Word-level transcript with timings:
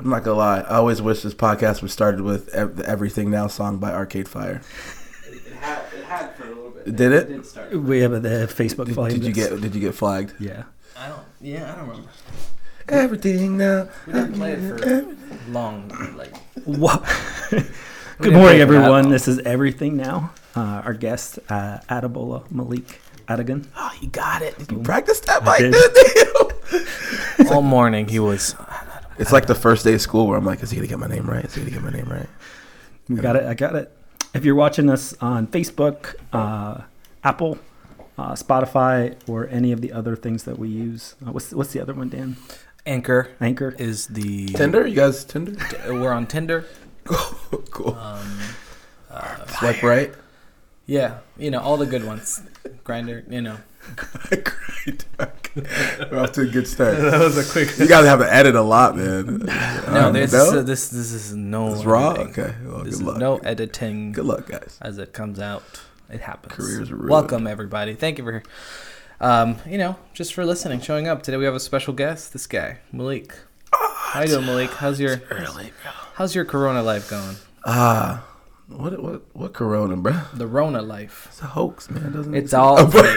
I'm 0.00 0.08
not 0.08 0.24
gonna 0.24 0.38
lie. 0.38 0.60
I 0.60 0.76
always 0.76 1.02
wish 1.02 1.20
this 1.22 1.34
podcast 1.34 1.82
was 1.82 1.92
started 1.92 2.22
with 2.22 2.46
the 2.46 2.84
"Everything 2.86 3.30
Now" 3.30 3.48
song 3.48 3.76
by 3.78 3.92
Arcade 3.92 4.28
Fire. 4.28 4.62
It 5.30 5.52
had, 5.60 5.82
it 5.94 6.04
had 6.04 6.34
for 6.36 6.44
a 6.44 6.48
little 6.48 6.70
bit. 6.70 6.96
Did 6.96 7.12
it? 7.12 7.44
start. 7.46 7.72
We 7.72 8.00
have 8.00 8.12
the 8.22 8.48
Facebook 8.50 8.86
Did, 8.86 8.94
flamed 8.94 9.20
did 9.20 9.24
you 9.26 9.32
get 9.34 9.60
Did 9.60 9.74
you 9.74 9.80
get 9.80 9.94
flagged? 9.94 10.32
Yeah. 10.40 10.62
I 10.98 11.08
don't. 11.08 11.20
Yeah, 11.40 11.70
I 11.70 11.76
don't 11.76 11.88
remember. 11.88 12.10
Everything 12.88 13.58
now. 13.58 13.88
We 14.06 14.14
didn't 14.14 14.32
play 14.34 14.52
it 14.54 14.80
for 14.80 15.16
long. 15.50 15.88
Like 16.16 16.34
What? 16.64 17.02
Good 17.50 18.32
morning, 18.32 18.60
it 18.60 18.66
for 18.66 18.72
that 18.72 18.82
everyone. 18.84 19.10
This 19.10 19.28
is 19.28 19.38
everything 19.40 19.96
now. 19.98 20.32
Uh, 20.56 20.82
our 20.84 20.94
guest, 20.94 21.38
uh, 21.50 21.78
Adabola 21.90 22.50
Malik 22.50 23.00
Adagan. 23.28 23.66
Oh, 23.76 23.92
you 24.00 24.08
got 24.08 24.40
it. 24.40 24.56
Did 24.58 24.72
you 24.72 24.78
practice 24.78 25.20
that, 25.20 25.42
I 25.42 25.44
Mike? 25.44 25.58
did. 25.60 25.72
Did 25.74 26.16
you? 26.16 27.50
all 27.50 27.62
morning, 27.62 28.08
he 28.08 28.18
was. 28.18 28.54
It's 29.20 29.32
like 29.32 29.46
the 29.46 29.54
first 29.54 29.84
day 29.84 29.92
of 29.92 30.00
school 30.00 30.26
where 30.26 30.38
I'm 30.38 30.46
like, 30.46 30.62
is 30.62 30.70
he 30.70 30.76
gonna 30.76 30.88
get 30.88 30.98
my 30.98 31.06
name 31.06 31.28
right? 31.28 31.44
Is 31.44 31.54
he 31.54 31.60
gonna 31.60 31.72
get 31.72 31.82
my 31.82 31.90
name 31.90 32.08
right? 32.08 32.28
We 33.08 33.16
got 33.16 33.36
it. 33.36 33.44
I 33.44 33.54
got 33.54 33.74
it. 33.76 33.94
If 34.32 34.44
you're 34.44 34.54
watching 34.54 34.88
us 34.88 35.14
on 35.20 35.46
Facebook, 35.46 36.14
uh, 36.32 36.82
Apple, 37.22 37.58
uh, 38.16 38.32
Spotify, 38.32 39.16
or 39.28 39.46
any 39.48 39.72
of 39.72 39.82
the 39.82 39.92
other 39.92 40.16
things 40.16 40.44
that 40.44 40.58
we 40.58 40.68
use, 40.68 41.16
uh, 41.26 41.32
what's 41.32 41.52
what's 41.52 41.72
the 41.72 41.80
other 41.80 41.92
one, 41.92 42.08
Dan? 42.08 42.36
Anchor 42.86 43.28
Anchor. 43.40 43.74
is 43.78 44.06
the 44.06 44.46
Tinder? 44.46 44.86
You 44.86 44.96
guys 44.96 45.24
Tinder? 45.24 45.54
We're 45.88 46.12
on 46.12 46.26
Tinder. 46.26 46.64
cool. 47.04 47.94
Um, 47.94 48.38
uh, 49.10 49.46
Swipe 49.46 49.82
right. 49.82 50.14
yeah, 50.86 51.18
you 51.36 51.50
know 51.50 51.60
all 51.60 51.76
the 51.76 51.86
good 51.86 52.06
ones. 52.06 52.42
Grindr, 52.84 53.30
you 53.30 53.42
know. 53.42 53.58
Great. 54.30 55.04
We're 56.10 56.20
off 56.20 56.32
to 56.32 56.42
a 56.42 56.46
good 56.46 56.66
start. 56.68 56.96
that 56.98 57.18
was 57.20 57.36
a 57.36 57.50
quick. 57.52 57.76
You 57.78 57.88
guys 57.88 58.06
have 58.06 58.20
to 58.20 58.32
edit 58.32 58.54
a 58.54 58.62
lot, 58.62 58.96
man. 58.96 59.38
No, 59.40 60.08
Um, 60.08 60.12
this 60.12 60.32
no? 60.32 60.58
is 60.58 60.64
this 60.64 60.88
this 60.88 61.12
is 61.12 61.34
no. 61.34 61.74
It's 61.74 61.84
raw. 61.84 62.12
editing. 62.12 62.30
Okay. 62.44 62.54
Well, 62.64 62.84
This 62.84 62.96
good 62.96 63.00
is 63.00 63.02
luck. 63.02 63.16
no 63.18 63.36
editing. 63.38 64.12
Good 64.12 64.24
luck, 64.26 64.46
guys. 64.48 64.78
as 64.80 64.98
it 64.98 65.12
comes 65.12 65.40
out. 65.40 65.62
It 66.08 66.20
happens. 66.20 66.54
Careers 66.54 66.90
ruined. 66.92 67.08
Welcome 67.10 67.46
everybody. 67.46 67.94
Thank 67.94 68.18
you 68.18 68.24
for, 68.24 68.42
um, 69.20 69.56
you 69.66 69.78
know, 69.78 69.96
just 70.12 70.34
for 70.34 70.44
listening, 70.44 70.80
showing 70.80 71.08
up. 71.08 71.22
Today 71.22 71.36
we 71.36 71.44
have 71.44 71.54
a 71.54 71.60
special 71.60 71.94
guest. 71.94 72.32
This 72.32 72.46
guy, 72.46 72.78
Malik. 72.92 73.34
How 73.72 74.22
you 74.22 74.26
doing, 74.28 74.46
Malik? 74.46 74.70
How's 74.70 74.98
your 75.00 75.22
Early, 75.30 75.72
bro. 75.82 75.92
How's 76.14 76.34
your 76.34 76.44
Corona 76.44 76.82
life 76.82 77.08
going? 77.08 77.36
Ah, 77.64 78.24
what 78.70 79.02
what 79.02 79.22
what 79.34 79.52
Corona, 79.52 79.96
bro? 79.96 80.12
The 80.34 80.46
Rona 80.46 80.82
life. 80.82 81.26
It's 81.30 81.40
a 81.42 81.46
hoax, 81.46 81.90
man. 81.90 82.04
It 82.06 82.12
Doesn't 82.12 82.34
It's 82.34 82.54
all 82.54 82.78
I'm 82.80 82.90
fake. 82.90 83.16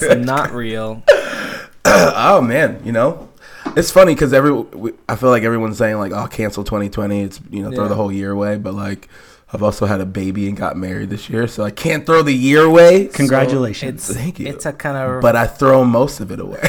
It's 0.00 0.24
not 0.26 0.52
real. 0.52 1.02
oh 1.84 2.40
man, 2.40 2.80
you 2.84 2.92
know, 2.92 3.28
it's 3.76 3.90
funny 3.90 4.14
because 4.14 4.32
every 4.32 4.52
we- 4.52 4.92
I 5.08 5.16
feel 5.16 5.30
like 5.30 5.42
everyone's 5.42 5.78
saying 5.78 5.98
like, 5.98 6.12
"Oh, 6.12 6.26
cancel 6.26 6.64
2020." 6.64 7.22
It's 7.22 7.40
you 7.50 7.62
know, 7.62 7.70
throw 7.72 7.84
Yeah. 7.84 7.88
the 7.88 7.94
whole 7.96 8.12
year 8.12 8.30
away. 8.30 8.56
But 8.56 8.74
like, 8.74 9.08
I've 9.52 9.62
also 9.62 9.86
had 9.86 10.00
a 10.00 10.06
baby 10.06 10.48
and 10.48 10.56
got 10.56 10.76
married 10.76 11.10
this 11.10 11.28
year, 11.28 11.46
so 11.48 11.64
I 11.64 11.70
can't 11.70 12.06
throw 12.06 12.22
the 12.22 12.32
year 12.32 12.62
away. 12.62 13.06
Congratulations. 13.08 14.08
It's 14.08 14.18
Thank 14.18 14.38
you. 14.38 14.46
It's 14.46 14.64
a 14.66 14.72
kind 14.72 14.96
of 14.96 15.20
But 15.20 15.36
I 15.36 15.46
throw 15.46 15.84
most 15.84 16.20
of 16.20 16.30
it 16.30 16.38
away. 16.40 16.60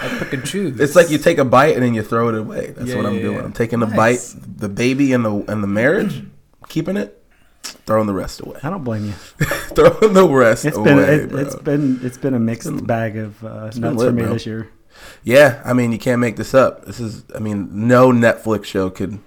I 0.00 0.16
pick 0.20 0.32
and 0.32 0.44
choose. 0.46 0.78
it's 0.80 0.94
like 0.96 1.10
you 1.10 1.18
take 1.18 1.38
a 1.38 1.44
bite 1.44 1.74
and 1.74 1.82
then 1.82 1.94
you 1.94 2.02
throw 2.02 2.28
it 2.28 2.34
away. 2.36 2.72
That's 2.76 2.88
Yeah, 2.90 2.96
what 2.96 3.06
I'm 3.06 3.14
yeah, 3.16 3.22
doing. 3.22 3.36
yeah. 3.38 3.44
I'm 3.44 3.52
taking 3.52 3.82
a 3.82 3.86
Nice. 3.86 4.34
bite, 4.34 4.58
the 4.58 4.68
baby 4.68 5.12
and 5.12 5.24
the 5.24 5.44
and 5.48 5.62
the 5.62 5.66
marriage, 5.66 6.22
keeping 6.68 6.96
it, 6.96 7.22
throwing 7.62 8.06
the 8.06 8.14
rest 8.14 8.40
away. 8.40 8.58
I 8.62 8.70
don't 8.70 8.84
blame 8.84 9.06
you. 9.06 9.12
throwing 9.74 10.14
the 10.14 10.28
rest 10.28 10.64
It's 10.64 10.76
away, 10.76 10.94
been 10.94 10.98
it, 10.98 11.32
it's 11.34 11.56
been 11.56 12.00
it's 12.02 12.18
been 12.18 12.34
a 12.34 12.38
mixed 12.40 12.68
been- 12.68 12.84
bag 12.84 13.16
of 13.16 13.42
uh, 13.44 13.64
nuts 13.76 13.78
lit, 13.80 14.08
for 14.08 14.12
me 14.12 14.22
bro. 14.22 14.32
this 14.32 14.46
year. 14.46 14.70
Yeah, 15.22 15.62
I 15.64 15.74
mean, 15.74 15.92
you 15.92 15.98
can't 15.98 16.20
make 16.20 16.34
this 16.36 16.54
up. 16.54 16.84
This 16.84 16.98
is, 16.98 17.22
I 17.32 17.38
mean, 17.38 17.68
no 17.86 18.10
Netflix 18.10 18.64
show 18.64 18.90
could 18.90 19.18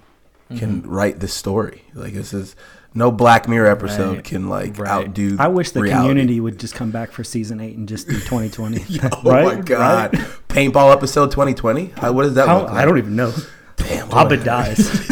can 0.58 0.81
Mm-hmm. 0.81 0.89
write 0.89 1.20
this 1.22 1.33
story. 1.33 1.83
Like 1.94 2.14
this 2.14 2.33
is 2.33 2.58
no 2.94 3.09
Black 3.09 3.48
Mirror 3.48 3.67
episode 3.72 4.16
Right. 4.16 4.23
can 4.26 4.50
like 4.50 4.78
Right. 4.78 4.89
outdo. 4.89 5.38
I 5.39 5.48
wish 5.48 5.71
the 5.71 5.80
reality. 5.82 6.10
community 6.10 6.39
would 6.42 6.60
just 6.60 6.76
come 6.76 6.92
back 6.92 7.14
for 7.14 7.23
season 7.23 7.61
eight 7.61 7.77
and 7.77 7.87
just 7.87 8.10
do 8.10 8.16
2020. 8.20 8.83
Oh 9.14 9.21
right? 9.32 9.45
my 9.60 9.61
god, 9.64 10.14
Right? 10.14 10.27
paintball 10.49 10.92
episode 10.92 11.32
2020. 11.32 11.93
How, 11.95 12.11
what 12.11 12.23
does 12.23 12.33
that 12.33 12.49
How? 12.49 12.66
I 12.67 12.83
don't 12.83 12.98
even 12.98 13.16
know. 13.16 13.33
Damn, 13.77 14.10
do 14.10 14.36
dies. 14.43 15.10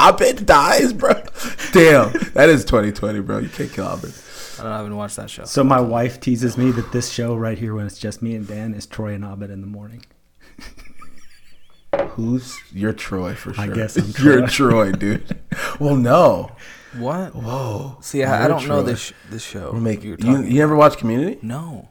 Abed 0.00 0.46
dies, 0.46 0.92
bro. 0.92 1.12
Damn, 1.72 2.12
that 2.34 2.48
is 2.48 2.64
2020, 2.64 3.20
bro. 3.20 3.38
You 3.38 3.48
can't 3.48 3.72
kill 3.72 3.86
Abed. 3.86 4.12
I 4.58 4.62
don't 4.62 4.72
I 4.72 4.76
haven't 4.78 4.96
watched 4.96 5.16
that 5.16 5.30
show. 5.30 5.44
So 5.44 5.64
my 5.64 5.80
wife 5.80 6.20
teases 6.20 6.56
me 6.58 6.70
that 6.72 6.92
this 6.92 7.10
show 7.10 7.34
right 7.34 7.58
here, 7.58 7.74
when 7.74 7.86
it's 7.86 7.98
just 7.98 8.20
me 8.22 8.34
and 8.34 8.46
Dan, 8.46 8.74
is 8.74 8.86
Troy 8.86 9.14
and 9.14 9.24
Abed 9.24 9.50
in 9.50 9.60
the 9.62 9.66
morning. 9.66 10.04
Who's 12.10 12.58
you're 12.72 12.92
Troy 12.92 13.34
for 13.34 13.52
sure? 13.52 13.64
I 13.64 13.68
guess 13.68 13.96
I'm 13.96 14.04
you're 14.24 14.46
Troy. 14.46 14.90
Troy, 14.90 14.92
dude. 14.92 15.40
well, 15.80 15.96
no. 15.96 16.52
What? 16.98 17.34
Whoa. 17.34 17.98
See, 18.00 18.22
I, 18.22 18.44
I 18.44 18.48
don't 18.48 18.66
know 18.68 18.82
this 18.82 19.12
this 19.30 19.42
show. 19.42 19.70
We'll 19.72 19.80
make 19.80 20.02
you're 20.02 20.12
you. 20.12 20.16
talking. 20.34 20.50
You 20.50 20.58
never 20.58 20.76
watch 20.76 20.98
Community? 20.98 21.38
no. 21.42 21.88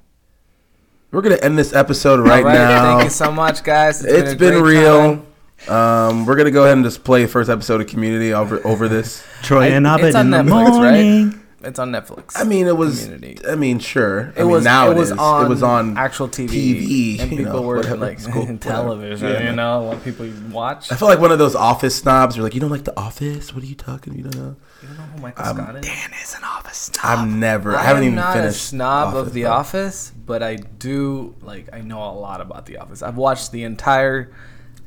We're 1.11 1.21
gonna 1.21 1.37
end 1.41 1.57
this 1.57 1.73
episode 1.73 2.19
right, 2.19 2.43
All 2.43 2.45
right. 2.45 2.53
now. 2.53 2.97
Thank 2.97 3.05
you 3.05 3.09
so 3.09 3.31
much, 3.31 3.63
guys. 3.63 4.05
It's 4.05 4.33
a 4.33 4.35
been 4.35 4.61
great 4.61 4.77
real. 4.77 5.15
time. 5.15 5.25
Um, 5.67 6.25
we're 6.25 6.35
gonna 6.35 6.51
go 6.51 6.63
ahead 6.63 6.73
and 6.77 6.85
just 6.85 7.03
play 7.03 7.23
the 7.23 7.27
first 7.27 7.49
episode 7.49 7.81
of 7.81 7.87
Community 7.87 8.33
over 8.33 8.65
over 8.65 8.87
this. 8.87 9.23
Troy 9.41 9.63
I- 9.63 9.67
and 9.67 9.85
Abed 9.85 10.05
it's 10.05 10.15
on 10.15 10.25
in 10.25 10.31
the 10.31 10.37
Netflix, 10.53 10.65
right? 10.65 10.71
morning. 10.71 11.35
It's 11.61 11.77
on 11.77 11.91
Netflix. 11.91 12.39
I 12.39 12.45
mean, 12.45 12.67
it 12.67 12.77
was. 12.77 13.03
Community. 13.03 13.37
I 13.45 13.55
mean, 13.55 13.79
sure. 13.79 14.27
I 14.37 14.39
It 14.39 14.43
mean, 14.43 14.49
was 14.51 14.63
now 14.63 14.91
it 14.91 14.95
was 14.95 15.11
is. 15.11 15.17
on 15.17 15.45
it 15.45 15.49
was 15.49 15.61
on 15.61 15.97
actual 15.97 16.29
TV, 16.29 16.47
TV, 16.47 17.19
and 17.19 17.31
you 17.31 17.37
people 17.39 17.53
know, 17.55 17.61
were 17.63 17.75
whatever. 17.75 17.97
like 17.97 18.13
It's 18.19 18.27
cool, 18.27 18.57
television. 18.61 19.27
Yeah. 19.29 19.49
You 19.49 19.55
know 19.57 19.81
what 19.81 20.01
people 20.01 20.25
watch. 20.51 20.89
I 20.89 20.95
feel 20.95 21.09
like 21.09 21.19
one 21.19 21.33
of 21.33 21.37
those 21.39 21.55
Office 21.55 21.95
snobs. 21.97 22.37
You're 22.37 22.43
like, 22.45 22.53
you 22.55 22.61
don't 22.61 22.69
like 22.69 22.85
The 22.85 22.97
Office? 22.97 23.53
What 23.53 23.61
are 23.61 23.67
you 23.67 23.75
talking? 23.75 24.15
You 24.15 24.23
don't 24.23 24.35
know? 24.37 24.55
You 24.81 24.87
don't 24.87 24.97
know 24.97 25.03
who 25.13 25.21
Michael 25.21 25.45
Um, 25.45 25.57
Scott 25.57 25.75
is? 25.75 25.81
Dan 25.85 26.09
is 26.23 26.35
an 26.35 26.43
office 26.45 26.77
snob. 26.77 27.05
I've 27.19 27.27
never. 27.27 27.75
I, 27.75 27.79
I 27.81 27.83
haven't 27.83 28.03
am 28.03 28.07
even 28.07 28.15
not 28.15 28.33
finished. 28.37 28.55
a 28.55 28.59
snob 28.67 29.07
Office, 29.09 29.27
of 29.27 29.33
The 29.33 29.41
though. 29.43 29.51
Office, 29.51 30.13
but 30.25 30.41
I 30.41 30.55
do 30.55 31.35
like 31.41 31.67
I 31.73 31.81
know 31.81 32.01
a 32.01 32.15
lot 32.17 32.39
about 32.39 32.67
The 32.67 32.77
Office. 32.77 33.03
I've 33.03 33.17
watched 33.17 33.51
the 33.51 33.63
entire 33.65 34.31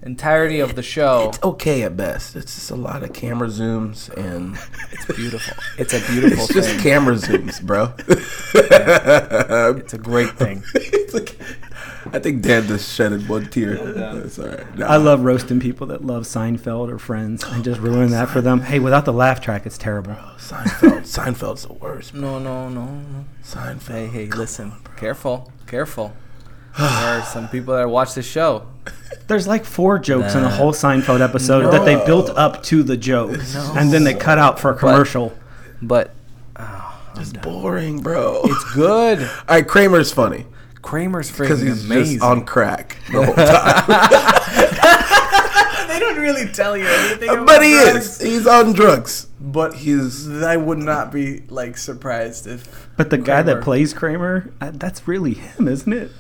entirety 0.03 0.61
of 0.61 0.75
the 0.75 0.83
show. 0.83 1.29
It's 1.29 1.43
okay 1.43 1.83
at 1.83 1.97
best. 1.97 2.37
It's 2.37 2.55
just 2.55 2.71
a 2.71 2.77
lot 2.77 3.03
of 3.03 3.13
camera 3.13 3.49
zooms 3.49 4.09
and 4.17 4.59
It's 4.93 5.07
beautiful. 5.17 5.57
It's 5.79 5.95
a 5.95 6.01
beautiful 6.13 6.45
it's 6.45 6.55
just 6.55 6.79
camera 6.81 7.15
zooms, 7.15 7.63
bro. 7.63 7.93
it's 9.77 9.95
a 9.95 9.99
great 9.99 10.31
thing. 10.31 10.63
it's 10.75 11.15
like, 11.15 11.37
I 12.13 12.19
think 12.19 12.43
Dan 12.43 12.67
just 12.67 12.93
shedded 12.93 13.29
one 13.29 13.47
tear. 13.47 13.77
That's 13.77 14.39
all 14.39 14.49
right. 14.49 14.79
Nah. 14.79 14.87
I 14.87 14.97
love 14.97 15.23
roasting 15.23 15.61
people 15.61 15.87
that 15.89 16.05
love 16.05 16.25
Seinfeld 16.25 16.91
or 16.91 16.99
Friends 16.99 17.45
and 17.45 17.63
just 17.63 17.81
oh, 17.81 17.85
ruining 17.85 18.11
that 18.11 18.29
for 18.29 18.41
them. 18.41 18.61
Hey, 18.61 18.81
without 18.81 19.05
the 19.05 19.13
laugh 19.13 19.41
track, 19.41 19.67
it's 19.67 19.79
terrible. 19.79 20.13
Oh, 20.19 20.35
Seinfeld. 20.39 21.03
Seinfeld's 21.03 21.67
the 21.67 21.75
worst. 21.75 22.15
No, 22.15 22.39
no, 22.39 22.69
no, 22.69 22.87
no. 22.87 23.25
Seinfeld. 23.45 23.89
Hey, 23.89 24.07
hey, 24.07 24.27
listen. 24.27 24.73
Careful, 24.97 25.53
careful. 25.67 26.13
There 26.79 26.89
are 26.89 27.23
some 27.25 27.49
people 27.49 27.75
that 27.75 27.89
watch 27.89 28.15
the 28.15 28.23
show. 28.23 28.67
There's 29.29 29.47
like 29.47 29.65
four 29.65 29.99
jokes 29.99 30.35
in 30.35 30.43
a 30.43 30.49
whole 30.49 30.73
Seinfeld 30.73 31.21
episode 31.21 31.71
that 31.73 31.85
they 31.85 31.97
built 32.07 32.31
up 32.31 32.63
to 32.65 32.83
the 32.83 32.97
joke, 32.97 33.33
and 33.77 33.93
then 33.93 34.05
they 34.05 34.15
cut 34.15 34.39
out 34.39 34.59
for 34.59 34.71
a 34.71 34.75
commercial. 34.75 35.37
But 35.81 36.15
It's 37.17 37.33
boring, 37.33 38.01
bro. 38.01 38.41
it's 38.45 38.75
good. 38.75 39.21
all 39.23 39.29
right, 39.49 39.67
Kramer's 39.67 40.13
funny 40.13 40.47
Kramer's 40.83 41.31
because 41.31 41.61
he's 41.61 41.85
amazing. 41.85 42.17
just 42.19 42.25
on 42.25 42.45
crack 42.45 42.97
the 43.11 43.25
whole 43.25 43.35
time. 43.35 43.87
they 45.89 45.99
don't 46.01 46.19
really 46.19 46.47
tell 46.49 46.77
you 46.77 46.87
anything. 46.87 47.45
but 47.47 47.63
he 47.63 47.73
is. 47.73 48.21
He's 48.21 48.47
on 48.47 48.73
drugs. 48.73 49.29
But 49.41 49.75
He's 49.75 50.31
I 50.43 50.57
would 50.57 50.79
not 50.79 51.13
be 51.13 51.43
like 51.49 51.77
surprised 51.77 52.47
if 52.47 52.89
But 52.97 53.11
the 53.11 53.19
guy 53.19 53.43
that 53.43 53.63
plays 53.63 53.93
Kramer, 53.93 54.53
uh, 54.61 54.71
that's 54.75 55.07
really 55.09 55.35
him, 55.35 55.69
isn't 55.69 55.93
it? 55.93 56.11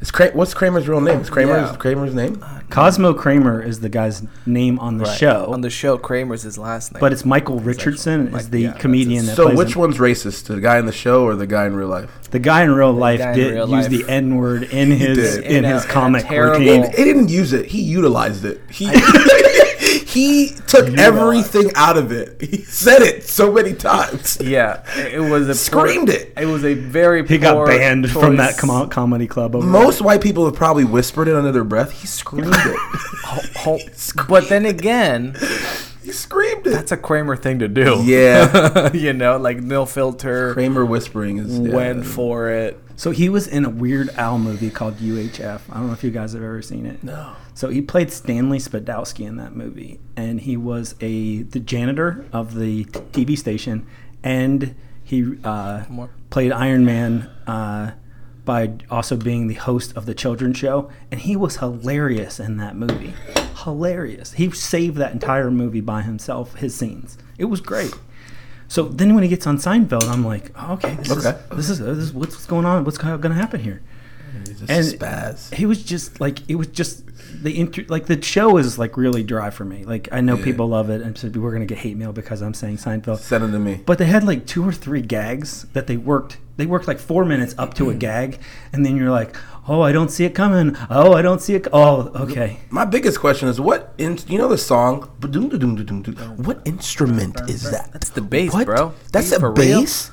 Is 0.00 0.10
Kra- 0.10 0.34
what's 0.34 0.54
Kramer's 0.54 0.88
real 0.88 1.02
name? 1.02 1.20
Is 1.20 1.28
Kramer's 1.28 1.70
Yeah. 1.70 1.76
Kramer's 1.76 2.14
name? 2.14 2.42
Uh, 2.42 2.60
Cosmo 2.70 3.12
Kramer 3.12 3.60
is 3.62 3.80
the 3.80 3.90
guy's 3.90 4.22
name 4.46 4.78
on 4.78 4.96
the 4.96 5.04
show, 5.04 5.46
on 5.52 5.60
the 5.60 5.68
show 5.68 5.98
Kramer's 5.98 6.42
his 6.42 6.56
last 6.56 6.94
name. 6.94 7.00
but 7.00 7.12
it's 7.12 7.26
Michael 7.26 7.58
Richardson 7.60 8.30
Mike- 8.32 8.40
is 8.40 8.48
the 8.50 8.60
yeah, 8.60 8.68
that's 8.70 8.80
comedian 8.80 9.26
that 9.26 9.36
So 9.36 9.46
plays 9.46 9.58
which 9.58 9.74
him. 9.74 9.80
one's 9.80 9.98
racist? 9.98 10.44
The 10.46 10.58
guy 10.60 10.78
in 10.78 10.86
the 10.86 10.92
show 10.92 11.24
or 11.24 11.34
the 11.34 11.46
guy 11.46 11.66
in 11.66 11.76
real 11.76 11.88
life? 11.88 12.10
The 12.30 12.38
guy 12.38 12.62
in 12.62 12.70
real 12.74 12.92
life 12.92 13.18
guy 13.18 13.32
in 13.32 13.36
did 13.38 13.54
real 13.54 13.68
use 13.68 13.88
life. 13.88 13.90
the 13.90 14.10
N 14.10 14.36
word 14.36 14.62
in 14.62 14.90
his 14.90 15.18
did. 15.36 15.44
in, 15.44 15.56
In 15.56 15.64
a- 15.66 15.74
his 15.74 15.84
in 15.84 15.90
a 15.90 15.92
comic 15.92 16.26
terrible- 16.26 16.60
routine. 16.60 16.84
He 16.96 17.04
didn't 17.04 17.28
use 17.28 17.52
it. 17.52 17.66
He 17.66 17.82
utilized 17.82 18.46
it. 18.46 18.62
He 18.70 18.86
he 20.10 20.50
took 20.66 20.88
everything 20.98 21.70
out 21.74 21.96
of 21.96 22.10
it. 22.12 22.40
He 22.40 22.58
said 22.64 23.02
it 23.02 23.24
so 23.24 23.52
many 23.52 23.74
times. 23.74 24.38
yeah, 24.40 24.82
it 24.98 25.14
it 25.14 25.30
was 25.30 25.48
a 25.48 25.54
Screamed 25.54 26.08
it. 26.08 26.32
It 26.36 26.46
was 26.46 26.64
a 26.64 26.74
very 26.74 27.26
He 27.26 27.38
got 27.38 27.54
poor 27.54 27.66
banned 27.66 28.10
from 28.10 28.36
that 28.36 28.56
com- 28.58 28.88
comedy 28.88 29.26
club. 29.26 29.54
Over 29.54 29.66
Most 29.66 30.00
white 30.00 30.20
people 30.20 30.44
have 30.46 30.54
probably 30.54 30.84
whispered 30.84 31.28
it 31.28 31.36
under 31.36 31.52
their 31.52 31.64
breath. 31.64 31.92
He 31.92 32.06
screamed 32.06 32.54
it. 32.54 32.76
Ho- 33.58 33.78
But 34.28 34.48
then 34.48 34.66
again, 34.66 35.36
he 36.02 36.12
screamed 36.12 36.66
it. 36.66 36.70
that's 36.70 36.92
a 36.92 36.96
Kramer 36.96 37.36
thing 37.36 37.60
to 37.60 37.68
do. 37.68 38.02
Yeah. 38.02 38.92
you 38.94 39.12
know, 39.12 39.36
like 39.38 39.58
no 39.58 39.86
filter. 39.86 40.52
Kramer 40.54 40.84
whispering 40.84 41.38
is 41.38 41.58
yeah. 41.58 41.74
went 41.74 42.06
for 42.06 42.48
it. 42.50 42.80
So 43.00 43.12
he 43.12 43.30
was 43.30 43.46
in 43.46 43.64
a 43.64 43.70
Weird 43.70 44.10
Al 44.18 44.38
movie 44.38 44.68
called 44.68 44.98
UHF. 44.98 45.62
I 45.70 45.74
don't 45.78 45.86
know 45.86 45.94
if 45.94 46.04
you 46.04 46.10
guys 46.10 46.34
have 46.34 46.42
ever 46.42 46.60
seen 46.60 46.84
it. 46.84 47.02
No. 47.02 47.32
So 47.54 47.70
he 47.70 47.80
played 47.80 48.12
Stanley 48.12 48.58
Spadowski 48.58 49.26
in 49.26 49.36
that 49.36 49.56
movie, 49.56 50.00
and 50.18 50.38
he 50.38 50.58
was 50.58 50.94
a 51.00 51.40
the 51.44 51.60
janitor 51.60 52.26
of 52.30 52.56
the 52.56 52.84
t- 52.84 53.24
TV 53.24 53.38
station, 53.38 53.86
and 54.22 54.74
he 55.02 55.38
uh, 55.44 55.84
played 56.28 56.52
Iron 56.52 56.84
Man 56.84 57.30
uh, 57.46 57.92
by 58.44 58.74
also 58.90 59.16
being 59.16 59.46
the 59.46 59.54
host 59.54 59.96
of 59.96 60.04
the 60.04 60.12
children's 60.12 60.58
show, 60.58 60.90
and 61.10 61.22
he 61.22 61.36
was 61.36 61.56
hilarious 61.56 62.38
in 62.38 62.58
that 62.58 62.76
movie. 62.76 63.14
Hilarious. 63.64 64.34
He 64.34 64.50
saved 64.50 64.98
that 64.98 65.14
entire 65.14 65.50
movie 65.50 65.80
by 65.80 66.02
himself. 66.02 66.56
His 66.56 66.74
scenes. 66.74 67.16
It 67.38 67.46
was 67.46 67.62
great. 67.62 67.94
So 68.70 68.84
then 68.84 69.14
when 69.16 69.24
he 69.24 69.28
gets 69.28 69.48
on 69.48 69.58
Seinfeld, 69.58 70.04
I'm 70.04 70.24
like, 70.24 70.52
oh, 70.56 70.74
okay, 70.74 70.94
this 70.94 71.10
Okay. 71.10 71.36
is 71.50 71.56
this 71.56 71.70
is, 71.70 71.78
this 71.80 71.98
is 71.98 72.12
what's, 72.12 72.36
what's 72.36 72.46
going 72.46 72.64
on? 72.64 72.84
What's 72.84 72.98
going 72.98 73.20
to 73.20 73.34
happen 73.34 73.58
here? 73.58 73.82
He's 74.46 74.62
And-. 74.62 75.00
He 75.52 75.66
was 75.66 75.82
just 75.82 76.20
like 76.20 76.48
it 76.48 76.54
was 76.54 76.68
just 76.68 77.09
the 77.42 77.58
inter- 77.58 77.84
like 77.88 78.06
the 78.06 78.20
show 78.22 78.56
is 78.56 78.78
like 78.78 78.96
really 78.96 79.22
dry 79.22 79.50
for 79.50 79.64
me. 79.64 79.84
Like 79.84 80.08
I 80.12 80.20
know 80.20 80.36
Yeah. 80.36 80.44
people 80.44 80.68
love 80.68 80.90
it, 80.90 81.00
and 81.02 81.16
so 81.16 81.28
we're 81.28 81.52
gonna 81.52 81.66
get 81.66 81.78
hate 81.78 81.96
mail 81.96 82.12
because 82.12 82.42
I'm 82.42 82.54
saying 82.54 82.78
Seinfeld. 82.78 83.18
Send 83.18 83.44
it 83.44 83.50
to 83.52 83.58
me. 83.58 83.80
But 83.86 83.98
they 83.98 84.06
had 84.06 84.24
like 84.24 84.46
two 84.46 84.66
or 84.66 84.72
three 84.72 85.00
gags 85.02 85.66
that 85.72 85.86
they 85.86 85.96
worked. 85.96 86.38
They 86.56 86.66
worked 86.66 86.86
like 86.86 86.98
four 86.98 87.24
minutes 87.24 87.54
up 87.56 87.72
to 87.74 87.88
a 87.90 87.94
gag, 87.94 88.38
and 88.72 88.84
then 88.84 88.94
you're 88.96 89.10
like, 89.10 89.34
"Oh, 89.66 89.80
I 89.80 89.92
don't 89.92 90.10
see 90.10 90.24
it 90.26 90.34
coming. 90.34 90.76
Oh, 90.90 91.14
I 91.14 91.22
don't 91.22 91.40
see 91.40 91.54
it. 91.54 91.66
Oh, 91.72 92.10
okay." 92.14 92.58
My 92.68 92.84
biggest 92.84 93.18
question 93.18 93.48
is 93.48 93.58
what 93.60 93.94
in 93.96 94.18
you 94.28 94.36
know 94.36 94.48
the 94.48 94.58
song 94.58 95.08
what 96.36 96.60
instrument 96.66 97.40
is 97.48 97.70
that? 97.70 97.90
That's 97.92 98.10
the 98.10 98.20
bass, 98.20 98.52
What? 98.52 98.66
bro. 98.66 98.92
That's 99.12 99.30
You 99.30 99.36
a 99.38 99.40
for 99.40 99.52
real? 99.52 99.80
bass? 99.80 100.10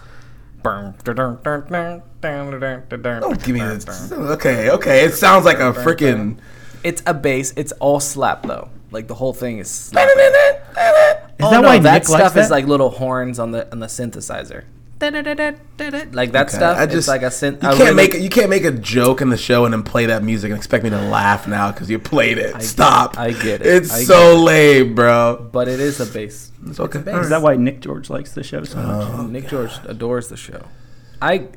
Don't 3.22 3.44
give 3.44 3.56
me 3.56 3.62
this. 3.62 4.12
Okay, 4.12 4.70
okay. 4.72 5.06
It 5.06 5.14
sounds 5.14 5.46
like 5.46 5.60
a 5.60 5.72
freaking. 5.74 6.38
It's 6.84 7.02
a 7.06 7.14
bass. 7.14 7.54
It's 7.58 7.72
all 7.74 8.00
slap 8.00 8.44
though. 8.44 8.70
Like 8.92 9.08
the 9.08 9.16
whole 9.16 9.34
thing 9.34 9.60
is. 9.60 9.70
Slap. 9.70 10.08
Is 10.08 11.46
oh, 11.46 11.52
that 11.52 11.62
no, 11.62 11.68
why 11.68 11.78
that 11.80 11.84
Nick 12.02 12.10
likes 12.10 12.22
stuff 12.22 12.34
that? 12.34 12.46
is 12.46 12.50
like 12.52 12.66
little 12.66 12.90
horns 12.90 13.38
on 13.40 13.52
the 13.52 13.72
on 13.72 13.80
the 13.80 13.88
synthesizer? 13.88 14.64
Like 15.00 16.32
that 16.32 16.48
Okay, 16.48 16.56
stuff. 16.58 16.78
I 16.78 16.86
just 16.88 16.98
it's 16.98 17.08
like 17.08 17.22
a 17.22 17.26
synth. 17.28 17.62
You 17.62 17.70
a 17.70 17.72
can't 17.76 17.80
really- 17.80 17.94
make 17.94 18.14
you 18.16 18.30
can't 18.30 18.50
make 18.50 18.64
a 18.64 18.72
joke 18.72 19.22
in 19.22 19.30
the 19.30 19.38
show 19.38 19.66
and 19.66 19.74
then 19.74 19.84
play 19.84 20.08
that 20.08 20.24
music 20.24 20.50
and 20.50 20.58
expect 20.58 20.84
me 20.84 20.90
to 20.90 21.00
laugh 21.00 21.48
now 21.48 21.72
because 21.72 21.90
you 21.90 22.00
played 22.00 22.40
it. 22.40 22.54
get 22.54 22.64
Stop. 22.64 23.14
it. 23.14 23.20
I 23.20 23.32
get 23.34 23.62
it. 23.62 23.68
It's 23.68 23.94
I 23.94 24.04
so 24.04 24.42
lame, 24.42 24.96
bro. 24.96 25.48
But 25.52 25.68
it 25.68 25.80
is 25.80 26.00
a 26.00 26.06
bass. 26.12 26.52
It's 26.66 26.80
okay. 26.80 27.00
bass. 27.00 27.26
Is 27.26 27.30
that 27.30 27.44
why 27.44 27.56
Nick 27.58 27.82
George 27.82 28.10
likes 28.10 28.32
the 28.34 28.42
show 28.44 28.64
so 28.64 28.78
much? 28.78 29.08
Oh, 29.14 29.28
Nick 29.28 29.48
George 29.50 29.74
adores 29.86 30.30
the 30.30 30.38
show. 30.38 30.64
I. 31.22 31.48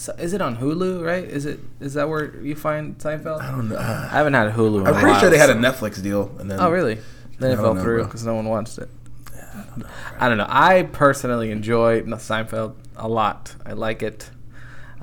So 0.00 0.14
is 0.18 0.32
it 0.32 0.40
on 0.40 0.56
Hulu? 0.56 1.04
Right? 1.04 1.24
Is 1.24 1.44
it? 1.44 1.60
Is 1.78 1.92
that 1.92 2.08
where 2.08 2.34
you 2.40 2.56
find 2.56 2.96
Seinfeld? 2.96 3.42
I 3.42 3.50
don't 3.50 3.68
know. 3.68 3.76
I 3.76 4.08
haven't 4.08 4.32
had 4.32 4.46
a 4.46 4.50
Hulu. 4.52 4.80
In 4.80 4.86
I'm 4.86 4.94
a 4.94 4.98
pretty 4.98 5.08
while, 5.08 5.20
sure 5.20 5.28
they 5.28 5.36
had 5.36 5.50
a 5.50 5.54
Netflix 5.54 6.02
deal, 6.02 6.34
and 6.38 6.50
then 6.50 6.58
Oh, 6.58 6.70
really? 6.70 6.96
Then 7.38 7.50
it 7.50 7.56
fell 7.56 7.74
know, 7.74 7.82
through 7.82 8.04
because 8.04 8.24
no 8.24 8.34
one 8.34 8.46
watched 8.48 8.78
it. 8.78 8.88
I 10.18 10.28
don't 10.30 10.38
know. 10.38 10.46
I 10.48 10.84
personally 10.84 11.50
enjoy 11.50 12.00
Seinfeld 12.00 12.76
a 12.96 13.08
lot. 13.08 13.54
I 13.66 13.74
like 13.74 14.02
it. 14.02 14.30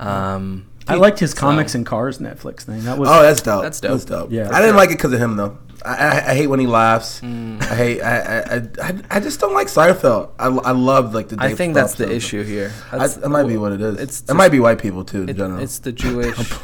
Um, 0.00 0.66
I 0.88 0.94
liked 0.94 1.20
his 1.20 1.30
so- 1.30 1.36
comics 1.38 1.76
and 1.76 1.86
cars 1.86 2.18
Netflix 2.18 2.62
thing. 2.62 2.82
That 2.84 2.98
was 2.98 3.08
Oh, 3.08 3.22
that's 3.22 3.40
dope. 3.40 3.62
That's 3.62 3.80
dope. 3.80 3.92
That's 3.92 4.04
dope. 4.04 4.32
Yeah. 4.32 4.48
I 4.52 4.60
didn't 4.60 4.76
like 4.76 4.90
it 4.90 4.96
because 4.98 5.12
of 5.12 5.20
him 5.20 5.36
though. 5.36 5.58
I, 5.84 5.94
I, 5.94 6.30
I 6.30 6.34
hate 6.34 6.46
when 6.48 6.60
he 6.60 6.66
laughs. 6.66 7.20
Mm. 7.20 7.62
I 7.62 7.74
hate. 7.74 8.00
I, 8.02 8.40
I, 8.40 8.62
I, 8.82 8.94
I 9.10 9.20
just 9.20 9.38
don't 9.40 9.54
like 9.54 9.68
Seinfeld. 9.68 10.30
I, 10.38 10.46
I 10.46 10.72
love 10.72 11.14
like 11.14 11.28
the. 11.28 11.36
I 11.38 11.54
think 11.54 11.74
that's 11.74 11.94
the 11.94 12.10
issue 12.10 12.42
here. 12.42 12.72
I, 12.88 12.98
That's- 12.98 13.16
that 13.16 13.28
might 13.28 13.46
be 13.46 13.56
what 13.56 13.72
it 13.72 13.80
is. 13.80 13.96
It's 13.98 14.20
it 14.28 14.34
might 14.34 14.50
be 14.50 14.60
white 14.60 14.78
people 14.80 15.04
too 15.04 15.22
in 15.22 15.28
it- 15.30 15.36
general. 15.36 15.60
it's 15.62 15.78
the 15.78 15.92
Jewish. 15.92 16.36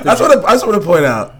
I 0.00 0.04
just 0.04 0.20
want 0.20 0.32
to. 0.32 0.42
I 0.46 0.52
just 0.52 0.66
want 0.66 0.80
to 0.80 0.86
point 0.86 1.04
out. 1.04 1.34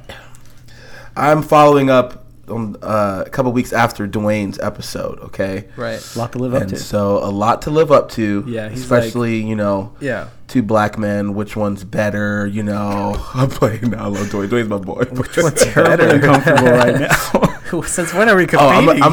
I'm 1.16 1.42
following 1.42 1.90
up 1.90 2.23
on 2.48 2.76
uh, 2.82 3.24
a 3.26 3.30
couple 3.30 3.52
weeks 3.52 3.72
after 3.72 4.06
Dwayne's 4.06 4.58
episode. 4.58 5.18
Okay. 5.20 5.68
right. 5.76 6.00
a 6.14 6.18
lot 6.18 6.32
to 6.32 6.38
live 6.38 6.54
up 6.54 6.62
And 6.62 6.70
to. 6.70 6.76
so 6.76 7.18
a 7.24 7.30
lot 7.30 7.62
to 7.62 7.70
live 7.70 7.90
up 7.92 8.10
to. 8.12 8.44
Yeah, 8.46 8.68
he's 8.68 8.82
especially 8.82 9.42
you 9.42 9.56
know 9.56 9.94
Yeah. 10.00 10.28
two 10.48 10.62
black 10.62 10.98
men. 10.98 11.34
Which 11.34 11.56
one's 11.56 11.84
better? 11.84 12.46
You 12.46 12.62
know, 12.62 13.16
I'm 13.34 13.48
playing 13.50 13.90
now. 13.90 14.04
I 14.04 14.08
love 14.08 14.26
Dwayne. 14.28 14.48
Dwayne's 14.48 14.68
my 14.68 14.78
boy. 14.78 15.04
Which 15.12 15.36
one's 15.36 15.64
Terribly 15.64 16.08
uncomfortable 16.16 16.70
right 16.72 17.00
now. 17.00 17.80
Since 17.82 18.14
when 18.14 18.28
are 18.28 18.36
we 18.36 18.46
competing? 18.46 18.66
Oh, 18.66 18.68
I'm, 18.68 18.84
competing? 18.86 19.02
I'm 19.02 19.12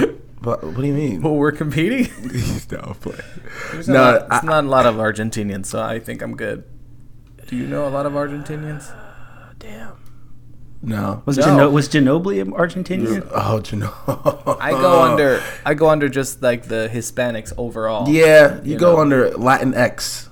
gonna. 0.00 0.12
But 0.40 0.64
what 0.64 0.76
do 0.76 0.86
you 0.86 0.92
mean? 0.94 1.22
Well, 1.22 1.36
we're 1.36 1.52
competing. 1.52 2.08
no, 2.72 2.78
I'm 2.78 2.94
playing. 2.94 3.20
There's 3.70 3.86
No, 3.86 3.94
no, 3.94 4.18
not, 4.18 4.32
I- 4.32 4.36
it's 4.38 4.44
not 4.44 4.64
a 4.64 4.68
lot 4.68 4.86
of 4.86 4.96
Argentinians, 4.96 5.66
so 5.66 5.80
I 5.80 6.00
think 6.00 6.20
I'm 6.20 6.34
good. 6.36 6.64
Do 7.46 7.54
you 7.54 7.66
know 7.66 7.86
a 7.86 7.90
lot 7.90 8.06
of 8.06 8.14
Argentinians? 8.14 8.92
Damn. 9.60 9.92
No. 10.84 11.22
Was 11.26 11.38
No. 11.38 11.44
Gino- 11.44 11.70
was 11.70 11.88
Ginobili 11.88 12.44
Argentinian? 12.44 13.28
Oh, 13.32 13.62
you 13.70 13.78
know. 13.78 14.56
I 14.60 14.72
go 14.72 15.02
under. 15.10 15.40
I 15.64 15.74
go 15.74 15.88
under 15.88 16.08
just 16.08 16.42
like 16.42 16.64
the 16.64 16.90
Hispanics 16.92 17.52
overall. 17.56 18.08
Yeah, 18.08 18.60
you, 18.62 18.72
You 18.72 18.78
go 18.78 18.94
know. 18.96 19.00
under 19.00 19.30
Latinx. 19.30 20.28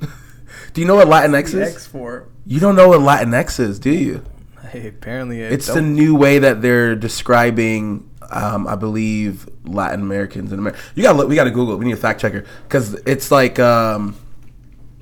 do 0.74 0.80
you 0.80 0.86
know 0.86 0.96
what 0.96 1.08
Latinx 1.08 1.46
is? 1.54 1.74
X 1.74 1.86
for. 1.86 2.28
You 2.46 2.60
don't 2.60 2.76
know 2.76 2.88
what 2.88 3.00
Latinx 3.00 3.58
is, 3.58 3.78
do 3.78 3.90
you? 3.90 4.22
Hey, 4.70 4.88
apparently 4.88 5.42
I 5.42 5.48
It's 5.48 5.66
the 5.68 5.74
don't. 5.76 5.94
new 5.94 6.14
way 6.16 6.38
that 6.40 6.60
they're 6.60 6.94
describing, 6.96 8.10
um, 8.30 8.66
I 8.68 8.74
believe, 8.74 9.48
Latin 9.64 10.00
Americans 10.02 10.52
in 10.52 10.58
America. 10.58 10.78
You 10.94 11.02
got 11.02 11.12
to 11.12 11.18
look. 11.18 11.28
we 11.30 11.34
got 11.36 11.44
to 11.44 11.50
Google. 11.50 11.74
it. 11.74 11.78
We 11.78 11.86
need 11.86 11.92
a 11.92 11.96
fact 11.96 12.20
checker 12.20 12.44
because 12.68 12.92
it's 13.06 13.30
like 13.30 13.58
um, 13.58 14.16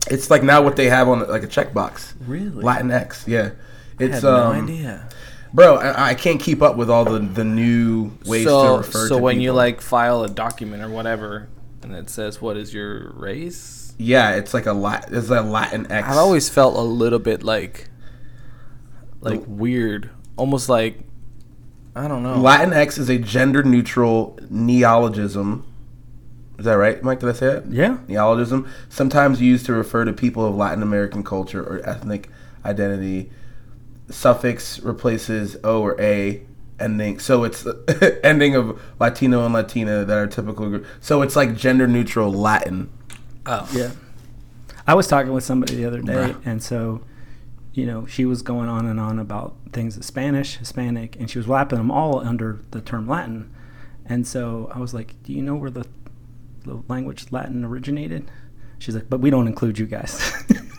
it's 0.09 0.31
like 0.31 0.45
now 0.45 0.63
what 0.63 0.77
they 0.77 0.89
have 0.91 1.09
on 1.09 1.29
like 1.29 1.43
a 1.43 1.49
checkbox. 1.49 2.13
Really? 2.27 2.63
Latinx, 2.63 3.27
yeah. 3.27 3.51
I 4.11 4.17
It's 4.17 4.23
no 4.23 4.37
um, 4.53 4.65
idea. 4.65 5.09
bro. 5.53 5.77
I, 5.77 6.11
I 6.11 6.15
can't 6.15 6.41
keep 6.41 6.63
up 6.63 6.77
with 6.77 6.91
all 6.91 7.05
the 7.05 7.19
the 7.19 7.45
new 7.45 8.13
ways 8.25 8.45
to 8.45 8.51
So, 8.51 8.77
refer 8.79 9.09
so 9.09 9.17
to 9.17 9.23
when 9.23 9.41
you 9.41 9.53
like 9.53 9.81
file 9.81 10.23
a 10.25 10.29
document 10.29 10.83
or 10.83 10.89
whatever, 10.89 11.49
and 11.83 11.95
it 11.95 12.11
says 12.11 12.41
what 12.41 12.57
is 12.57 12.73
your 12.75 13.13
race, 13.13 13.95
yeah, 13.99 14.33
it's 14.35 14.55
like 14.55 14.67
a 14.67 14.73
lat. 14.73 15.09
It's 15.13 15.31
a 15.31 15.43
Latin 15.43 15.91
X. 15.91 16.09
I've 16.09 16.17
always 16.17 16.49
felt 16.49 16.77
a 16.77 16.81
little 16.81 17.19
bit 17.19 17.43
like, 17.43 17.89
like 19.21 19.43
weird, 19.47 20.11
almost 20.37 20.69
like, 20.69 21.01
I 21.95 22.09
don't 22.09 22.23
know. 22.23 22.37
Latinx 22.37 22.99
is 22.99 23.09
a 23.09 23.19
gender 23.19 23.63
neutral 23.63 24.39
neologism. 24.51 25.67
Is 26.59 26.65
that 26.65 26.75
right, 26.75 27.03
Mike? 27.03 27.21
Did 27.21 27.29
I 27.31 27.33
say 27.33 27.47
it? 27.57 27.65
Yeah. 27.69 27.99
Neologism, 28.09 28.69
sometimes 28.89 29.41
used 29.41 29.67
to 29.67 29.73
refer 29.73 30.05
to 30.05 30.13
people 30.13 30.47
of 30.47 30.55
Latin 30.55 30.83
American 30.83 31.25
culture 31.25 31.63
or 31.63 31.81
ethnic 31.89 32.29
identity. 32.65 33.31
Suffix 34.13 34.79
replaces 34.81 35.57
O 35.65 35.81
or 35.83 36.01
A 36.01 36.43
ending. 36.79 37.19
So 37.19 37.45
it's 37.45 37.67
ending 38.25 38.55
of 38.55 38.81
Latino 39.01 39.45
and 39.45 39.55
Latina 39.55 40.05
that 40.05 40.17
are 40.19 40.27
typical. 40.27 40.81
So 41.01 41.23
it's 41.23 41.37
like 41.37 41.57
gender 41.57 41.87
neutral 41.87 42.33
Latin. 42.33 42.91
oh, 43.47 43.69
Yeah. 43.73 43.91
I 44.85 44.95
was 44.95 45.07
talking 45.07 45.33
with 45.33 45.45
somebody 45.45 45.77
the 45.77 45.85
other 45.85 46.01
day, 46.03 46.13
Bruh. 46.13 46.43
and 46.45 46.61
so, 46.61 47.03
you 47.73 47.87
know, 47.87 48.05
she 48.07 48.25
was 48.25 48.43
going 48.43 48.69
on 48.69 48.85
and 48.87 48.99
on 48.99 49.21
about 49.21 49.55
things 49.73 49.95
in 49.97 50.03
Spanish, 50.03 50.57
Hispanic, 50.57 51.15
and 51.21 51.31
she 51.31 51.39
was 51.39 51.47
wrapping 51.47 51.79
them 51.79 51.89
all 51.91 52.19
under 52.19 52.61
the 52.73 52.81
term 52.81 53.07
Latin. 53.07 53.49
And 54.07 54.27
so 54.27 54.69
I 54.75 54.81
was 54.81 54.93
like, 54.93 55.15
"Do 55.23 55.33
you 55.33 55.41
know 55.41 55.55
where 55.55 55.71
the, 55.71 55.87
the 56.65 56.83
language 56.89 57.27
Latin 57.31 57.65
originated?" 57.65 58.29
She's 58.81 58.97
like, 58.97 59.09
"But 59.09 59.21
we 59.21 59.31
don't 59.31 59.47
include 59.47 59.79
you 59.79 59.87
guys." 59.87 60.33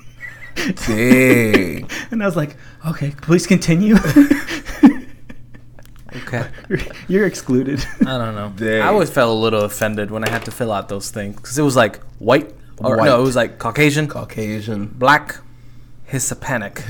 Dang. 0.56 1.90
and 2.12 2.24
I 2.24 2.26
was 2.26 2.36
like, 2.36 2.56
"Okay, 2.88 3.12
please 3.22 3.48
continue." 3.48 3.96
okay. 6.16 6.50
you're, 6.70 6.80
you're 7.08 7.26
excluded. 7.26 7.86
I 8.02 8.18
don't 8.18 8.36
know. 8.36 8.54
Dang. 8.56 8.82
I 8.82 8.88
always 8.88 9.10
felt 9.10 9.30
a 9.30 9.40
little 9.40 9.64
offended 9.64 10.12
when 10.12 10.24
I 10.24 10.30
had 10.30 10.46
to 10.46 10.52
fill 10.52 10.72
out 10.72 10.90
those 10.90 11.12
things 11.12 11.36
because 11.36 11.58
it 11.58 11.64
was 11.64 11.76
like 11.76 12.00
white, 12.20 12.54
or 12.78 12.98
White. 12.98 13.06
no, 13.06 13.20
it 13.20 13.24
was 13.24 13.36
like 13.36 13.60
Caucasian, 13.60 14.08
Caucasian. 14.08 14.88
black, 14.88 15.38
Hispanic, 16.06 16.84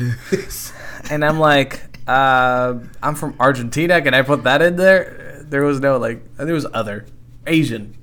and 1.10 1.26
I'm 1.26 1.40
like, 1.40 1.98
uh, 2.08 2.76
I'm 3.02 3.16
from 3.16 3.36
Argentina. 3.40 4.02
Can 4.02 4.14
I 4.14 4.22
put 4.22 4.44
that 4.44 4.62
in 4.62 4.76
there? 4.76 5.44
There 5.48 5.64
was 5.64 5.80
no 5.80 5.98
like, 5.98 6.36
there 6.38 6.54
was 6.54 6.68
other, 6.74 7.06
Asian, 7.48 7.96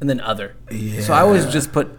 and 0.00 0.08
then 0.08 0.20
other. 0.20 0.56
Yeah. 0.70 1.00
So 1.02 1.14
I 1.14 1.20
always 1.20 1.46
just 1.46 1.72
put 1.72 1.96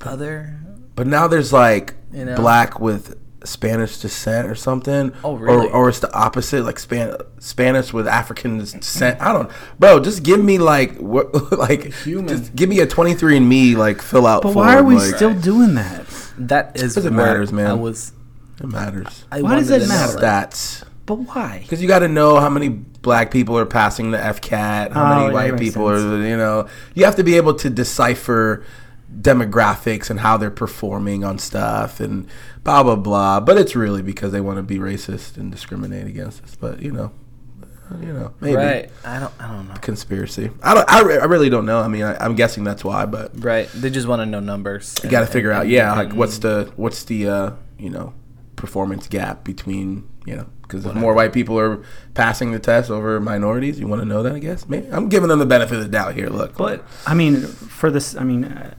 other. 0.00 0.58
But 0.94 1.06
now 1.06 1.26
there's 1.28 1.52
like 1.52 1.94
You 2.12 2.24
know? 2.26 2.36
black 2.36 2.80
with 2.80 3.18
Spanish 3.44 3.98
descent 3.98 4.46
or 4.48 4.54
something. 4.54 5.12
Oh, 5.24 5.34
really? 5.36 5.66
Or, 5.68 5.72
or 5.74 5.88
it's 5.88 5.98
the 5.98 6.12
opposite, 6.14 6.64
like 6.64 6.78
Span- 6.78 7.16
Spanish 7.40 7.92
with 7.92 8.06
African 8.06 8.58
descent. 8.58 9.20
I 9.20 9.32
don't, 9.32 9.50
bro. 9.80 9.98
Just 10.00 10.22
give 10.22 10.42
me 10.42 10.58
like 10.58 10.96
what, 10.98 11.52
like 11.58 11.92
Human. 12.04 12.28
Just 12.28 12.54
give 12.54 12.68
me 12.68 12.78
a 12.80 12.86
23 12.86 13.38
and 13.38 13.48
Me 13.48 13.74
like 13.74 14.00
fill 14.00 14.26
out. 14.26 14.42
but 14.42 14.54
why 14.54 14.76
are 14.76 14.84
we 14.84 14.94
like, 14.96 15.14
still 15.16 15.34
doing 15.34 15.74
that? 15.74 16.06
That 16.38 16.76
is 16.76 16.92
Because 16.94 17.06
it 17.06 17.12
matters, 17.12 17.52
man. 17.52 17.66
I 17.66 17.74
was. 17.74 18.12
It 18.60 18.66
matters. 18.68 19.24
I 19.32 19.42
Why 19.42 19.56
does 19.56 19.70
wanted 19.70 19.84
it 19.84 19.88
matter? 19.88 20.12
like, 20.20 20.22
Stats. 20.22 20.84
But 21.04 21.16
why? 21.16 21.58
Because 21.62 21.82
you 21.82 21.88
got 21.88 21.98
to 22.00 22.08
know 22.08 22.38
how 22.38 22.48
many 22.48 22.68
black 22.68 23.32
people 23.32 23.58
are 23.58 23.66
passing 23.66 24.12
the 24.12 24.18
FCAT, 24.18 24.92
how 24.92 25.14
Oh, 25.14 25.18
many 25.22 25.34
white 25.34 25.58
people 25.58 25.88
sense. 25.88 26.04
are, 26.04 26.22
you 26.28 26.36
know. 26.36 26.68
You 26.94 27.04
have 27.06 27.16
to 27.16 27.24
be 27.24 27.36
able 27.36 27.54
to 27.54 27.68
decipher 27.68 28.64
demographics 29.20 30.10
and 30.10 30.20
how 30.20 30.36
they're 30.36 30.50
performing 30.50 31.24
on 31.24 31.38
stuff 31.38 32.00
and 32.00 32.26
blah 32.64 32.82
blah 32.82 32.96
blah. 32.96 33.40
But 33.40 33.58
it's 33.58 33.74
really 33.76 34.02
because 34.02 34.32
they 34.32 34.40
want 34.40 34.58
to 34.58 34.62
be 34.62 34.78
racist 34.78 35.36
and 35.36 35.50
discriminate 35.50 36.06
against 36.06 36.42
us. 36.44 36.56
But 36.56 36.80
you 36.82 36.92
know, 36.92 37.12
you 38.00 38.12
know, 38.12 38.32
maybe 38.40 38.56
Right. 38.56 38.90
I 39.04 39.20
don't. 39.20 39.32
I 39.38 39.48
don't 39.48 39.68
know. 39.68 39.74
conspiracy. 39.80 40.50
I 40.62 40.74
don't. 40.74 40.90
I, 40.90 41.02
re- 41.02 41.18
I 41.18 41.24
really 41.24 41.50
don't 41.50 41.66
know. 41.66 41.80
I 41.80 41.88
mean, 41.88 42.02
I, 42.04 42.16
I'm 42.24 42.34
guessing 42.34 42.64
that's 42.64 42.84
why. 42.84 43.04
But 43.06 43.32
Right. 43.44 43.68
They 43.74 43.90
just 43.90 44.06
want 44.08 44.20
to 44.20 44.26
know 44.26 44.40
numbers. 44.40 44.96
you 45.04 45.10
got 45.10 45.20
to 45.20 45.26
figure 45.26 45.52
out. 45.52 45.68
Yeah, 45.68 45.92
like 45.94 46.12
what's 46.14 46.38
the 46.38 46.72
what's 46.76 47.04
the 47.04 47.28
uh, 47.28 47.50
you 47.78 47.90
know 47.90 48.14
performance 48.56 49.08
gap 49.08 49.42
between 49.44 50.08
you 50.24 50.36
know 50.36 50.46
because 50.62 50.86
if 50.86 50.94
more 50.94 51.12
white 51.12 51.32
people 51.34 51.58
are 51.58 51.82
passing 52.14 52.52
the 52.52 52.58
test 52.58 52.90
over 52.90 53.20
minorities, 53.20 53.78
you 53.78 53.86
want 53.86 54.00
to 54.00 54.06
know 54.06 54.22
that. 54.22 54.32
I 54.34 54.38
guess 54.38 54.66
maybe 54.68 54.88
I'm 54.90 55.10
giving 55.10 55.28
them 55.28 55.38
the 55.38 55.44
benefit 55.46 55.76
of 55.76 55.82
the 55.82 55.88
doubt 55.90 56.14
here. 56.14 56.28
Look, 56.28 56.56
But 56.56 56.82
I 57.06 57.12
mean, 57.12 57.42
for 57.42 57.90
this, 57.90 58.16
I 58.16 58.24
mean, 58.24 58.44
uh, 58.44 58.72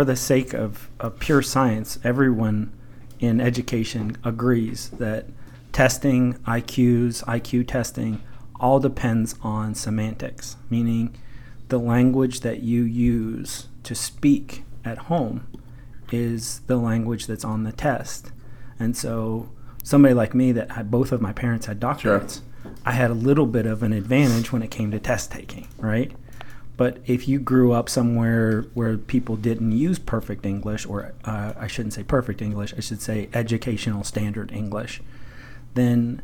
for 0.00 0.04
the 0.06 0.16
sake 0.16 0.54
of, 0.54 0.88
of 0.98 1.18
pure 1.18 1.42
science, 1.42 1.98
everyone 2.02 2.72
in 3.18 3.38
education 3.38 4.16
agrees 4.24 4.88
that 4.98 5.26
testing, 5.72 6.32
IQs, 6.46 7.22
IQ 7.24 7.68
testing, 7.68 8.22
all 8.58 8.80
depends 8.80 9.34
on 9.42 9.74
semantics, 9.74 10.56
meaning 10.70 11.14
the 11.68 11.76
language 11.76 12.40
that 12.40 12.62
you 12.62 12.82
use 12.82 13.68
to 13.82 13.94
speak 13.94 14.64
at 14.86 14.96
home 14.96 15.46
is 16.10 16.60
the 16.60 16.78
language 16.78 17.26
that's 17.26 17.44
on 17.44 17.64
the 17.64 17.72
test. 17.72 18.32
And 18.78 18.96
so, 18.96 19.50
somebody 19.84 20.14
like 20.14 20.34
me 20.34 20.50
that 20.52 20.70
had 20.70 20.90
both 20.90 21.12
of 21.12 21.20
my 21.20 21.34
parents 21.34 21.66
had 21.66 21.78
doctorates, 21.78 22.40
I 22.86 22.92
had 22.92 23.10
a 23.10 23.14
little 23.28 23.44
bit 23.44 23.66
of 23.66 23.82
an 23.82 23.92
advantage 23.92 24.50
when 24.50 24.62
it 24.62 24.70
came 24.70 24.92
to 24.92 24.98
test 24.98 25.30
taking, 25.30 25.68
right? 25.76 26.10
But 26.80 26.96
if 27.04 27.28
you 27.28 27.38
grew 27.40 27.72
up 27.72 27.90
somewhere 27.90 28.62
where 28.72 28.96
people 28.96 29.36
didn't 29.36 29.72
use 29.72 29.98
perfect 29.98 30.46
English, 30.46 30.86
or 30.86 31.12
uh, 31.26 31.52
I 31.58 31.66
shouldn't 31.66 31.92
say 31.92 32.02
perfect 32.02 32.40
English, 32.40 32.72
I 32.74 32.80
should 32.80 33.02
say 33.02 33.28
educational 33.34 34.02
standard 34.02 34.50
English, 34.50 35.02
then 35.74 36.22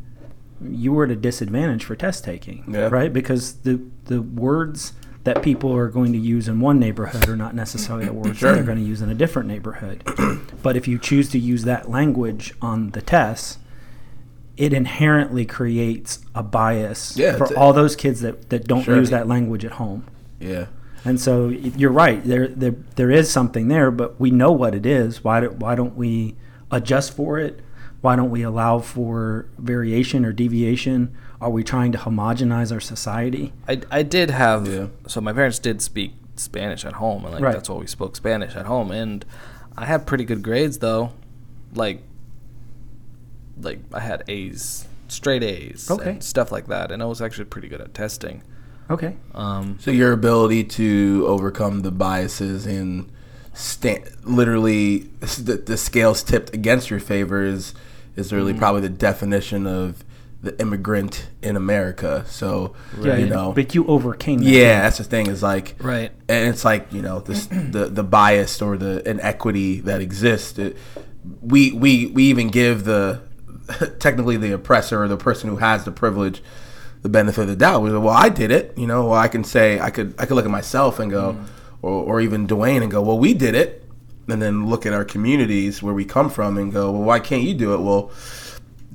you 0.66 0.94
were 0.94 1.04
at 1.04 1.10
a 1.10 1.14
disadvantage 1.16 1.84
for 1.84 1.94
test 1.94 2.24
taking, 2.24 2.64
Yeah. 2.72 2.88
right? 2.88 3.12
Because 3.12 3.56
the 3.66 3.82
the 4.06 4.22
words 4.22 4.94
that 5.24 5.42
people 5.42 5.76
are 5.76 5.88
going 5.88 6.14
to 6.14 6.18
use 6.18 6.48
in 6.48 6.58
one 6.60 6.78
neighborhood 6.78 7.28
are 7.28 7.36
not 7.36 7.54
necessarily 7.54 8.06
the 8.06 8.14
words 8.14 8.38
Sure. 8.38 8.48
that 8.52 8.54
they're 8.56 8.64
going 8.64 8.78
to 8.78 8.84
use 8.84 9.02
in 9.02 9.10
a 9.10 9.14
different 9.14 9.48
neighborhood. 9.48 10.02
but 10.62 10.74
if 10.74 10.88
you 10.88 10.98
choose 10.98 11.28
to 11.32 11.38
use 11.38 11.64
that 11.64 11.90
language 11.90 12.54
on 12.62 12.92
the 12.92 13.02
test, 13.02 13.58
it 14.56 14.72
inherently 14.72 15.44
creates 15.44 16.20
a 16.34 16.42
bias 16.42 17.14
Yeah, 17.14 17.36
for 17.36 17.54
all 17.58 17.74
those 17.74 17.94
kids 17.94 18.22
that, 18.22 18.48
that 18.48 18.66
don't 18.66 18.84
Sure. 18.84 18.96
use 18.96 19.10
that 19.10 19.28
language 19.28 19.62
at 19.62 19.72
home. 19.72 20.04
Yeah, 20.40 20.66
And 21.04 21.20
so 21.20 21.48
you're 21.48 21.90
right. 21.92 22.22
There, 22.24 22.48
there, 22.48 22.74
there 22.96 23.10
is 23.10 23.30
something 23.30 23.68
there, 23.68 23.90
but 23.90 24.18
we 24.20 24.30
know 24.30 24.52
what 24.52 24.74
it 24.74 24.84
is. 24.86 25.22
Why, 25.24 25.40
do, 25.40 25.50
why 25.50 25.74
don't 25.74 25.96
we 25.96 26.34
adjust 26.70 27.14
for 27.14 27.38
it? 27.38 27.60
Why 28.00 28.16
don't 28.16 28.30
we 28.30 28.42
allow 28.42 28.78
for 28.80 29.46
variation 29.58 30.24
or 30.24 30.32
deviation? 30.32 31.16
Are 31.40 31.50
we 31.50 31.62
trying 31.64 31.92
to 31.92 31.98
homogenize 31.98 32.72
our 32.72 32.80
society? 32.80 33.52
I, 33.68 33.80
I 33.90 34.02
did 34.02 34.30
have 34.30 34.66
Yeah. 34.68 34.86
so 35.06 35.20
my 35.20 35.32
parents 35.32 35.58
did 35.58 35.80
speak 35.82 36.14
Spanish 36.36 36.84
at 36.84 36.94
home 36.94 37.24
and 37.24 37.34
like 37.34 37.42
Right. 37.42 37.54
that's 37.54 37.68
why 37.68 37.76
we 37.76 37.86
spoke 37.86 38.14
Spanish 38.16 38.54
at 38.56 38.66
home 38.66 38.90
and 38.90 39.24
I 39.76 39.86
had 39.86 40.06
pretty 40.06 40.24
good 40.24 40.42
grades 40.42 40.78
though 40.78 41.12
like 41.74 42.02
like 43.60 43.78
I 43.92 44.00
had 44.00 44.22
A's 44.28 44.86
straight 45.08 45.42
A's 45.42 45.90
Okay. 45.90 46.10
and 46.10 46.22
stuff 46.24 46.52
like 46.52 46.66
that 46.66 46.90
and 46.90 47.02
I 47.02 47.06
was 47.06 47.22
actually 47.22 47.46
pretty 47.46 47.68
good 47.68 47.80
at 47.80 47.94
testing 47.94 48.42
Okay. 48.90 49.16
um 49.34 49.76
So 49.80 49.90
your 49.90 50.12
ability 50.12 50.64
to 50.64 51.24
overcome 51.26 51.82
the 51.82 51.90
biases 51.90 52.66
and 52.66 53.10
sta- 53.54 54.04
literally 54.24 55.08
the, 55.20 55.62
the 55.64 55.76
scales 55.76 56.22
tipped 56.22 56.54
against 56.54 56.90
your 56.90 57.00
favor 57.00 57.42
is 57.42 57.74
is 58.16 58.32
really 58.32 58.54
probably 58.54 58.80
the 58.82 58.88
definition 58.88 59.66
of 59.66 60.02
the 60.42 60.58
immigrant 60.60 61.28
in 61.42 61.56
America. 61.56 62.24
So 62.28 62.74
Yeah, 63.02 63.16
you 63.16 63.26
know, 63.26 63.52
but 63.52 63.74
you 63.74 63.84
overcame 63.86 64.38
that. 64.40 64.48
yeah, 64.48 64.82
that's 64.82 64.98
the 64.98 65.04
thing 65.04 65.26
is 65.26 65.42
like 65.42 65.74
Right. 65.80 66.12
and 66.28 66.48
it's 66.48 66.64
like 66.64 66.92
you 66.92 67.02
know 67.02 67.20
this 67.20 67.46
the 67.76 67.86
the 67.86 68.04
bias 68.04 68.62
or 68.62 68.76
the 68.76 69.02
inequity 69.08 69.80
that 69.80 70.00
exists. 70.00 70.58
It, 70.58 70.76
we 71.42 71.72
we 71.72 72.06
we 72.06 72.24
even 72.24 72.48
give 72.50 72.84
the 72.84 73.22
technically 73.98 74.36
the 74.36 74.52
oppressor 74.52 75.02
or 75.02 75.08
the 75.08 75.16
person 75.16 75.50
who 75.50 75.56
has 75.56 75.84
the 75.84 75.90
privilege 75.90 76.40
the 77.06 77.10
benefit 77.10 77.42
of 77.42 77.46
the 77.46 77.56
doubt. 77.56 77.82
We 77.82 77.90
go, 77.90 78.00
well, 78.00 78.16
I 78.16 78.28
did 78.28 78.50
it. 78.50 78.76
You 78.76 78.88
know, 78.88 79.06
well, 79.06 79.18
I 79.18 79.28
can 79.28 79.44
say 79.44 79.78
I 79.78 79.90
could 79.90 80.14
I 80.18 80.26
could 80.26 80.34
look 80.34 80.44
at 80.44 80.50
myself 80.50 80.98
and 80.98 81.08
go, 81.08 81.34
mm. 81.34 81.46
or 81.82 82.04
or 82.04 82.20
even 82.20 82.48
Dwayne 82.48 82.82
and 82.82 82.90
go, 82.90 83.00
well, 83.00 83.18
we 83.18 83.32
did 83.32 83.54
it. 83.54 83.84
And 84.28 84.42
then 84.42 84.66
look 84.66 84.86
at 84.86 84.92
our 84.92 85.04
communities 85.04 85.84
where 85.84 85.94
we 85.94 86.04
come 86.04 86.28
from 86.30 86.58
and 86.58 86.72
go, 86.72 86.90
well, 86.90 87.02
why 87.02 87.20
can't 87.20 87.44
you 87.44 87.54
do 87.54 87.74
it? 87.74 87.80
Well, 87.80 88.10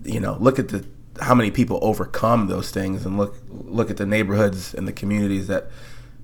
you 0.03 0.20
know, 0.20 0.36
look 0.41 0.60
at 0.60 0.68
the 0.68 0.86
how 1.22 1.34
many 1.34 1.51
people 1.51 1.80
overcome 1.82 2.48
those 2.48 2.70
things 2.72 3.06
and 3.06 3.18
look 3.18 3.36
look 3.50 3.89
at 3.89 3.96
the 3.96 4.06
neighborhoods 4.06 4.74
and 4.74 4.86
the 4.88 4.94
communities 4.94 5.48
that 5.48 5.70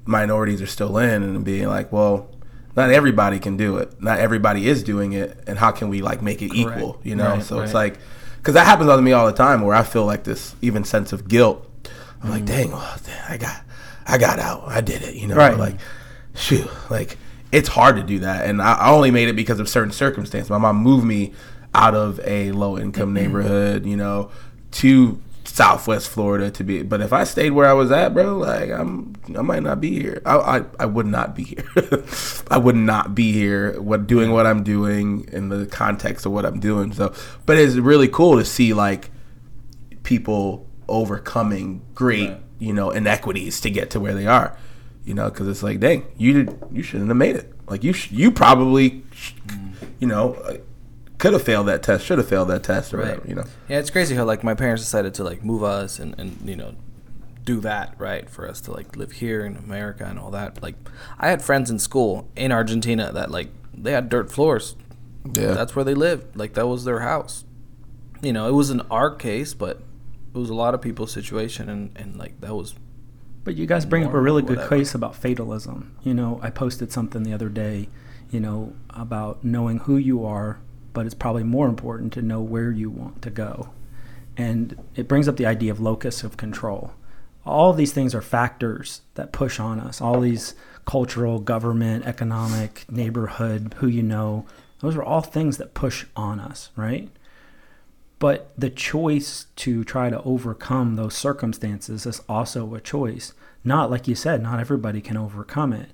minorities 0.06 0.62
are 0.62 0.68
still 0.68 0.98
in 0.98 1.24
and 1.24 1.46
being 1.46 1.68
like, 1.68 1.92
well, 1.94 2.30
not 2.76 2.90
everybody 2.92 3.40
can 3.40 3.56
do 3.56 3.78
it. 3.78 4.02
Not 4.02 4.20
everybody 4.20 4.68
is 4.68 4.84
doing 4.84 5.14
it, 5.14 5.38
and 5.48 5.58
how 5.58 5.72
can 5.72 5.88
we 5.88 6.02
like 6.02 6.22
make 6.22 6.42
it 6.42 6.54
equal? 6.54 7.00
You 7.04 7.16
know, 7.16 7.36
Right, 7.36 7.44
so 7.44 7.62
it's 7.62 7.74
like 7.74 7.98
because 8.38 8.56
that 8.56 8.66
happens 8.66 8.90
to 8.90 9.02
me 9.02 9.14
all 9.14 9.26
the 9.26 9.34
time 9.34 9.62
where 9.62 9.76
I 9.76 9.84
feel 9.84 10.06
like 10.06 10.26
this 10.26 10.54
even 10.62 10.84
sense 10.84 11.14
of 11.14 11.30
guilt. 11.30 11.64
I'm 12.24 12.30
like, 12.30 12.46
dang, 12.46 12.74
oh, 12.74 12.78
well, 12.78 13.20
I 13.30 13.38
got 13.38 13.62
I 14.06 14.18
got 14.18 14.40
out, 14.40 14.64
I 14.68 14.82
did 14.82 15.02
it. 15.02 15.16
You 15.16 15.28
know, 15.28 15.36
Right. 15.36 15.58
like 15.58 15.78
shoot, 16.36 16.68
like 16.90 17.18
it's 17.52 17.70
hard 17.70 17.96
to 17.98 18.04
do 18.04 18.20
that, 18.20 18.46
and 18.46 18.62
I, 18.62 18.74
I 18.74 18.90
only 18.92 19.12
made 19.12 19.28
it 19.28 19.36
because 19.36 19.60
of 19.60 19.70
certain 19.70 19.92
circumstances. 19.92 20.50
My 20.50 20.58
mom 20.58 20.78
moved 20.78 21.06
me 21.06 21.34
out 21.74 21.94
of 21.96 22.20
a 22.24 22.52
low 22.52 22.78
income 22.78 23.10
mm-hmm. 23.10 23.14
neighborhood, 23.14 23.86
you 23.86 23.98
know, 23.98 24.32
to 24.72 25.22
Southwest 25.46 26.10
Florida 26.10 26.52
to 26.52 26.64
be. 26.64 26.84
But 26.84 27.02
if 27.02 27.14
I 27.14 27.24
stayed 27.24 27.52
where 27.52 27.68
I 27.68 27.74
was 27.74 27.92
at, 27.92 28.14
bro, 28.14 28.38
like 28.38 28.70
I'm, 28.70 29.16
I 29.38 29.42
might 29.42 29.64
not 29.64 29.82
be 29.82 30.00
here. 30.00 30.22
I, 30.26 30.36
I, 30.36 30.66
I 30.80 30.86
would 30.86 31.06
not 31.06 31.36
be 31.36 31.44
here. 31.44 31.66
I 32.52 32.58
would 32.58 32.76
not 32.76 33.16
be 33.16 33.32
here. 33.32 33.80
What 33.82 34.08
doing 34.08 34.32
what 34.32 34.46
I'm 34.46 34.64
doing 34.64 35.28
in 35.32 35.50
the 35.50 35.66
context 35.66 36.26
of 36.26 36.32
what 36.32 36.46
I'm 36.46 36.60
doing. 36.60 36.94
So, 36.94 37.14
but 37.46 37.58
it's 37.58 37.76
really 37.76 38.08
cool 38.08 38.38
to 38.38 38.46
see 38.46 38.74
like 38.74 39.10
people 40.04 40.67
overcoming 40.88 41.82
great, 41.96 42.30
Right. 42.30 42.42
you 42.60 42.74
know, 42.74 42.92
inequities 42.92 43.60
to 43.62 43.70
get 43.70 43.90
to 43.92 44.00
where 44.00 44.14
they 44.14 44.28
are. 44.28 44.58
You 45.06 45.14
know, 45.14 45.30
because 45.30 45.48
it's 45.48 45.64
like, 45.64 45.80
dang, 45.80 46.06
you 46.18 46.34
did, 46.44 46.60
you 46.72 46.84
shouldn't 46.84 47.08
have 47.10 47.18
made 47.18 47.36
it. 47.38 47.54
Like 47.68 47.84
you, 47.84 47.94
sh- 47.94 48.12
you 48.12 48.30
probably, 48.32 49.04
sh- 49.14 49.34
you 50.00 50.08
know, 50.08 50.34
uh, 50.34 50.58
could 51.18 51.32
have 51.34 51.44
failed 51.44 51.68
that 51.68 51.82
test, 51.82 52.06
should 52.06 52.18
have 52.18 52.28
failed 52.28 52.50
that 52.50 52.64
test, 52.64 52.94
or 52.94 52.98
Right. 52.98 53.08
whatever. 53.10 53.28
You 53.28 53.36
know, 53.36 53.44
Yeah, 53.70 53.80
it's 53.80 53.90
crazy 53.90 54.16
how 54.16 54.26
like 54.26 54.44
my 54.44 54.54
parents 54.54 54.84
decided 54.84 55.14
to 55.16 55.24
like 55.24 55.44
move 55.46 55.64
us 55.64 55.98
and, 56.00 56.14
and 56.20 56.38
you 56.44 56.56
know 56.58 56.76
do 57.46 57.62
that 57.62 57.96
right 57.98 58.30
for 58.30 58.46
us 58.48 58.60
to 58.60 58.72
like 58.74 58.98
live 58.98 59.14
here 59.14 59.46
in 59.46 59.56
America 59.56 60.06
and 60.06 60.20
all 60.20 60.32
that. 60.32 60.62
Like 60.62 60.76
I 61.18 61.30
had 61.30 61.42
friends 61.42 61.70
in 61.72 61.80
school 61.80 62.28
in 62.36 62.52
Argentina 62.52 63.10
that 63.14 63.32
like 63.32 63.48
they 63.74 63.94
had 63.94 64.10
dirt 64.10 64.30
floors. 64.30 64.76
yeah, 65.34 65.54
That's 65.54 65.74
where 65.74 65.86
they 65.86 65.94
lived. 65.94 66.36
Like 66.36 66.54
that 66.56 66.68
was 66.68 66.84
their 66.84 67.00
house. 67.00 67.46
You 68.22 68.34
know, 68.34 68.48
it 68.50 68.52
was 68.54 68.70
an 68.72 68.82
art 68.92 69.20
case, 69.20 69.54
but 69.54 69.82
it 70.34 70.38
was 70.38 70.50
a 70.50 70.54
lot 70.54 70.74
of 70.74 70.82
people's 70.82 71.12
situation 71.12 71.70
and 71.70 71.92
and 71.96 72.18
like 72.18 72.40
that 72.42 72.54
was 72.54 72.76
But 73.44 73.56
you 73.56 73.66
guys 73.66 73.86
bring 73.86 74.04
up 74.04 74.14
a 74.14 74.20
really 74.20 74.42
good 74.42 74.68
case 74.70 74.94
about 74.94 75.16
fatalism. 75.16 75.96
You 76.04 76.14
know, 76.14 76.40
I 76.44 76.50
posted 76.50 76.92
something 76.92 77.24
the 77.24 77.34
other 77.34 77.50
day, 77.50 77.88
you 78.30 78.40
know, 78.40 78.74
about 78.90 79.44
knowing 79.44 79.80
who 79.80 79.96
you 79.98 80.26
are, 80.26 80.60
but 80.94 81.06
it's 81.06 81.16
probably 81.16 81.44
more 81.44 81.68
important 81.68 82.12
to 82.14 82.22
know 82.22 82.42
where 82.42 82.72
you 82.72 82.90
want 82.90 83.22
to 83.22 83.30
go. 83.30 83.70
And 84.36 84.78
it 84.96 85.08
brings 85.08 85.28
up 85.28 85.38
the 85.38 85.46
idea 85.46 85.72
of 85.72 85.80
locus 85.80 86.24
of 86.24 86.36
control. 86.38 86.92
All 87.46 87.72
these 87.74 87.94
things 87.94 88.14
are 88.14 88.22
factors 88.22 89.02
that 89.16 89.32
push 89.32 89.60
on 89.60 89.80
us. 89.80 90.02
All 90.02 90.20
these 90.20 90.54
cultural, 90.86 91.40
government, 91.40 92.06
economic, 92.06 92.86
neighborhood, 92.92 93.76
who 93.78 93.88
you 93.88 94.04
know, 94.04 94.46
those 94.82 94.96
are 94.96 95.04
all 95.04 95.22
things 95.22 95.58
that 95.58 95.74
push 95.74 96.06
on 96.16 96.40
us, 96.40 96.70
right? 96.76 97.10
But 98.20 98.52
the 98.58 98.70
choice 98.70 99.46
to 99.58 99.84
try 99.84 100.10
to 100.10 100.22
overcome 100.24 100.96
those 100.96 101.16
circumstances 101.16 102.06
is 102.06 102.22
also 102.28 102.74
a 102.74 102.82
choice. 102.82 103.34
Not 103.64 103.92
like 103.92 104.08
you 104.08 104.16
said, 104.16 104.42
not 104.42 104.60
everybody 104.60 105.02
can 105.02 105.18
overcome 105.18 105.72
it. 105.72 105.90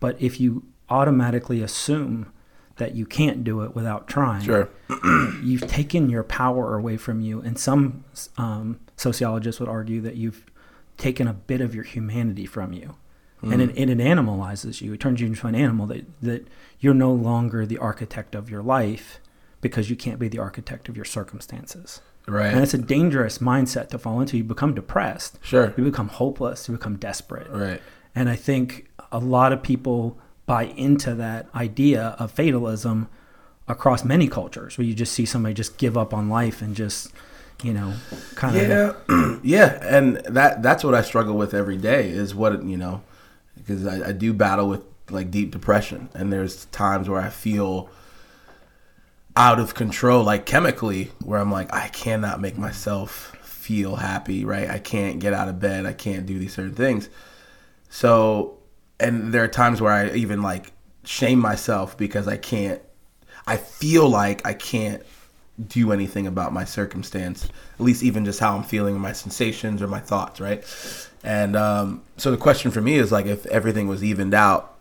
But 0.00 0.20
if 0.20 0.40
you 0.40 0.64
automatically 0.88 1.62
assume 1.62 2.32
that 2.76 2.94
you 2.94 3.06
can't 3.06 3.44
do 3.44 3.62
it 3.62 3.74
without 3.74 4.08
trying, 4.08 4.42
sure, 4.42 4.68
you've 5.42 5.66
taken 5.68 6.08
your 6.08 6.24
power 6.24 6.76
away 6.76 6.96
from 6.96 7.20
you. 7.20 7.40
And 7.40 7.58
some 7.58 8.04
um, 8.36 8.80
sociologists 8.96 9.60
would 9.60 9.68
argue 9.68 10.00
that 10.00 10.16
you've 10.16 10.46
taken 10.96 11.28
a 11.28 11.32
bit 11.32 11.60
of 11.60 11.74
your 11.74 11.84
humanity 11.84 12.46
from 12.46 12.72
you. 12.72 12.96
And 13.40 13.62
it, 13.62 13.76
and 13.76 13.88
it 13.88 13.98
animalizes 13.98 14.80
you. 14.80 14.94
It 14.94 14.98
turns 14.98 15.20
you 15.20 15.28
into 15.28 15.46
an 15.46 15.54
animal 15.54 15.86
that, 15.86 16.04
that 16.22 16.48
you're 16.80 16.92
no 16.92 17.12
longer 17.12 17.64
the 17.64 17.78
architect 17.78 18.34
of 18.34 18.50
your 18.50 18.62
life 18.62 19.20
because 19.60 19.90
you 19.90 19.96
can't 19.96 20.18
be 20.18 20.28
the 20.28 20.38
architect 20.38 20.88
of 20.88 20.96
your 20.96 21.04
circumstances. 21.04 22.00
right, 22.26 22.52
And 22.52 22.62
it's 22.62 22.74
a 22.74 22.78
dangerous 22.78 23.38
mindset 23.38 23.88
to 23.88 23.98
fall 23.98 24.20
into. 24.20 24.36
You 24.36 24.44
become 24.44 24.74
depressed. 24.74 25.38
sure, 25.42 25.74
You 25.76 25.84
become 25.84 26.08
hopeless. 26.08 26.68
You 26.68 26.74
become 26.76 26.96
desperate. 26.96 27.48
right, 27.50 27.80
And 28.14 28.28
I 28.28 28.36
think 28.36 28.88
a 29.10 29.18
lot 29.18 29.52
of 29.52 29.62
people 29.62 30.18
buy 30.46 30.64
into 30.64 31.14
that 31.14 31.46
idea 31.54 32.16
of 32.18 32.30
fatalism 32.30 33.08
across 33.66 34.04
many 34.04 34.28
cultures, 34.28 34.78
where 34.78 34.86
you 34.86 34.94
just 34.94 35.12
see 35.12 35.26
somebody 35.26 35.54
just 35.54 35.76
give 35.76 35.96
up 35.96 36.14
on 36.14 36.28
life 36.28 36.62
and 36.62 36.74
just, 36.74 37.12
you 37.62 37.74
know, 37.74 37.92
kind 38.34 38.56
of. 38.56 38.68
Yeah, 39.08 39.38
yeah, 39.42 39.78
and 39.82 40.16
that 40.24 40.62
that's 40.62 40.82
what 40.84 40.94
I 40.94 41.02
struggle 41.02 41.36
with 41.36 41.52
every 41.52 41.76
day 41.76 42.08
is 42.08 42.34
what 42.34 42.62
you 42.64 42.76
know, 42.78 43.02
because 43.56 43.86
I, 43.86 44.08
I 44.08 44.12
do 44.12 44.32
battle 44.32 44.68
with 44.68 44.82
like 45.10 45.30
deep 45.30 45.50
depression, 45.50 46.08
and 46.14 46.32
there's 46.32 46.64
times 46.66 47.08
where 47.08 47.20
I 47.20 47.28
feel 47.28 47.90
out 49.38 49.60
of 49.60 49.74
control, 49.74 50.24
like 50.24 50.44
chemically, 50.46 51.12
where 51.24 51.38
I'm 51.38 51.52
like 51.52 51.72
I 51.72 51.88
cannot 51.88 52.40
make 52.40 52.58
myself 52.58 53.36
feel 53.40 53.96
happy, 53.96 54.44
right? 54.44 54.68
I 54.68 54.80
can't 54.80 55.20
get 55.20 55.32
out 55.32 55.48
of 55.48 55.60
bed, 55.60 55.86
I 55.86 55.92
can't 55.92 56.26
do 56.26 56.38
these 56.38 56.52
certain 56.52 56.74
things, 56.74 57.08
so, 57.88 58.58
and 58.98 59.32
there 59.32 59.44
are 59.44 59.48
times 59.48 59.80
where 59.80 59.92
I 59.92 60.10
even 60.10 60.42
like 60.42 60.72
shame 61.04 61.38
myself 61.38 61.96
because 61.96 62.26
I 62.28 62.36
can't. 62.36 62.82
I 63.46 63.56
feel 63.56 64.08
like 64.08 64.46
I 64.46 64.52
can't 64.52 65.02
do 65.68 65.92
anything 65.92 66.26
about 66.26 66.52
my 66.52 66.64
circumstance, 66.64 67.48
at 67.74 67.80
least 67.80 68.02
even 68.02 68.24
just 68.24 68.40
how 68.40 68.56
I'm 68.56 68.64
feeling, 68.64 68.96
or 68.96 68.98
my 68.98 69.12
sensations, 69.12 69.80
or 69.80 69.86
my 69.86 70.00
thoughts, 70.00 70.40
right? 70.40 70.64
And 71.22 71.56
um, 71.56 72.02
so 72.16 72.30
the 72.30 72.36
question 72.36 72.70
for 72.70 72.80
me 72.80 72.96
is 72.96 73.10
like, 73.10 73.26
if 73.26 73.46
everything 73.46 73.86
was 73.86 74.04
evened 74.04 74.34
out, 74.34 74.74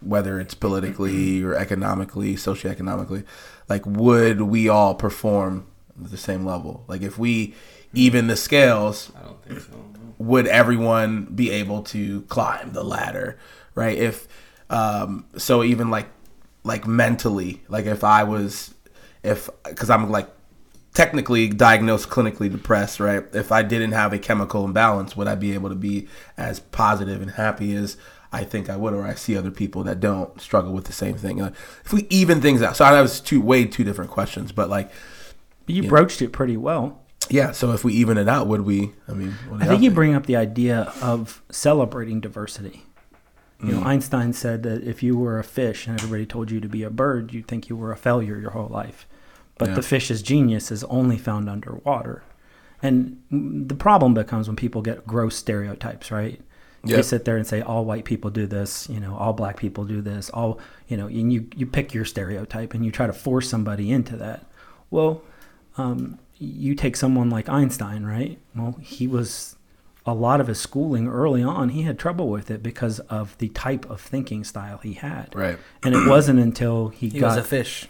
whether 0.00 0.38
it's 0.38 0.54
politically 0.54 1.42
or 1.42 1.54
economically, 1.54 2.34
socioeconomically, 2.34 3.24
like, 3.68 3.84
would 3.86 4.42
we 4.42 4.68
all 4.68 4.94
perform 4.94 5.66
at 6.02 6.10
the 6.10 6.16
same 6.16 6.44
level? 6.44 6.84
Like, 6.88 7.02
if 7.02 7.18
we 7.18 7.54
even 7.94 8.26
the 8.26 8.36
scales, 8.36 9.10
I 9.16 9.24
don't 9.24 9.42
think 9.42 9.60
so. 9.60 9.72
no. 9.72 10.14
would 10.18 10.46
everyone 10.46 11.24
be 11.26 11.50
able 11.50 11.82
to 11.82 12.22
climb 12.22 12.72
the 12.72 12.82
ladder 12.84 13.38
right 13.74 13.96
if 13.98 14.26
um 14.70 15.24
so 15.36 15.62
even 15.62 15.90
like 15.90 16.08
like 16.64 16.86
mentally 16.86 17.62
like 17.68 17.86
if 17.86 18.02
i 18.02 18.24
was 18.24 18.74
if 19.22 19.48
because 19.64 19.90
i'm 19.90 20.10
like 20.10 20.28
technically 20.94 21.46
diagnosed 21.48 22.08
clinically 22.08 22.50
depressed 22.50 22.98
right 22.98 23.24
if 23.34 23.52
i 23.52 23.62
didn't 23.62 23.92
have 23.92 24.12
a 24.12 24.18
chemical 24.18 24.64
imbalance 24.64 25.16
would 25.16 25.28
i 25.28 25.34
be 25.34 25.52
able 25.52 25.68
to 25.68 25.74
be 25.76 26.08
as 26.36 26.58
positive 26.58 27.20
and 27.22 27.32
happy 27.32 27.74
as 27.76 27.96
i 28.40 28.44
think 28.44 28.68
i 28.70 28.76
would 28.76 28.94
or 28.94 29.04
i 29.04 29.14
see 29.14 29.36
other 29.36 29.50
people 29.50 29.82
that 29.84 29.98
don't 30.00 30.40
struggle 30.40 30.72
with 30.72 30.84
the 30.84 30.92
same 30.92 31.16
thing 31.16 31.38
like, 31.38 31.54
if 31.84 31.92
we 31.92 32.06
even 32.10 32.40
things 32.40 32.60
out 32.62 32.76
so 32.76 32.84
i 32.84 32.90
know 32.90 33.02
it's 33.04 33.20
two 33.20 33.40
way 33.40 33.64
two 33.64 33.84
different 33.84 34.10
questions 34.10 34.52
but 34.52 34.68
like 34.70 34.90
You 35.66 35.82
broached 35.88 36.20
it 36.22 36.30
pretty 36.32 36.56
well. 36.56 36.86
yeah 37.28 37.50
so 37.52 37.72
if 37.72 37.82
we 37.84 37.92
even 37.94 38.16
it 38.18 38.28
out 38.28 38.46
would 38.46 38.62
we 38.62 38.92
i 39.08 39.12
mean 39.12 39.32
what 39.48 39.62
I 39.62 39.66
think 39.66 39.82
you 39.82 39.90
bring 39.90 40.14
up 40.14 40.26
the 40.26 40.36
idea 40.36 40.92
of 41.02 41.42
celebrating 41.50 42.20
diversity. 42.20 42.82
You 43.62 43.68
Mm. 43.68 43.80
know, 43.80 43.82
Einstein 43.92 44.32
said 44.34 44.62
that 44.64 44.82
if 44.92 45.02
you 45.02 45.16
were 45.16 45.38
a 45.38 45.44
fish 45.44 45.86
and 45.86 45.96
everybody 45.98 46.26
told 46.26 46.50
you 46.50 46.60
to 46.60 46.68
be 46.68 46.82
a 46.82 46.90
bird, 46.90 47.32
you'd 47.32 47.48
think 47.48 47.70
you 47.70 47.76
were 47.76 47.90
a 47.90 47.96
failure 47.96 48.38
your 48.38 48.50
whole 48.50 48.68
life. 48.68 49.06
But 49.56 49.68
Yeah. 49.70 49.74
the 49.76 49.82
fish's 49.82 50.20
genius 50.20 50.70
is 50.70 50.84
only 50.84 51.16
found 51.16 51.48
underwater. 51.48 52.22
And 52.82 53.16
mm, 53.32 53.66
the 53.66 53.74
problem 53.74 54.12
becomes 54.12 54.46
when 54.46 54.56
people 54.56 54.82
get 54.82 55.06
gross 55.06 55.36
stereotypes, 55.36 56.10
right? 56.10 56.38
They 56.86 56.96
Yep. 56.96 57.04
sit 57.04 57.24
there 57.24 57.36
and 57.36 57.46
say 57.46 57.60
all 57.60 57.84
white 57.84 58.04
people 58.04 58.30
do 58.30 58.46
this, 58.46 58.88
you 58.88 59.00
know, 59.00 59.16
all 59.16 59.32
black 59.32 59.56
people 59.56 59.84
do 59.84 60.00
this, 60.00 60.30
all 60.30 60.58
you 60.88 60.96
know, 60.96 61.06
and 61.06 61.32
you 61.32 61.46
you 61.56 61.66
pick 61.66 61.92
your 61.94 62.04
stereotype 62.04 62.74
and 62.74 62.84
you 62.84 62.90
try 62.90 63.06
to 63.06 63.12
force 63.12 63.48
somebody 63.48 63.90
into 63.92 64.16
that. 64.16 64.44
Well, 64.90 65.22
um, 65.76 66.18
you 66.38 66.74
take 66.74 66.96
someone 66.96 67.28
like 67.30 67.48
Einstein, 67.48 68.04
right? 68.04 68.38
Well, 68.54 68.78
he 68.80 69.06
was 69.06 69.56
a 70.08 70.14
lot 70.14 70.40
of 70.40 70.46
his 70.46 70.60
schooling 70.60 71.08
early 71.08 71.42
on, 71.42 71.70
he 71.70 71.82
had 71.82 71.98
trouble 71.98 72.28
with 72.28 72.48
it 72.50 72.62
because 72.62 73.00
of 73.00 73.36
the 73.38 73.48
type 73.48 73.84
of 73.90 74.00
thinking 74.00 74.44
style 74.44 74.78
he 74.78 74.92
had. 74.92 75.34
Right. 75.34 75.58
And 75.82 75.94
it 75.96 76.06
wasn't 76.08 76.38
until 76.38 76.88
he, 76.90 77.08
He 77.08 77.18
got 77.18 77.28
was 77.30 77.36
a 77.38 77.42
fish. 77.42 77.88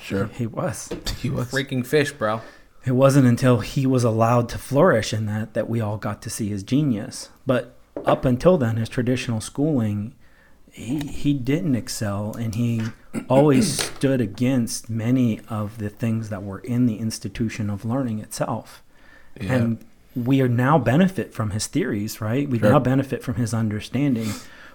sure 0.00 0.26
he 0.26 0.46
was. 0.46 0.88
he 1.20 1.30
was 1.30 1.52
Freaking 1.52 1.86
fish, 1.86 2.10
bro. 2.10 2.40
It 2.84 2.92
wasn't 2.92 3.28
until 3.28 3.60
he 3.60 3.86
was 3.86 4.02
allowed 4.02 4.48
to 4.48 4.58
flourish 4.58 5.12
in 5.12 5.26
that 5.26 5.54
that 5.54 5.68
we 5.70 5.80
all 5.80 5.98
got 5.98 6.20
to 6.22 6.30
see 6.30 6.48
his 6.48 6.64
genius. 6.64 7.28
But 7.46 7.76
up 8.06 8.24
until 8.24 8.58
then, 8.58 8.76
his 8.76 8.88
traditional 8.88 9.40
schooling, 9.40 10.14
he 10.70 10.98
he 11.00 11.34
didn't 11.34 11.74
excel, 11.74 12.34
and 12.34 12.54
he 12.54 12.82
always 13.28 13.82
stood 13.96 14.20
against 14.20 14.88
many 14.88 15.40
of 15.48 15.78
the 15.78 15.88
things 15.90 16.28
that 16.30 16.42
were 16.42 16.60
in 16.60 16.86
the 16.86 16.96
institution 16.98 17.68
of 17.70 17.84
learning 17.84 18.18
itself. 18.20 18.82
Yeah. 19.40 19.54
And 19.54 19.84
we 20.14 20.40
are 20.42 20.48
now 20.48 20.78
benefit 20.78 21.32
from 21.32 21.50
his 21.50 21.66
theories, 21.66 22.20
right? 22.20 22.48
We 22.48 22.58
Sure. 22.58 22.70
now 22.70 22.78
benefit 22.78 23.22
from 23.22 23.34
his 23.36 23.54
understanding. 23.54 24.30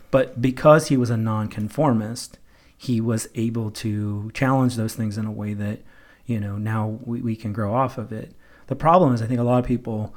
But 0.10 0.42
because 0.42 0.88
he 0.88 0.98
was 0.98 1.10
a 1.10 1.18
nonconformist, 1.18 2.40
he 2.76 3.02
was 3.02 3.28
able 3.36 3.72
to 3.72 4.32
challenge 4.34 4.76
those 4.76 4.96
things 4.96 5.18
in 5.18 5.26
a 5.26 5.32
way 5.32 5.54
that, 5.54 5.82
you 6.26 6.40
know, 6.40 6.58
now 6.58 7.00
we, 7.04 7.22
we 7.22 7.36
can 7.36 7.54
grow 7.54 7.74
off 7.74 7.98
of 7.98 8.12
it. 8.12 8.34
The 8.68 8.76
problem 8.76 9.14
is, 9.14 9.22
I 9.22 9.28
think 9.28 9.40
a 9.40 9.44
lot 9.44 9.60
of 9.60 9.66
people 9.66 10.16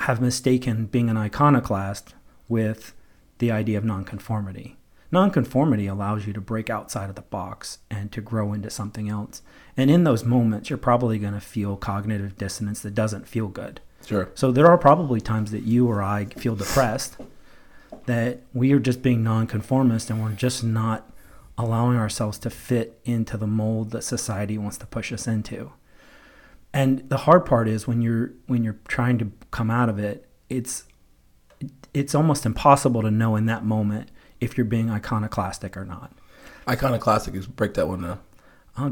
have 0.00 0.20
mistaken 0.20 0.86
being 0.86 1.10
an 1.10 1.16
iconoclast 1.16 2.14
with 2.48 2.94
the 3.38 3.50
idea 3.50 3.76
of 3.76 3.84
nonconformity. 3.84 4.76
Nonconformity 5.12 5.86
allows 5.86 6.26
you 6.26 6.32
to 6.32 6.40
break 6.40 6.70
outside 6.70 7.10
of 7.10 7.16
the 7.16 7.22
box 7.22 7.78
and 7.90 8.10
to 8.12 8.20
grow 8.20 8.52
into 8.52 8.70
something 8.70 9.08
else. 9.08 9.42
And 9.76 9.90
in 9.90 10.04
those 10.04 10.24
moments, 10.24 10.70
you're 10.70 10.78
probably 10.78 11.18
going 11.18 11.34
to 11.34 11.40
feel 11.40 11.76
cognitive 11.76 12.38
dissonance 12.38 12.80
that 12.80 12.94
doesn't 12.94 13.28
feel 13.28 13.48
good. 13.48 13.80
Sure. 14.06 14.30
So 14.34 14.52
there 14.52 14.68
are 14.68 14.78
probably 14.78 15.20
times 15.20 15.50
that 15.50 15.64
you 15.64 15.86
or 15.86 16.02
I 16.02 16.26
feel 16.26 16.56
depressed, 16.56 17.16
that 18.06 18.40
we 18.54 18.72
are 18.72 18.78
just 18.78 19.02
being 19.02 19.22
nonconformist 19.22 20.08
and 20.10 20.22
we're 20.22 20.32
just 20.32 20.64
not 20.64 21.10
allowing 21.58 21.98
ourselves 21.98 22.38
to 22.38 22.48
fit 22.50 22.98
into 23.04 23.36
the 23.36 23.46
mold 23.46 23.90
that 23.90 24.02
society 24.02 24.56
wants 24.56 24.78
to 24.78 24.86
push 24.86 25.12
us 25.12 25.26
into. 25.26 25.72
And 26.72 27.08
the 27.08 27.18
hard 27.18 27.44
part 27.44 27.68
is 27.68 27.86
when 27.86 28.00
you're 28.00 28.32
when 28.46 28.62
you're 28.62 28.78
trying 28.86 29.18
to 29.18 29.32
come 29.50 29.70
out 29.70 29.88
of 29.88 29.98
it, 29.98 30.28
it's 30.48 30.84
it's 31.92 32.14
almost 32.14 32.46
impossible 32.46 33.02
to 33.02 33.10
know 33.10 33.36
in 33.36 33.46
that 33.46 33.64
moment 33.64 34.10
if 34.40 34.56
you're 34.56 34.64
being 34.64 34.90
iconoclastic 34.90 35.76
or 35.76 35.84
not. 35.84 36.12
Iconoclastic 36.68 37.34
is 37.34 37.46
break 37.46 37.74
that 37.74 37.88
one 37.88 38.02
down. 38.02 38.18
Uh, 38.76 38.90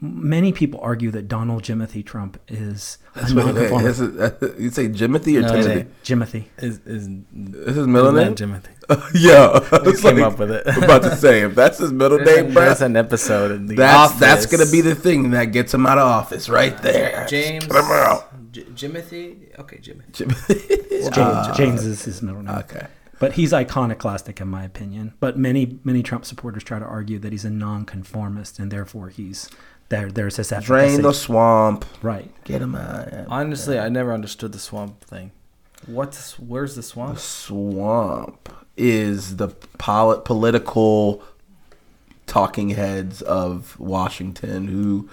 many 0.00 0.52
people 0.52 0.80
argue 0.82 1.10
that 1.12 1.28
Donald 1.28 1.62
Jimothy 1.62 2.04
Trump 2.04 2.38
is 2.48 2.98
a 3.14 3.20
That's 3.20 3.32
what 3.32 3.46
it 3.46 3.54
nonconformist. 3.54 4.00
is. 4.00 4.08
Is 4.08 4.16
it- 4.16 4.42
uh, 4.42 4.48
You 4.58 4.70
say 4.70 4.88
Jimothy 4.88 5.38
or 5.38 5.42
No, 5.42 5.62
Timothy? 5.62 5.88
Jimothy. 6.04 6.44
Is 6.58 6.80
is 6.84 7.08
This 7.32 7.76
is 7.76 7.86
middle 7.86 8.12
name. 8.12 8.34
Timothy? 8.34 8.70
yeah, 9.14 9.60
I 9.72 9.78
We 9.86 9.96
came 9.96 10.16
like- 10.16 10.24
up 10.24 10.38
with 10.38 10.50
it. 10.50 10.64
I'm 10.66 10.82
about 10.82 11.02
to 11.04 11.16
say 11.16 11.42
if 11.42 11.54
that's 11.54 11.78
his 11.78 11.92
middle 11.92 12.18
name, 12.30 12.46
an, 12.46 12.52
bro. 12.52 12.64
there's 12.64 12.82
an 12.82 12.96
episode 12.96 13.52
in 13.52 13.66
the 13.66 13.76
That's 13.76 14.10
office. 14.12 14.20
that's 14.20 14.46
gonna 14.46 14.70
be 14.70 14.80
the 14.80 14.94
thing 14.94 15.30
that 15.30 15.46
gets 15.46 15.72
him 15.72 15.86
out 15.86 15.98
of 15.98 16.06
office 16.08 16.48
right 16.48 16.76
there. 16.82 17.26
James. 17.28 17.66
Cut 17.66 18.20
him. 18.30 18.50
J- 18.52 18.64
Jimothy. 18.64 19.58
Okay, 19.58 19.78
Jimothy. 19.78 20.12
Jimothy. 20.12 20.90
James, 20.90 21.16
ah. 21.18 21.54
James 21.56 21.84
is 21.86 22.02
his 22.04 22.20
middle 22.20 22.42
name. 22.42 22.54
okay. 22.56 22.86
But 23.20 23.34
he's 23.34 23.52
iconoclastic 23.54 24.40
in 24.40 24.48
my 24.48 24.64
opinion. 24.64 25.14
But 25.20 25.38
many 25.38 25.78
many 25.84 26.02
Trump 26.02 26.24
supporters 26.26 26.62
try 26.64 26.78
to 26.80 26.84
argue 26.84 27.18
that 27.20 27.30
he's 27.32 27.44
a 27.44 27.50
nonconformist 27.50 28.58
and 28.58 28.70
therefore 28.70 29.08
he's 29.08 29.48
there. 29.94 30.10
There's 30.10 30.36
this 30.36 30.52
Drain 30.62 31.02
the 31.02 31.12
swamp. 31.12 31.84
right. 32.02 32.30
Get 32.44 32.60
him 32.62 32.74
out. 32.74 33.08
Honestly, 33.28 33.78
I 33.78 33.88
never 33.88 34.12
understood 34.12 34.52
the 34.52 34.58
swamp 34.58 35.02
thing. 35.04 35.30
What's 35.86 36.38
where's 36.38 36.74
the 36.76 36.82
swamp? 36.82 37.14
The 37.14 37.20
swamp 37.20 38.48
is 38.76 39.36
the 39.36 39.48
pol- 39.78 40.20
political 40.20 41.22
talking 42.26 42.70
heads 42.70 43.22
of 43.22 43.78
Washington 43.78 44.66
who 44.68 45.08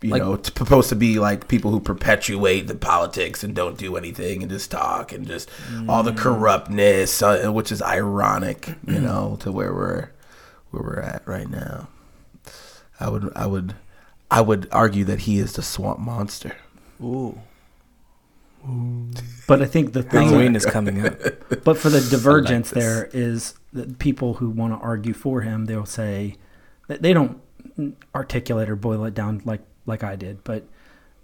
you 0.00 0.10
Like- 0.10 0.22
know 0.22 0.32
it's 0.34 0.48
supposed 0.48 0.88
to 0.88 0.96
be 0.96 1.18
like 1.20 1.46
people 1.46 1.70
who 1.70 1.78
perpetuate 1.78 2.66
the 2.66 2.74
politics 2.74 3.44
and 3.44 3.54
don't 3.54 3.76
do 3.78 3.96
anything 3.96 4.42
and 4.42 4.50
just 4.50 4.70
talk 4.70 5.12
and 5.12 5.26
just 5.26 5.48
all 5.88 6.02
the 6.02 6.12
corruptness 6.12 7.22
uh, 7.22 7.50
which 7.52 7.70
is 7.70 7.80
ironic 7.82 8.74
you 8.86 8.98
know 8.98 9.36
to 9.40 9.52
where 9.52 9.72
we're 9.72 10.08
where 10.70 10.82
we're 10.82 11.00
at 11.00 11.22
right 11.28 11.48
now 11.50 11.86
i 12.98 13.08
would 13.08 13.30
i 13.36 13.46
would 13.46 13.74
i 14.32 14.40
would 14.40 14.66
argue 14.72 15.04
that 15.04 15.20
he 15.20 15.38
is 15.38 15.52
the 15.52 15.62
swamp 15.62 15.98
monster 16.00 16.56
Ooh, 17.02 17.38
But 19.48 19.60
I 19.60 19.66
think 19.66 19.92
the 19.92 20.02
thing 20.04 20.28
Halloween 20.28 20.54
is 20.54 20.64
coming 20.64 21.04
up. 21.04 21.18
But 21.64 21.76
for 21.78 21.88
the 21.90 22.00
divergence 22.00 22.70
this. 22.70 22.84
there 22.84 23.10
is 23.12 23.54
that 23.72 23.98
people 23.98 24.34
who 24.34 24.48
want 24.50 24.72
to 24.72 24.78
argue 24.78 25.12
for 25.14 25.40
him, 25.42 25.64
they'll 25.66 25.84
say 25.86 26.36
that 26.88 27.02
they 27.02 27.12
don't 27.12 27.40
articulate 28.14 28.68
or 28.70 28.76
boil 28.76 29.04
it 29.04 29.14
down 29.14 29.42
like 29.44 29.62
like 29.86 30.04
I 30.04 30.14
did, 30.16 30.44
but 30.44 30.64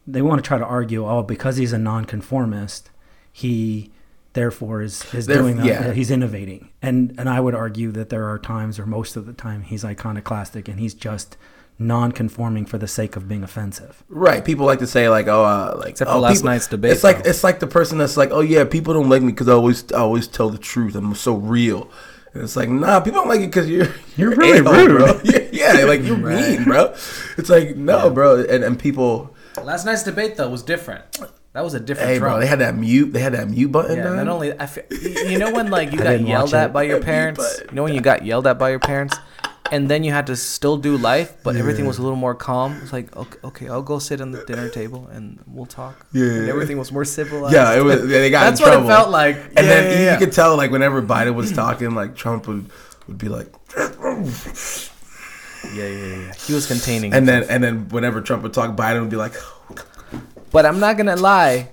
they 0.06 0.20
want 0.22 0.42
to 0.42 0.46
try 0.48 0.58
to 0.58 0.64
argue, 0.64 1.06
oh, 1.06 1.22
because 1.22 1.58
he's 1.58 1.72
a 1.72 1.78
nonconformist, 1.78 2.90
he 3.32 3.92
therefore 4.32 4.82
is 4.82 5.04
is 5.14 5.26
There- 5.26 5.38
doing 5.38 5.56
that. 5.58 5.66
yeah. 5.66 5.80
Uh, 5.88 5.92
he's 5.92 6.10
innovating, 6.10 6.70
and 6.82 7.14
and 7.18 7.28
I 7.28 7.38
would 7.40 7.54
argue 7.54 7.92
that 7.92 8.08
there 8.08 8.28
are 8.28 8.38
times, 8.38 8.78
or 8.80 8.86
most 8.86 9.16
of 9.16 9.26
the 9.26 9.32
time, 9.32 9.62
he's 9.62 9.84
iconoclastic, 9.84 10.66
and 10.68 10.80
he's 10.80 10.94
just 10.94 11.36
non-conforming 11.78 12.66
for 12.66 12.76
the 12.78 12.88
sake 12.88 13.16
of 13.16 13.28
being 13.28 13.42
offensive. 13.42 14.02
Right. 14.08 14.44
People 14.44 14.66
like 14.66 14.80
to 14.80 14.86
say 14.86 15.08
like, 15.08 15.28
oh, 15.28 15.44
uh, 15.44 15.76
like 15.78 15.90
Except 15.90 16.10
for 16.10 16.16
oh, 16.16 16.20
last 16.20 16.38
people- 16.38 16.50
night's 16.50 16.66
debate, 16.66 16.92
It's 16.92 17.04
like 17.04 17.22
though. 17.24 17.30
it's 17.30 17.44
like 17.44 17.60
the 17.60 17.66
person 17.66 17.98
that's 17.98 18.16
like, 18.16 18.30
oh 18.32 18.40
yeah, 18.40 18.64
people 18.64 18.94
don't 18.94 19.08
like 19.08 19.22
me 19.22 19.32
because 19.32 19.48
I 19.48 19.52
always 19.52 19.90
I 19.92 19.98
always 19.98 20.26
tell 20.26 20.50
the 20.50 20.58
truth. 20.58 20.94
I'm 20.96 21.14
so 21.14 21.34
real. 21.34 21.88
And 22.34 22.42
it's 22.42 22.56
like, 22.56 22.68
nah, 22.68 23.00
people 23.00 23.20
don't 23.20 23.28
like 23.28 23.40
it 23.40 23.46
because 23.46 23.68
you're 23.70 23.88
You're 24.16 24.34
really 24.34 24.58
a-hole, 24.58 24.74
rude. 24.86 24.98
bro. 24.98 25.20
Yeah, 25.24 25.78
yeah, 25.80 25.84
like 25.86 26.02
you're 26.02 26.16
mean, 26.16 26.64
bro. 26.64 26.94
It's 27.36 27.48
like, 27.48 27.76
no, 27.76 28.10
bro. 28.10 28.40
And, 28.44 28.62
and 28.64 28.78
people, 28.78 29.34
Last 29.62 29.84
night's 29.86 30.04
debate 30.04 30.36
though 30.36 30.48
was 30.48 30.62
different. 30.62 31.04
That 31.52 31.64
was 31.64 31.74
a 31.74 31.80
different 31.80 32.10
hey, 32.10 32.18
Trump. 32.18 32.34
bro, 32.34 32.40
they 32.40 32.46
had 32.46 32.60
that 32.60 32.76
mute. 32.76 33.12
They 33.12 33.18
had 33.20 33.32
that 33.32 33.48
mute 33.48 33.72
button. 33.72 33.96
yeah, 33.96 34.04
done. 34.04 34.16
not 34.16 34.28
only 34.28 34.52
I 34.60 34.66
feel, 34.66 34.84
you 35.28 35.38
know 35.38 35.50
when 35.50 35.70
like 35.70 35.90
you 35.90 35.98
got 35.98 36.20
yelled 36.20 36.54
at 36.54 36.72
by 36.72 36.84
your 36.84 37.00
parents. 37.12 37.60
You 37.68 37.74
know 37.74 37.82
when 37.82 37.94
you 37.94 38.00
got 38.00 38.24
yelled 38.24 38.46
at 38.46 38.58
by 38.58 38.70
your 38.70 38.78
parents, 38.78 39.16
and 39.72 39.88
then 39.90 40.04
you 40.04 40.12
had 40.12 40.26
to 40.28 40.36
still 40.36 40.76
do 40.76 40.96
life, 40.96 41.34
but 41.42 41.56
everything 41.56 41.86
was 41.86 41.98
a 41.98 42.02
little 42.02 42.16
more 42.16 42.34
calm. 42.34 42.78
It's 42.82 42.92
like 42.92 43.14
okay, 43.16 43.38
okay, 43.44 43.68
I'll 43.68 43.82
go 43.82 43.98
sit 43.98 44.20
on 44.20 44.30
the 44.32 44.44
dinner 44.44 44.68
table 44.68 45.08
and 45.12 45.38
we'll 45.46 45.66
talk. 45.66 46.06
Yeah. 46.12 46.24
and 46.24 46.48
everything 46.48 46.78
was 46.78 46.90
more 46.92 47.04
civilized. 47.04 47.54
Yeah, 47.54 47.74
it 47.76 47.82
was. 47.82 48.06
They 48.08 48.30
got 48.30 48.44
That's 48.44 48.60
in 48.60 48.64
what 48.66 48.72
trouble. 48.72 48.88
it 48.90 48.92
felt 48.94 49.10
like. 49.10 49.36
And 49.36 49.54
Yeah, 49.56 49.62
then 49.62 49.90
yeah, 49.92 49.98
you- 49.98 50.04
yeah. 50.06 50.18
could 50.18 50.32
tell, 50.32 50.56
like, 50.56 50.70
whenever 50.70 51.02
Biden 51.02 51.34
was 51.34 51.52
talking, 51.52 51.94
like 51.94 52.14
Trump 52.16 52.46
would 52.48 52.70
would 53.06 53.18
be 53.18 53.28
like, 53.28 53.48
yeah, 55.74 55.86
yeah, 55.86 55.86
yeah. 55.86 56.32
He 56.34 56.52
was 56.54 56.66
containing. 56.66 57.12
and 57.12 57.26
then 57.28 57.44
and 57.48 57.62
then 57.62 57.88
whenever 57.88 58.20
Trump 58.20 58.42
would 58.42 58.52
talk, 58.52 58.76
Biden 58.76 59.00
would 59.00 59.10
be 59.10 59.16
like, 59.16 59.34
but 60.50 60.64
I'm 60.66 60.78
not 60.80 60.96
gonna 60.96 61.16
lie, 61.16 61.70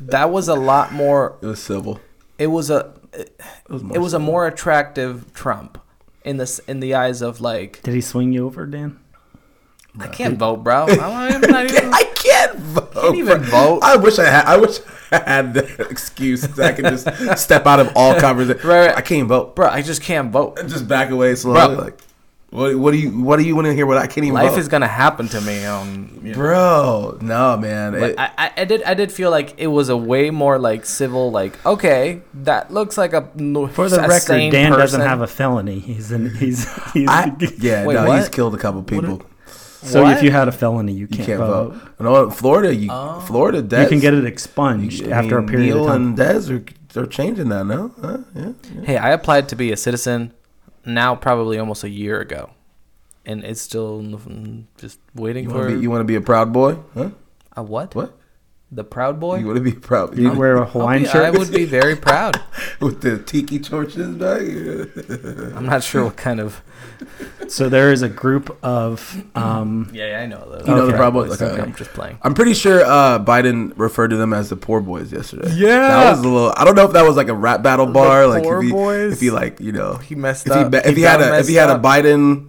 that 0.00 0.30
was 0.30 0.48
a 0.48 0.54
lot 0.54 0.92
more. 0.92 1.36
it 1.42 1.46
was 1.46 1.62
civil. 1.62 2.00
It 2.38 2.48
was 2.48 2.70
a. 2.70 2.92
It, 3.12 3.30
was 3.68 3.82
more 3.84 3.96
it 3.96 4.00
was 4.00 4.12
a 4.14 4.18
more 4.18 4.46
attractive 4.48 5.32
Trump 5.34 5.78
in 6.24 6.38
this 6.38 6.58
in 6.60 6.80
the 6.80 6.94
eyes 6.94 7.22
of 7.22 7.40
like 7.40 7.82
Did 7.82 7.94
he 7.94 8.00
swing 8.00 8.32
you 8.32 8.46
over, 8.46 8.66
Dan? 8.66 8.98
I 9.98 10.08
can't 10.08 10.36
vote, 10.36 10.64
bro. 10.64 10.86
I'm 10.88 11.40
not 11.40 11.66
even, 11.66 11.94
I 11.94 12.02
can't 12.16 12.58
vote. 12.58 12.92
Can't 12.94 13.16
even 13.16 13.42
vote. 13.42 13.80
I 13.82 13.96
wish 13.96 14.18
I 14.18 14.24
had. 14.24 14.44
I 14.46 14.56
wish 14.56 14.78
I 15.12 15.18
had 15.18 15.54
the 15.54 15.86
excuse 15.88 16.42
that 16.42 16.66
I 16.66 16.72
could 16.72 16.86
just 16.86 17.38
step 17.42 17.66
out 17.66 17.78
of 17.78 17.92
all 17.94 18.18
conversation. 18.18 18.66
Right, 18.66 18.88
right. 18.88 18.96
I 18.96 19.02
can't 19.02 19.28
vote. 19.28 19.54
bro. 19.54 19.68
I 19.68 19.82
just 19.82 20.02
can't 20.02 20.32
vote. 20.32 20.58
And 20.58 20.68
just 20.68 20.88
back 20.88 21.10
away 21.10 21.34
slowly. 21.36 21.76
Bro. 21.76 21.84
Like, 21.84 22.00
what? 22.54 22.76
What 22.78 22.90
do 22.92 22.98
you? 22.98 23.20
What 23.20 23.38
do 23.38 23.44
you 23.44 23.54
want 23.56 23.66
to 23.66 23.74
hear? 23.74 23.84
What 23.84 23.98
I 23.98 24.06
can't 24.06 24.24
even. 24.24 24.34
Life 24.34 24.50
vote. 24.52 24.58
is 24.60 24.68
gonna 24.68 24.86
happen 24.86 25.26
to 25.28 25.40
me. 25.40 25.64
Um, 25.64 26.20
you 26.22 26.30
know. 26.30 26.34
Bro, 26.38 27.18
no, 27.20 27.56
man. 27.56 27.94
It- 27.94 28.18
I, 28.18 28.30
I, 28.38 28.50
I 28.58 28.64
did 28.64 28.82
I 28.84 28.94
did 28.94 29.10
feel 29.10 29.30
like 29.30 29.54
it 29.58 29.66
was 29.66 29.88
a 29.88 29.96
way 29.96 30.30
more 30.30 30.58
like 30.58 30.86
civil 30.86 31.30
like 31.32 31.54
okay 31.66 32.20
that 32.34 32.72
looks 32.72 32.96
like 32.96 33.12
a 33.12 33.22
For 33.72 33.88
the 33.88 33.96
a 33.98 34.08
record, 34.08 34.20
sane 34.22 34.52
Dan 34.52 34.70
doesn't 34.72 35.00
have 35.00 35.20
a 35.20 35.26
felony. 35.26 35.80
He's 35.80 36.12
in. 36.12 36.32
He's. 36.36 36.64
he's 36.92 37.08
I, 37.08 37.32
yeah, 37.58 37.84
Wait, 37.86 37.94
no, 37.94 38.06
what? 38.06 38.18
he's 38.20 38.28
killed 38.28 38.54
a 38.54 38.58
couple 38.58 38.82
people. 38.84 39.22
so 39.82 40.02
What? 40.04 40.16
if 40.16 40.22
you 40.22 40.30
had 40.30 40.46
a 40.48 40.52
felony, 40.52 40.92
you 40.92 41.00
You 41.00 41.08
can't, 41.08 41.26
can't 41.26 41.38
vote. 41.40 41.72
vote. 41.74 42.00
No, 42.00 42.30
Florida, 42.30 42.74
you, 42.74 42.88
Oh. 42.90 43.20
Florida, 43.26 43.60
Des, 43.62 43.82
You 43.82 43.88
can 43.88 43.98
get 44.00 44.14
it 44.14 44.24
expunged 44.24 45.06
I 45.08 45.10
after 45.10 45.40
mean, 45.40 45.48
a 45.48 45.52
period 45.52 45.74
Neil 45.74 45.80
of 45.84 45.88
time. 45.88 46.02
and 46.08 46.16
Des 46.16 46.52
are 46.52 46.64
they're 46.94 47.06
changing 47.06 47.48
that 47.48 47.66
now. 47.66 47.90
Huh? 48.00 48.18
Yeah, 48.34 48.52
yeah. 48.72 48.82
Hey, 48.84 48.96
I 48.96 49.10
applied 49.10 49.48
to 49.48 49.56
be 49.56 49.72
a 49.72 49.76
citizen 49.76 50.32
now 50.86 51.14
probably 51.14 51.58
almost 51.58 51.84
a 51.84 51.88
year 51.88 52.20
ago, 52.20 52.50
and 53.24 53.44
it's 53.44 53.60
still 53.60 54.02
just 54.78 54.98
waiting 55.14 55.44
You 55.44 55.50
for 55.50 55.56
want 55.56 55.70
to 55.70 55.76
be 55.76 55.82
you 55.82 55.90
want 55.90 56.00
to 56.00 56.04
be 56.04 56.14
a 56.16 56.20
proud 56.20 56.52
boy? 56.52 56.76
Huh? 56.94 57.10
a 57.56 57.62
what? 57.62 57.94
What? 57.94 58.16
The 58.74 58.82
Proud 58.82 59.20
Boy? 59.20 59.38
You 59.38 59.46
want 59.46 59.56
to 59.58 59.62
be 59.62 59.70
proud? 59.72 60.16
You 60.18 60.32
You 60.32 60.38
wear 60.38 60.56
a 60.56 60.60
I'll 60.62 60.66
Hawaiian 60.66 61.02
be- 61.04 61.08
shirt. 61.08 61.24
I 61.24 61.30
would 61.30 61.52
be 61.52 61.64
very 61.64 61.94
proud. 61.94 62.40
with 62.80 63.02
the 63.02 63.18
tiki 63.18 63.60
torches 63.60 64.16
back. 64.16 64.40
I'm 65.56 65.66
not 65.66 65.84
sure 65.84 66.04
what 66.04 66.16
kind 66.16 66.40
of. 66.40 66.60
So 67.48 67.68
there 67.68 67.92
is 67.92 68.02
a 68.02 68.08
group 68.08 68.56
of. 68.64 69.22
Um, 69.36 69.90
Yeah, 69.92 70.08
yeah 70.08 70.20
I 70.22 70.26
know 70.26 70.44
those. 70.50 70.66
You 70.66 70.74
know 70.74 70.86
the 70.86 70.92
Okay. 70.92 70.96
Proud 70.96 71.12
Boys? 71.12 71.40
Okay. 71.40 71.60
I'm 71.62 71.74
just 71.74 71.92
playing. 71.92 72.18
I'm 72.22 72.34
pretty 72.34 72.54
sure 72.54 72.82
uh, 72.84 73.18
Biden 73.24 73.72
referred 73.76 74.08
to 74.08 74.16
them 74.16 74.32
as 74.32 74.50
the 74.50 74.56
poor 74.56 74.80
boys 74.80 75.12
yesterday. 75.12 75.50
Yeah. 75.54 75.78
that 75.88 76.10
was 76.10 76.20
a 76.20 76.28
little. 76.28 76.52
I 76.56 76.64
don't 76.64 76.74
know 76.74 76.84
if 76.86 76.92
that 76.94 77.02
was 77.06 77.16
like 77.16 77.28
a 77.28 77.34
rap 77.34 77.62
battle 77.62 77.86
bar, 77.86 78.26
like 78.26 78.42
Poor 78.42 78.58
if 78.58 78.64
he, 78.64 78.70
Boys? 78.72 79.12
if 79.12 79.20
he 79.20 79.30
like 79.30 79.60
you 79.60 79.70
know 79.72 79.94
He 79.98 80.14
messed 80.16 80.46
if 80.48 80.52
he, 80.54 80.58
up. 80.60 80.70
ba- 80.72 80.78
if 80.88 80.96
He 80.96 81.02
he 81.02 81.02
had 81.02 81.20
a 81.20 81.38
if 81.38 81.46
he 81.46 81.54
messed 81.54 81.68
had 81.68 81.70
a 81.70 81.74
up. 81.74 81.82
Biden, 81.82 82.48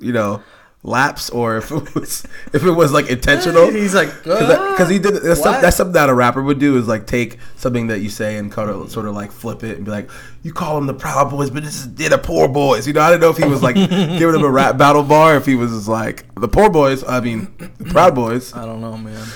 you 0.00 0.12
know, 0.12 0.40
lapse 0.86 1.30
or 1.30 1.56
if 1.56 1.70
it 1.72 1.94
was 1.94 2.24
if 2.52 2.62
it 2.62 2.70
was 2.70 2.92
like 2.92 3.08
intentional. 3.08 3.70
He's 3.72 3.94
like, 3.94 4.10
because 4.22 4.88
he 4.90 4.98
did 4.98 5.14
that's, 5.22 5.42
some, 5.42 5.60
that's 5.62 5.76
something 5.76 5.94
that 5.94 6.10
a 6.10 6.14
rapper 6.14 6.42
would 6.42 6.58
do 6.58 6.76
is 6.76 6.86
like 6.86 7.06
take 7.06 7.38
something 7.56 7.86
that 7.86 8.00
you 8.00 8.10
say 8.10 8.36
and 8.36 8.52
kind 8.52 8.68
of 8.68 8.90
sort 8.92 9.06
of 9.06 9.14
like 9.14 9.32
flip 9.32 9.64
it 9.64 9.76
and 9.78 9.86
be 9.86 9.90
like 9.90 10.10
you 10.42 10.52
call 10.52 10.74
them 10.76 10.86
the 10.86 10.92
proud 10.92 11.30
boys 11.30 11.48
but 11.48 11.62
this 11.64 11.74
is 11.76 11.94
they're 11.94 12.10
the 12.10 12.18
poor 12.18 12.48
boys 12.48 12.86
you 12.86 12.92
know 12.92 13.00
I 13.00 13.10
don't 13.10 13.20
know 13.20 13.30
if 13.30 13.38
he 13.38 13.46
was 13.46 13.62
like 13.62 13.74
giving 13.88 14.32
them 14.32 14.44
a 14.44 14.50
rap 14.50 14.76
battle 14.76 15.02
bar 15.02 15.36
if 15.36 15.46
he 15.46 15.54
was 15.54 15.70
just 15.72 15.88
like 15.88 16.26
the 16.34 16.48
poor 16.48 16.68
boys 16.68 17.02
I 17.02 17.20
mean 17.20 17.48
the 17.78 17.86
proud 17.86 18.14
boys 18.14 18.52
I 18.54 18.66
don't 18.66 18.82
know, 18.82 18.98
man. 18.98 19.26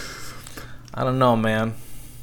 I 0.93 1.03
don't 1.05 1.19
know, 1.19 1.35
man. 1.35 1.75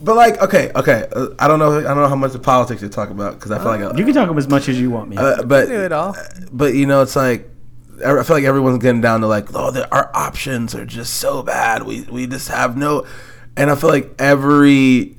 but 0.01 0.15
like 0.15 0.39
okay 0.39 0.71
okay 0.75 1.07
uh, 1.15 1.29
I 1.39 1.47
don't 1.47 1.57
know 1.57 1.79
I 1.79 1.81
don't 1.81 1.97
know 1.97 2.07
how 2.07 2.15
much 2.15 2.35
of 2.35 2.43
politics 2.43 2.81
to 2.81 2.89
talk 2.89 3.09
about 3.09 3.35
because 3.35 3.49
I 3.49 3.57
feel 3.57 3.67
like 3.67 3.81
uh, 3.81 3.93
you 3.97 4.05
can 4.05 4.13
talk 4.13 4.29
as 4.37 4.47
much 4.47 4.69
as 4.69 4.79
you 4.79 4.91
want 4.91 5.09
me. 5.09 5.17
uh, 5.17 5.41
but 5.43 5.65
Do 5.67 5.83
it 5.83 5.91
all. 5.91 6.15
but 6.51 6.75
you 6.75 6.85
know 6.85 7.01
it's 7.01 7.15
like 7.15 7.49
I 8.03 8.23
feel 8.23 8.35
like 8.35 8.43
everyone's 8.43 8.81
getting 8.81 9.01
down 9.01 9.21
to 9.21 9.27
like 9.27 9.53
oh 9.53 9.71
the, 9.71 9.89
our 9.93 10.11
options 10.13 10.75
are 10.75 10.85
just 10.85 11.15
so 11.15 11.43
bad 11.43 11.83
we 11.83 12.01
we 12.03 12.27
just 12.27 12.49
have 12.49 12.77
no 12.77 13.05
and 13.55 13.69
I 13.69 13.75
feel 13.75 13.89
like 13.89 14.13
every 14.19 15.17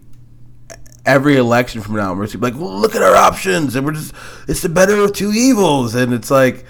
every 1.05 1.37
election 1.37 1.81
from 1.81 1.97
now 1.97 2.11
on 2.11 2.19
we're 2.19 2.27
just 2.27 2.41
like 2.41 2.55
well, 2.55 2.79
look 2.79 2.95
at 2.95 3.03
our 3.03 3.15
options 3.15 3.77
and 3.77 3.87
we're 3.87 3.93
just 3.93 4.15
it's 4.49 4.63
the 4.63 4.69
better 4.69 4.99
of 4.99 5.13
two 5.13 5.33
evils 5.33 5.95
and 5.95 6.13
it's 6.13 6.31
like 6.31 6.65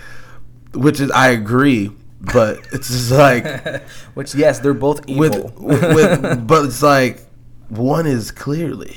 which 0.75 1.01
is 1.01 1.11
I 1.11 1.29
agree 1.29 1.91
but 2.21 2.59
it's 2.73 2.89
just 2.89 3.11
like 3.11 3.83
Which, 4.15 4.35
yes, 4.35 4.61
they're 4.61 4.75
both 4.75 5.09
evil. 5.09 5.53
with, 5.59 5.95
with 5.95 6.47
but 6.47 6.65
it's 6.67 6.83
like 6.83 7.21
one 7.69 8.07
is 8.07 8.31
clearly 8.31 8.97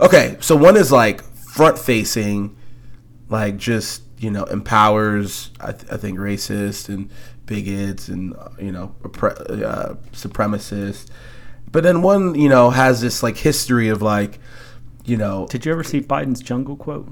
okay 0.00 0.36
so 0.40 0.56
one 0.56 0.76
is 0.76 0.90
like 0.90 1.22
front 1.22 1.78
facing 1.78 2.56
like 3.28 3.56
just 3.56 4.02
you 4.18 4.30
know 4.30 4.44
empowers 4.44 5.50
I, 5.60 5.72
th- 5.72 5.90
I 5.92 5.96
think 5.96 6.18
racist 6.18 6.88
and 6.88 7.10
bigots 7.46 8.08
and 8.08 8.34
uh, 8.36 8.48
you 8.58 8.72
know 8.72 8.94
oppre- 9.02 9.62
uh, 9.62 9.94
supremacists 10.12 11.06
but 11.70 11.82
then 11.82 12.02
one 12.02 12.34
you 12.34 12.48
know 12.48 12.70
has 12.70 13.00
this 13.00 13.22
like 13.22 13.36
history 13.36 13.88
of 13.88 14.02
like 14.02 14.38
you 15.04 15.16
know 15.16 15.46
Did 15.48 15.64
you 15.64 15.72
ever 15.72 15.84
see 15.84 16.00
Biden's 16.00 16.40
jungle 16.40 16.76
quote? 16.76 17.08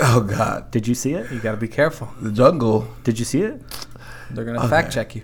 oh 0.00 0.20
god 0.20 0.70
Did 0.70 0.86
you 0.86 0.94
see 0.94 1.14
it? 1.14 1.30
you 1.32 1.40
gotta 1.40 1.56
be 1.56 1.68
careful. 1.68 2.08
the 2.20 2.30
jungle 2.32 2.86
Did 3.04 3.18
you 3.18 3.24
see 3.24 3.42
it? 3.42 3.60
They're 4.30 4.44
gonna 4.44 4.66
fact 4.68 4.92
check 4.92 5.14
you. 5.16 5.22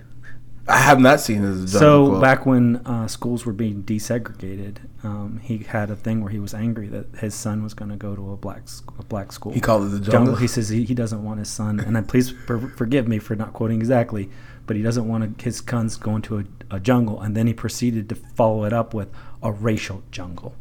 I 0.68 0.78
have 0.78 1.00
not 1.00 1.18
seen 1.20 1.42
this 1.42 1.70
jungle 1.72 1.80
So 1.80 2.06
quote. 2.10 2.22
back 2.22 2.46
when 2.46 2.76
uh, 2.86 3.06
schools 3.08 3.44
were 3.46 3.52
being 3.52 3.82
desegregated, 3.82 4.76
um, 5.02 5.40
he 5.42 5.58
had 5.58 5.90
a 5.90 5.96
thing 5.96 6.20
where 6.22 6.30
he 6.30 6.38
was 6.38 6.54
angry 6.54 6.88
that 6.88 7.06
his 7.20 7.34
son 7.34 7.62
was 7.62 7.74
going 7.74 7.90
to 7.90 7.96
go 7.96 8.14
to 8.14 8.32
a 8.32 8.36
black 8.36 8.68
sc- 8.68 8.90
a 8.98 9.02
black 9.04 9.32
school. 9.32 9.52
he 9.52 9.60
called 9.60 9.84
it 9.86 9.90
the 9.90 10.00
jungle, 10.00 10.12
jungle. 10.12 10.36
He 10.36 10.46
says 10.46 10.68
he, 10.68 10.84
he 10.84 10.94
doesn't 10.94 11.22
want 11.24 11.38
his 11.38 11.48
son, 11.48 11.80
and 11.80 11.96
I 11.96 12.02
please 12.02 12.30
for, 12.30 12.58
forgive 12.76 13.06
me 13.08 13.18
for 13.18 13.34
not 13.36 13.52
quoting 13.52 13.78
exactly, 13.80 14.28
but 14.66 14.76
he 14.76 14.82
doesn't 14.82 15.06
want 15.08 15.40
his 15.40 15.62
sons 15.66 15.96
going 15.96 16.22
to 16.22 16.38
a, 16.40 16.44
a 16.76 16.80
jungle. 16.80 17.20
And 17.22 17.34
then 17.36 17.46
he 17.46 17.54
proceeded 17.54 18.08
to 18.10 18.14
follow 18.14 18.64
it 18.64 18.72
up 18.72 18.92
with 18.94 19.08
a 19.42 19.50
racial 19.52 20.02
jungle, 20.10 20.54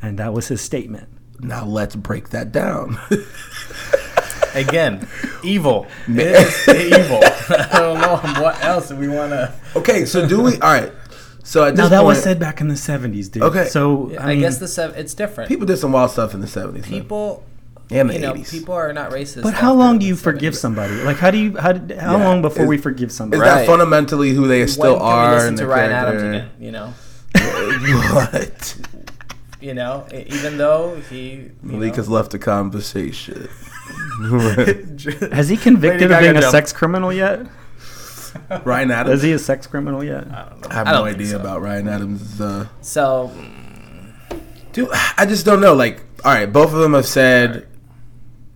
and 0.00 0.18
that 0.18 0.32
was 0.32 0.48
his 0.48 0.60
statement. 0.60 1.08
now 1.40 1.64
let's 1.66 1.96
break 1.96 2.28
that 2.30 2.52
down 2.52 2.96
Again, 4.54 5.06
evil. 5.42 5.86
It 6.08 6.18
is 6.18 6.68
evil. 6.68 7.20
I 7.48 7.78
don't 7.80 8.00
know 8.00 8.16
what 8.42 8.62
else 8.64 8.92
we 8.92 9.08
wanna. 9.08 9.54
okay 9.76 10.04
so 10.04 10.26
do 10.26 10.40
we 10.40 10.52
all 10.60 10.72
right 10.72 10.92
so 11.46 11.64
at 11.64 11.74
Now 11.76 11.88
that 11.88 11.98
point, 11.98 12.06
was 12.06 12.22
said 12.22 12.38
back 12.40 12.60
in 12.62 12.68
the 12.68 12.76
seventies, 12.76 13.28
dude. 13.28 13.42
Okay. 13.42 13.66
so 13.66 14.10
I, 14.18 14.22
I, 14.22 14.26
mean, 14.28 14.40
guess 14.40 14.56
the 14.58 14.66
sev- 14.68 14.96
it's 14.96 15.12
different. 15.12 15.48
people 15.48 15.66
did 15.66 15.76
some 15.76 15.92
wild 15.92 16.10
stuff 16.10 16.32
in 16.32 16.40
the 16.40 16.46
70s 16.46 16.84
people, 16.84 17.44
and 17.90 18.08
the 18.08 18.14
you 18.14 18.20
know, 18.20 18.32
80s 18.32 18.50
people 18.50 18.72
are 18.74 18.90
not 18.94 19.10
racist. 19.10 19.42
But 19.42 19.52
how 19.52 19.74
long 19.74 19.98
do 19.98 20.06
you 20.06 20.16
forgive 20.16 20.54
70s. 20.54 20.56
somebody? 20.56 20.94
Like, 21.02 21.18
how 21.18 21.30
do 21.30 21.36
you 21.36 21.54
how 21.58 21.72
did, 21.72 21.98
how 21.98 22.16
Yeah. 22.16 22.24
long 22.24 22.40
before 22.40 22.62
Is- 22.62 22.68
we 22.70 22.78
forgive 22.78 23.12
somebody? 23.12 23.42
Is 23.42 23.46
Right. 23.46 23.58
that 23.58 23.66
fundamentally 23.66 24.30
who 24.30 24.48
they 24.48 24.66
still 24.66 24.92
when 24.92 25.00
can 25.00 25.06
are? 25.06 25.28
we 25.28 25.34
listen 25.34 25.48
and 25.48 25.56
to 25.58 25.64
their 25.66 25.68
Ryan 25.76 25.92
Adams 25.92 26.22
again? 26.22 26.50
You 26.58 26.72
know, 26.72 26.94
what? 28.14 28.76
you 29.60 29.74
know, 29.74 30.06
e- 30.14 30.24
even 30.28 30.56
though 30.56 30.96
he, 31.10 31.30
you 31.32 31.52
Malik 31.62 31.90
know, 31.92 31.96
has 31.96 32.08
left 32.08 32.30
the 32.30 32.38
conversation. 32.38 33.48
Has 35.32 35.48
he 35.48 35.56
convicted 35.56 36.10
of 36.10 36.20
being 36.20 36.36
a 36.36 36.40
jump. 36.40 36.52
sex 36.52 36.72
criminal 36.72 37.12
yet? 37.12 37.46
Ryan 38.64 38.90
Adams. 38.90 39.16
Is 39.18 39.22
he 39.22 39.32
a 39.32 39.38
sex 39.38 39.66
criminal 39.66 40.02
yet? 40.02 40.26
I 40.28 40.48
don't 40.48 40.60
know. 40.60 40.68
I 40.70 40.74
have 40.74 40.86
I 40.88 40.92
no 40.92 41.04
idea 41.04 41.26
so. 41.28 41.40
about 41.40 41.62
Ryan 41.62 41.88
Adams. 41.88 42.40
Uh, 42.40 42.66
So 42.80 43.30
dude, 44.72 44.88
I 45.16 45.24
just 45.26 45.46
don't 45.46 45.60
know. 45.60 45.74
Like, 45.74 46.02
all 46.24 46.32
right, 46.34 46.52
both 46.52 46.72
of 46.72 46.80
them 46.80 46.92
have 46.94 47.06
said. 47.06 47.68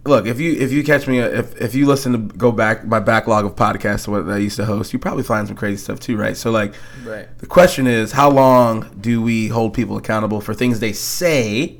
Look, 0.04 0.26
if 0.26 0.40
you 0.40 0.52
if 0.54 0.72
you 0.72 0.82
catch 0.84 1.06
me, 1.06 1.18
if 1.18 1.60
if 1.60 1.74
you 1.74 1.84
listen 1.86 2.12
to 2.12 2.18
go 2.36 2.50
back 2.50 2.86
my 2.86 2.98
backlog 2.98 3.44
of 3.44 3.54
podcasts 3.56 4.08
what 4.08 4.26
I 4.32 4.38
used 4.38 4.56
to 4.56 4.64
host, 4.64 4.92
you 4.92 4.98
probably 4.98 5.22
find 5.22 5.46
some 5.46 5.56
crazy 5.56 5.76
stuff 5.76 6.00
too, 6.00 6.16
right? 6.16 6.34
So 6.36 6.50
like, 6.50 6.72
right. 7.04 7.26
the 7.38 7.46
question 7.46 7.86
is, 7.86 8.12
how 8.12 8.30
long 8.30 8.88
do 9.00 9.20
we 9.20 9.48
hold 9.48 9.74
people 9.74 9.98
accountable 9.98 10.40
for 10.40 10.54
things 10.54 10.80
they 10.80 10.92
say? 10.94 11.78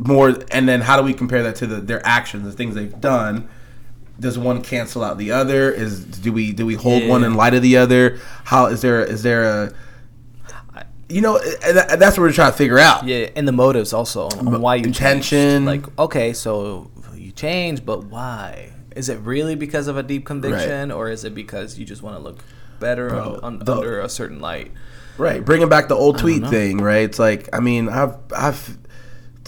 More, 0.00 0.34
and 0.50 0.68
then 0.68 0.80
how 0.80 0.96
do 0.96 1.02
we 1.04 1.14
compare 1.14 1.42
that 1.44 1.56
to 1.56 1.66
the, 1.66 1.76
their 1.76 2.04
actions, 2.04 2.44
the 2.44 2.52
things 2.52 2.74
they've 2.74 3.00
done? 3.00 3.48
Does 4.18 4.38
one 4.38 4.62
cancel 4.62 5.02
out 5.04 5.18
the 5.18 5.32
other? 5.32 5.70
Is 5.72 6.04
do 6.04 6.32
we 6.32 6.52
do 6.52 6.66
we 6.66 6.74
hold 6.74 7.02
Yeah. 7.02 7.08
one 7.08 7.24
in 7.24 7.34
light 7.34 7.54
of 7.54 7.62
the 7.62 7.76
other? 7.76 8.18
How 8.44 8.66
is 8.66 8.80
there 8.80 9.02
is 9.04 9.22
there 9.22 9.44
a 9.44 9.72
you 11.08 11.20
know 11.20 11.36
eh, 11.36 11.96
that's 11.96 12.16
what 12.16 12.22
we're 12.22 12.32
trying 12.32 12.52
to 12.52 12.56
figure 12.56 12.78
out. 12.78 13.04
Yeah, 13.06 13.28
and 13.36 13.46
the 13.46 13.52
motives 13.52 13.92
also 13.92 14.28
on, 14.28 14.48
on 14.48 14.60
why 14.60 14.76
you 14.76 14.84
Intention. 14.84 15.64
changed. 15.66 15.66
Like, 15.86 15.98
okay, 15.98 16.32
so 16.32 16.90
you 17.14 17.32
change, 17.32 17.84
but 17.84 18.04
why? 18.04 18.72
Is 18.96 19.08
it 19.08 19.18
really 19.20 19.54
because 19.56 19.88
of 19.88 19.96
a 19.96 20.02
deep 20.02 20.24
conviction, 20.24 20.90
or 20.92 21.10
is 21.10 21.24
it 21.24 21.34
because 21.34 21.78
you 21.78 21.84
just 21.84 22.02
want 22.02 22.16
to 22.16 22.22
look 22.22 22.44
better 22.80 23.08
Bro, 23.08 23.34
on, 23.36 23.40
on, 23.44 23.58
the- 23.58 23.72
under 23.72 24.00
a 24.00 24.08
certain 24.08 24.40
light? 24.40 24.72
Right, 25.18 25.44
bringing 25.44 25.68
back 25.68 25.88
the 25.88 25.94
old 25.94 26.18
tweet 26.18 26.44
thing, 26.48 26.78
right? 26.78 27.04
It's 27.04 27.18
like, 27.20 27.48
I 27.52 27.60
mean, 27.60 27.88
I've, 27.88 28.16
I've, 28.36 28.76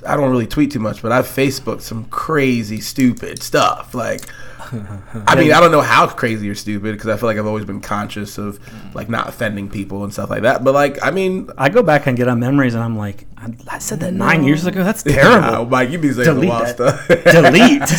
I 0.07 0.16
don't 0.16 0.31
really 0.31 0.47
tweet 0.47 0.71
too 0.71 0.79
much, 0.79 1.03
but 1.03 1.12
I've 1.12 1.27
Facebooked 1.27 1.83
some 1.83 2.05
crazy, 2.07 2.81
stupid 2.81 3.42
stuff. 3.42 3.95
Like, 3.95 4.23
I 4.61 5.37
mean, 5.37 5.53
I 5.53 5.61
don't 5.61 5.71
know 5.71 5.81
how 5.81 6.07
crazy 6.07 6.49
or 6.49 6.55
stupid 6.55 6.92
because 6.92 7.09
I 7.09 7.16
feel 7.16 7.29
like 7.29 7.38
I've 7.38 7.47
always 7.47 7.64
been 7.64 7.81
conscious 7.81 8.38
of 8.38 8.59
like 8.95 9.09
not 9.09 9.29
offending 9.29 9.69
people 9.69 10.05
and 10.05 10.12
stuff 10.12 10.31
like 10.31 10.42
that. 10.42 10.64
But 10.64 10.75
like, 10.75 11.03
I 11.05 11.11
mean, 11.11 11.51
I 11.57 11.69
go 11.69 11.83
back 11.83 12.07
and 12.07 12.16
get 12.16 12.29
on 12.29 12.40
memories, 12.40 12.75
and 12.75 12.83
I'm 12.83 12.97
like, 12.97 13.27
I, 13.37 13.53
I 13.69 13.79
said 13.79 14.01
that 14.01 14.12
nine 14.12 14.45
years 14.45 14.66
ago. 14.66 14.83
That's 14.83 15.03
terrible. 15.03 15.64
Wow, 15.64 15.64
Mike, 15.64 15.90
you 15.90 15.99
be 15.99 16.12
saying 16.12 16.25
Delete 16.27 16.49
wild 16.49 16.69
stuff. 16.69 17.09
Delete. 17.09 17.90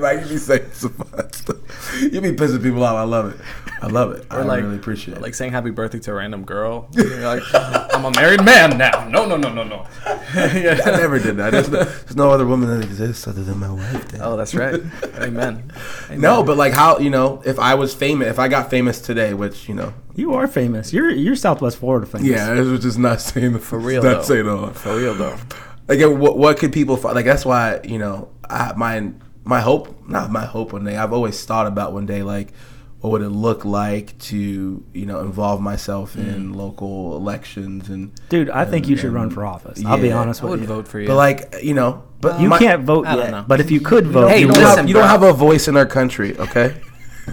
Mike, 0.00 0.20
you 0.22 0.28
be 0.28 0.38
saying 0.38 0.70
some 0.72 0.94
stuff. 1.32 2.02
You 2.02 2.20
be 2.20 2.32
pissing 2.32 2.62
people 2.62 2.82
off. 2.84 2.96
I 2.96 3.02
love 3.02 3.34
it. 3.34 3.40
I 3.80 3.86
love 3.86 4.12
it. 4.12 4.26
I 4.30 4.42
like, 4.42 4.62
really 4.62 4.76
appreciate 4.76 5.16
it. 5.16 5.20
like 5.22 5.34
saying 5.34 5.52
happy 5.52 5.70
birthday 5.70 5.98
to 6.00 6.10
a 6.10 6.14
random 6.14 6.44
girl. 6.44 6.88
Like, 6.94 7.42
I'm 7.54 8.04
a 8.04 8.10
married 8.12 8.44
man 8.44 8.76
now. 8.76 9.08
No, 9.08 9.24
no, 9.26 9.36
no, 9.36 9.52
no, 9.52 9.62
no. 9.64 9.86
Yeah. 10.34 10.78
I 10.84 10.90
never 10.90 11.18
did 11.18 11.36
that. 11.38 11.50
There's 11.52 11.70
no, 11.70 11.84
there's 11.84 12.16
no 12.16 12.30
other 12.30 12.44
woman 12.46 12.68
that 12.68 12.84
exists 12.84 13.26
other 13.26 13.42
than 13.42 13.58
my 13.58 13.70
wife. 13.70 14.08
Dan. 14.10 14.20
Oh, 14.22 14.36
that's 14.36 14.54
right. 14.54 14.74
Amen. 15.20 15.72
Amen. 16.06 16.20
No, 16.20 16.42
but 16.42 16.56
like 16.56 16.72
how 16.74 16.98
you 16.98 17.08
know 17.10 17.40
if 17.46 17.58
I 17.58 17.74
was 17.76 17.94
famous, 17.94 18.28
if 18.28 18.38
I 18.38 18.48
got 18.48 18.68
famous 18.68 19.00
today, 19.00 19.32
which 19.32 19.68
you 19.68 19.74
know, 19.74 19.94
You 20.14 20.34
are 20.34 20.46
famous. 20.46 20.92
You're 20.92 21.10
you're 21.10 21.36
Southwest 21.36 21.78
Florida 21.78 22.06
famous. 22.06 22.26
yeah, 22.26 22.52
it 22.54 22.60
was 22.60 22.80
just 22.82 22.98
not 22.98 23.20
saying 23.20 23.52
the 23.54 23.58
for 23.58 23.78
real, 23.78 24.02
not 24.02 24.16
though. 24.18 24.22
saying 24.22 24.48
all. 24.48 24.70
for 24.70 24.96
real 24.96 25.14
though. 25.14 25.36
Like 25.88 26.00
what 26.20 26.36
what 26.36 26.58
could 26.58 26.72
people 26.72 26.96
find? 26.96 27.14
Like 27.14 27.24
that's 27.24 27.46
why 27.46 27.80
you 27.84 27.98
know 27.98 28.28
I 28.50 28.72
my 28.76 29.12
my 29.44 29.60
hope 29.60 30.06
not 30.06 30.30
my 30.30 30.44
hope 30.44 30.72
one 30.74 30.84
day. 30.84 30.96
I've 30.96 31.12
always 31.14 31.42
thought 31.44 31.66
about 31.66 31.92
one 31.94 32.04
day 32.06 32.22
like 32.22 32.52
what 33.00 33.10
would 33.12 33.22
it 33.22 33.28
look 33.28 33.64
like 33.64 34.18
to 34.18 34.82
you 34.92 35.06
know 35.06 35.20
involve 35.20 35.60
myself 35.60 36.14
Mm. 36.16 36.34
in 36.34 36.52
local 36.54 37.16
elections 37.16 37.88
and 37.88 38.10
Dude, 38.28 38.50
I 38.50 38.64
think 38.64 38.88
you 38.88 38.96
should 38.96 39.12
run 39.12 39.30
for 39.30 39.44
office. 39.46 39.84
I'll 39.84 39.98
be 39.98 40.08
Yeah. 40.08 40.18
honest 40.18 40.42
I 40.42 40.44
with 40.46 40.50
would 40.52 40.60
you. 40.62 40.66
vote 40.66 40.88
for 40.88 40.98
you. 41.00 41.06
but 41.06 41.16
like 41.16 41.54
you 41.62 41.74
know 41.74 42.02
but 42.20 42.40
You 42.40 42.48
my- 42.48 42.58
can't 42.58 42.82
vote 42.82 43.06
yet, 43.06 43.30
know. 43.30 43.44
but 43.46 43.60
if 43.60 43.70
you 43.70 43.80
could 43.80 44.06
vote, 44.08 44.28
Hey, 44.28 44.40
you 44.40 44.46
you 44.48 44.52
don't, 44.52 44.76
have, 44.76 44.88
you 44.88 44.94
don't 44.94 45.06
have 45.06 45.22
a 45.22 45.32
voice 45.32 45.68
in 45.68 45.76
our 45.76 45.86
country, 45.86 46.36
okay? 46.38 46.74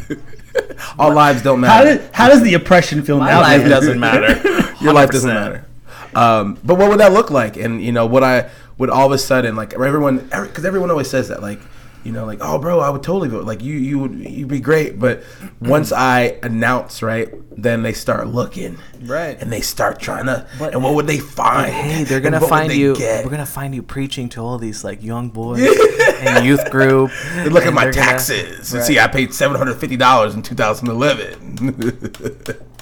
All 0.99 1.11
lives 1.13 1.41
don't 1.41 1.61
How, 1.63 1.83
matter. 1.83 1.97
did, 1.97 2.09
how 2.13 2.29
does 2.29 2.41
the 2.43 2.53
oppression 2.53 3.01
feel 3.03 3.17
My 3.19 3.31
now? 3.31 3.41
life 3.41 3.61
dude? 3.61 3.69
doesn't 3.77 3.99
matter. 3.99 4.73
Your 4.81 4.93
life 4.93 5.09
doesn't 5.09 5.33
matter. 5.33 5.65
Um, 6.13 6.57
but 6.63 6.75
what 6.77 6.89
would 6.89 6.99
that 6.99 7.11
look 7.13 7.29
like? 7.31 7.57
And 7.57 7.81
you 7.83 7.91
know, 7.91 8.05
what 8.05 8.23
I 8.23 8.49
would 8.77 8.89
all 8.89 9.05
of 9.07 9.11
a 9.11 9.17
sudden 9.17 9.55
like 9.55 9.73
everyone 9.73 10.17
because 10.19 10.63
everyone 10.65 10.91
always 10.91 11.09
says 11.09 11.27
that 11.29 11.41
like 11.41 11.59
you 12.05 12.11
know 12.11 12.25
like 12.25 12.39
oh 12.41 12.57
bro 12.59 12.79
I 12.79 12.89
would 12.89 13.03
totally 13.03 13.27
vote 13.29 13.45
like 13.45 13.61
you 13.63 13.73
you 13.73 13.99
would 13.99 14.13
you'd 14.13 14.47
be 14.47 14.59
great 14.59 14.99
but 14.99 15.23
once 15.59 15.91
I 15.91 16.37
announce 16.43 17.01
right 17.01 17.29
then 17.57 17.83
they 17.83 17.93
start 17.93 18.27
looking 18.27 18.77
Right. 19.01 19.37
and 19.41 19.51
they 19.51 19.61
start 19.61 19.99
trying 19.99 20.25
to 20.27 20.47
and 20.61 20.83
what 20.83 20.93
would 20.95 21.07
they 21.07 21.17
find 21.19 21.71
Hey, 21.73 22.03
they're 22.03 22.19
gonna 22.21 22.39
find 22.39 22.71
you. 22.71 22.95
get? 22.95 23.25
We're 23.25 23.31
gonna 23.31 23.45
find 23.45 23.73
you 23.75 23.81
preaching 23.81 24.29
to 24.29 24.41
all 24.41 24.57
these 24.57 24.83
like 24.83 25.01
young 25.03 25.29
boys 25.29 25.59
and 26.19 26.45
youth 26.45 26.69
group. 26.71 27.11
They 27.35 27.49
look 27.49 27.65
at 27.65 27.73
my 27.73 27.85
they're 27.85 27.93
gonna- 27.93 28.05
taxes 28.11 28.71
and 28.71 28.79
Right. 28.81 28.87
see 28.87 28.99
I 28.99 29.07
paid 29.07 29.33
seven 29.33 29.57
hundred 29.57 29.75
fifty 29.75 29.97
dollars 29.97 30.35
in 30.35 30.41
two 30.43 30.55
thousand 30.55 30.87
eleven. 30.89 31.33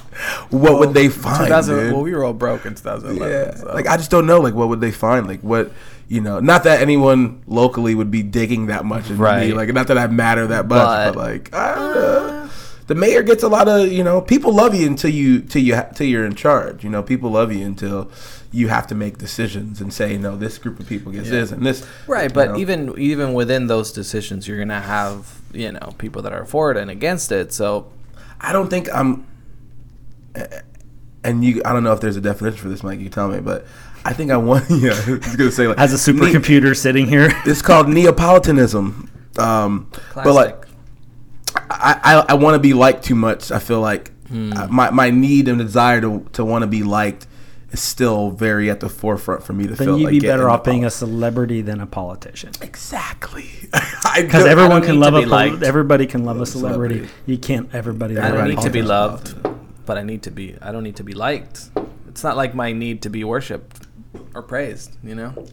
what 0.50 0.78
would 0.78 0.94
they 0.94 1.08
find? 1.08 1.50
well, 1.50 2.02
we 2.02 2.14
were 2.14 2.24
all 2.24 2.32
broke 2.32 2.66
in 2.66 2.74
2011. 2.74 3.28
Yeah, 3.28 3.54
so. 3.54 3.74
like 3.74 3.86
I 3.86 3.96
just 3.96 4.10
don't 4.10 4.26
know. 4.26 4.40
Like, 4.40 4.54
what 4.54 4.68
would 4.68 4.80
they 4.80 4.92
find? 4.92 5.26
Like, 5.26 5.40
what 5.40 5.72
you 6.08 6.20
know? 6.20 6.40
Not 6.40 6.64
that 6.64 6.80
anyone 6.80 7.42
locally 7.46 7.94
would 7.94 8.10
be 8.10 8.22
digging 8.22 8.66
that 8.66 8.84
much, 8.84 9.10
into 9.10 9.22
Right. 9.22 9.48
Me. 9.48 9.54
Like, 9.54 9.72
not 9.72 9.88
that 9.88 9.98
I 9.98 10.06
matter 10.06 10.46
that 10.48 10.68
much, 10.68 10.78
but, 10.78 11.12
But- 11.12 11.16
like, 11.16 11.54
I 11.54 11.70
uh, 11.70 11.74
don't 11.74 11.94
know. 12.26 12.50
The 12.86 12.94
mayor 12.94 13.22
gets 13.22 13.42
a 13.42 13.48
lot 13.48 13.66
of 13.66 13.90
you 13.90 14.04
know. 14.04 14.20
People 14.20 14.52
love 14.52 14.74
you 14.74 14.86
until 14.86 15.10
you 15.10 15.40
till 15.40 15.62
you 15.62 15.80
till 15.94 16.06
you're 16.06 16.26
in 16.26 16.34
charge. 16.34 16.84
You 16.84 16.90
know, 16.90 17.02
people 17.02 17.30
love 17.30 17.50
you 17.50 17.64
until 17.64 18.10
you 18.52 18.68
have 18.68 18.86
to 18.86 18.94
make 18.94 19.18
decisions 19.18 19.80
and 19.80 19.92
say, 19.92 20.16
no, 20.16 20.36
this 20.36 20.58
group 20.58 20.78
of 20.78 20.86
people 20.86 21.10
gets 21.10 21.28
this 21.28 21.50
and 21.50 21.64
this. 21.64 21.84
Right, 22.06 22.32
but 22.32 22.50
know. 22.50 22.56
even 22.58 22.94
even 22.98 23.32
within 23.32 23.68
those 23.68 23.90
decisions, 23.90 24.46
you're 24.46 24.58
gonna 24.58 24.80
have 24.80 25.40
you 25.52 25.72
know 25.72 25.94
people 25.96 26.22
that 26.22 26.32
are 26.32 26.44
for 26.44 26.70
it 26.70 26.76
and 26.76 26.90
against 26.90 27.32
it. 27.32 27.52
So 27.52 27.90
I 28.40 28.52
don't 28.52 28.68
think 28.68 28.88
I'm. 28.94 29.26
And 31.22 31.42
you, 31.44 31.62
I 31.64 31.72
don't 31.72 31.84
know 31.84 31.92
if 31.92 32.00
there's 32.00 32.16
a 32.16 32.20
definition 32.20 32.58
for 32.58 32.68
this, 32.68 32.82
Mike. 32.82 33.00
You 33.00 33.08
tell 33.08 33.28
me, 33.28 33.40
but 33.40 33.66
I 34.04 34.12
think 34.12 34.30
I 34.30 34.36
want. 34.36 34.64
Yeah, 34.70 34.90
I 35.06 35.10
was 35.12 35.36
gonna 35.36 35.50
say 35.50 35.66
like 35.66 35.78
As 35.78 35.92
a 36.06 36.12
ne- 36.12 36.18
supercomputer 36.18 36.76
sitting 36.76 37.06
here. 37.06 37.30
It's 37.46 37.62
called 37.62 37.88
Neapolitanism. 37.88 39.10
Um, 39.38 39.90
but 40.14 40.32
like, 40.34 40.66
I, 41.56 42.00
I, 42.28 42.32
I 42.32 42.34
want 42.34 42.54
to 42.56 42.58
be 42.60 42.74
liked 42.74 43.04
too 43.04 43.14
much. 43.14 43.50
I 43.50 43.58
feel 43.58 43.80
like 43.80 44.10
Hmm. 44.28 44.54
uh, 44.54 44.66
my, 44.68 44.88
my 44.90 45.10
need 45.10 45.48
and 45.48 45.58
desire 45.58 46.00
to, 46.00 46.26
to 46.32 46.44
want 46.46 46.62
to 46.62 46.66
be 46.66 46.82
liked 46.82 47.26
is 47.72 47.80
still 47.82 48.30
very 48.30 48.70
at 48.70 48.80
the 48.80 48.88
forefront 48.88 49.42
for 49.44 49.52
me 49.52 49.64
to 49.64 49.74
then 49.74 49.76
feel 49.76 49.86
Then 49.92 49.98
you'd 50.00 50.04
like 50.06 50.12
be 50.12 50.20
better 50.20 50.44
into 50.44 50.54
off 50.54 50.64
being 50.64 50.84
a 50.86 50.90
celebrity 50.90 51.60
than 51.60 51.78
a 51.80 51.86
politician. 51.86 52.50
exactly 52.62 53.50
Because 53.64 54.22
because 54.22 54.46
everyone 54.46 54.80
don't 54.80 54.86
can 54.86 54.98
love 55.00 55.12
to 55.12 55.18
a 55.18 55.22
be 55.22 55.26
liked. 55.26 55.62
everybody 55.62 56.06
can 56.06 56.24
love 56.24 56.40
a 56.40 56.46
celebrity. 56.46 56.94
celebrity. 57.00 57.14
You 57.26 57.36
can't 57.36 57.68
everybody. 57.74 58.16
I 58.16 58.30
love 58.30 58.38
don't 58.38 58.48
need 58.48 58.60
to 58.62 58.70
be 58.70 58.82
politician. 58.82 59.42
loved, 59.42 59.53
but 59.86 59.98
I 59.98 60.02
need 60.02 60.22
to 60.24 60.30
be. 60.30 60.56
I 60.60 60.72
don't 60.72 60.82
need 60.82 60.96
to 60.96 61.04
be 61.04 61.12
liked. 61.14 61.70
It's 62.08 62.22
not 62.24 62.36
like 62.36 62.54
my 62.54 62.72
need 62.72 63.02
to 63.02 63.10
be 63.10 63.24
worshipped 63.24 63.86
or 64.34 64.42
praised. 64.42 64.96
You 65.02 65.14
know, 65.14 65.46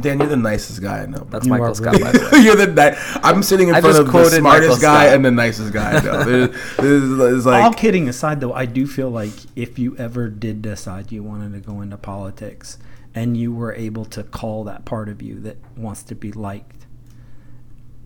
Dan, 0.00 0.18
you're 0.18 0.28
the 0.28 0.36
nicest 0.36 0.80
guy 0.82 1.02
I 1.02 1.06
know. 1.06 1.18
bro. 1.20 1.28
that's 1.30 1.46
You 1.46 1.50
Michael 1.50 1.74
Scott. 1.74 1.92
really- 1.94 2.04
By 2.04 2.12
the 2.12 2.28
way. 2.32 2.38
you're 2.40 2.56
the 2.56 2.66
ni- 2.68 3.20
I'm 3.22 3.42
sitting 3.42 3.68
in 3.68 3.74
I 3.74 3.80
front 3.80 3.96
just 3.96 4.06
of 4.06 4.12
the 4.12 4.30
smartest 4.30 4.80
guy 4.80 5.06
and 5.06 5.24
the 5.24 5.30
nicest 5.30 5.72
guy 5.72 5.92
I 5.98 6.02
know. 6.02 6.24
There- 6.24 6.46
there's- 6.48 7.18
there's 7.18 7.46
like 7.46 7.64
All 7.64 7.72
kidding 7.72 8.08
aside, 8.08 8.40
though, 8.40 8.52
I 8.52 8.66
do 8.66 8.86
feel 8.86 9.10
like 9.10 9.32
if 9.56 9.78
you 9.78 9.96
ever 9.96 10.28
did 10.28 10.62
decide 10.62 11.10
you 11.12 11.22
wanted 11.22 11.52
to 11.54 11.60
go 11.60 11.80
into 11.80 11.96
politics 11.96 12.78
and 13.14 13.36
you 13.36 13.52
were 13.52 13.72
able 13.74 14.04
to 14.06 14.22
call 14.22 14.64
that 14.64 14.84
part 14.84 15.08
of 15.08 15.20
you 15.22 15.40
that 15.40 15.56
wants 15.76 16.02
to 16.04 16.14
be 16.14 16.30
liked, 16.30 16.77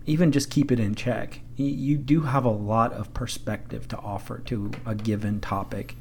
even 0.05 0.31
just 0.31 0.49
keep 0.49 0.71
it 0.71 0.79
in 0.79 0.95
check. 0.95 1.41
You 1.55 1.97
do 1.97 2.21
have 2.21 2.45
a 2.45 2.49
lot 2.49 2.93
of 2.93 3.13
perspective 3.13 3.87
to 3.89 3.97
offer 3.97 4.39
to 4.39 4.71
a 4.85 4.95
given 4.95 5.39
topic. 5.39 5.95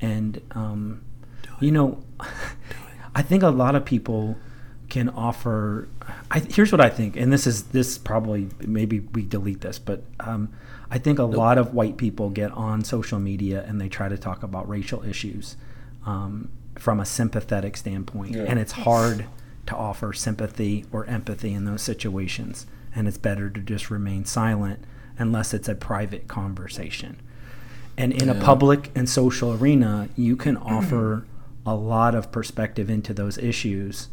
And, 0.00 0.40
um, 0.52 1.02
you 1.60 1.72
know, 1.72 2.02
I 3.14 3.22
think 3.22 3.42
a 3.42 3.48
lot 3.48 3.74
of 3.74 3.84
people 3.84 4.36
can 4.88 5.08
offer. 5.08 5.88
I, 6.30 6.40
here's 6.40 6.70
what 6.70 6.80
I 6.80 6.90
think, 6.90 7.16
and 7.16 7.32
this 7.32 7.46
is 7.46 7.64
this 7.64 7.96
probably 7.96 8.48
maybe 8.60 9.00
we 9.00 9.22
delete 9.22 9.62
this, 9.62 9.78
but 9.78 10.02
um, 10.20 10.52
I 10.90 10.98
think 10.98 11.18
a 11.18 11.24
lot 11.24 11.56
of 11.56 11.72
white 11.72 11.96
people 11.96 12.28
get 12.28 12.52
on 12.52 12.84
social 12.84 13.18
media 13.18 13.64
and 13.66 13.80
they 13.80 13.88
try 13.88 14.10
to 14.10 14.18
talk 14.18 14.42
about 14.42 14.68
racial 14.68 15.02
issues 15.04 15.56
um, 16.04 16.50
from 16.78 17.00
a 17.00 17.06
sympathetic 17.06 17.78
standpoint, 17.78 18.36
and 18.36 18.58
it's 18.58 18.72
hard 18.72 19.24
to 19.66 19.74
offer 19.74 20.12
sympathy 20.12 20.84
or 20.92 21.06
empathy 21.06 21.54
in 21.54 21.64
those 21.64 21.80
situations, 21.80 22.66
and 22.94 23.08
it's 23.08 23.18
better 23.18 23.48
to 23.50 23.60
just 23.60 23.90
remain 23.90 24.24
silent 24.24 24.80
unless 25.18 25.52
it's 25.54 25.68
a 25.68 25.74
private 25.74 26.28
conversation. 26.28 27.20
And 27.96 28.12
in 28.12 28.28
a 28.28 28.34
public 28.34 28.90
and 28.94 29.08
social 29.08 29.52
arena, 29.52 30.08
you 30.16 30.36
can 30.36 30.56
offer 30.58 31.26
a 31.66 31.74
lot 31.74 32.14
of 32.14 32.32
perspective 32.32 32.88
into 32.90 33.12
those 33.14 33.38
issues, 33.38 34.08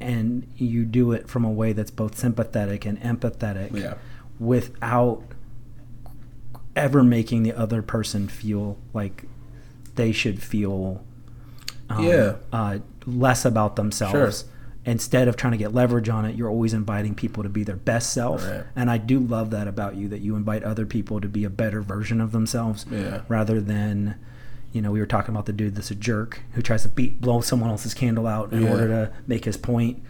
and 0.00 0.46
you 0.56 0.84
do 0.84 1.12
it 1.12 1.28
from 1.28 1.44
a 1.44 1.50
way 1.50 1.72
that's 1.72 1.90
both 1.90 2.16
sympathetic 2.16 2.86
and 2.86 2.98
empathetic 3.02 3.72
Yeah. 3.76 3.94
without 4.38 5.22
ever 6.76 7.02
making 7.02 7.42
the 7.42 7.52
other 7.52 7.82
person 7.82 8.28
feel 8.28 8.78
like 8.94 9.24
they 9.96 10.12
should 10.12 10.42
feel 10.42 11.04
um, 11.90 12.04
Yeah. 12.04 12.36
uh, 12.52 12.78
less 13.06 13.44
about 13.44 13.76
themselves. 13.76 14.44
Instead 14.86 15.28
of 15.28 15.36
trying 15.36 15.50
to 15.52 15.58
get 15.58 15.74
leverage 15.74 16.08
on 16.08 16.24
it, 16.24 16.34
you're 16.36 16.48
always 16.48 16.72
inviting 16.72 17.14
people 17.14 17.42
to 17.42 17.48
be 17.50 17.62
their 17.64 17.76
best 17.76 18.12
self. 18.14 18.46
Right. 18.46 18.64
And 18.74 18.90
I 18.90 18.96
do 18.96 19.20
love 19.20 19.50
that 19.50 19.68
about 19.68 19.94
you 19.96 20.08
that 20.08 20.20
you 20.20 20.36
invite 20.36 20.62
other 20.64 20.86
people 20.86 21.20
to 21.20 21.28
be 21.28 21.44
a 21.44 21.50
better 21.50 21.82
version 21.82 22.20
of 22.20 22.32
themselves 22.32 22.86
Yeah. 22.90 23.20
rather 23.28 23.60
than, 23.60 24.14
you 24.72 24.80
know, 24.80 24.90
we 24.90 24.98
were 24.98 25.06
talking 25.06 25.34
about 25.34 25.44
the 25.44 25.52
dude 25.52 25.74
that's 25.74 25.90
a 25.90 25.94
jerk 25.94 26.40
who 26.52 26.62
tries 26.62 26.82
to 26.84 26.88
beat 26.88 27.20
blow 27.20 27.42
someone 27.42 27.68
else's 27.68 27.92
candle 27.92 28.26
out 28.26 28.52
in 28.54 28.62
Yeah. 28.62 28.70
order 28.70 28.88
to 28.88 29.10
make 29.26 29.44
his 29.44 29.58
point. 29.58 30.00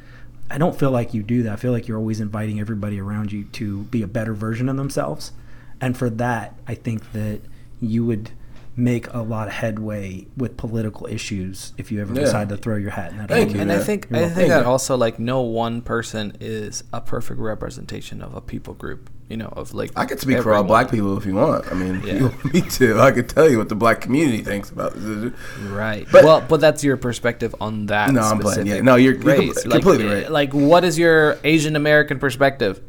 I 0.48 0.56
don't 0.58 0.78
feel 0.78 0.92
like 0.92 1.14
you 1.14 1.22
do 1.24 1.42
that. 1.42 1.52
I 1.52 1.56
feel 1.56 1.72
like 1.72 1.88
you're 1.88 1.98
always 1.98 2.20
inviting 2.20 2.60
everybody 2.60 3.00
around 3.00 3.32
you 3.32 3.44
to 3.44 3.82
be 3.84 4.02
a 4.02 4.06
better 4.08 4.34
version 4.34 4.68
of 4.68 4.76
themselves. 4.76 5.32
And 5.80 5.96
for 5.96 6.08
that, 6.10 6.54
I 6.68 6.74
think 6.74 7.10
that 7.12 7.40
you 7.80 8.04
would 8.04 8.30
make 8.76 9.12
a 9.12 9.18
lot 9.20 9.46
of 9.48 9.52
headway 9.54 10.26
with 10.36 10.56
political 10.56 11.06
issues 11.08 11.72
if 11.76 11.90
you 11.92 12.00
ever 12.00 12.14
Yeah. 12.14 12.20
decide 12.22 12.48
to 12.50 12.56
throw 12.56 12.76
your 12.76 12.90
hat 12.92 13.10
in 13.12 13.18
that 13.18 13.28
Thank 13.28 13.48
ring. 13.48 13.56
you. 13.56 13.62
and 13.62 13.72
I 13.72 13.78
think 13.78 14.06
You're 14.10 14.24
I 14.24 14.28
think 14.28 14.48
that 14.48 14.64
also 14.64 14.96
like 14.96 15.18
no 15.18 15.40
one 15.42 15.82
person 15.82 16.34
is 16.40 16.84
a 16.92 17.00
perfect 17.00 17.40
representation 17.40 18.22
of 18.22 18.34
a 18.34 18.40
people 18.40 18.74
group. 18.74 19.10
You 19.28 19.36
know, 19.36 19.52
of 19.52 19.74
like 19.74 19.92
I 19.94 20.06
could 20.06 20.18
speak 20.18 20.42
for 20.42 20.52
all 20.54 20.64
black 20.64 20.90
people 20.90 21.16
if 21.16 21.24
you 21.24 21.34
want. 21.34 21.70
I 21.70 21.74
mean, 21.74 22.02
Yeah. 22.04 22.14
you 22.14 22.22
want 22.24 22.52
me 22.54 22.62
to. 22.62 22.98
I 23.00 23.12
could 23.12 23.28
tell 23.28 23.48
you 23.48 23.58
what 23.58 23.68
the 23.68 23.76
black 23.76 24.00
community 24.00 24.42
thinks 24.42 24.70
about 24.70 24.92
this. 24.96 25.32
Right. 25.68 26.04
But- 26.10 26.24
well, 26.24 26.42
but 26.48 26.60
that's 26.60 26.82
your 26.82 26.96
perspective 26.96 27.54
on 27.60 27.86
that. 27.86 28.10
No, 28.12 28.22
I'm 28.22 28.40
playing. 28.40 28.66
Yeah, 28.66 28.80
no, 28.80 28.96
you're- 28.96 29.16
you're 29.16 29.24
race. 29.24 29.64
compl- 29.64 29.70
completely 29.70 30.06
like, 30.06 30.14
right. 30.24 30.32
Like, 30.32 30.52
what 30.54 30.82
is 30.84 30.98
your 30.98 31.36
Asian 31.44 31.76
American 31.76 32.18
perspective? 32.18 32.80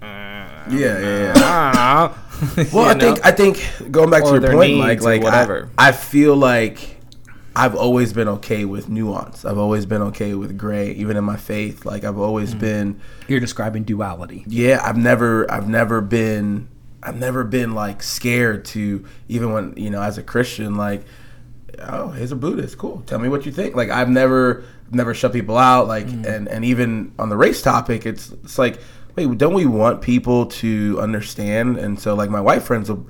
Uh, 0.00 0.06
Yeah, 0.70 0.98
yeah, 1.34 2.12
yeah. 2.42 2.48
I 2.56 2.62
know. 2.62 2.68
Well, 2.72 2.84
I 2.84 2.98
think? 2.98 3.26
I 3.26 3.30
think 3.30 3.92
going 3.92 4.10
back 4.10 4.24
to 4.24 4.30
your 4.30 4.52
point, 4.52 4.74
needs 4.74 5.04
like 5.04 5.22
whatever. 5.22 5.70
I, 5.78 5.88
I 5.88 5.92
feel 5.92 6.36
like 6.36 6.96
I've 7.54 7.74
always 7.74 8.12
been 8.12 8.28
okay 8.28 8.64
with 8.64 8.88
nuance. 8.88 9.44
I've 9.44 9.58
always 9.58 9.86
been 9.86 10.02
okay 10.02 10.34
with 10.34 10.56
gray, 10.56 10.92
even 10.92 11.16
in 11.16 11.24
my 11.24 11.36
faith. 11.36 11.84
Like 11.84 12.04
I've 12.04 12.18
always 12.18 12.54
mm. 12.54 12.60
been, 12.60 13.00
You're 13.28 13.40
describing 13.40 13.84
duality. 13.84 14.44
yeah. 14.46 14.80
I've 14.82 14.96
never 14.96 15.50
I've 15.50 15.68
never 15.68 16.00
been 16.00 16.68
I've 17.02 17.18
never 17.18 17.44
been 17.44 17.74
like 17.74 18.02
scared 18.02 18.64
to 18.66 19.04
even 19.28 19.52
when 19.52 19.74
you 19.76 19.90
know 19.90 20.02
as 20.02 20.18
a 20.18 20.22
Christian 20.22 20.76
like. 20.76 21.04
Oh, 21.78 22.10
here's 22.10 22.30
a 22.30 22.36
Buddhist. 22.36 22.78
Cool. 22.78 23.02
Tell 23.06 23.18
me 23.18 23.28
what 23.28 23.44
you 23.44 23.50
think. 23.50 23.74
Like 23.74 23.88
I've 23.90 24.10
never, 24.10 24.62
never 24.92 25.14
shut 25.14 25.32
people 25.32 25.56
out. 25.56 25.88
Like, 25.88 26.06
mm. 26.06 26.24
and 26.26 26.46
and 26.46 26.64
even 26.64 27.12
on 27.18 27.28
the 27.28 27.36
race 27.36 27.60
topic, 27.60 28.06
it's 28.06 28.30
it's 28.30 28.58
like, 28.58 28.78
wait, 29.14 29.38
don't 29.38 29.54
we 29.54 29.66
want 29.66 30.02
people 30.02 30.46
to 30.46 30.98
understand? 31.00 31.76
And 31.78 31.98
so, 31.98 32.14
like, 32.14 32.30
my 32.30 32.40
white 32.40 32.62
friends 32.62 32.90
will, 32.90 33.06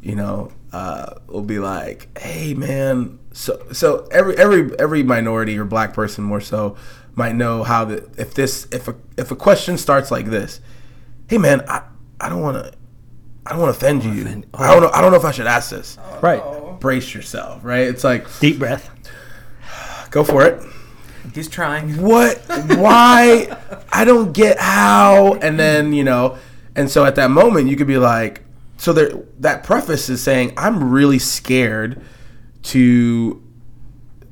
you 0.00 0.14
know, 0.14 0.52
uh, 0.72 1.14
will 1.26 1.42
be 1.42 1.58
like, 1.58 2.16
hey, 2.18 2.54
man. 2.54 3.18
So 3.32 3.66
so 3.72 4.06
every 4.10 4.36
every 4.36 4.78
every 4.78 5.02
minority 5.02 5.58
or 5.58 5.64
black 5.64 5.92
person 5.92 6.24
more 6.24 6.40
so 6.40 6.76
might 7.14 7.34
know 7.34 7.62
how 7.62 7.84
the 7.84 8.08
if 8.16 8.34
this 8.34 8.66
if 8.72 8.88
a 8.88 8.94
if 9.16 9.30
a 9.30 9.36
question 9.36 9.78
starts 9.78 10.10
like 10.10 10.26
this, 10.26 10.60
hey, 11.28 11.38
man, 11.38 11.62
I 11.68 11.82
I 12.20 12.28
don't 12.28 12.40
want 12.42 12.64
to. 12.64 12.72
I 13.46 13.50
don't 13.50 13.60
want 13.60 13.78
to 13.78 13.78
offend 13.78 14.02
you. 14.02 14.44
I 14.54 14.72
don't 14.72 14.82
know. 14.82 14.90
I 14.92 15.00
don't 15.00 15.12
know 15.12 15.18
if 15.18 15.24
I 15.24 15.30
should 15.30 15.46
ask 15.46 15.70
this. 15.70 15.98
Right. 16.20 16.42
Brace 16.80 17.14
yourself, 17.14 17.62
right? 17.62 17.86
It's 17.86 18.02
like 18.02 18.26
Deep 18.40 18.58
breath. 18.58 18.90
go 20.10 20.24
for 20.24 20.44
it. 20.44 20.60
He's 21.34 21.48
trying. 21.48 22.00
What? 22.02 22.38
Why? 22.76 23.56
I 23.92 24.04
don't 24.04 24.32
get 24.32 24.58
how. 24.58 25.34
And 25.34 25.58
then 25.58 25.92
you 25.92 26.04
know, 26.04 26.38
and 26.74 26.90
so 26.90 27.04
at 27.04 27.14
that 27.16 27.30
moment 27.30 27.68
you 27.68 27.76
could 27.76 27.86
be 27.86 27.98
like, 27.98 28.42
so 28.76 28.92
there. 28.92 29.10
That 29.40 29.64
preface 29.64 30.08
is 30.08 30.22
saying 30.22 30.54
I'm 30.56 30.90
really 30.90 31.18
scared 31.18 32.02
to 32.64 33.42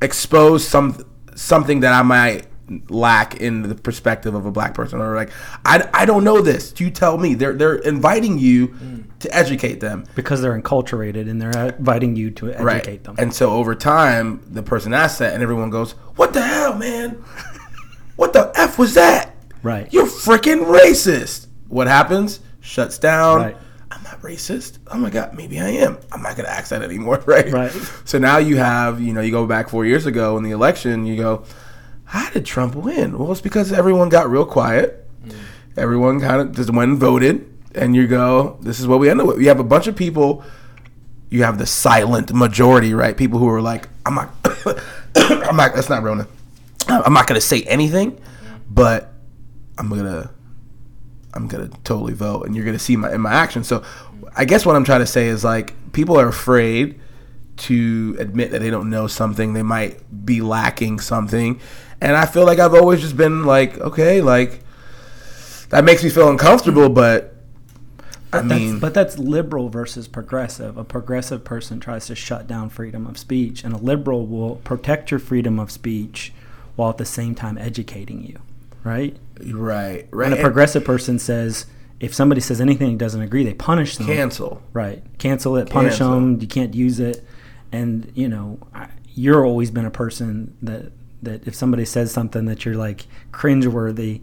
expose 0.03 0.67
some 0.67 1.05
something 1.35 1.81
that 1.81 1.93
I 1.93 2.03
might 2.03 2.47
lack 2.89 3.41
in 3.41 3.63
the 3.63 3.75
perspective 3.75 4.35
of 4.35 4.47
a 4.47 4.51
black 4.51 4.75
person 4.75 5.01
or 5.01 5.15
like 5.15 5.31
I, 5.67 5.89
I 5.93 6.07
don't 6.07 6.25
know 6.25 6.41
this 6.41 6.73
you 6.81 6.91
tell 6.91 7.19
me 7.19 7.35
they're 7.35 7.53
they're 7.53 7.77
inviting 7.77 8.39
you 8.39 8.69
mm. 8.69 9.05
to 9.19 9.35
educate 9.35 9.81
them 9.81 10.07
Because 10.15 10.41
they're 10.41 10.59
enculturated 10.59 11.29
and 11.29 11.41
they're 11.41 11.75
inviting 11.75 12.17
you 12.17 12.31
to 12.33 12.53
educate 12.53 13.05
them. 13.05 13.17
and 13.19 13.33
so 13.33 13.51
over 13.51 13.75
time, 13.75 14.43
the 14.47 14.63
person 14.63 14.95
asks 14.95 15.19
that, 15.19 15.35
and 15.35 15.43
everyone 15.43 15.71
goes, 15.71 15.93
"What 16.17 16.33
the 16.33 16.43
hell, 16.43 16.77
man? 16.77 17.23
What 18.17 18.33
the 18.33 18.53
f 18.55 18.79
was 18.79 18.95
that? 18.95 19.35
Right. 19.63 19.93
You're 19.93 20.07
freaking 20.07 20.67
racist." 20.67 21.49
What 21.69 21.89
happens? 21.89 22.41
Shuts 22.61 22.99
down. 22.99 23.39
Right. 23.39 23.57
I'm 23.91 24.03
not 24.05 24.21
racist. 24.23 24.79
Oh 24.89 24.99
my 24.99 25.11
god, 25.11 25.35
maybe 25.35 25.59
I 25.61 25.71
am. 25.71 25.99
I'm 26.13 26.23
not 26.23 26.37
gonna 26.37 26.49
ask 26.49 26.71
that 26.71 26.83
anymore, 26.83 27.23
right? 27.27 27.51
Right. 27.51 27.73
So 28.05 28.19
now 28.19 28.39
you 28.39 28.57
have, 28.57 29.01
you 29.01 29.13
know, 29.13 29.21
you 29.21 29.31
go 29.31 29.47
back 29.47 29.69
four 29.69 29.85
years 29.85 30.07
ago 30.07 30.37
in 30.37 30.45
the 30.45 30.53
election, 30.53 31.07
you 31.07 31.17
go, 31.17 31.45
how 32.05 32.31
did 32.31 32.45
Trump 32.45 32.75
win? 32.75 33.19
Well, 33.19 33.33
it's 33.33 33.41
because 33.41 33.73
everyone 33.73 34.09
got 34.09 34.31
real 34.31 34.45
quiet. 34.45 35.09
Mm. 35.27 35.37
Everyone 35.77 36.21
kind 36.21 36.41
of 36.41 36.55
just 36.55 36.71
went 36.73 36.93
and 36.93 37.01
voted, 37.01 37.51
and 37.75 37.97
you 37.97 38.07
go, 38.07 38.59
this 38.61 38.79
is 38.81 38.87
what 38.87 39.01
we 39.01 39.11
end 39.11 39.21
up 39.21 39.27
with. 39.29 39.41
You 39.41 39.49
have 39.49 39.61
a 39.61 39.65
bunch 39.65 39.87
of 39.87 39.97
people. 39.97 40.45
You 41.31 41.43
have 41.43 41.59
the 41.59 41.67
silent 41.67 42.33
majority, 42.33 42.95
right? 42.95 43.17
People 43.17 43.39
who 43.39 43.49
are 43.49 43.61
like, 43.61 43.89
I'm 44.07 44.15
not, 44.15 44.31
I'm 45.17 45.57
not. 45.57 45.75
That's 45.75 45.89
not 45.89 46.03
Rona. 46.03 46.29
I'm 46.89 47.13
not 47.13 47.27
gonna 47.27 47.41
say 47.41 47.63
anything, 47.63 48.21
but 48.71 49.13
I'm 49.79 49.89
gonna, 49.89 50.31
I'm 51.33 51.49
gonna 51.49 51.71
totally 51.83 52.13
vote, 52.13 52.47
and 52.47 52.55
you're 52.55 52.65
gonna 52.65 52.79
see 52.79 52.97
my 52.97 53.13
in 53.13 53.21
my 53.21 53.33
actions. 53.33 53.67
So, 53.67 53.83
I 54.37 54.45
guess 54.45 54.65
what 54.65 54.77
I'm 54.77 54.85
trying 54.85 55.01
to 55.01 55.07
say 55.07 55.27
is 55.27 55.43
like 55.43 55.75
people 55.93 56.21
are 56.21 56.29
afraid 56.29 57.01
to 57.57 58.17
admit 58.19 58.51
that 58.51 58.61
they 58.61 58.71
don't 58.71 58.91
know 58.91 59.07
something, 59.07 59.53
they 59.55 59.63
might 59.63 60.25
be 60.27 60.41
lacking 60.41 60.99
something, 61.01 61.61
and 62.01 62.17
I 62.17 62.27
feel 62.27 62.45
like 62.45 62.59
I've 62.59 62.75
always 62.75 63.01
just 63.01 63.17
been 63.17 63.45
like, 63.45 63.79
okay, 63.79 64.21
like 64.21 64.61
that 65.71 65.85
makes 65.85 66.03
me 66.05 66.11
feel 66.11 66.29
uncomfortable, 66.29 66.89
but 66.89 67.35
I 68.33 68.39
But 68.41 68.49
that's, 68.49 68.61
mean, 68.61 68.79
but 68.81 68.95
that's 68.95 69.19
liberal 69.19 69.69
versus 69.69 70.09
progressive. 70.09 70.77
A 70.77 70.85
progressive 70.85 71.45
person 71.45 71.79
tries 71.81 72.07
to 72.07 72.15
shut 72.15 72.47
down 72.47 72.69
freedom 72.71 73.07
of 73.07 73.17
speech, 73.19 73.63
and 73.65 73.73
a 73.75 73.79
liberal 73.79 74.27
will 74.27 74.57
protect 74.57 75.11
your 75.11 75.21
freedom 75.21 75.59
of 75.59 75.71
speech 75.71 76.33
while 76.77 76.91
at 76.91 76.99
the 76.99 77.05
same 77.05 77.35
time 77.37 77.57
educating 77.59 78.25
you. 78.25 78.39
Right? 78.83 79.17
right, 79.41 80.07
right, 80.11 80.31
When 80.31 80.39
a 80.39 80.43
progressive 80.43 80.85
person 80.85 81.19
says, 81.19 81.67
if 82.01 82.13
somebody 82.13 82.41
says 82.43 82.61
anything 82.61 82.91
he 82.91 82.97
doesn't 82.97 83.23
agree, 83.23 83.45
they 83.45 83.55
punish 83.55 83.97
them. 83.97 84.07
cancel. 84.07 84.61
Right. 84.73 85.03
Cancel 85.19 85.57
it, 85.57 85.71
punish 85.71 85.93
Cancel. 85.99 86.11
them. 86.11 86.41
You 86.41 86.47
can't 86.47 86.75
use 86.75 87.01
it. 87.01 87.25
And, 87.75 88.11
you 88.15 88.29
know, 88.29 88.59
I- 88.75 88.89
you're 89.15 89.45
always 89.45 89.71
been 89.71 89.85
a 89.85 89.91
person 89.91 90.55
that, 90.63 90.93
that 91.23 91.47
if 91.47 91.55
somebody 91.55 91.85
says 91.85 92.11
something 92.13 92.45
that 92.47 92.65
you're 92.65 92.75
like 92.77 93.07
cringeworthy, 93.33 94.21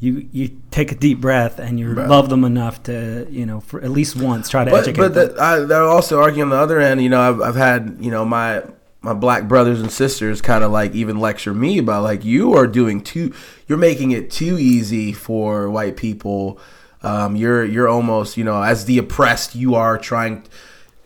you, 0.00 0.26
you 0.32 0.50
take 0.72 0.90
a 0.90 0.96
deep 0.96 1.20
breath 1.20 1.58
and 1.60 1.78
you 1.78 1.92
Right. 1.92 2.08
love 2.08 2.28
them 2.28 2.44
enough 2.44 2.82
to, 2.84 3.26
you 3.30 3.46
know, 3.46 3.60
for 3.60 3.80
at 3.80 3.90
least 3.90 4.16
once 4.16 4.48
try 4.48 4.64
to 4.64 4.70
but 4.70 4.80
educate 4.82 5.00
but 5.00 5.14
them. 5.14 5.28
the, 5.36 5.42
I, 5.42 5.60
they're 5.60 5.82
also 5.84 6.20
arguing 6.20 6.44
on 6.44 6.50
the 6.50 6.56
other 6.56 6.80
end. 6.80 7.00
You 7.02 7.08
know, 7.08 7.20
I've, 7.20 7.40
I've 7.40 7.54
had 7.56 7.96
you 8.00 8.10
know 8.10 8.24
my 8.24 8.62
my 9.00 9.14
black 9.14 9.46
brothers 9.48 9.80
and 9.80 9.90
sisters 9.92 10.40
kind 10.40 10.62
of 10.64 10.70
like 10.72 10.92
even 10.94 11.18
lecture 11.20 11.54
me 11.54 11.78
about 11.78 12.02
like 12.02 12.24
you 12.24 12.54
are 12.54 12.66
doing 12.66 13.00
too, 13.02 13.32
you're 13.68 13.78
making 13.78 14.10
it 14.12 14.30
too 14.30 14.58
easy 14.58 15.12
for 15.12 15.70
white 15.70 15.96
people. 15.96 16.58
Um, 17.02 17.36
you're 17.36 17.64
you're 17.64 17.88
almost 17.88 18.36
you 18.36 18.42
know 18.44 18.60
as 18.62 18.84
the 18.86 18.98
oppressed, 18.98 19.54
you 19.54 19.74
are 19.76 19.98
trying. 19.98 20.42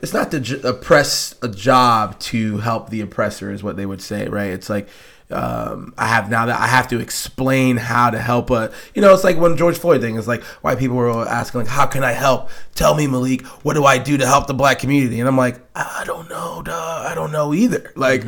It's 0.00 0.12
not 0.12 0.30
to 0.32 0.40
j- 0.40 0.60
oppress 0.62 1.34
a 1.42 1.48
job 1.48 2.18
to 2.20 2.58
help 2.58 2.90
the 2.90 3.00
oppressor, 3.00 3.50
is 3.50 3.62
what 3.62 3.76
they 3.76 3.86
would 3.86 4.02
say, 4.02 4.28
right? 4.28 4.50
It's 4.50 4.68
like 4.68 4.88
um, 5.30 5.92
I 5.98 6.06
have 6.06 6.30
now 6.30 6.46
that 6.46 6.60
I 6.60 6.68
have 6.68 6.86
to 6.88 7.00
explain 7.00 7.76
how 7.76 8.10
to 8.10 8.18
help 8.18 8.50
a 8.50 8.70
you 8.94 9.02
know 9.02 9.12
it's 9.12 9.24
like 9.24 9.36
when 9.36 9.56
George 9.56 9.76
Floyd 9.76 10.00
thing 10.00 10.14
is 10.14 10.28
like 10.28 10.44
white 10.62 10.78
people 10.78 10.96
were 10.96 11.10
asking 11.28 11.62
like 11.62 11.68
how 11.68 11.86
can 11.86 12.04
I 12.04 12.12
help? 12.12 12.50
Tell 12.76 12.94
me 12.94 13.08
Malik 13.08 13.44
what 13.64 13.74
do 13.74 13.84
I 13.84 13.98
do 13.98 14.16
to 14.18 14.26
help 14.26 14.46
the 14.46 14.54
black 14.54 14.78
community? 14.78 15.18
And 15.18 15.28
I'm 15.28 15.36
like 15.36 15.58
I 15.74 16.04
don't 16.06 16.28
know 16.28 16.62
duh 16.62 17.04
I 17.08 17.14
don't 17.16 17.32
know 17.32 17.52
either. 17.52 17.92
Like 17.96 18.24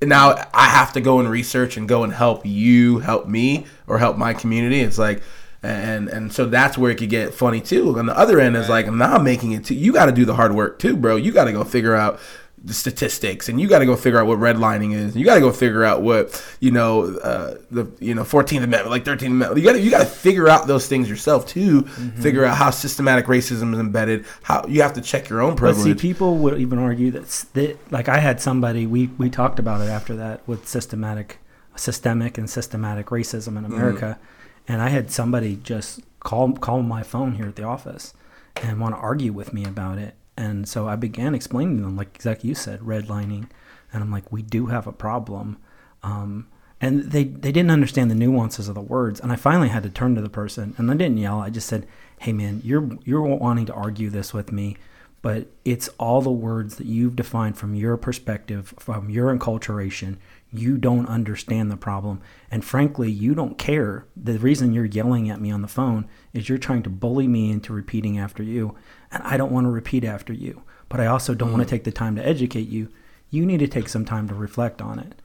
now 0.00 0.36
I 0.54 0.66
have 0.66 0.92
to 0.92 1.00
go 1.00 1.18
and 1.18 1.28
research 1.28 1.76
and 1.76 1.88
go 1.88 2.04
and 2.04 2.12
help 2.12 2.46
you 2.46 3.00
help 3.00 3.26
me 3.26 3.66
or 3.88 3.98
help 3.98 4.16
my 4.16 4.32
community. 4.32 4.80
It's 4.80 4.98
like 4.98 5.22
and 5.62 6.08
and 6.08 6.32
so 6.32 6.46
that's 6.46 6.78
where 6.78 6.90
it 6.90 6.96
could 6.96 7.10
get 7.10 7.34
funny 7.34 7.60
too. 7.60 7.98
On 7.98 8.06
the 8.06 8.16
other 8.16 8.40
end 8.40 8.56
is 8.56 8.68
like 8.68 8.86
now 8.86 8.90
I'm 8.90 8.98
not 8.98 9.22
making 9.22 9.52
it 9.52 9.64
too 9.64 9.74
you 9.74 9.92
got 9.92 10.06
to 10.06 10.12
do 10.12 10.24
the 10.24 10.34
hard 10.34 10.54
work 10.54 10.78
too 10.78 10.96
bro. 10.96 11.16
You 11.16 11.32
got 11.32 11.44
to 11.44 11.52
go 11.52 11.64
figure 11.64 11.94
out 11.94 12.20
the 12.64 12.74
statistics 12.74 13.48
and 13.48 13.60
you 13.60 13.68
got 13.68 13.78
to 13.78 13.86
go 13.86 13.94
figure 13.94 14.18
out 14.18 14.26
what 14.26 14.38
redlining 14.38 14.92
is. 14.92 15.14
You 15.16 15.24
got 15.24 15.34
to 15.34 15.40
go 15.40 15.52
figure 15.52 15.84
out 15.84 16.02
what 16.02 16.44
you 16.58 16.72
know 16.72 17.16
uh, 17.18 17.58
the 17.70 17.86
you 18.00 18.14
know 18.14 18.22
14th 18.22 18.64
amendment 18.64 18.90
like 18.90 19.04
13th 19.04 19.26
amendment. 19.26 19.58
You 19.58 19.64
got 19.64 19.72
to 19.74 19.80
you 19.80 19.90
got 19.90 20.00
to 20.00 20.06
figure 20.06 20.48
out 20.48 20.66
those 20.66 20.88
things 20.88 21.08
yourself 21.08 21.46
too. 21.46 21.82
Figure 21.82 22.44
out 22.44 22.56
how 22.56 22.70
systematic 22.70 23.26
racism 23.26 23.72
is 23.72 23.78
embedded. 23.78 24.24
How 24.42 24.64
you 24.66 24.82
have 24.82 24.94
to 24.94 25.00
check 25.00 25.28
your 25.28 25.42
own 25.42 25.54
But 25.54 25.74
see, 25.82 25.94
people 25.94 26.38
would 26.38 26.58
even 26.60 26.78
argue 26.78 27.10
that, 27.12 27.44
that, 27.54 27.92
like 27.92 28.08
I 28.08 28.18
had 28.18 28.40
somebody, 28.40 28.86
we, 28.86 29.08
we 29.18 29.30
talked 29.30 29.58
about 29.58 29.80
it 29.80 29.88
after 29.88 30.16
that 30.16 30.46
with 30.48 30.66
systematic, 30.66 31.38
systemic 31.76 32.36
and 32.38 32.50
systematic 32.50 33.06
racism 33.06 33.56
in 33.58 33.64
America, 33.64 34.18
and 34.68 34.82
I 34.82 34.88
had 34.88 35.10
somebody 35.10 35.56
just 35.56 36.00
call 36.20 36.52
call 36.52 36.82
my 36.82 37.02
phone 37.02 37.34
here 37.34 37.46
at 37.46 37.56
the 37.56 37.64
office 37.64 38.14
and 38.62 38.80
want 38.80 38.94
to 38.94 39.00
argue 39.00 39.32
with 39.32 39.52
me 39.52 39.64
about 39.64 39.98
it, 39.98 40.14
and 40.36 40.68
so 40.68 40.88
I 40.88 40.96
began 40.96 41.34
explaining 41.34 41.78
to 41.78 41.82
them, 41.84 41.96
like 41.96 42.14
exactly 42.14 42.48
you 42.48 42.54
said, 42.54 42.80
redlining, 42.80 43.48
and 43.92 44.02
I'm 44.02 44.10
like, 44.10 44.30
we 44.32 44.42
do 44.42 44.66
have 44.66 44.86
a 44.86 44.92
problem. 44.92 45.58
Um, 46.02 46.48
and 46.80 47.04
they, 47.04 47.24
they 47.24 47.52
didn't 47.52 47.70
understand 47.70 48.10
the 48.10 48.14
nuances 48.14 48.68
of 48.68 48.74
the 48.74 48.82
words, 48.82 49.18
and 49.18 49.32
I 49.32 49.36
finally 49.36 49.68
had 49.68 49.82
to 49.84 49.90
turn 49.90 50.14
to 50.14 50.20
the 50.20 50.28
person, 50.28 50.74
and 50.76 50.90
I 50.90 50.94
didn't 50.94 51.18
yell. 51.18 51.40
I 51.40 51.48
just 51.48 51.68
said, 51.68 51.86
"Hey, 52.18 52.32
man, 52.32 52.60
you're 52.64 52.90
you're 53.04 53.22
wanting 53.22 53.66
to 53.66 53.72
argue 53.72 54.10
this 54.10 54.34
with 54.34 54.52
me, 54.52 54.76
but 55.22 55.46
it's 55.64 55.88
all 55.98 56.20
the 56.20 56.30
words 56.30 56.76
that 56.76 56.86
you've 56.86 57.16
defined 57.16 57.56
from 57.56 57.74
your 57.74 57.96
perspective, 57.96 58.74
from 58.78 59.08
your 59.08 59.34
enculturation. 59.34 60.18
You 60.56 60.78
don't 60.78 61.06
understand 61.06 61.70
the 61.70 61.76
problem, 61.76 62.20
and 62.50 62.64
frankly, 62.64 63.10
you 63.10 63.34
don't 63.34 63.58
care. 63.58 64.06
The 64.16 64.38
reason 64.38 64.72
you're 64.72 64.84
yelling 64.84 65.28
at 65.30 65.40
me 65.40 65.50
on 65.50 65.62
the 65.62 65.68
phone 65.68 66.08
is 66.32 66.48
you're 66.48 66.58
trying 66.58 66.82
to 66.84 66.90
bully 66.90 67.28
me 67.28 67.50
into 67.50 67.72
repeating 67.72 68.18
after 68.18 68.42
you, 68.42 68.74
and 69.10 69.22
I 69.22 69.36
don't 69.36 69.52
want 69.52 69.66
to 69.66 69.70
repeat 69.70 70.04
after 70.04 70.32
you. 70.32 70.62
But 70.88 71.00
I 71.00 71.06
also 71.06 71.34
don't 71.34 71.50
want 71.50 71.62
to 71.62 71.66
mm. 71.66 71.70
take 71.70 71.84
the 71.84 71.92
time 71.92 72.16
to 72.16 72.26
educate 72.26 72.68
you. 72.68 72.88
You 73.30 73.44
need 73.44 73.58
to 73.58 73.68
take 73.68 73.88
some 73.88 74.04
time 74.04 74.28
to 74.28 74.34
reflect 74.34 74.80
on 74.80 74.98
it." 74.98 75.20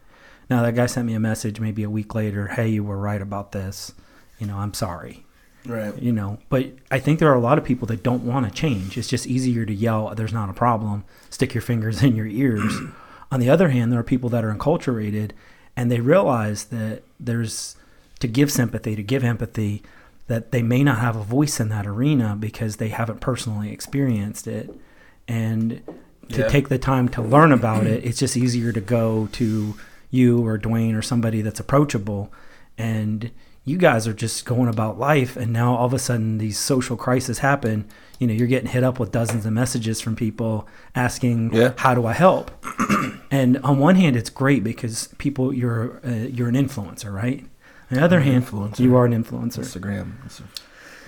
Now 0.49 0.63
that 0.63 0.75
guy 0.75 0.87
sent 0.87 1.07
me 1.07 1.13
a 1.13 1.19
message 1.19 1.59
maybe 1.59 1.83
a 1.83 1.89
week 1.89 2.13
later. 2.15 2.47
Hey, 2.47 2.69
you 2.69 2.83
were 2.83 2.97
right 2.97 3.21
about 3.21 3.51
this. 3.51 3.93
You 4.39 4.47
know, 4.47 4.57
I'm 4.57 4.73
sorry. 4.73 5.25
right 5.65 5.95
You 6.01 6.11
know, 6.11 6.39
but 6.49 6.71
I 6.89 6.99
think 6.99 7.19
there 7.19 7.31
are 7.31 7.35
a 7.35 7.39
lot 7.39 7.57
of 7.57 7.63
people 7.63 7.87
that 7.87 8.03
don't 8.03 8.25
want 8.25 8.47
to 8.47 8.51
change. 8.51 8.97
It's 8.97 9.07
just 9.07 9.27
easier 9.27 9.65
to 9.65 9.73
yell, 9.73 10.13
"There's 10.15 10.33
not 10.33 10.49
a 10.49 10.53
problem." 10.53 11.03
Stick 11.29 11.53
your 11.53 11.61
fingers 11.61 12.01
in 12.03 12.15
your 12.15 12.27
ears. 12.27 12.73
On 13.31 13.39
the 13.39 13.49
other 13.49 13.69
hand, 13.69 13.91
there 13.91 13.99
are 13.99 14.03
people 14.03 14.29
that 14.29 14.43
are 14.43 14.53
enculturated, 14.53 15.31
and 15.75 15.89
they 15.89 15.99
realize 16.01 16.65
that 16.65 17.03
there's 17.19 17.75
to 18.19 18.27
give 18.27 18.51
sympathy, 18.51 18.95
to 18.95 19.01
give 19.01 19.23
empathy, 19.23 19.81
that 20.27 20.51
they 20.51 20.61
may 20.61 20.83
not 20.83 20.99
have 20.99 21.15
a 21.15 21.23
voice 21.23 21.59
in 21.59 21.69
that 21.69 21.87
arena 21.87 22.35
because 22.39 22.75
they 22.75 22.89
haven't 22.89 23.19
personally 23.19 23.71
experienced 23.71 24.47
it. 24.47 24.69
And 25.27 25.81
to 26.29 26.41
Yeah. 26.41 26.47
take 26.47 26.69
the 26.69 26.77
time 26.77 27.09
to 27.09 27.21
learn 27.21 27.51
about 27.51 27.87
it, 27.87 28.05
it's 28.05 28.19
just 28.19 28.37
easier 28.37 28.71
to 28.71 28.81
go 28.81 29.27
to 29.33 29.75
you 30.11 30.45
or 30.45 30.57
Dwayne 30.59 30.95
or 30.95 31.01
somebody 31.01 31.41
that's 31.41 31.59
approachable. 31.59 32.31
And 32.77 33.31
you 33.63 33.77
guys 33.77 34.07
are 34.07 34.13
just 34.13 34.45
going 34.45 34.67
about 34.69 34.97
life, 34.99 35.37
and 35.37 35.53
now 35.53 35.75
all 35.75 35.85
of 35.85 35.93
a 35.93 35.99
sudden 35.99 36.37
these 36.39 36.57
social 36.57 36.97
crises 36.97 37.39
happen. 37.39 37.85
You 38.19 38.27
know, 38.27 38.33
you're 38.33 38.47
getting 38.47 38.69
hit 38.69 38.83
up 38.83 38.99
with 38.99 39.11
dozens 39.11 39.45
of 39.45 39.53
messages 39.53 40.01
from 40.01 40.15
people 40.15 40.67
asking, 40.95 41.53
Yeah. 41.53 41.73
"How 41.77 41.93
do 41.93 42.05
I 42.05 42.13
help?" 42.13 42.51
and 43.31 43.57
on 43.59 43.79
one 43.79 43.95
hand, 43.95 44.15
it's 44.15 44.29
great 44.29 44.63
because 44.63 45.09
people 45.17 45.53
you're 45.53 45.99
uh, 46.05 46.09
you're 46.11 46.47
an 46.49 46.55
influencer, 46.55 47.13
right? 47.13 47.45
On 47.89 47.97
the 47.97 48.03
other 48.03 48.17
I'm 48.17 48.23
hand, 48.23 48.45
influencer. 48.45 48.79
you 48.79 48.95
are 48.95 49.05
an 49.05 49.11
influencer. 49.23 49.59
Instagram. 49.59 50.13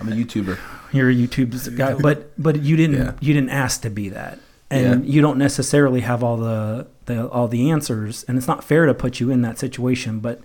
I'm 0.00 0.08
a 0.08 0.12
YouTuber. 0.16 0.58
You're 0.92 1.10
a 1.10 1.14
YouTube 1.14 1.76
guy, 1.76 1.94
but 1.94 2.32
but 2.40 2.62
you 2.62 2.76
didn't 2.76 2.96
Yeah. 2.96 3.12
you 3.20 3.32
didn't 3.34 3.50
ask 3.50 3.80
to 3.82 3.90
be 3.90 4.08
that, 4.10 4.38
and 4.70 5.06
you 5.06 5.20
don't 5.22 5.38
necessarily 5.38 6.00
have 6.00 6.22
all 6.22 6.36
the, 6.36 6.86
the 7.06 7.28
all 7.28 7.48
the 7.48 7.70
answers, 7.70 8.24
and 8.28 8.36
it's 8.38 8.48
not 8.48 8.64
fair 8.64 8.86
to 8.86 8.94
put 8.94 9.18
you 9.20 9.30
in 9.30 9.42
that 9.42 9.58
situation. 9.58 10.18
But 10.20 10.40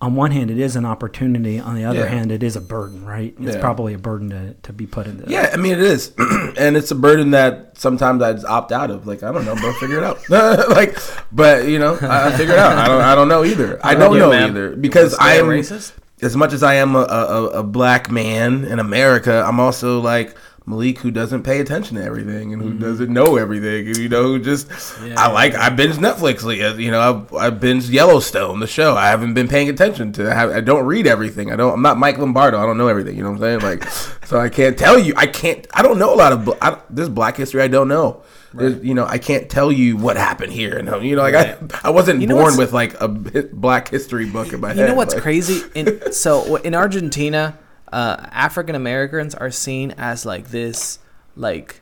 on 0.00 0.14
one 0.14 0.30
hand, 0.30 0.50
it 0.50 0.58
is 0.58 0.76
an 0.76 0.84
opportunity. 0.84 1.58
On 1.58 1.74
the 1.74 1.84
other 1.84 2.00
Yeah. 2.00 2.06
hand, 2.06 2.30
it 2.30 2.42
is 2.42 2.54
a 2.54 2.60
burden, 2.60 3.06
right? 3.06 3.34
It's 3.40 3.54
Yeah. 3.54 3.60
probably 3.60 3.94
a 3.94 3.98
burden 3.98 4.28
to, 4.30 4.54
to 4.64 4.72
be 4.72 4.86
put 4.86 5.06
into. 5.06 5.24
Yeah, 5.26 5.50
I 5.52 5.56
mean 5.56 5.72
it 5.72 5.80
is, 5.80 6.12
and 6.58 6.76
it's 6.76 6.90
a 6.90 6.94
burden 6.94 7.30
that 7.30 7.72
sometimes 7.78 8.22
I 8.22 8.34
just 8.34 8.44
opt 8.46 8.72
out 8.72 8.90
of. 8.90 9.06
Like 9.06 9.22
I 9.22 9.32
don't 9.32 9.46
know, 9.46 9.54
bro, 9.54 9.72
figure 9.74 9.98
it 9.98 10.04
out. 10.04 10.18
like, 10.70 10.98
but 11.32 11.66
you 11.66 11.78
know, 11.78 11.96
I, 12.02 12.28
I 12.28 12.32
figure 12.32 12.52
it 12.54 12.58
out. 12.58 12.76
I 12.76 12.86
don't, 12.88 13.00
I 13.02 13.14
don't 13.14 13.28
know 13.28 13.44
either. 13.44 13.80
I 13.84 13.94
don't 13.94 14.12
you, 14.12 14.18
know 14.18 14.30
man? 14.30 14.50
either 14.50 14.76
because 14.76 15.14
I 15.18 15.34
am 15.34 15.46
racist? 15.46 15.92
As 16.22 16.34
much 16.36 16.52
as 16.54 16.62
I 16.62 16.74
am 16.74 16.94
a, 16.96 17.00
a, 17.00 17.46
a 17.58 17.62
black 17.62 18.10
man 18.10 18.64
in 18.64 18.78
America, 18.78 19.44
I'm 19.46 19.60
also 19.60 20.00
like 20.00 20.34
Malik, 20.68 20.98
who 20.98 21.12
doesn't 21.12 21.44
pay 21.44 21.60
attention 21.60 21.96
to 21.96 22.02
everything 22.02 22.52
and 22.52 22.60
who 22.60 22.70
mm-hmm. 22.70 22.80
doesn't 22.80 23.12
know 23.12 23.36
everything, 23.36 23.86
and 23.86 23.96
you 23.96 24.08
know, 24.08 24.24
who 24.24 24.40
just 24.40 24.68
I 25.16 25.30
like 25.30 25.54
I 25.54 25.68
binge 25.68 25.94
Netflix. 25.94 26.42
Uh, 26.42 26.76
you 26.76 26.90
know, 26.90 27.28
I, 27.32 27.46
I 27.46 27.50
binge 27.50 27.88
Yellowstone, 27.88 28.58
the 28.58 28.66
show. 28.66 28.96
I 28.96 29.06
haven't 29.08 29.34
been 29.34 29.46
paying 29.46 29.68
attention 29.68 30.12
to. 30.14 30.28
I, 30.28 30.56
I 30.56 30.60
don't 30.60 30.84
read 30.84 31.06
everything. 31.06 31.52
I 31.52 31.56
don't. 31.56 31.72
I'm 31.72 31.82
not 31.82 31.98
Mike 31.98 32.18
Lombardo. 32.18 32.58
I 32.58 32.66
don't 32.66 32.78
know 32.78 32.88
everything. 32.88 33.16
You 33.16 33.22
know 33.22 33.30
what 33.30 33.42
I'm 33.44 33.60
saying? 33.60 33.80
Like, 33.80 33.88
so 34.26 34.40
I 34.40 34.48
can't 34.48 34.76
tell 34.76 34.98
you. 34.98 35.14
I 35.16 35.28
can't. 35.28 35.64
I 35.72 35.82
don't 35.82 36.00
know 36.00 36.12
a 36.12 36.16
lot 36.16 36.32
of. 36.32 36.48
I, 36.60 36.78
this 36.90 37.08
Black 37.08 37.36
history. 37.36 37.62
I 37.62 37.68
don't 37.68 37.86
know. 37.88 38.24
There's, 38.52 38.82
you 38.82 38.94
know, 38.94 39.06
I 39.06 39.18
can't 39.18 39.50
tell 39.50 39.70
you 39.70 39.96
what 39.96 40.16
happened 40.16 40.52
here. 40.52 40.78
And 40.78 41.04
you 41.04 41.14
know, 41.14 41.22
like 41.22 41.34
I, 41.34 41.58
I 41.84 41.90
wasn't 41.90 42.22
You 42.22 42.26
know 42.26 42.36
born 42.36 42.56
with 42.56 42.72
like 42.72 43.00
a 43.00 43.06
Black 43.52 43.88
history 43.88 44.26
book 44.26 44.52
in 44.52 44.60
my 44.60 44.68
head. 44.68 44.78
You 44.78 44.86
know 44.86 44.94
what's 44.94 45.14
like- 45.14 45.22
crazy? 45.22 45.62
In, 45.74 46.12
so 46.12 46.56
in 46.56 46.74
Argentina, 46.74 47.58
uh, 47.92 48.16
African 48.32 48.74
Americans 48.74 49.34
are 49.34 49.50
seen 49.50 49.92
as 49.98 50.24
like 50.26 50.48
this, 50.48 50.98
like 51.36 51.80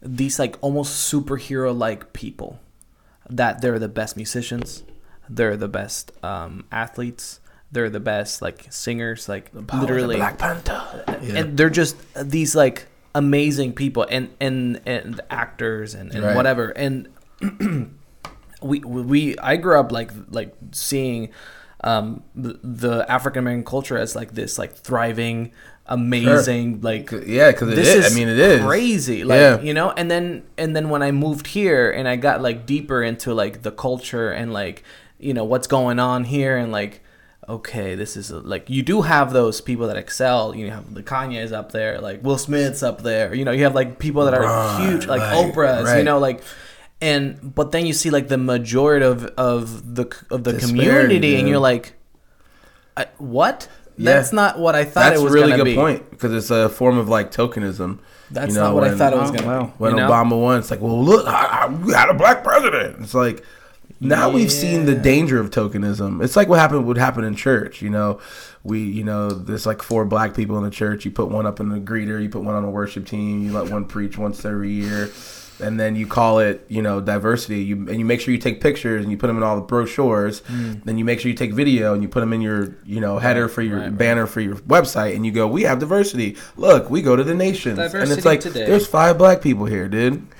these 0.00 0.38
like 0.38 0.56
almost 0.60 1.12
superhero 1.12 1.76
like 1.76 2.12
people. 2.12 2.60
That 3.30 3.62
they're 3.62 3.78
the 3.78 3.88
best 3.88 4.16
musicians, 4.16 4.82
they're 5.28 5.56
the 5.56 5.68
best 5.68 6.12
um, 6.24 6.64
athletes, 6.72 7.40
they're 7.70 7.88
the 7.88 8.00
best 8.00 8.42
like 8.42 8.66
singers, 8.70 9.28
like 9.28 9.50
Power 9.52 9.60
of 9.60 9.66
the 9.68 9.76
literally, 9.80 10.16
Black 10.16 10.38
Panther. 10.38 11.04
Yeah. 11.22 11.38
and 11.38 11.56
they're 11.56 11.70
just 11.70 11.96
these 12.14 12.54
like 12.54 12.86
amazing 13.14 13.72
people 13.74 14.06
and 14.10 14.28
and 14.40 14.80
and 14.86 15.20
actors 15.30 15.94
and, 15.94 16.12
and 16.14 16.24
Right. 16.24 16.34
whatever 16.36 16.70
and 16.70 17.08
we 18.62 18.80
we 18.80 19.38
I 19.38 19.56
grew 19.56 19.78
up 19.78 19.92
like 19.92 20.10
like 20.30 20.54
seeing 20.72 21.28
um 21.84 22.22
the, 22.34 22.58
the 22.62 23.10
African 23.10 23.40
American 23.40 23.64
culture 23.64 23.98
as 23.98 24.14
like 24.14 24.32
this 24.34 24.58
like 24.58 24.74
thriving 24.74 25.52
amazing 25.86 26.80
like 26.80 27.10
yeah, 27.26 27.50
because 27.50 27.70
it 27.70 27.78
is. 27.78 27.88
is. 28.06 28.12
I 28.12 28.14
mean, 28.14 28.28
it 28.28 28.38
is. 28.38 28.60
crazy 28.62 29.24
like 29.24 29.36
Yeah. 29.38 29.60
you 29.60 29.74
know 29.74 29.90
and 29.90 30.10
then 30.10 30.44
and 30.56 30.74
then 30.76 30.88
when 30.90 31.02
I 31.02 31.10
moved 31.10 31.48
here 31.48 31.90
and 31.90 32.06
I 32.08 32.16
got 32.16 32.40
like 32.40 32.66
deeper 32.66 33.02
into 33.02 33.34
like 33.34 33.62
the 33.62 33.72
culture 33.72 34.30
and 34.30 34.52
like 34.52 34.84
you 35.18 35.34
know 35.34 35.44
what's 35.44 35.66
going 35.66 35.98
on 35.98 36.24
here 36.24 36.56
and 36.56 36.70
like 36.72 37.00
okay 37.48 37.96
this 37.96 38.16
is 38.16 38.30
like 38.30 38.70
you 38.70 38.82
do 38.82 39.02
have 39.02 39.32
those 39.32 39.60
people 39.60 39.88
that 39.88 39.96
excel. 39.96 40.54
You 40.54 40.70
have 40.70 40.94
the 40.94 41.02
Kanye's 41.02 41.52
up 41.52 41.72
there 41.72 42.00
like 42.00 42.22
Will 42.22 42.38
Smith's 42.38 42.82
up 42.82 43.02
there. 43.02 43.34
You 43.34 43.44
know 43.44 43.50
you 43.52 43.64
have 43.64 43.74
like 43.74 43.98
people 43.98 44.24
that 44.26 44.34
are 44.34 44.42
Right, 44.42 44.88
huge 44.88 45.06
like 45.06 45.20
right, 45.20 45.52
Oprah's 45.52 45.96
you 45.98 46.04
know 46.04 46.18
like 46.20 46.42
and 47.02 47.54
but 47.54 47.72
then 47.72 47.84
you 47.84 47.92
see 47.92 48.08
like 48.08 48.28
the 48.28 48.38
majority 48.38 49.04
of 49.04 49.24
of 49.36 49.94
the 49.96 50.06
of 50.30 50.44
the 50.44 50.52
Disparity, 50.54 50.78
community 50.88 51.36
and 51.36 51.46
you're 51.48 51.58
like 51.58 51.92
I, 52.96 53.06
what 53.18 53.68
Yeah. 53.96 54.14
that's 54.14 54.32
not 54.32 54.58
what 54.58 54.74
I 54.74 54.84
thought 54.84 55.10
That's 55.10 55.20
it 55.20 55.24
was 55.24 55.32
a 55.32 55.34
really 55.34 55.56
good 55.56 55.64
be. 55.64 55.74
point 55.74 56.08
because 56.10 56.32
it's 56.32 56.50
a 56.50 56.68
form 56.68 56.96
of 56.98 57.08
like 57.08 57.30
tokenism. 57.30 57.98
That's 58.30 58.48
You 58.54 58.60
know, 58.60 58.66
not 58.68 58.74
what 58.74 58.84
I 58.84 58.88
when- 58.88 58.98
thought 58.98 59.12
it 59.12 59.18
was 59.18 59.30
Oh, 59.30 59.34
gonna 59.34 59.46
wow. 59.46 59.64
be. 59.66 59.72
When 59.78 59.90
you 59.92 59.96
know? 59.98 60.08
Obama 60.10 60.40
won, 60.40 60.58
it's 60.58 60.70
like, 60.70 60.80
well, 60.80 61.02
look, 61.04 61.26
I, 61.26 61.64
I, 61.64 61.66
we 61.68 61.92
had 61.92 62.08
a 62.08 62.14
black 62.14 62.42
president. 62.44 62.96
It's 63.00 63.12
like 63.14 63.44
now 64.00 64.30
we've 64.30 64.50
seen 64.50 64.84
the 64.86 64.94
danger 64.94 65.38
of 65.38 65.50
tokenism. 65.50 66.22
It's 66.24 66.34
like 66.36 66.48
what 66.48 66.58
happened 66.58 66.86
would 66.86 66.98
happen 66.98 67.24
in 67.24 67.34
church. 67.36 67.82
You 67.82 67.90
know, 67.90 68.20
we, 68.64 68.80
you 68.80 69.04
know, 69.04 69.28
there's 69.30 69.64
like 69.66 69.80
four 69.82 70.04
black 70.04 70.34
people 70.34 70.56
in 70.58 70.64
the 70.64 70.70
church. 70.70 71.04
You 71.04 71.10
put 71.10 71.28
one 71.28 71.46
up 71.46 71.60
in 71.60 71.68
the 71.68 71.78
greeter. 71.78 72.20
You 72.22 72.28
put 72.28 72.42
one 72.42 72.54
on 72.54 72.64
a 72.64 72.70
worship 72.70 73.06
team. 73.06 73.42
You 73.44 73.52
let 73.52 73.70
one 73.70 73.84
preach 73.84 74.16
once 74.18 74.44
every 74.44 74.70
year. 74.70 75.10
And 75.60 75.78
then 75.78 75.94
you 75.94 76.06
call 76.06 76.40
it, 76.40 76.64
you 76.68 76.82
know, 76.82 77.00
diversity. 77.00 77.62
You 77.62 77.76
and 77.88 77.98
you 77.98 78.04
make 78.04 78.20
sure 78.20 78.32
you 78.32 78.40
take 78.40 78.60
pictures 78.60 79.02
and 79.02 79.10
you 79.12 79.16
put 79.18 79.28
them 79.28 79.36
in 79.36 79.42
all 79.42 79.54
the 79.56 79.62
brochures. 79.62 80.42
Then 80.48 80.98
you 80.98 81.04
make 81.04 81.20
sure 81.20 81.30
you 81.30 81.36
take 81.36 81.52
video 81.52 81.94
and 81.94 82.02
you 82.02 82.08
put 82.08 82.20
them 82.20 82.32
in 82.32 82.40
your, 82.40 82.74
you 82.84 83.00
know, 83.00 83.18
header 83.18 83.48
for 83.48 83.62
your 83.62 83.76
Mm. 83.78 83.80
right, 83.82 83.88
right. 83.90 83.98
banner 83.98 84.26
for 84.26 84.40
your 84.40 84.56
website. 84.56 85.14
And 85.14 85.24
you 85.24 85.30
go, 85.32 85.46
we 85.46 85.62
have 85.62 85.78
diversity. 85.78 86.36
Look, 86.56 86.90
we 86.90 87.00
go 87.02 87.14
to 87.16 87.22
the 87.24 87.34
nations. 87.34 87.78
and 87.78 88.10
it's 88.10 88.24
like, 88.24 88.40
today. 88.40 88.66
there's 88.66 88.86
five 88.86 89.18
black 89.18 89.40
people 89.40 89.66
here, 89.66 89.88
dude. 89.88 90.26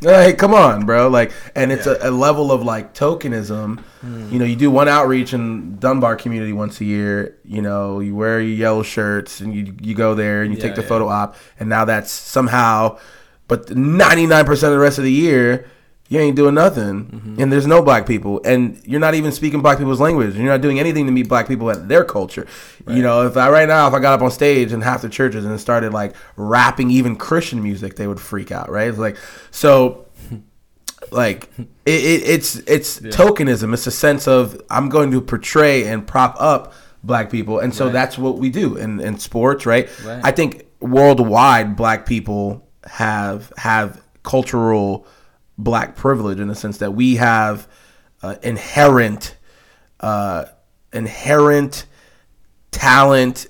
Like, 0.00 0.36
come 0.36 0.52
on, 0.52 0.84
bro. 0.84 1.06
Like, 1.08 1.30
and 1.54 1.70
it's 1.70 1.86
a, 1.86 1.96
a 2.02 2.10
level 2.10 2.50
of 2.50 2.60
like 2.64 2.92
tokenism. 2.92 3.78
Hmm. 4.00 4.32
You 4.32 4.40
know, 4.40 4.44
you 4.44 4.56
do 4.56 4.68
one 4.68 4.88
outreach 4.88 5.32
in 5.32 5.76
Dunbar 5.78 6.16
community 6.16 6.52
once 6.52 6.80
a 6.80 6.84
year. 6.84 7.36
You 7.44 7.62
know, 7.62 8.00
you 8.00 8.16
wear 8.16 8.40
your 8.40 8.56
yellow 8.56 8.82
shirts 8.82 9.40
and 9.40 9.54
you 9.54 9.72
you 9.80 9.94
go 9.94 10.16
there 10.16 10.42
and 10.42 10.50
you 10.52 10.58
Yeah, 10.58 10.64
take 10.66 10.74
the 10.74 10.82
yeah. 10.82 10.88
photo 10.88 11.06
op, 11.06 11.36
and 11.60 11.68
now 11.68 11.84
that's 11.84 12.10
somehow. 12.10 12.98
But 13.48 13.74
ninety 13.76 14.26
nine 14.26 14.44
percent 14.44 14.72
of 14.72 14.78
the 14.78 14.82
rest 14.82 14.98
of 14.98 15.04
the 15.04 15.12
year, 15.12 15.66
you 16.08 16.18
ain't 16.20 16.36
doing 16.36 16.54
nothing, 16.54 17.06
Mm-hmm. 17.06 17.40
and 17.42 17.52
there's 17.52 17.66
no 17.66 17.82
black 17.82 18.06
people, 18.06 18.40
and 18.44 18.80
you're 18.84 19.00
not 19.00 19.14
even 19.14 19.32
speaking 19.32 19.60
black 19.62 19.78
people's 19.78 20.00
language. 20.00 20.34
You're 20.36 20.46
not 20.46 20.60
doing 20.60 20.78
anything 20.78 21.06
to 21.06 21.12
meet 21.12 21.28
black 21.28 21.48
people 21.48 21.70
at 21.70 21.88
their 21.88 22.04
culture. 22.04 22.46
You 22.86 23.02
know, 23.02 23.26
if 23.26 23.36
I 23.36 23.50
right 23.50 23.68
now, 23.68 23.86
if 23.88 23.94
I 23.94 23.98
got 24.00 24.14
up 24.14 24.22
on 24.22 24.30
stage 24.30 24.72
and 24.72 24.82
half 24.82 25.02
the 25.02 25.08
churches 25.08 25.44
and 25.44 25.58
started 25.60 25.92
like 25.92 26.14
rapping 26.36 26.90
even 26.90 27.16
Christian 27.16 27.62
music, 27.62 27.96
they 27.96 28.06
would 28.06 28.20
freak 28.20 28.50
out, 28.52 28.70
right? 28.70 28.88
It's 28.88 28.98
like 28.98 29.16
so 29.50 30.06
like 31.10 31.50
it, 31.84 32.04
it, 32.04 32.22
it's 32.28 32.56
it's 32.56 33.00
tokenism 33.00 33.74
it's 33.74 33.86
a 33.88 33.90
sense 33.90 34.28
of 34.28 34.60
i'm 34.70 34.88
going 34.88 35.10
to 35.10 35.20
portray 35.20 35.84
and 35.88 36.06
prop 36.06 36.36
up 36.40 36.72
black 37.02 37.28
people 37.28 37.58
and 37.58 37.74
so 37.74 37.86
Right. 37.86 37.92
that's 37.92 38.16
what 38.16 38.38
we 38.38 38.50
do 38.50 38.76
in, 38.76 39.00
in 39.00 39.18
sports 39.18 39.66
right? 39.66 39.88
Right. 40.04 40.20
i 40.24 40.30
think 40.30 40.64
worldwide 40.80 41.74
black 41.76 42.06
people 42.06 42.66
have 42.84 43.52
have 43.56 44.02
cultural 44.22 45.06
black 45.58 45.96
privilege 45.96 46.40
in 46.40 46.48
the 46.48 46.54
sense 46.54 46.78
that 46.78 46.92
we 46.92 47.16
have 47.16 47.68
uh, 48.22 48.36
inherent 48.42 49.36
uh, 50.00 50.46
inherent 50.92 51.86
talent, 52.70 53.46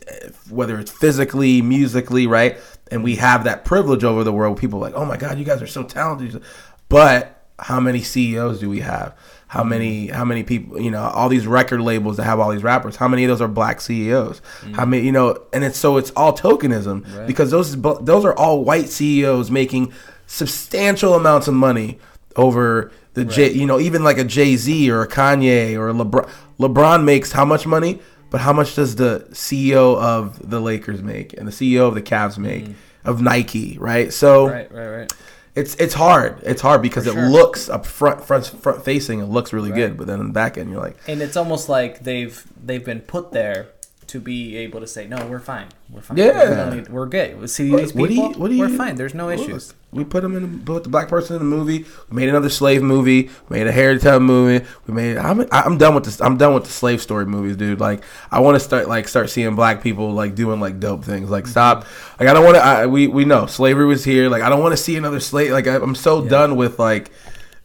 whether 0.50 0.78
it's 0.78 0.90
physically, 0.90 1.62
musically, 1.62 2.26
right? 2.26 2.58
And 2.90 3.02
we 3.02 3.16
have 3.16 3.44
that 3.44 3.64
privilege 3.64 4.04
over 4.04 4.24
the 4.24 4.32
world. 4.32 4.58
People 4.58 4.78
like, 4.78 4.94
oh 4.94 5.04
my 5.04 5.16
God, 5.16 5.38
you 5.38 5.44
guys 5.44 5.62
are 5.62 5.66
so 5.66 5.82
talented. 5.82 6.42
But 6.88 7.48
how 7.58 7.80
many 7.80 8.02
CEOs 8.02 8.60
do 8.60 8.68
we 8.68 8.80
have? 8.80 9.16
How 9.52 9.62
many? 9.62 10.06
How 10.06 10.24
many 10.24 10.44
people? 10.44 10.80
You 10.80 10.90
know, 10.90 11.02
all 11.02 11.28
these 11.28 11.46
record 11.46 11.82
labels 11.82 12.16
that 12.16 12.24
have 12.24 12.40
all 12.40 12.50
these 12.50 12.62
rappers. 12.62 12.96
How 12.96 13.06
many 13.06 13.24
of 13.24 13.28
those 13.28 13.42
are 13.42 13.48
black 13.48 13.82
CEOs? 13.82 14.40
How 14.72 14.86
mm. 14.86 14.88
many? 14.88 15.04
You 15.04 15.12
know, 15.12 15.42
and 15.52 15.62
it's 15.62 15.78
so 15.78 15.98
it's 15.98 16.10
all 16.16 16.34
tokenism 16.34 17.26
because 17.26 17.50
those 17.50 17.76
those 18.00 18.24
are 18.24 18.34
all 18.34 18.64
white 18.64 18.88
CEOs 18.88 19.50
making 19.50 19.92
substantial 20.26 21.12
amounts 21.12 21.48
of 21.48 21.54
money 21.54 21.98
over 22.34 22.92
the 23.12 23.26
J. 23.26 23.52
You 23.52 23.66
know, 23.66 23.78
even 23.78 24.02
like 24.02 24.16
a 24.16 24.24
Jay 24.24 24.56
Z 24.56 24.90
or 24.90 25.02
a 25.02 25.06
Kanye 25.06 25.76
or 25.76 25.90
a 25.90 25.92
LeBron. 25.92 26.30
LeBron 26.58 27.04
makes 27.04 27.32
how 27.32 27.44
much 27.44 27.66
money? 27.66 28.00
But 28.30 28.40
how 28.40 28.54
much 28.54 28.74
does 28.74 28.96
the 28.96 29.26
CEO 29.32 30.00
of 30.00 30.48
the 30.48 30.60
Lakers 30.60 31.02
make 31.02 31.34
and 31.34 31.46
the 31.46 31.52
CEO 31.52 31.86
of 31.86 31.94
the 31.94 32.00
Cavs 32.00 32.38
make 32.38 32.64
mm. 32.64 32.74
of 33.04 33.20
Nike, 33.20 33.76
right? 33.78 34.10
So 34.14 34.48
Right, 34.48 34.72
right, 34.72 34.88
right. 34.88 35.12
It's 35.54 35.74
it's 35.76 35.94
hard. 35.94 36.40
It's 36.42 36.62
hard 36.62 36.80
because 36.80 37.06
it 37.06 37.14
looks 37.14 37.68
up 37.68 37.84
front 37.84 38.24
front 38.24 38.46
front 38.46 38.84
facing, 38.84 39.20
it 39.20 39.26
looks 39.26 39.52
really 39.52 39.70
good, 39.70 39.96
but 39.96 40.06
then 40.06 40.20
in 40.20 40.28
the 40.28 40.32
back 40.32 40.56
end 40.56 40.70
you're 40.70 40.80
like, 40.80 40.96
And 41.06 41.20
it's 41.20 41.36
almost 41.36 41.68
like 41.68 42.04
they've 42.04 42.42
they've 42.64 42.84
been 42.84 43.00
put 43.00 43.32
there 43.32 43.68
to 44.12 44.20
be 44.20 44.56
able 44.58 44.80
to 44.80 44.86
say, 44.86 45.06
no, 45.06 45.26
we're 45.26 45.38
fine. 45.38 45.68
We're 45.88 46.02
fine. 46.02 46.18
Yeah. 46.18 46.68
We 46.68 46.76
need- 46.76 46.88
we're 46.88 47.06
gay. 47.06 47.34
We 47.34 47.46
see 47.46 47.74
these 47.74 47.94
what, 47.94 48.10
people. 48.10 48.32
What 48.38 48.50
you, 48.50 48.60
what 48.60 48.70
we're 48.70 48.76
fine. 48.76 48.96
There's 48.96 49.14
no 49.14 49.30
issues. 49.30 49.72
We 49.90 50.04
put 50.04 50.22
them 50.22 50.36
in. 50.36 50.60
Put 50.60 50.84
the 50.84 50.90
black 50.90 51.08
person 51.08 51.36
in 51.36 51.40
the 51.40 51.56
movie. 51.56 51.86
We 52.10 52.16
made 52.16 52.28
another 52.28 52.50
slave 52.50 52.82
movie. 52.82 53.30
We 53.48 53.58
made 53.58 53.66
a 53.66 53.98
Tale 53.98 54.20
movie. 54.20 54.66
We 54.86 54.94
made. 54.94 55.16
I'm. 55.16 55.46
I'm 55.50 55.78
done 55.78 55.94
with 55.94 56.04
this. 56.04 56.20
I'm 56.20 56.36
done 56.36 56.52
with 56.52 56.64
the 56.64 56.70
slave 56.70 57.00
story 57.00 57.24
movies, 57.24 57.56
dude. 57.56 57.80
Like, 57.80 58.04
I 58.30 58.40
want 58.40 58.54
to 58.56 58.60
start 58.60 58.86
like 58.86 59.08
start 59.08 59.30
seeing 59.30 59.54
black 59.54 59.82
people 59.82 60.12
like 60.12 60.34
doing 60.34 60.60
like 60.60 60.78
dope 60.78 61.04
things. 61.04 61.30
Like, 61.30 61.44
mm-hmm. 61.44 61.50
stop. 61.50 61.86
Like, 62.20 62.28
I 62.28 62.34
don't 62.34 62.44
want 62.44 62.56
to. 62.56 62.88
We 62.88 63.06
we 63.06 63.24
know 63.24 63.46
slavery 63.46 63.86
was 63.86 64.04
here. 64.04 64.28
Like, 64.28 64.42
I 64.42 64.48
don't 64.48 64.60
want 64.60 64.72
to 64.72 64.82
see 64.82 64.96
another 64.96 65.20
slave. 65.20 65.52
Like, 65.52 65.66
I, 65.66 65.76
I'm 65.76 65.94
so 65.94 66.26
done 66.26 66.56
with 66.56 66.78
like 66.78 67.10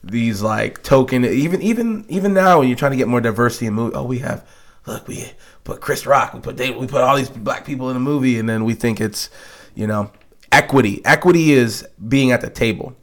these 0.03 0.41
like 0.41 0.83
token. 0.83 1.23
Even 1.23 1.61
even 1.61 2.05
even 2.09 2.33
now, 2.33 2.59
when 2.59 2.67
you're 2.67 2.77
trying 2.77 2.91
to 2.91 2.97
get 2.97 3.07
more 3.07 3.21
diversity 3.21 3.67
in 3.67 3.73
movie. 3.73 3.95
Oh, 3.95 4.03
we 4.03 4.19
have. 4.19 4.45
Look, 4.87 5.07
we 5.07 5.31
put 5.63 5.81
Chris 5.81 6.05
Rock. 6.05 6.33
We 6.33 6.39
put 6.39 6.57
they, 6.57 6.71
we 6.71 6.87
put 6.87 7.01
all 7.01 7.15
these 7.15 7.29
black 7.29 7.65
people 7.65 7.89
in 7.91 7.97
a 7.97 7.99
movie, 7.99 8.39
and 8.39 8.47
then 8.49 8.63
we 8.65 8.73
think 8.73 8.99
it's, 8.99 9.29
you 9.75 9.85
know, 9.85 10.11
equity. 10.51 11.05
Equity 11.05 11.51
is 11.51 11.87
being 12.07 12.31
at 12.31 12.41
the 12.41 12.49
table. 12.49 12.95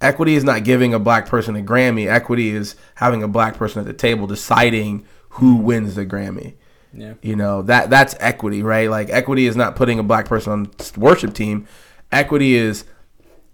Equity 0.00 0.36
is 0.36 0.44
not 0.44 0.62
giving 0.62 0.94
a 0.94 0.98
black 1.00 1.26
person 1.26 1.56
a 1.56 1.60
Grammy. 1.60 2.06
Equity 2.08 2.50
is 2.50 2.76
having 2.94 3.22
a 3.24 3.28
black 3.28 3.56
person 3.56 3.80
at 3.80 3.86
the 3.86 3.92
table 3.92 4.28
deciding 4.28 5.04
who 5.30 5.56
wins 5.56 5.96
the 5.96 6.06
Grammy. 6.06 6.54
Yeah. 6.94 7.14
You 7.20 7.36
know 7.36 7.62
that 7.62 7.90
that's 7.90 8.14
equity, 8.20 8.62
right? 8.62 8.88
Like 8.88 9.10
equity 9.10 9.46
is 9.46 9.56
not 9.56 9.76
putting 9.76 9.98
a 9.98 10.02
black 10.04 10.26
person 10.26 10.52
on 10.52 10.62
the 10.64 10.92
worship 10.96 11.34
team. 11.34 11.66
Equity 12.12 12.54
is 12.54 12.84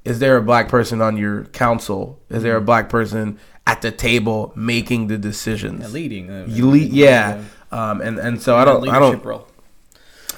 is 0.05 0.19
there 0.19 0.37
a 0.37 0.43
black 0.43 0.69
person 0.69 1.01
on 1.01 1.17
your 1.17 1.45
council? 1.47 2.21
Is 2.29 2.43
there 2.43 2.57
a 2.57 2.61
black 2.61 2.89
person 2.91 3.39
at 3.67 3.81
the 3.81 3.91
table 3.91 4.53
making 4.55 5.07
the 5.07 5.17
decisions? 5.17 5.81
Yeah, 5.81 5.89
leading. 5.89 6.31
Uh, 6.31 6.45
You 6.47 6.69
lead, 6.69 6.93
yeah. 6.93 7.43
Um, 7.75 8.01
and 8.01 8.19
and 8.19 8.41
so 8.41 8.57
I 8.57 8.65
don't 8.65 8.89
I 8.89 8.99
don't 8.99 9.25
role. 9.25 9.47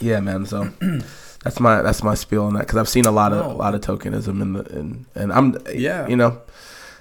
yeah, 0.01 0.21
man. 0.21 0.47
So 0.47 0.71
that's 1.45 1.61
my 1.61 1.83
that's 1.83 2.03
my 2.03 2.15
spiel 2.15 2.45
on 2.45 2.55
that 2.55 2.61
because 2.61 2.79
I've 2.79 2.89
seen 2.89 3.05
a 3.07 3.11
lot 3.13 3.33
of 3.33 3.45
No. 3.47 3.53
a 3.53 3.57
lot 3.57 3.75
of 3.75 3.81
tokenism 3.83 4.41
in 4.43 4.53
the 4.55 4.63
in, 4.79 5.07
and 5.15 5.33
I'm 5.33 5.57
Yeah. 5.73 6.07
you 6.09 6.17
know 6.17 6.41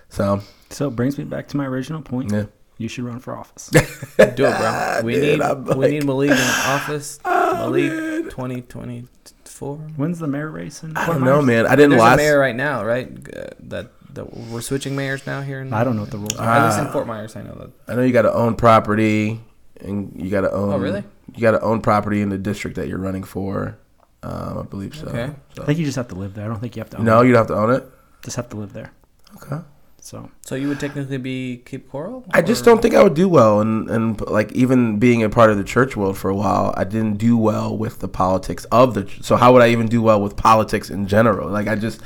so 0.09 0.41
So 0.69 0.87
it 0.87 0.95
brings 0.95 1.17
me 1.17 1.23
back 1.23 1.47
to 1.49 1.57
my 1.57 1.65
original 1.65 2.01
point. 2.01 2.31
yeah 2.31 2.45
You 2.77 2.87
should 2.89 3.05
run 3.05 3.19
for 3.19 3.35
office. 3.37 3.69
Do 3.71 3.79
it, 4.17 4.35
bro. 4.37 4.99
We 5.03 5.13
Dude, 5.13 5.23
need 5.23 5.41
I'm 5.41 5.63
we 5.65 5.73
like- 5.75 5.91
need 5.91 6.05
Malik 6.05 6.31
in 6.31 6.37
office. 6.67 7.19
Malik, 7.25 8.29
twenty 8.29 8.61
twenty 8.61 9.07
four. 9.45 9.77
When's 9.95 10.19
the 10.19 10.27
mayor 10.27 10.49
race? 10.51 10.83
In 10.83 10.97
I 10.97 11.05
Fort 11.05 11.17
don't 11.17 11.25
know, 11.25 11.41
man. 11.41 11.65
I 11.65 11.75
didn't 11.77 11.91
There's 11.91 12.01
a 12.01 12.05
last. 12.05 12.17
mayor 12.17 12.37
right 12.37 12.55
now, 12.55 12.83
right? 12.83 13.07
Uh, 13.07 13.47
that 13.71 13.91
that 14.13 14.25
we're 14.51 14.59
switching 14.61 14.95
mayors 14.95 15.25
now 15.25 15.41
here. 15.41 15.61
In, 15.61 15.71
I 15.73 15.83
don't 15.85 15.95
know 15.95 16.01
what 16.03 16.11
the 16.11 16.17
rules 16.17 16.35
are. 16.37 16.47
At 16.47 16.65
least 16.65 16.79
in 16.79 16.87
Ah. 16.87 16.91
Fort 16.91 17.07
Myers, 17.07 17.35
I 17.37 17.41
know 17.43 17.55
that. 17.55 17.71
I 17.87 17.95
know 17.95 18.01
you 18.03 18.11
got 18.13 18.23
to 18.23 18.33
own 18.33 18.55
property, 18.55 19.39
and 19.81 20.11
you 20.15 20.29
got 20.29 20.41
to 20.41 20.51
own. 20.51 20.73
Oh, 20.73 20.77
really? 20.77 21.03
You 21.33 21.41
got 21.41 21.51
to 21.51 21.61
own 21.61 21.81
property 21.81 22.21
in 22.21 22.29
the 22.29 22.37
district 22.37 22.75
that 22.77 22.87
you're 22.87 22.97
running 22.99 23.23
for. 23.23 23.77
Um, 24.23 24.59
I 24.59 24.63
believe 24.63 24.95
so. 24.95 25.07
Okay. 25.07 25.31
So- 25.55 25.63
I 25.63 25.65
think 25.65 25.79
you 25.79 25.85
just 25.85 25.97
have 25.97 26.07
to 26.09 26.15
live 26.15 26.33
there. 26.33 26.45
I 26.45 26.47
don't 26.47 26.59
think 26.59 26.75
you 26.75 26.81
have 26.81 26.89
to. 26.91 26.97
Own 26.97 27.05
no, 27.05 27.21
it. 27.21 27.27
you 27.27 27.33
don't 27.33 27.39
have 27.39 27.47
to 27.47 27.55
own 27.55 27.71
it. 27.71 27.83
just 28.23 28.35
have 28.37 28.49
to 28.49 28.57
live 28.57 28.73
there. 28.73 28.91
Okay. 29.35 29.57
So 29.99 30.29
So 30.41 30.53
you 30.53 30.67
would 30.67 30.79
technically 30.79 31.17
be 31.17 31.63
Cape 31.65 31.89
Coral. 31.89 32.23
I 32.31 32.43
just 32.43 32.61
or- 32.61 32.65
don't 32.65 32.81
think 32.81 32.93
I 32.93 33.01
would 33.03 33.15
do 33.15 33.27
well, 33.27 33.59
and 33.59 33.89
and 33.89 34.21
like 34.27 34.51
even 34.53 34.99
being 34.99 35.23
a 35.23 35.29
part 35.29 35.49
of 35.49 35.57
the 35.57 35.63
church 35.63 35.97
world 35.97 36.15
for 36.17 36.29
a 36.29 36.35
while, 36.35 36.73
I 36.77 36.83
didn't 36.83 37.17
do 37.17 37.35
well 37.37 37.75
with 37.75 37.99
the 37.99 38.07
politics 38.07 38.65
of 38.71 38.93
the. 38.93 39.03
ch- 39.05 39.21
So 39.23 39.35
how 39.35 39.51
would 39.53 39.63
I 39.63 39.69
even 39.69 39.87
do 39.87 40.01
well 40.03 40.21
with 40.21 40.35
politics 40.35 40.89
in 40.91 41.07
general? 41.07 41.49
Like 41.49 41.67
I 41.67 41.75
just, 41.75 42.01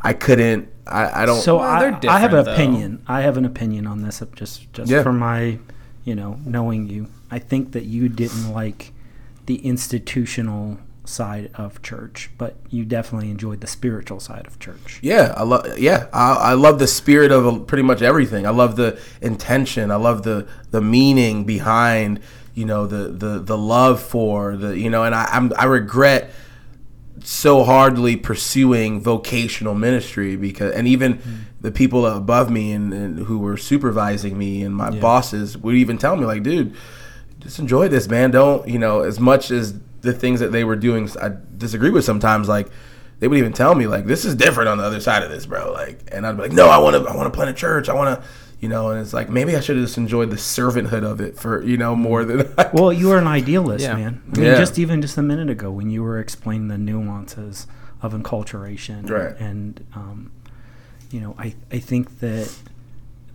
I 0.00 0.12
couldn't. 0.12 0.68
I, 0.86 1.22
I 1.22 1.26
don't. 1.26 1.40
so 1.40 1.56
Well, 1.58 1.68
I, 1.68 1.80
they're 1.98 2.10
I 2.10 2.18
have 2.18 2.32
an 2.32 2.38
different, 2.38 2.46
though. 2.46 2.52
opinion. 2.52 3.02
I 3.08 3.20
have 3.22 3.36
an 3.36 3.44
opinion 3.44 3.86
on 3.88 4.02
this. 4.02 4.22
uh, 4.22 4.26
Just 4.34 4.72
just 4.72 4.90
Yeah. 4.90 5.02
from 5.02 5.18
my, 5.18 5.58
you 6.04 6.14
know, 6.14 6.38
knowing 6.44 6.88
you, 6.88 7.08
I 7.30 7.38
think 7.38 7.72
that 7.72 7.84
you 7.84 8.08
didn't 8.08 8.52
like 8.52 8.92
the 9.46 9.56
institutional 9.66 10.78
side 11.04 11.50
of 11.54 11.82
church, 11.82 12.30
but 12.38 12.56
you 12.68 12.84
definitely 12.84 13.30
enjoyed 13.30 13.60
the 13.60 13.66
spiritual 13.66 14.20
side 14.20 14.46
of 14.46 14.58
church. 14.58 14.98
Yeah, 15.02 15.34
I 15.36 15.42
love. 15.42 15.78
Yeah, 15.78 16.06
I, 16.12 16.32
I 16.34 16.52
love 16.54 16.78
the 16.78 16.86
spirit 16.86 17.32
of 17.32 17.46
uh, 17.46 17.58
pretty 17.60 17.82
much 17.82 18.02
everything. 18.02 18.46
I 18.46 18.50
love 18.50 18.76
the 18.76 19.00
intention. 19.20 19.90
I 19.90 19.96
love 19.96 20.22
the 20.22 20.48
the 20.70 20.80
meaning 20.80 21.44
behind 21.44 22.20
you 22.54 22.64
know 22.64 22.86
the 22.86 23.08
the 23.08 23.38
the 23.40 23.58
love 23.58 24.00
for 24.00 24.56
the 24.56 24.78
you 24.78 24.90
know. 24.90 25.04
And 25.04 25.14
I 25.14 25.24
I'm, 25.24 25.52
I 25.56 25.64
regret 25.64 26.30
so 27.22 27.64
hardly 27.64 28.16
pursuing 28.16 29.00
vocational 29.00 29.74
ministry 29.74 30.36
because 30.36 30.72
and 30.74 30.86
even 30.88 31.18
mm. 31.18 31.38
the 31.60 31.70
people 31.70 32.06
above 32.06 32.50
me 32.50 32.72
and, 32.72 32.92
and 32.92 33.18
who 33.26 33.38
were 33.38 33.56
supervising 33.56 34.38
me 34.38 34.62
and 34.62 34.74
my 34.74 34.90
bosses 34.90 35.56
would 35.58 35.74
even 35.74 35.98
tell 35.98 36.16
me 36.16 36.24
like 36.24 36.42
dude 36.42 36.74
just 37.40 37.58
enjoy 37.58 37.88
this 37.88 38.08
man. 38.08 38.30
Don't 38.30 38.68
you 38.68 38.78
know 38.78 39.00
as 39.00 39.18
much 39.18 39.50
as 39.50 39.74
the 40.02 40.12
things 40.12 40.40
that 40.40 40.50
they 40.52 40.64
were 40.64 40.76
doing 40.76 41.10
i 41.20 41.30
disagree 41.58 41.90
with 41.90 42.04
sometimes 42.04 42.48
like 42.48 42.68
they 43.18 43.28
would 43.28 43.36
even 43.36 43.52
tell 43.52 43.74
me 43.74 43.86
like 43.86 44.06
this 44.06 44.24
is 44.24 44.34
different 44.34 44.66
on 44.66 44.78
the 44.78 44.84
other 44.84 45.00
side 45.00 45.22
of 45.22 45.30
this 45.30 45.46
bro. 45.46 45.72
Like 45.72 46.00
and 46.12 46.26
i'd 46.26 46.36
be 46.36 46.42
like 46.42 46.52
no 46.52 46.68
i 46.68 46.78
want 46.78 46.96
to 46.96 47.10
i 47.10 47.14
want 47.14 47.32
to 47.32 47.36
plant 47.36 47.50
a 47.50 47.54
church. 47.54 47.88
I 47.88 47.94
want 47.94 48.20
to 48.20 48.26
you 48.60 48.68
know 48.68 48.90
and 48.90 49.00
it's 49.00 49.12
like 49.14 49.28
maybe 49.30 49.56
i 49.56 49.60
should 49.60 49.76
have 49.76 49.84
just 49.86 49.96
enjoyed 49.98 50.30
the 50.30 50.36
servanthood 50.36 51.02
of 51.02 51.20
it 51.20 51.36
for 51.36 51.62
you 51.64 51.76
know 51.76 51.96
more 51.96 52.24
than 52.24 52.46
I, 52.58 52.70
Well, 52.72 52.92
you 52.92 53.10
are 53.10 53.18
an 53.18 53.26
idealist, 53.26 53.82
Yeah. 53.84 53.94
man. 53.96 54.22
I 54.32 54.36
mean, 54.38 54.46
Yeah. 54.46 54.56
just 54.58 54.78
even 54.78 55.00
just 55.02 55.16
a 55.16 55.22
minute 55.22 55.48
ago 55.50 55.70
when 55.70 55.88
you 55.90 56.02
were 56.02 56.18
explaining 56.18 56.68
the 56.68 56.78
nuances 56.78 57.66
of 58.02 58.12
enculturation, 58.12 59.08
Right. 59.10 59.34
and 59.40 59.84
um, 59.94 60.30
you 61.10 61.20
know, 61.20 61.34
I 61.38 61.54
I 61.72 61.78
think 61.78 62.20
that 62.20 62.54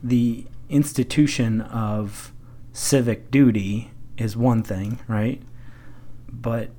the 0.03 0.45
institution 0.69 1.61
of 1.61 2.31
civic 2.73 3.31
duty 3.31 3.91
is 4.17 4.37
one 4.37 4.61
thing, 4.63 4.99
right? 5.07 5.41
But 6.31 6.69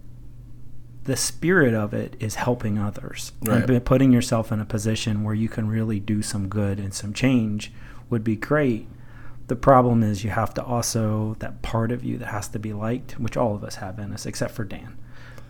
the 1.04 1.16
spirit 1.16 1.74
of 1.74 1.92
it 1.94 2.16
is 2.20 2.34
helping 2.36 2.78
others 2.78 3.32
Right. 3.44 3.68
and 3.68 3.84
putting 3.84 4.12
yourself 4.12 4.50
in 4.52 4.60
a 4.60 4.64
position 4.64 5.22
where 5.22 5.34
you 5.34 5.48
can 5.48 5.68
really 5.68 6.00
do 6.00 6.22
some 6.22 6.48
good 6.48 6.78
and 6.80 6.92
some 6.92 7.12
change 7.12 7.72
would 8.10 8.24
be 8.24 8.36
great 8.36 8.88
the 9.48 9.56
problem 9.56 10.02
is 10.02 10.24
you 10.24 10.30
have 10.30 10.52
to 10.54 10.62
also 10.64 11.36
that 11.38 11.62
part 11.62 11.92
of 11.92 12.04
you 12.04 12.18
that 12.18 12.26
has 12.26 12.48
to 12.48 12.58
be 12.58 12.72
liked 12.72 13.18
which 13.20 13.36
all 13.36 13.54
of 13.54 13.62
us 13.64 13.76
have 13.76 13.98
in 13.98 14.12
us 14.12 14.26
except 14.26 14.52
for 14.54 14.64
dan 14.64 14.96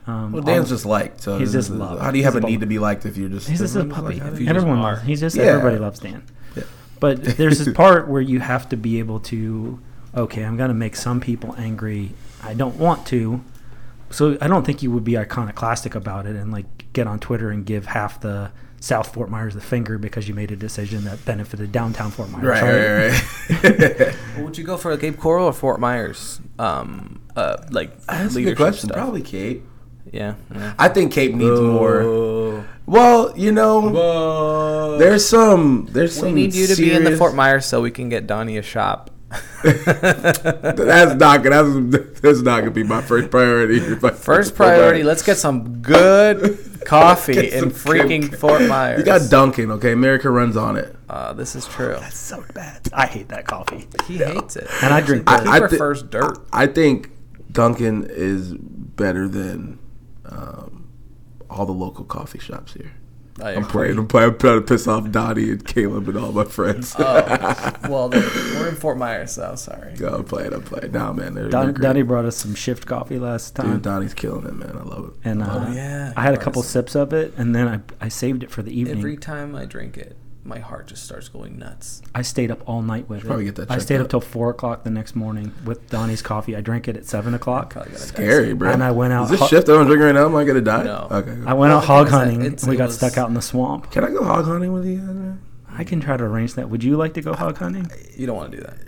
um, 0.07 0.33
well 0.33 0.43
dan's 0.43 0.69
just 0.69 0.87
liked 0.87 1.21
so 1.23 1.39
He's 1.39 1.53
just 1.53 1.71
loved. 1.71 2.03
how 2.03 2.11
do 2.11 2.19
you 2.19 2.25
have 2.25 2.35
a 2.37 2.39
a 2.39 2.41
need 2.43 2.61
to 2.61 2.67
be 2.67 2.79
liked 2.79 3.05
if 3.07 3.17
you're 3.17 3.29
just 3.29 3.49
he's 3.49 3.59
just 3.59 3.75
a 3.77 3.85
puppy 3.85 4.21
like, 4.21 4.47
everyone 4.47 4.81
loves 4.83 5.03
he's 5.03 5.21
just 5.21 5.37
Yeah. 5.37 5.45
everybody 5.45 5.79
loves 5.79 5.99
dan 5.99 6.23
Yeah. 6.55 6.63
but 7.01 7.23
there's 7.25 7.59
this 7.65 7.75
part 7.83 8.09
where 8.09 8.21
you 8.21 8.41
have 8.41 8.69
to 8.69 8.77
be 8.77 8.99
able 8.99 9.21
to 9.21 9.81
okay 10.15 10.43
i'm 10.45 10.57
going 10.57 10.69
to 10.69 10.75
make 10.75 10.95
some 10.97 11.21
people 11.21 11.55
angry 11.59 12.13
i 12.43 12.55
don't 12.55 12.77
want 12.77 13.07
to 13.09 13.43
so 14.11 14.39
i 14.41 14.47
don't 14.47 14.65
think 14.65 14.83
you 14.83 14.91
would 14.93 15.05
be 15.05 15.19
iconoclastic 15.19 15.95
about 15.95 16.27
it 16.27 16.37
and 16.37 16.53
like 16.53 16.67
get 16.93 17.07
on 17.09 17.19
twitter 17.19 17.51
and 17.51 17.67
give 17.67 17.87
half 17.87 18.21
the 18.21 18.51
south 18.81 19.13
fort 19.15 19.31
myers 19.31 19.55
the 19.55 19.61
finger 19.61 19.99
because 19.99 20.29
you 20.29 20.35
made 20.35 20.51
a 20.51 20.57
decision 20.57 21.05
that 21.05 21.25
benefited 21.25 21.73
downtown 21.73 22.11
fort 22.11 22.31
myers 22.31 22.45
right 22.45 22.63
right 22.63 23.11
right, 23.11 24.01
right. 24.01 24.17
Well, 24.37 24.45
would 24.45 24.59
you 24.59 24.65
go 24.65 24.77
for 24.77 24.97
Cape 24.97 25.17
Coral 25.19 25.47
or 25.47 25.53
Fort 25.53 25.81
Myers? 25.81 26.41
Um, 26.59 27.21
uh, 27.35 27.57
like 27.71 27.99
that's 28.07 28.37
a 28.37 28.43
good 28.43 28.57
question 28.57 28.89
stuff? 28.89 28.97
probably 28.99 29.23
cape 29.23 29.65
Yeah. 30.13 30.35
yeah. 30.55 30.75
i 30.79 30.89
think 30.89 31.13
cape 31.13 31.35
needs 31.35 31.61
more 31.61 32.65
well 32.87 33.33
you 33.37 33.51
know 33.53 33.81
Whoa. 33.91 34.99
There's 34.99 35.27
some. 35.29 35.89
There's 35.91 36.15
some. 36.17 36.29
we 36.29 36.33
need 36.33 36.55
you 36.55 36.67
to 36.69 36.77
be 36.77 36.93
in 36.93 37.05
the 37.05 37.17
Fort 37.17 37.35
Myers 37.35 37.67
so 37.67 37.83
we 37.83 37.91
can 37.91 38.09
get 38.09 38.27
Donnie 38.27 38.57
a 38.57 38.63
shop. 38.63 39.11
That's 39.63 41.15
not 41.15 41.43
gonna. 41.43 41.65
That's, 41.91 42.21
that's 42.21 42.41
not 42.43 42.61
gonna 42.61 42.71
be 42.71 42.85
my 42.85 43.03
first 43.03 43.31
priority. 43.31 43.81
My 44.03 44.11
First 44.11 44.55
priority, 44.55 45.03
let's 45.03 45.23
get 45.23 45.37
some 45.37 45.81
good 45.83 46.81
coffee 46.85 47.51
in 47.53 47.67
freaking 47.71 48.31
good- 48.31 48.39
Fort 48.39 48.63
Myers. 48.63 48.99
You 49.01 49.05
got 49.05 49.29
Dunkin', 49.31 49.71
okay? 49.73 49.93
America 49.93 50.31
runs 50.31 50.57
on 50.57 50.77
it. 50.77 50.95
Uh, 51.09 51.33
this 51.33 51.57
is 51.57 51.67
true. 51.67 51.97
that's 52.01 52.19
so 52.19 52.45
bad 52.53 52.81
i 52.93 53.07
hate 53.07 53.29
that 53.29 53.47
coffee 53.47 53.87
He 54.09 54.19
hates 54.19 54.57
it. 54.57 54.69
And 54.83 54.93
I 54.93 55.01
drink 55.01 55.29
He 55.29 55.37
that. 55.37 55.47
I 55.47 55.61
thi- 55.61 55.69
prefers 55.69 56.03
dirt. 56.03 56.39
I 56.53 56.67
think 56.67 57.11
Dunkin' 57.53 58.07
is 58.11 58.55
better 58.55 59.29
than 59.29 59.79
um, 60.27 60.89
all 61.51 61.65
the 61.67 61.73
local 61.73 62.05
coffee 62.05 62.39
shops 62.41 62.75
here. 62.75 62.93
I 63.43 63.51
I'm 63.53 63.59
agree. 63.59 63.71
playing. 63.71 63.99
I'm, 63.99 64.07
playing, 64.09 64.31
I'm 64.31 64.39
trying 64.39 64.61
to 64.61 64.67
piss 64.67 64.87
off 64.89 65.11
Donnie 65.11 65.51
and 65.51 65.65
Caleb 65.67 66.09
and 66.09 66.17
all 66.19 66.33
my 66.33 66.45
friends. 66.45 66.95
Oh, 66.99 67.73
well, 67.89 68.09
we're 68.11 68.69
in 68.69 68.77
Fort 68.77 68.97
Myers, 68.97 69.33
so 69.33 69.55
sorry. 69.57 69.95
Go, 69.97 70.09
I'm 70.15 70.25
playing. 70.25 70.55
I'm 70.55 70.63
playing. 70.63 70.93
Nah, 70.93 71.13
man. 71.13 71.35
They're, 71.35 71.49
Don, 71.51 71.67
they're. 71.67 71.73
Donnie 71.75 72.03
brought 72.03 72.25
us 72.25 72.37
some 72.37 72.55
shift 72.55 72.87
coffee 72.87 73.19
last 73.19 73.55
time 73.55 73.73
Dude, 73.75 73.83
Donnie's 73.83 74.15
killing 74.15 74.47
it, 74.47 74.55
man. 74.55 74.77
I 74.77 74.83
love 74.83 75.09
it. 75.09 75.29
and 75.29 75.43
uh, 75.43 75.67
Oh, 75.69 75.73
yeah. 75.73 76.13
i 76.17 76.23
had 76.23 76.35
a 76.35 76.39
couple 76.39 76.63
sips 76.63 76.95
of 76.95 77.13
it 77.13 77.35
and 77.37 77.55
then 77.55 77.69
I, 77.69 78.05
I 78.07 78.09
saved 78.09 78.43
it 78.43 78.51
for 78.51 78.63
the 78.63 78.71
evening 78.79 78.99
Every 78.99 79.17
time 79.17 79.55
I 79.55 79.65
drink 79.67 79.97
it, 79.99 80.17
my 80.47 80.59
heart 80.61 80.87
just 80.87 81.05
starts 81.05 81.29
going 81.29 81.59
nuts. 81.59 82.03
I 82.15 82.23
stayed 82.23 82.51
up 82.51 82.63
all 82.69 82.83
night 82.83 83.09
with 83.09 83.25
it. 83.25 83.27
probably 83.27 83.45
get 83.47 83.57
that 83.57 83.71
I 83.71 83.79
stayed 83.79 83.97
out. 83.97 84.03
up 84.05 84.09
till 84.11 84.21
four 84.21 84.51
o'clock 84.51 84.85
the 84.85 84.91
next 84.91 85.15
morning 85.17 85.53
with 85.65 85.89
Donnie's 85.91 86.23
coffee. 86.23 86.55
I 86.57 86.61
drank 86.61 86.87
it 86.89 86.97
at 86.97 87.05
seven 87.05 87.35
o'clock. 87.35 87.75
Scary, 87.95 88.55
bro. 88.55 88.71
And 88.71 88.83
I 88.83 88.91
went 88.93 89.13
out 89.13 89.25
Is 89.25 89.31
this 89.31 89.41
ho- 89.41 89.47
shift 89.49 89.67
that 89.67 89.77
I'm 89.77 89.87
drinking 89.87 90.07
right 90.07 90.15
now? 90.15 90.27
Am 90.27 90.37
I 90.37 90.45
gonna 90.45 90.61
die? 90.61 90.85
No. 90.85 91.09
Okay. 91.11 91.31
I 91.31 91.55
went 91.55 91.59
Well, 91.59 91.79
out 91.79 91.81
the 91.81 91.87
hog 91.87 92.07
thing 92.07 92.13
that 92.13 92.19
hunting. 92.19 92.41
it's- 92.47 92.63
and 92.63 92.71
we 92.71 92.77
got 92.77 92.87
was- 92.87 92.97
stuck 92.97 93.19
out 93.19 93.29
in 93.29 93.35
the 93.35 93.43
swamp. 93.43 93.91
Can 93.91 94.05
I 94.05 94.11
go 94.11 94.23
hog 94.25 94.45
hunting 94.45 94.73
with 94.73 94.85
you 94.87 94.99
man? 94.99 95.41
I 95.71 95.85
can 95.85 96.01
try 96.01 96.17
to 96.17 96.25
arrange 96.25 96.55
that. 96.55 96.71
Would 96.71 96.83
you 96.83 96.97
like 96.97 97.15
to 97.15 97.21
go 97.23 97.35
hog 97.35 97.59
hunting? 97.59 97.91
You 98.17 98.27
don't 98.27 98.37
want 98.37 98.53
to 98.53 98.57
do 98.59 98.63
that. 98.63 98.79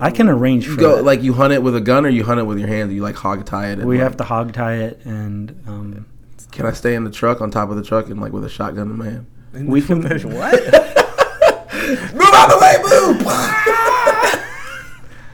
I 0.00 0.10
can 0.10 0.28
arrange 0.30 0.66
for 0.66 0.76
go 0.80 0.96
that. 0.96 1.04
like 1.04 1.22
you 1.22 1.34
hunt 1.34 1.52
it 1.52 1.62
with 1.62 1.76
a 1.76 1.80
gun 1.80 2.06
or 2.06 2.08
you 2.08 2.24
hunt 2.24 2.40
it 2.40 2.44
with 2.44 2.58
your 2.58 2.68
hands? 2.68 2.92
You 2.92 3.02
like 3.02 3.16
hog 3.16 3.44
tie 3.44 3.68
it? 3.68 3.80
and, 3.80 3.84
we 3.88 3.96
like- 3.96 4.04
have 4.04 4.16
to 4.16 4.24
hog 4.24 4.52
tie 4.54 4.76
it, 4.76 5.00
and 5.04 5.50
um, 5.66 6.06
Can 6.52 6.64
I 6.64 6.72
stay 6.72 6.94
in 6.94 7.04
the 7.04 7.10
truck 7.10 7.40
on 7.42 7.50
top 7.50 7.68
of 7.70 7.76
the 7.76 7.82
truck 7.82 8.08
and 8.08 8.18
like 8.20 8.32
with 8.32 8.44
a 8.44 8.48
shotgun 8.48 8.88
in 8.90 8.96
my 8.96 9.04
hand? 9.10 9.26
We 9.52 9.82
can. 9.82 10.02
Push 10.02 10.24
what? 10.36 10.52
Move 10.62 12.30
out 12.32 12.48
the 12.48 12.58
way, 12.60 12.76
move! 12.82 13.26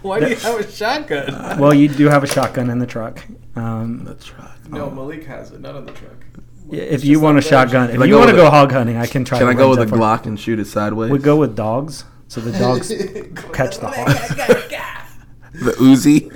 Why 0.03 0.21
do 0.21 0.29
you 0.29 0.37
have 0.37 0.61
a 0.61 0.71
shotgun? 0.71 1.59
Well, 1.59 1.75
you 1.75 1.89
do 1.89 2.07
have 2.09 2.23
a 2.23 2.27
shotgun 2.27 2.71
in 2.71 2.79
the 2.79 2.87
truck. 2.87 3.25
Um, 3.57 4.05
the 4.05 4.15
truck. 4.15 4.57
No, 4.71 4.89
Malik 4.91 5.25
has 5.27 5.51
it, 5.51 5.61
not 5.61 5.75
on 5.75 5.85
the 5.87 5.93
truck. 5.93 6.25
if 6.71 7.05
you 7.05 7.19
want 7.21 7.39
a 7.39 7.43
shotgun, 7.43 7.91
if 7.91 7.99
Can 7.99 8.09
you 8.09 8.17
want 8.17 8.31
to 8.31 8.37
go 8.37 8.49
hog 8.49 8.71
hunting, 8.73 8.97
I 8.97 9.07
can 9.07 9.25
try. 9.25 9.39
Can 9.39 9.49
to 9.49 9.53
I 9.53 9.57
go 9.57 9.69
with 9.71 9.79
a 9.79 9.83
arrange 9.83 9.91
that. 9.93 9.99
Glock 9.99 10.27
and 10.27 10.39
shoot 10.39 10.59
it 10.61 10.67
sideways? 10.67 11.11
We 11.11 11.19
go 11.19 11.37
with 11.37 11.57
dogs, 11.57 12.05
so 12.29 12.41
the 12.41 12.53
dogs 12.59 12.89
catch 13.53 13.79
the 13.79 13.89
hog. 13.89 14.09
the 15.53 15.73
Uzi. 15.73 16.31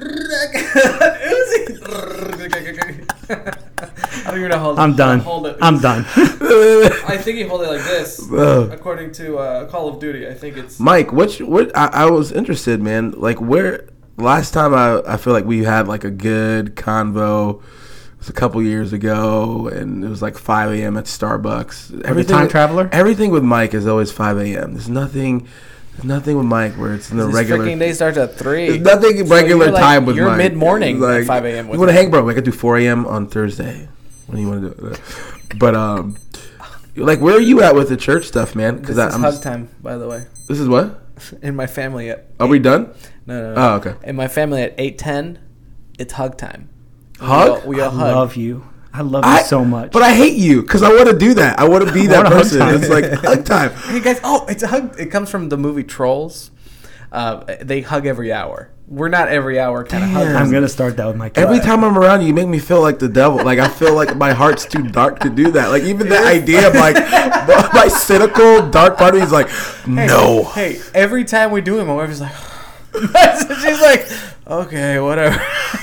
I 4.26 4.30
don't 4.30 4.38
even 4.38 4.50
know 4.50 4.58
how 4.58 4.76
I'm 4.76 4.94
done. 4.96 5.20
Hold 5.20 5.46
it. 5.46 5.56
I'm 5.62 5.80
done. 5.80 6.04
I 6.16 7.16
think 7.20 7.38
you 7.38 7.48
hold 7.48 7.62
it 7.62 7.68
like 7.68 7.82
this. 7.84 8.20
Ugh. 8.32 8.70
According 8.72 9.12
to 9.12 9.38
uh, 9.38 9.66
Call 9.68 9.88
of 9.88 9.98
Duty, 10.00 10.26
I 10.28 10.34
think 10.34 10.56
it's. 10.56 10.78
Mike, 10.80 11.12
what? 11.12 11.32
What? 11.40 11.76
I, 11.76 11.86
I 11.92 12.06
was 12.10 12.32
interested, 12.32 12.80
man. 12.82 13.12
Like, 13.12 13.40
where? 13.40 13.88
Last 14.16 14.50
time 14.52 14.74
I, 14.74 15.00
I 15.06 15.16
feel 15.16 15.32
like 15.32 15.44
we 15.46 15.64
had 15.64 15.88
like 15.88 16.04
a 16.04 16.10
good 16.10 16.76
convo. 16.76 17.62
It 17.62 18.18
was 18.18 18.28
a 18.28 18.34
couple 18.34 18.62
years 18.62 18.92
ago, 18.92 19.68
and 19.68 20.04
it 20.04 20.08
was 20.08 20.20
like 20.20 20.36
5 20.36 20.72
a.m. 20.72 20.98
at 20.98 21.04
Starbucks. 21.06 22.04
Every 22.04 22.24
time 22.24 22.48
traveler? 22.48 22.90
Everything 22.92 23.30
with 23.30 23.42
Mike 23.42 23.72
is 23.72 23.86
always 23.86 24.12
5 24.12 24.36
a.m. 24.38 24.74
There's 24.74 24.90
nothing. 24.90 25.48
There's 25.92 26.04
nothing 26.04 26.36
with 26.36 26.46
Mike 26.46 26.74
where 26.74 26.94
it's 26.94 27.10
in 27.10 27.16
the 27.16 27.26
This 27.26 27.34
regular. 27.34 27.64
freaking 27.64 27.78
day 27.78 27.92
starts 27.94 28.18
at 28.18 28.34
three. 28.36 28.68
There's 28.78 28.80
nothing 28.82 29.26
So 29.26 29.34
regular 29.34 29.70
like- 29.70 29.80
time 29.82 30.04
with 30.04 30.16
Mike. 30.16 30.20
you're 30.26 30.36
mid-morning 30.36 31.00
Like, 31.00 31.22
at 31.22 31.26
5 31.26 31.44
a.m. 31.46 31.64
You 31.66 31.70
with 31.72 31.80
want 31.80 31.88
to 31.88 31.94
hang, 31.94 32.10
bro? 32.10 32.22
We 32.22 32.34
could 32.34 32.44
do 32.44 32.52
4 32.52 32.76
a.m. 32.78 33.06
on 33.06 33.26
Thursday. 33.26 33.88
When 34.30 34.36
do 34.36 34.42
you 34.42 34.48
want 34.48 34.76
to 34.76 34.90
do? 34.90 35.56
But 35.58 35.74
um, 35.74 36.16
like, 36.96 37.20
where 37.20 37.36
are 37.36 37.40
you 37.40 37.62
at 37.62 37.74
with 37.74 37.88
the 37.88 37.96
church 37.96 38.26
stuff, 38.26 38.54
man? 38.54 38.76
This 38.76 38.80
Because 38.82 38.98
is 38.98 39.14
I'm. 39.14 39.20
hug 39.22 39.42
time, 39.42 39.68
by 39.82 39.96
the 39.96 40.06
way. 40.08 40.26
This 40.48 40.60
is 40.60 40.68
what? 40.68 41.00
In 41.42 41.54
my 41.56 41.66
family 41.66 42.10
at 42.10 42.26
Are 42.40 42.46
we 42.46 42.58
done? 42.58 42.92
no 43.26 43.42
no 43.42 43.54
no. 43.54 43.60
Oh, 43.60 43.74
okay. 43.76 43.94
In 44.08 44.16
my 44.16 44.28
family 44.28 44.62
at 44.62 44.74
eight 44.78 44.98
ten, 44.98 45.38
it's 45.98 46.14
hug 46.14 46.38
time. 46.38 46.68
Hug? 47.18 47.48
We 47.48 47.50
all, 47.52 47.68
we 47.68 47.80
I 47.82 47.84
all 47.86 47.90
hug. 47.90 48.14
love 48.14 48.36
you. 48.36 48.66
I 48.92 49.02
love 49.02 49.24
you 49.24 49.30
I- 49.30 49.42
so 49.42 49.64
much. 49.64 49.92
But 49.92 50.02
I 50.02 50.14
hate 50.14 50.36
you 50.38 50.62
because 50.62 50.82
I 50.82 50.88
want 50.90 51.08
to 51.10 51.16
do 51.18 51.34
that. 51.34 51.58
I 51.60 51.68
want 51.68 51.86
to 51.86 51.92
be 51.92 52.06
that 52.08 52.24
wanna 52.24 52.30
hug 52.30 52.38
person. 52.44 52.58
time. 52.60 52.74
It's 52.76 52.88
like 52.88 53.04
hug 53.12 53.44
time. 53.44 53.70
Hey 53.92 54.00
guys! 54.00 54.20
Oh, 54.24 54.46
it's 54.48 54.62
a 54.62 54.68
hug. 54.68 54.98
It 54.98 55.06
comes 55.10 55.30
from 55.30 55.48
the 55.48 55.56
movie 55.58 55.84
Trolls. 55.84 56.50
Uh, 57.12 57.44
they 57.60 57.80
hug 57.80 58.06
every 58.06 58.32
hour. 58.32 58.70
We're 58.86 59.08
not 59.08 59.28
every 59.28 59.58
hour 59.60 59.84
kind 59.84 60.02
of 60.02 60.10
Damn. 60.10 60.26
hug. 60.34 60.36
I'm 60.36 60.50
gonna 60.50 60.68
start 60.68 60.96
that 60.96 61.06
with 61.06 61.16
my 61.16 61.28
kids. 61.28 61.38
Every 61.38 61.60
time 61.60 61.84
I'm 61.84 61.96
around 61.96 62.22
you, 62.22 62.28
you 62.28 62.34
make 62.34 62.48
me 62.48 62.58
feel 62.58 62.80
like 62.80 62.98
the 62.98 63.08
devil. 63.08 63.44
Like 63.44 63.58
I 63.60 63.68
feel 63.68 63.94
like 63.94 64.16
my 64.16 64.32
heart's 64.32 64.64
too 64.66 64.82
dark 64.82 65.20
to 65.20 65.30
do 65.30 65.50
that. 65.52 65.68
Like 65.68 65.84
even 65.84 66.08
that 66.08 66.26
idea 66.26 66.66
of 66.68 66.74
like 66.74 66.94
my 67.72 67.88
cynical 67.88 68.68
dark 68.70 68.96
part 68.96 69.14
of 69.14 69.20
me 69.20 69.26
is 69.26 69.32
like, 69.32 69.48
no. 69.86 70.44
Hey, 70.54 70.80
every 70.92 71.24
time 71.24 71.52
we 71.52 71.60
do 71.60 71.78
it, 71.78 71.84
my 71.84 71.94
wife 71.94 72.10
is 72.10 72.20
like, 72.20 72.34
she's 73.62 73.80
like, 73.80 74.08
okay, 74.50 74.98
whatever. 75.00 75.36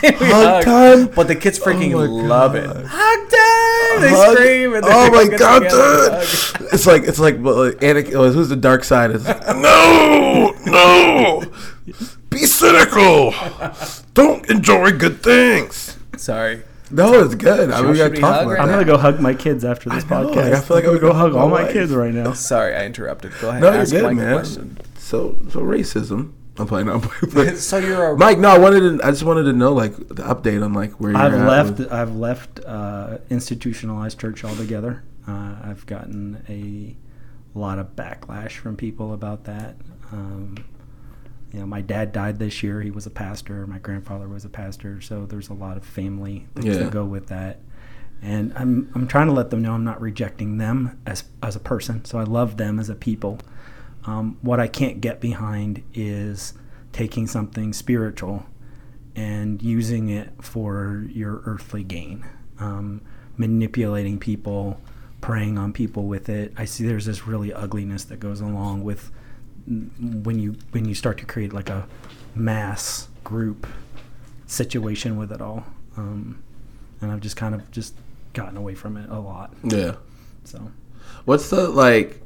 We 0.04 0.10
Hug 0.12 0.64
time? 0.64 1.08
But 1.08 1.28
the 1.28 1.36
kids 1.36 1.60
oh 1.60 1.66
freaking 1.66 1.94
Oh 1.96 2.00
my 2.22 2.28
love 2.28 2.56
it. 2.56 2.66
Hug 2.68 3.30
time! 3.30 4.02
They 4.02 4.10
Hug- 4.10 4.38
scream 4.38 4.74
and 4.76 4.84
they 4.84 4.90
oh 4.92 5.12
my 5.12 5.28
get 5.28 5.40
god, 5.40 5.60
together 5.64 5.82
and 5.82 6.10
dude! 6.12 6.30
hug. 6.62 6.74
It's 6.74 6.86
like 6.88 7.04
it's 7.04 7.20
like, 7.20 7.36
well, 7.40 7.66
like 7.68 7.80
Anakin. 7.80 8.14
oh, 8.16 8.32
Who's 8.32 8.50
the 8.50 8.56
dark 8.56 8.84
side? 8.84 9.12
It's 9.12 9.26
like, 9.26 9.46
no, 9.56 10.54
no. 10.66 11.44
Be 12.30 12.40
cynical. 12.46 13.34
Don't 14.14 14.48
enjoy 14.50 14.92
good 14.92 15.24
things. 15.24 15.98
Sorry. 16.18 16.64
No, 16.92 17.22
it's 17.24 17.36
good. 17.36 17.72
I 17.72 17.82
mean, 17.82 17.92
we 17.92 17.98
got 17.98 18.16
to 18.16 18.22
talk 18.22 18.44
about 18.46 18.60
I'm 18.60 18.68
gonna 18.70 18.86
go 18.86 18.98
hug 18.98 19.20
my 19.20 19.34
kids 19.34 19.66
after 19.66 19.90
this 19.90 20.06
I 20.06 20.22
know, 20.24 20.30
podcast. 20.30 20.36
like, 20.36 20.54
I 20.54 20.62
feel 20.62 20.78
like 20.78 20.86
I'm 20.86 20.90
gonna 20.92 21.00
go 21.02 21.08
would 21.08 21.16
hug 21.18 21.36
all 21.36 21.50
my 21.50 21.58
my 21.58 21.64
wife. 21.64 21.74
kids 21.74 21.92
right 21.94 22.14
now. 22.14 22.32
Sorry, 22.34 22.76
I 22.76 22.86
interrupted. 22.86 23.34
Go 23.42 23.50
ahead. 23.50 23.62
No, 23.62 23.72
you're 23.72 23.82
ask 23.82 23.92
good, 23.92 24.04
Mike 24.04 24.16
man. 24.18 24.34
question. 24.34 24.78
So, 24.98 25.38
so 25.52 25.60
racism. 25.62 26.34
I'm 26.60 26.68
playing. 26.68 26.90
I'm 26.90 27.02
playing. 27.02 27.56
So 27.58 27.78
you're 27.78 28.12
a 28.14 28.18
Mike, 28.18 28.40
no, 28.40 28.50
I 28.50 28.58
wanted 28.58 29.00
to. 29.00 29.06
I 29.08 29.12
just 29.12 29.24
wanted 29.24 29.44
to 29.44 29.54
know 29.54 29.74
like 29.74 29.96
the 29.96 30.24
update 30.24 30.64
on 30.64 30.74
like 30.74 30.94
where 30.94 31.12
you're 31.12 31.20
I've 31.20 31.34
at 31.34 31.48
left. 31.48 31.78
with- 31.80 31.92
I've 31.92 32.16
left 32.16 32.60
uh, 32.66 33.18
institutionalized 33.30 34.20
church 34.20 34.44
altogether. 34.44 35.04
Uh, 35.28 35.56
I've 35.64 35.86
gotten 35.86 36.44
a 36.50 36.96
lot 37.58 37.80
of 37.80 37.96
backlash 37.96 38.54
from 38.54 38.76
people 38.78 39.14
about 39.14 39.44
that. 39.46 39.76
Um, 40.12 40.56
you 41.54 41.60
know, 41.60 41.66
my 41.66 41.82
dad 41.82 42.12
died 42.12 42.40
this 42.40 42.62
year. 42.64 42.82
He 42.82 42.92
was 42.92 43.06
a 43.06 43.10
pastor. 43.10 43.66
My 43.68 43.80
grandfather 43.80 44.28
was 44.28 44.46
a 44.46 44.50
pastor. 44.50 45.00
So 45.02 45.26
there's 45.26 45.50
a 45.50 45.54
lot 45.54 45.78
of 45.78 45.86
family 45.86 46.48
things 46.56 46.76
Yeah. 46.76 46.84
that 46.84 46.92
go 46.92 47.06
with 47.06 47.28
that. 47.28 47.60
And 48.22 48.52
I'm 48.56 48.90
I'm 48.96 49.08
trying 49.08 49.28
to 49.28 49.34
let 49.34 49.50
them 49.52 49.62
know 49.62 49.74
I'm 49.74 49.84
not 49.84 50.02
rejecting 50.02 50.58
them 50.58 51.00
as 51.06 51.24
as 51.44 51.56
a 51.56 51.60
person. 51.60 52.04
So 52.06 52.18
I 52.20 52.24
love 52.24 52.58
them 52.58 52.80
as 52.80 52.90
a 52.90 52.96
people. 52.96 53.40
Um, 54.08 54.38
what 54.42 54.60
I 54.60 54.68
can't 54.68 55.02
get 55.02 55.20
behind 55.20 55.84
is 55.94 56.54
taking 56.94 57.28
something 57.28 57.74
spiritual 57.74 58.46
and 59.16 59.62
using 59.62 60.10
it 60.10 60.30
for 60.42 61.06
your 61.10 61.42
earthly 61.46 61.84
gain, 61.84 62.26
um, 62.60 63.02
manipulating 63.36 64.18
people, 64.18 64.80
preying 65.22 65.58
on 65.58 65.74
people 65.74 66.06
with 66.06 66.30
it. 66.30 66.54
I 66.58 66.66
see 66.66 66.86
there's 66.88 67.06
this 67.06 67.28
really 67.28 67.54
ugliness 67.54 68.06
that 68.06 68.20
goes 68.20 68.40
along 68.42 68.84
with 68.84 69.12
when 69.68 70.40
you 70.40 70.56
when 70.72 70.86
you 70.86 70.96
start 70.96 71.18
to 71.18 71.26
create 71.26 71.52
like 71.52 71.70
a 71.70 71.86
mass 72.34 73.10
group 73.26 73.68
situation 74.46 75.18
with 75.18 75.32
it 75.32 75.42
all, 75.42 75.66
um, 75.98 76.42
and 77.02 77.12
I've 77.12 77.20
just 77.20 77.36
kind 77.36 77.54
of 77.54 77.70
just 77.72 77.94
gotten 78.34 78.56
away 78.56 78.76
from 78.76 78.96
it 78.96 79.10
a 79.10 79.20
lot. 79.20 79.54
yeah. 79.64 79.96
So 80.46 80.72
What's 81.26 81.50
the 81.50 81.68
like? 81.68 82.22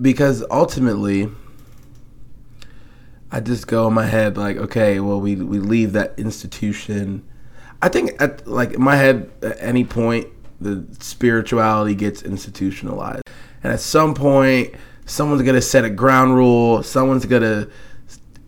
Because 0.00 0.44
ultimately, 0.50 1.28
I 3.30 3.40
just 3.40 3.66
go 3.66 3.88
in 3.88 3.94
my 3.94 4.06
head 4.06 4.36
like, 4.36 4.56
okay, 4.56 5.00
well, 5.00 5.20
we 5.20 5.36
we 5.36 5.58
leave 5.58 5.92
that 5.92 6.18
institution. 6.18 7.26
I 7.82 7.88
think 7.88 8.20
at 8.20 8.46
like 8.46 8.72
in 8.72 8.82
my 8.82 8.96
head, 8.96 9.30
at 9.42 9.56
any 9.60 9.84
point, 9.84 10.28
the 10.60 10.86
spirituality 11.00 11.94
gets 11.94 12.22
institutionalized, 12.22 13.22
and 13.62 13.72
at 13.72 13.80
some 13.80 14.14
point, 14.14 14.74
someone's 15.04 15.42
gonna 15.42 15.60
set 15.60 15.84
a 15.84 15.90
ground 15.90 16.34
rule. 16.34 16.82
Someone's 16.82 17.26
gonna 17.26 17.68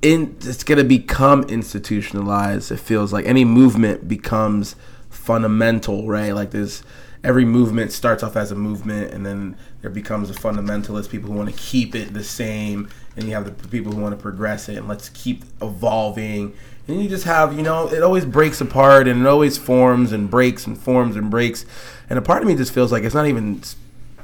in 0.02 0.36
it's 0.40 0.64
gonna 0.64 0.84
become 0.84 1.42
institutionalized. 1.44 2.72
It 2.72 2.78
feels 2.78 3.12
like 3.12 3.26
any 3.26 3.44
movement 3.44 4.08
becomes 4.08 4.76
fundamental, 5.10 6.08
right? 6.08 6.34
Like 6.34 6.52
there's 6.52 6.82
every 7.22 7.44
movement 7.44 7.92
starts 7.92 8.22
off 8.22 8.36
as 8.36 8.50
a 8.50 8.54
movement, 8.54 9.12
and 9.12 9.24
then 9.24 9.56
there 9.82 9.90
becomes 9.90 10.30
a 10.30 10.34
fundamentalist. 10.34 11.10
People 11.10 11.30
who 11.30 11.36
want 11.36 11.50
to 11.50 11.56
keep 11.56 11.94
it 11.94 12.14
the 12.14 12.24
same, 12.24 12.88
and 13.16 13.26
you 13.26 13.34
have 13.34 13.44
the 13.44 13.68
people 13.68 13.92
who 13.92 14.00
want 14.00 14.16
to 14.16 14.20
progress 14.20 14.68
it, 14.68 14.76
and 14.76 14.88
let's 14.88 15.08
keep 15.10 15.44
evolving. 15.60 16.54
And 16.88 17.02
you 17.02 17.08
just 17.08 17.24
have, 17.24 17.56
you 17.56 17.62
know, 17.62 17.88
it 17.88 18.02
always 18.02 18.24
breaks 18.24 18.60
apart, 18.60 19.06
and 19.06 19.20
it 19.20 19.26
always 19.26 19.58
forms 19.58 20.12
and 20.12 20.30
breaks 20.30 20.66
and 20.66 20.78
forms 20.78 21.16
and 21.16 21.30
breaks. 21.30 21.66
And 22.08 22.18
a 22.18 22.22
part 22.22 22.42
of 22.42 22.48
me 22.48 22.54
just 22.56 22.72
feels 22.72 22.90
like 22.90 23.04
it's 23.04 23.14
not 23.14 23.26
even 23.26 23.62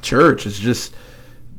church. 0.03 0.47
It's 0.47 0.59
just 0.59 0.95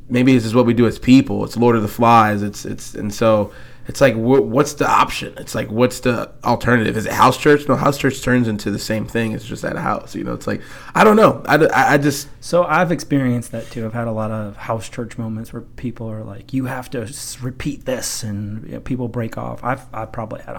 maybe 0.09 0.33
this 0.33 0.45
is 0.45 0.55
what 0.55 0.65
we 0.65 0.73
do 0.73 0.87
as 0.87 0.97
people. 0.97 1.43
It's 1.45 1.55
Lord 1.57 1.75
of 1.75 1.81
the 1.81 1.87
Flies. 1.87 2.41
It's 2.41 2.65
it's 2.65 2.95
and 2.95 3.13
so 3.13 3.53
it's 3.87 4.01
like 4.01 4.15
wh- 4.15 4.45
what's 4.45 4.73
the 4.73 4.89
option? 4.89 5.33
It's 5.37 5.55
like 5.55 5.71
what's 5.71 6.01
the 6.01 6.31
alternative? 6.43 6.97
Is 6.97 7.05
it 7.05 7.13
house 7.13 7.37
church? 7.37 7.67
No, 7.67 7.75
house 7.75 7.97
church 7.97 8.21
turns 8.21 8.47
into 8.47 8.69
the 8.69 8.79
same 8.79 9.05
thing. 9.05 9.31
It's 9.31 9.45
just 9.45 9.63
at 9.63 9.75
a 9.75 9.81
house. 9.81 10.13
You 10.15 10.23
know, 10.23 10.33
it's 10.33 10.47
like 10.47 10.61
I 10.93 11.03
don't 11.03 11.15
know. 11.15 11.41
I, 11.45 11.55
I, 11.55 11.93
I 11.93 11.97
just 11.97 12.27
So 12.41 12.63
I've 12.63 12.91
experienced 12.91 13.51
that 13.53 13.69
too. 13.71 13.85
I've 13.85 13.93
had 13.93 14.07
a 14.07 14.11
lot 14.11 14.31
of 14.31 14.57
house 14.57 14.89
church 14.89 15.17
moments 15.17 15.53
where 15.53 15.61
people 15.61 16.11
are 16.11 16.23
like, 16.23 16.53
"You 16.53 16.65
have 16.65 16.89
to 16.91 17.11
repeat 17.41 17.85
this," 17.85 18.23
and 18.23 18.65
you 18.65 18.73
know, 18.73 18.79
people 18.81 19.07
break 19.07 19.37
off. 19.37 19.63
I've 19.63 19.85
I've 19.93 20.11
probably 20.11 20.41
had 20.41 20.57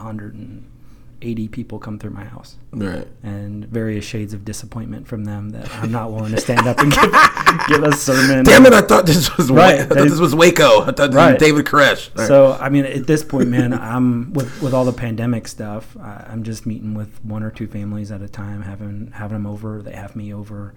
180 1.21 1.49
people 1.49 1.79
come 1.79 1.99
through 1.99 2.11
my 2.11 2.25
house, 2.25 2.57
right. 2.71 3.07
and 3.25 3.65
various 3.65 4.05
shades 4.05 4.33
of 4.33 4.45
disappointment 4.45 5.09
from 5.09 5.25
them 5.25 5.51
that 5.51 5.69
I'm 5.75 5.91
not 5.91 6.13
willing 6.13 6.33
to 6.33 6.41
stand 6.41 6.67
up 6.67 6.79
and 6.79 6.93
give, 6.93 7.03
give 7.69 7.83
a 7.83 7.93
sermon. 7.93 8.45
Damn 8.45 8.67
it! 8.67 8.73
I 8.73 8.83
thought 8.83 9.05
this 9.05 9.37
was 9.37 9.51
Right, 9.51 9.81
I 9.81 9.85
thought 9.85 10.09
this 10.09 10.21
was 10.21 10.35
Waco. 10.35 10.83
I 10.83 10.87
thought 10.93 11.09
this 11.09 11.15
Right. 11.15 11.33
was 11.33 11.41
David 11.41 11.67
Koresh. 11.67 12.17
Right. 12.17 12.29
So 12.29 12.53
I 12.61 12.69
mean, 12.69 12.85
at 12.85 13.07
this 13.07 13.25
point, 13.25 13.49
man, 13.49 13.73
I'm 13.81 14.33
with 14.33 14.63
with 14.63 14.73
all 14.73 14.85
the 14.85 14.93
pandemic 14.93 15.49
stuff. 15.49 15.97
I, 15.97 16.27
I'm 16.29 16.45
just 16.45 16.67
meeting 16.67 16.95
with 16.95 17.25
one 17.25 17.43
or 17.43 17.51
two 17.51 17.67
families 17.67 18.13
at 18.13 18.23
a 18.23 18.29
time, 18.29 18.63
having 18.63 19.11
having 19.15 19.35
them 19.35 19.47
over. 19.47 19.83
They 19.83 19.93
have 19.93 20.15
me 20.15 20.33
over, 20.33 20.75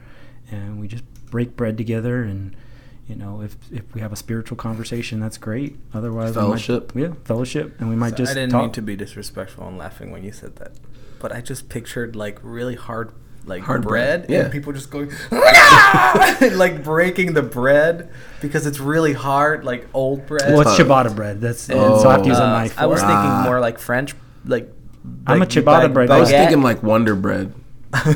and 0.49 0.79
we 0.79 0.87
just 0.87 1.03
break 1.29 1.55
bread 1.55 1.77
together. 1.77 2.23
And 2.23 2.55
you 3.11 3.17
know, 3.17 3.41
if 3.41 3.55
if 3.71 3.83
we 3.93 3.99
have 4.01 4.13
a 4.13 4.15
spiritual 4.15 4.57
conversation, 4.57 5.19
that's 5.19 5.37
great. 5.37 5.77
Otherwise, 5.93 6.29
we 6.35 6.41
might- 6.41 6.47
Fellowship. 6.47 6.91
yeah, 6.95 7.09
fellowship, 7.25 7.67
and 7.79 7.89
we 7.89 7.95
might 7.95 8.15
just 8.15 8.31
I 8.31 8.35
didn't 8.35 8.51
talk. 8.51 8.61
mean 8.63 8.71
to 8.71 8.81
be 8.81 8.95
disrespectful 8.95 9.67
and 9.67 9.77
laughing 9.77 10.09
when 10.11 10.23
you 10.23 10.31
said 10.31 10.55
that, 10.61 10.71
but 11.19 11.31
I 11.31 11.41
just 11.41 11.67
pictured 11.69 12.15
like 12.15 12.39
really 12.41 12.75
hard 12.75 13.11
like 13.45 13.63
Hard 13.63 13.81
bread, 13.81 14.27
bread, 14.27 14.29
yeah. 14.31 14.43
and 14.43 14.51
people 14.51 14.71
just 14.71 14.91
going 14.91 15.09
like 16.57 16.83
breaking 16.83 17.33
the 17.33 17.41
bread 17.41 18.09
because 18.39 18.65
it's 18.67 18.79
really 18.79 19.13
hard, 19.13 19.63
like 19.65 19.87
old 19.93 20.27
bread. 20.27 20.53
Well, 20.53 20.61
it's 20.61 20.71
ciabatta 20.79 21.15
bread. 21.15 21.41
That's 21.41 21.67
and 21.69 21.79
so 22.01 22.07
I 22.09 22.13
have 22.13 22.21
to 22.23 22.29
use 22.29 22.37
a 22.37 22.43
Uh, 22.43 22.49
knife. 22.51 22.73
For 22.73 22.81
I 22.81 22.85
was 22.85 22.99
it. 23.01 23.05
thinking 23.07 23.31
Ah. 23.31 23.43
more 23.45 23.59
like 23.59 23.79
French, 23.79 24.13
like. 24.45 24.71
I'm 25.25 25.39
like 25.39 25.49
a 25.49 25.61
ciabatta 25.61 25.81
bag- 25.85 25.93
bread 25.95 26.11
I 26.11 26.19
was 26.19 26.29
thinking 26.29 26.61
like 26.61 26.83
Wonder 26.83 27.15
Bread. 27.15 27.51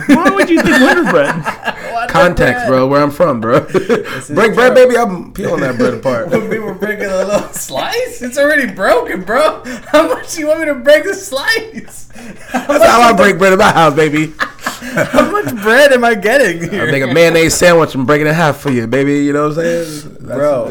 Why 0.07 0.29
would 0.35 0.49
you 0.49 0.61
think 0.61 0.79
Wonder 0.79 1.09
bread? 1.11 1.35
Context, 2.09 2.67
bro. 2.67 2.87
Where 2.87 3.01
I'm 3.01 3.11
from, 3.11 3.41
bro. 3.41 3.59
Break 4.29 4.55
bread, 4.55 4.73
baby. 4.73 4.97
I'm 4.97 5.33
peeling 5.33 5.61
that 5.61 5.77
bread 5.77 5.93
apart. 5.99 6.29
When 6.29 6.49
we 6.49 6.59
were 6.59 6.73
breaking 6.73 7.05
a 7.05 7.17
little 7.17 7.49
slice, 7.49 8.21
it's 8.21 8.37
already 8.37 8.71
broken, 8.71 9.23
bro. 9.23 9.63
How 9.87 10.07
much 10.07 10.33
do 10.33 10.41
you 10.41 10.47
want 10.47 10.61
me 10.61 10.65
to 10.67 10.75
break 10.75 11.03
the 11.03 11.13
slice? 11.13 12.09
How 12.51 12.67
That's 12.67 12.85
how 12.85 13.01
I 13.01 13.13
break 13.13 13.37
bread 13.37 13.53
in 13.53 13.59
my 13.59 13.71
house, 13.71 13.95
baby. 13.95 14.33
How 14.37 15.29
much 15.31 15.55
bread 15.61 15.91
am 15.91 16.03
I 16.03 16.15
getting 16.15 16.69
here? 16.69 16.87
I 16.87 16.91
make 16.91 17.03
a 17.03 17.07
mayonnaise 17.13 17.55
sandwich 17.55 17.95
and 17.95 18.05
break 18.05 18.21
it 18.21 18.27
in 18.27 18.33
half 18.33 18.57
for 18.57 18.71
you, 18.71 18.87
baby. 18.87 19.23
You 19.23 19.33
know 19.33 19.49
what 19.49 19.57
I'm 19.57 19.85
saying, 19.85 20.17
Bro. 20.21 20.69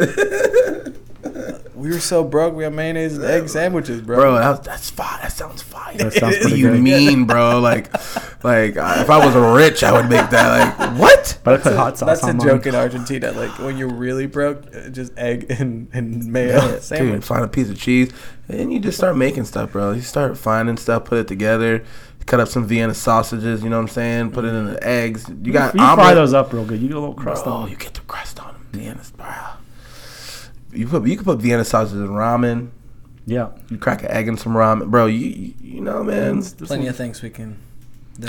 We 1.84 1.90
were 1.90 2.00
so 2.00 2.24
broke. 2.24 2.54
We 2.54 2.64
had 2.64 2.72
mayonnaise 2.72 3.14
and 3.16 3.24
egg 3.26 3.48
sandwiches, 3.48 4.00
bro. 4.00 4.16
bro, 4.16 4.34
that, 4.36 4.64
that's 4.64 4.88
fire. 4.90 5.18
That 5.20 5.32
sounds 5.32 5.60
fire. 5.62 5.94
That 5.98 6.14
sounds 6.14 6.38
pretty 6.38 6.56
you 6.58 6.70
good. 6.70 6.80
mean, 6.80 7.26
bro? 7.26 7.60
Like, 7.60 7.92
like 8.42 8.76
uh, 8.78 8.96
if 9.00 9.10
I 9.10 9.24
was 9.24 9.34
rich, 9.36 9.84
I 9.84 9.92
would 9.92 10.08
make 10.08 10.30
that. 10.30 10.78
Like, 10.78 10.98
what? 10.98 11.38
But 11.44 11.60
I 11.60 11.62
put 11.62 11.76
hot 11.76 11.98
sauce 11.98 12.06
That's 12.06 12.22
a 12.24 12.28
on 12.28 12.38
mine. 12.38 12.46
joke 12.48 12.66
in 12.66 12.74
Argentina. 12.74 13.32
Like 13.32 13.58
when 13.58 13.76
you're 13.76 13.92
really 13.92 14.26
broke, 14.26 14.64
uh, 14.74 14.88
just 14.88 15.12
egg 15.18 15.46
and, 15.50 15.88
and 15.92 16.24
mayo 16.32 16.58
Dude, 16.72 16.82
sandwich. 16.82 17.22
find 17.24 17.44
a 17.44 17.48
piece 17.48 17.68
of 17.68 17.78
cheese, 17.78 18.10
and 18.48 18.72
you 18.72 18.80
just 18.80 18.96
start 18.96 19.14
making 19.16 19.44
stuff, 19.44 19.72
bro. 19.72 19.92
You 19.92 20.00
start 20.00 20.38
finding 20.38 20.78
stuff, 20.78 21.04
put 21.04 21.18
it 21.18 21.28
together, 21.28 21.84
cut 22.24 22.40
up 22.40 22.48
some 22.48 22.66
Vienna 22.66 22.94
sausages. 22.94 23.62
You 23.62 23.68
know 23.68 23.76
what 23.76 23.82
I'm 23.82 23.88
saying? 23.88 24.30
Put 24.30 24.46
it 24.46 24.54
in 24.54 24.64
the 24.72 24.82
eggs. 24.86 25.28
You 25.42 25.52
got 25.52 25.74
You 25.74 25.80
fry 25.80 26.14
those 26.14 26.32
up 26.32 26.50
real 26.54 26.64
good. 26.64 26.80
You 26.80 26.88
get 26.88 26.96
a 26.96 27.00
little 27.00 27.14
crust 27.14 27.44
Bro, 27.44 27.52
on. 27.52 27.70
you 27.70 27.76
get 27.76 27.92
the 27.92 28.00
crust 28.00 28.40
on 28.40 28.54
them. 28.54 28.66
Vienna's, 28.72 29.10
bro. 29.10 29.26
You 30.74 30.86
put 30.86 31.06
you 31.06 31.16
can 31.16 31.24
put 31.24 31.38
Vienna 31.40 31.64
sausages 31.64 32.00
in 32.00 32.08
ramen. 32.08 32.70
Yeah. 33.26 33.50
You 33.70 33.78
crack 33.78 34.02
an 34.02 34.10
egg 34.10 34.28
in 34.28 34.36
some 34.36 34.52
ramen, 34.54 34.90
bro. 34.90 35.06
You 35.06 35.18
you, 35.26 35.54
you 35.60 35.80
know, 35.80 36.02
man. 36.04 36.42
Plenty 36.42 36.86
of 36.88 36.96
things 36.96 37.22
we 37.22 37.30
can. 37.30 37.58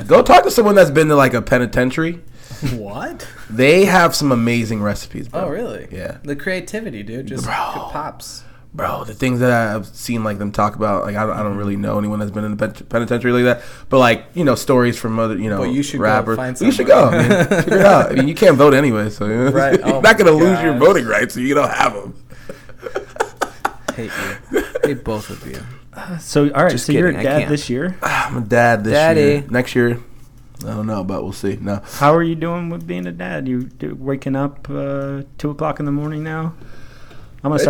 Go 0.08 0.22
talk 0.24 0.43
to 0.43 0.52
someone 0.52 0.74
that's 0.76 0.89
been 0.89 1.08
to 1.10 1.16
like 1.16 1.34
a 1.34 1.41
penitentiary. 1.41 2.22
What? 2.76 3.28
They 3.50 3.86
have 3.86 4.16
some 4.16 4.32
amazing 4.32 4.82
recipes, 4.82 5.28
bro. 5.28 5.41
Oh, 5.46 5.50
really? 5.50 5.88
Yeah. 5.91 6.20
The 6.24 6.36
creativity, 6.36 7.04
dude, 7.04 7.26
just 7.28 7.43
Bro. 7.46 7.54
pops. 7.54 8.43
Bro, 8.74 9.06
the 9.06 9.14
things 9.14 9.39
that 9.39 9.76
I've 9.76 9.88
seen 9.88 10.24
like 10.24 10.38
them 10.38 10.52
talk 10.52 10.76
about, 10.76 11.04
like 11.04 11.16
I 11.16 11.26
don't, 11.26 11.36
I 11.38 11.43
don't 11.43 11.56
really 11.58 11.76
know 11.78 11.98
anyone 11.98 12.20
that's 12.20 12.32
been 12.32 12.43
in 12.46 12.56
the 12.56 12.68
pen- 12.68 12.86
penitentiary 12.88 13.32
like 13.32 13.43
that, 13.46 13.64
but 13.89 14.00
like 14.00 14.26
you 14.36 14.43
know 14.43 14.56
stories 14.56 14.98
from 15.00 15.18
other 15.18 15.38
you 15.38 15.50
know 15.50 15.60
But 15.60 15.72
you 15.72 15.82
should 15.82 15.98
go 16.00 16.04
rappers. 16.04 16.36
find 16.38 16.60
you 16.60 16.72
should 16.72 16.88
go. 16.88 17.06
I 17.10 17.18
mean, 17.18 17.48
figure 17.62 17.78
it 17.80 17.86
out. 17.86 18.12
I 18.12 18.16
mean, 18.16 18.28
you 18.28 18.36
can't 18.36 18.58
vote 18.58 18.74
anyway, 18.74 19.10
so 19.10 19.26
Right. 19.52 19.80
you're 19.80 19.96
Oh 19.96 20.02
not 20.02 20.18
gonna 20.18 20.34
my 20.34 20.39
lose 20.39 20.62
your 20.62 20.78
voting 20.78 21.06
rights, 21.06 21.34
so 21.36 21.39
you 21.39 21.54
don't 21.56 21.72
have 21.72 21.93
them. 21.93 22.16
Hate 23.96 24.12
you. 24.52 24.64
Hate 24.84 25.04
both 25.04 25.30
of 25.30 25.46
you. 25.48 25.62
So 26.20 26.50
all 26.52 26.64
right. 26.64 26.72
Just 26.72 26.86
so 26.86 26.92
you're 26.92 27.08
a 27.08 27.14
dad 27.14 27.24
can't. 27.24 27.50
this 27.50 27.70
year. 27.70 27.98
I'm 28.02 28.38
a 28.38 28.42
dad 28.42 28.84
this 28.84 28.94
Daddy. 28.94 29.22
year. 29.22 29.46
Next 29.50 29.76
year, 29.76 30.00
I 30.62 30.68
don't 30.68 30.88
know, 30.88 31.04
but 31.04 31.24
we'll 31.24 31.34
see. 31.34 31.58
No, 31.62 31.82
How 31.86 32.14
are 32.14 32.24
you 32.24 32.36
doing 32.36 32.70
with 32.70 32.86
being 32.86 33.08
a 33.08 33.12
dad? 33.12 33.48
You 33.48 33.64
do, 33.64 33.96
waking 33.96 34.36
up 34.36 34.70
uh, 34.70 35.24
two 35.38 35.52
o'clock 35.52 35.80
in 35.80 35.86
the 35.86 35.92
morning 35.92 36.24
now? 36.24 36.54
I'm 37.44 37.52
gonna 37.52 37.64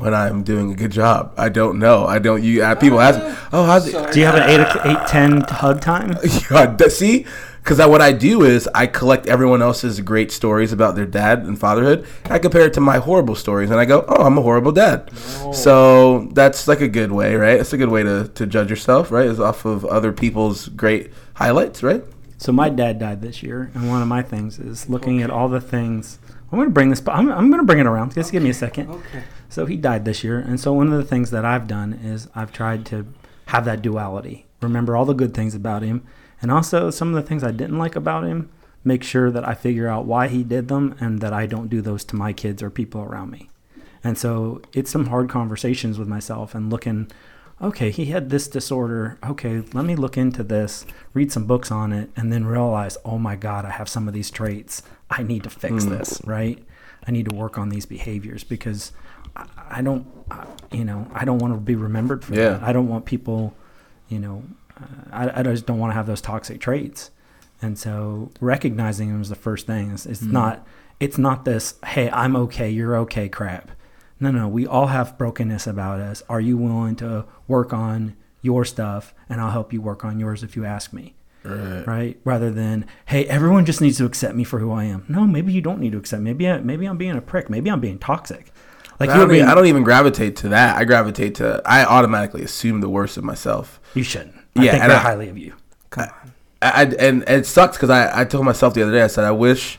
start 0.00 0.22
texting 0.22 0.38
you 0.38 0.46
at 0.46 0.50
two 0.50 0.58
o'clock 0.58 0.68
every 0.68 0.70
every 0.70 0.70
morning. 0.70 0.70
the 0.70 0.72
now, 0.72 0.72
just 0.72 0.72
number 0.72 0.72
like 0.72 0.72
how 0.72 0.72
one 0.72 0.72
you 0.72 0.72
question 0.72 0.72
is 0.72 0.72
like, 0.72 0.72
how 0.72 0.72
do 0.72 0.72
I 0.72 0.72
know 0.72 0.72
when 0.72 0.72
I'm 0.72 0.72
doing 0.72 0.72
a 0.72 0.74
good 0.74 0.92
job? 0.92 1.34
I 1.36 1.48
don't 1.48 1.78
know. 1.78 2.06
I 2.06 2.18
don't. 2.18 2.42
You 2.42 2.62
uh, 2.62 2.74
people 2.74 3.00
ask, 3.00 3.18
oh, 3.52 3.64
how's 3.64 3.86
it? 3.88 4.12
do. 4.12 4.20
You 4.20 4.26
have 4.26 4.34
an 4.36 4.48
eight 4.48 4.60
eight 4.86 5.06
ten 5.08 5.40
hug 5.42 5.80
time? 5.80 6.16
Yeah, 6.50 6.88
see, 6.88 7.26
because 7.58 7.78
what 7.86 8.00
I 8.00 8.12
do 8.12 8.42
is 8.44 8.68
I 8.74 8.86
collect 8.86 9.26
everyone 9.26 9.60
else's 9.60 10.00
great 10.00 10.32
stories 10.32 10.72
about 10.72 10.94
their 10.94 11.06
dad 11.06 11.40
and 11.40 11.58
fatherhood. 11.58 12.06
I 12.26 12.38
compare 12.38 12.62
it 12.62 12.72
to 12.74 12.80
my 12.80 12.98
horrible 12.98 13.34
stories, 13.34 13.70
and 13.70 13.78
I 13.78 13.84
go, 13.84 14.04
"Oh, 14.08 14.24
I'm 14.24 14.38
a 14.38 14.42
horrible 14.42 14.72
dad." 14.72 15.10
So 15.52 16.28
that's 16.32 16.66
like 16.68 16.80
a 16.80 16.88
good 16.88 17.12
way, 17.12 17.34
right? 17.34 17.60
It's 17.60 17.72
a 17.72 17.76
good 17.76 17.90
way 17.90 18.02
to, 18.02 18.28
to 18.28 18.46
judge 18.46 18.70
yourself, 18.70 19.10
right? 19.10 19.26
Is 19.26 19.40
off 19.40 19.64
of 19.64 19.84
other 19.84 20.12
people's 20.12 20.68
great 20.68 21.12
highlights, 21.34 21.82
right? 21.82 22.02
So 22.38 22.52
my 22.52 22.68
dad 22.68 22.98
died 22.98 23.20
this 23.20 23.42
year, 23.42 23.70
and 23.74 23.88
one 23.88 24.00
of 24.00 24.08
my 24.08 24.22
things 24.22 24.58
is 24.58 24.88
looking 24.88 25.22
at 25.22 25.30
all 25.30 25.48
the 25.48 25.60
things. 25.60 26.20
I'm 26.50 26.58
going 26.58 26.68
to 26.68 26.72
bring 26.72 26.88
this. 26.88 27.02
I'm, 27.08 27.30
I'm 27.30 27.48
going 27.48 27.60
to 27.60 27.66
bring 27.66 27.80
it 27.80 27.86
around. 27.86 28.14
Just 28.14 28.32
give 28.32 28.42
me 28.42 28.50
a 28.50 28.54
second. 28.54 28.88
Okay. 28.88 29.24
So 29.48 29.66
he 29.66 29.76
died 29.76 30.04
this 30.04 30.22
year, 30.22 30.38
and 30.38 30.58
so 30.60 30.72
one 30.72 30.92
of 30.92 30.98
the 30.98 31.04
things 31.04 31.30
that 31.32 31.44
I've 31.44 31.66
done 31.66 31.92
is 31.94 32.28
I've 32.34 32.52
tried 32.52 32.86
to 32.86 33.06
have 33.46 33.64
that 33.64 33.82
duality. 33.82 34.46
Remember 34.62 34.96
all 34.96 35.04
the 35.04 35.14
good 35.14 35.34
things 35.34 35.54
about 35.54 35.82
him, 35.82 36.06
and 36.40 36.50
also 36.52 36.90
some 36.90 37.08
of 37.08 37.14
the 37.14 37.28
things 37.28 37.42
I 37.42 37.50
didn't 37.50 37.78
like 37.78 37.96
about 37.96 38.24
him. 38.24 38.50
Make 38.84 39.02
sure 39.02 39.30
that 39.32 39.46
I 39.46 39.54
figure 39.54 39.88
out 39.88 40.06
why 40.06 40.28
he 40.28 40.44
did 40.44 40.68
them, 40.68 40.94
and 41.00 41.20
that 41.20 41.32
I 41.32 41.46
don't 41.46 41.68
do 41.68 41.82
those 41.82 42.04
to 42.04 42.16
my 42.16 42.32
kids 42.32 42.62
or 42.62 42.70
people 42.70 43.02
around 43.02 43.32
me. 43.32 43.50
And 44.04 44.16
so 44.16 44.62
it's 44.72 44.92
some 44.92 45.06
hard 45.06 45.28
conversations 45.28 45.98
with 45.98 46.06
myself 46.06 46.54
and 46.54 46.70
looking, 46.70 47.10
okay, 47.60 47.90
he 47.90 48.06
had 48.06 48.30
this 48.30 48.48
disorder. 48.48 49.18
Okay, 49.26 49.62
let 49.72 49.84
me 49.84 49.94
look 49.96 50.16
into 50.16 50.42
this, 50.42 50.84
read 51.14 51.32
some 51.32 51.44
books 51.46 51.70
on 51.70 51.92
it, 51.92 52.10
and 52.16 52.32
then 52.32 52.44
realize, 52.46 52.96
oh 53.04 53.18
my 53.18 53.36
God, 53.36 53.64
I 53.64 53.70
have 53.70 53.88
some 53.88 54.08
of 54.08 54.14
these 54.14 54.30
traits. 54.30 54.82
I 55.10 55.22
need 55.22 55.42
to 55.44 55.50
fix 55.50 55.84
this, 55.86 56.20
right? 56.24 56.62
I 57.06 57.10
need 57.10 57.28
to 57.28 57.34
work 57.34 57.56
on 57.58 57.68
these 57.70 57.86
behaviors 57.86 58.44
because 58.44 58.92
I, 59.34 59.46
I 59.70 59.82
don't, 59.82 60.06
I, 60.30 60.46
you 60.70 60.84
know, 60.84 61.06
I 61.14 61.24
don't 61.24 61.38
want 61.38 61.54
to 61.54 61.60
be 61.60 61.74
remembered 61.74 62.24
for 62.24 62.34
Yeah. 62.34 62.50
that. 62.50 62.62
I 62.62 62.72
don't 62.72 62.88
want 62.88 63.06
people, 63.06 63.54
you 64.08 64.18
know, 64.18 64.42
uh, 64.80 64.84
I, 65.12 65.40
I 65.40 65.42
just 65.42 65.66
don't 65.66 65.78
want 65.78 65.90
to 65.90 65.94
have 65.94 66.06
those 66.06 66.20
toxic 66.20 66.60
traits. 66.60 67.10
And 67.62 67.78
so 67.78 68.30
recognizing 68.40 69.08
them 69.10 69.20
is 69.22 69.30
the 69.30 69.34
first 69.34 69.66
thing. 69.66 69.90
It's, 69.92 70.06
it's 70.06 70.22
not, 70.22 70.66
it's 71.00 71.18
not 71.18 71.44
this, 71.44 71.74
hey, 71.84 72.10
I'm 72.10 72.36
okay, 72.36 72.68
you're 72.70 72.96
okay 72.98 73.28
crap. 73.28 73.70
No, 74.20 74.30
no, 74.30 74.48
we 74.48 74.66
all 74.66 74.86
have 74.88 75.16
brokenness 75.16 75.66
about 75.66 76.00
us. 76.00 76.22
Are 76.28 76.40
you 76.40 76.56
willing 76.56 76.96
to 76.96 77.24
work 77.46 77.72
on 77.72 78.16
your 78.42 78.64
stuff 78.64 79.14
and 79.28 79.40
I'll 79.40 79.50
help 79.52 79.72
you 79.72 79.80
work 79.80 80.04
on 80.04 80.18
yours 80.18 80.42
if 80.42 80.56
you 80.56 80.64
ask 80.64 80.92
me? 80.92 81.14
Right. 81.44 81.86
Right? 81.86 82.20
Rather 82.24 82.50
than, 82.50 82.84
hey, 83.06 83.24
everyone 83.26 83.64
just 83.64 83.80
needs 83.80 83.96
to 83.98 84.04
accept 84.04 84.34
me 84.34 84.42
for 84.44 84.58
who 84.58 84.72
I 84.72 84.84
am. 84.84 85.04
No, 85.08 85.24
maybe 85.26 85.52
you 85.52 85.60
don't 85.60 85.78
need 85.80 85.92
to 85.92 85.98
accept. 85.98 86.20
Maybe 86.22 86.48
I, 86.48 86.58
maybe 86.58 86.86
I'm 86.86 86.98
being 86.98 87.16
a 87.16 87.20
prick. 87.20 87.48
Maybe 87.48 87.70
I'm 87.70 87.80
being 87.80 87.98
toxic. 87.98 88.52
Like 89.00 89.10
I 89.10 89.14
don't, 89.14 89.22
even, 89.26 89.36
being, 89.36 89.44
I 89.46 89.54
don't 89.54 89.66
even 89.66 89.84
gravitate 89.84 90.34
to 90.36 90.48
that. 90.48 90.76
I 90.76 90.84
gravitate 90.84 91.36
to. 91.36 91.62
I 91.64 91.84
automatically 91.84 92.42
assume 92.42 92.80
the 92.80 92.88
worst 92.88 93.16
of 93.16 93.22
myself. 93.22 93.80
you 93.94 94.02
shouldn't. 94.02 94.34
I 94.56 94.64
Yeah, 94.64 94.70
think 94.72 94.82
and 94.84 94.92
highly 94.92 95.28
of 95.28 95.38
you. 95.38 95.54
Come 95.90 96.08
on. 96.08 96.32
I, 96.60 96.70
I- 96.70 96.82
and, 96.82 96.94
and 96.98 97.28
it 97.28 97.46
sucks 97.46 97.76
because 97.76 97.90
I, 97.90 98.22
I 98.22 98.24
told 98.24 98.44
myself 98.44 98.74
the 98.74 98.82
other 98.82 98.90
day 98.90 99.02
I 99.02 99.06
said 99.06 99.22
I 99.24 99.30
wish 99.30 99.78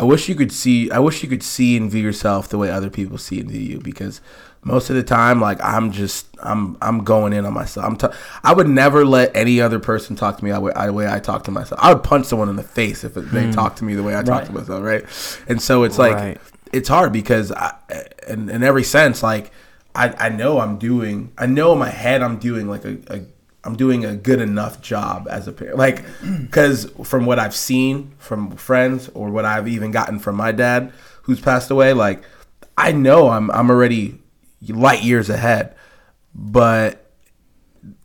I 0.00 0.04
wish 0.04 0.30
you 0.30 0.34
could 0.34 0.50
see 0.50 0.90
I 0.90 0.98
wish 0.98 1.22
you 1.22 1.28
could 1.28 1.42
see 1.42 1.76
and 1.76 1.90
view 1.90 2.02
yourself 2.02 2.48
the 2.48 2.56
way 2.56 2.70
other 2.70 2.88
people 2.88 3.18
see 3.18 3.38
and 3.38 3.50
view 3.50 3.60
you 3.60 3.78
because 3.80 4.22
most 4.64 4.88
of 4.88 4.96
the 4.96 5.02
time 5.02 5.42
like 5.42 5.62
I'm 5.62 5.92
just 5.92 6.26
I'm 6.42 6.78
I'm 6.80 7.04
going 7.04 7.34
in 7.34 7.44
on 7.44 7.52
myself 7.52 7.84
I'm 7.84 7.96
t- 7.96 8.16
I 8.42 8.54
would 8.54 8.66
never 8.66 9.04
let 9.04 9.30
any 9.36 9.60
other 9.60 9.78
person 9.78 10.16
talk 10.16 10.38
to 10.38 10.44
me 10.44 10.52
the 10.52 10.60
way, 10.60 10.72
the 10.74 10.92
way 10.94 11.06
I 11.06 11.18
talk 11.18 11.44
to 11.44 11.50
myself 11.50 11.78
I 11.82 11.92
would 11.92 12.02
punch 12.02 12.24
someone 12.24 12.48
in 12.48 12.56
the 12.56 12.62
face 12.62 13.04
if 13.04 13.14
it, 13.14 13.30
they 13.30 13.44
hmm. 13.44 13.50
talk 13.50 13.76
to 13.76 13.84
me 13.84 13.94
the 13.94 14.02
way 14.02 14.16
I 14.16 14.22
talk 14.22 14.38
Right. 14.38 14.46
to 14.46 14.52
myself 14.52 14.82
right 14.82 15.04
and 15.48 15.60
so 15.60 15.82
it's 15.82 15.98
like 15.98 16.14
Right. 16.14 16.40
it's 16.72 16.88
hard 16.88 17.12
because 17.12 17.52
I, 17.52 17.74
in, 18.26 18.48
in 18.48 18.62
every 18.62 18.84
sense 18.84 19.22
like 19.22 19.52
I, 19.94 20.14
I 20.18 20.28
know 20.30 20.60
I'm 20.60 20.78
doing 20.78 21.30
I 21.36 21.44
know 21.44 21.74
in 21.74 21.78
my 21.78 21.90
head 21.90 22.22
I'm 22.22 22.38
doing 22.38 22.68
like 22.68 22.86
a, 22.86 22.96
a 23.08 23.20
I'm 23.64 23.76
doing 23.76 24.04
a 24.04 24.16
good 24.16 24.40
enough 24.40 24.80
job 24.80 25.28
as 25.30 25.46
a 25.46 25.52
parent. 25.52 25.78
Like 25.78 26.04
because 26.42 26.90
from 27.04 27.26
what 27.26 27.38
I've 27.38 27.54
seen 27.54 28.12
from 28.18 28.52
friends 28.52 29.10
or 29.14 29.30
what 29.30 29.44
I've 29.44 29.68
even 29.68 29.90
gotten 29.90 30.18
from 30.18 30.36
my 30.36 30.52
dad 30.52 30.92
who's 31.22 31.40
passed 31.40 31.70
away 31.70 31.92
like 31.92 32.22
I 32.76 32.92
know 32.92 33.28
I'm 33.28 33.50
I'm 33.50 33.70
already 33.70 34.18
light 34.68 35.02
years 35.02 35.28
ahead 35.28 35.74
but 36.34 37.06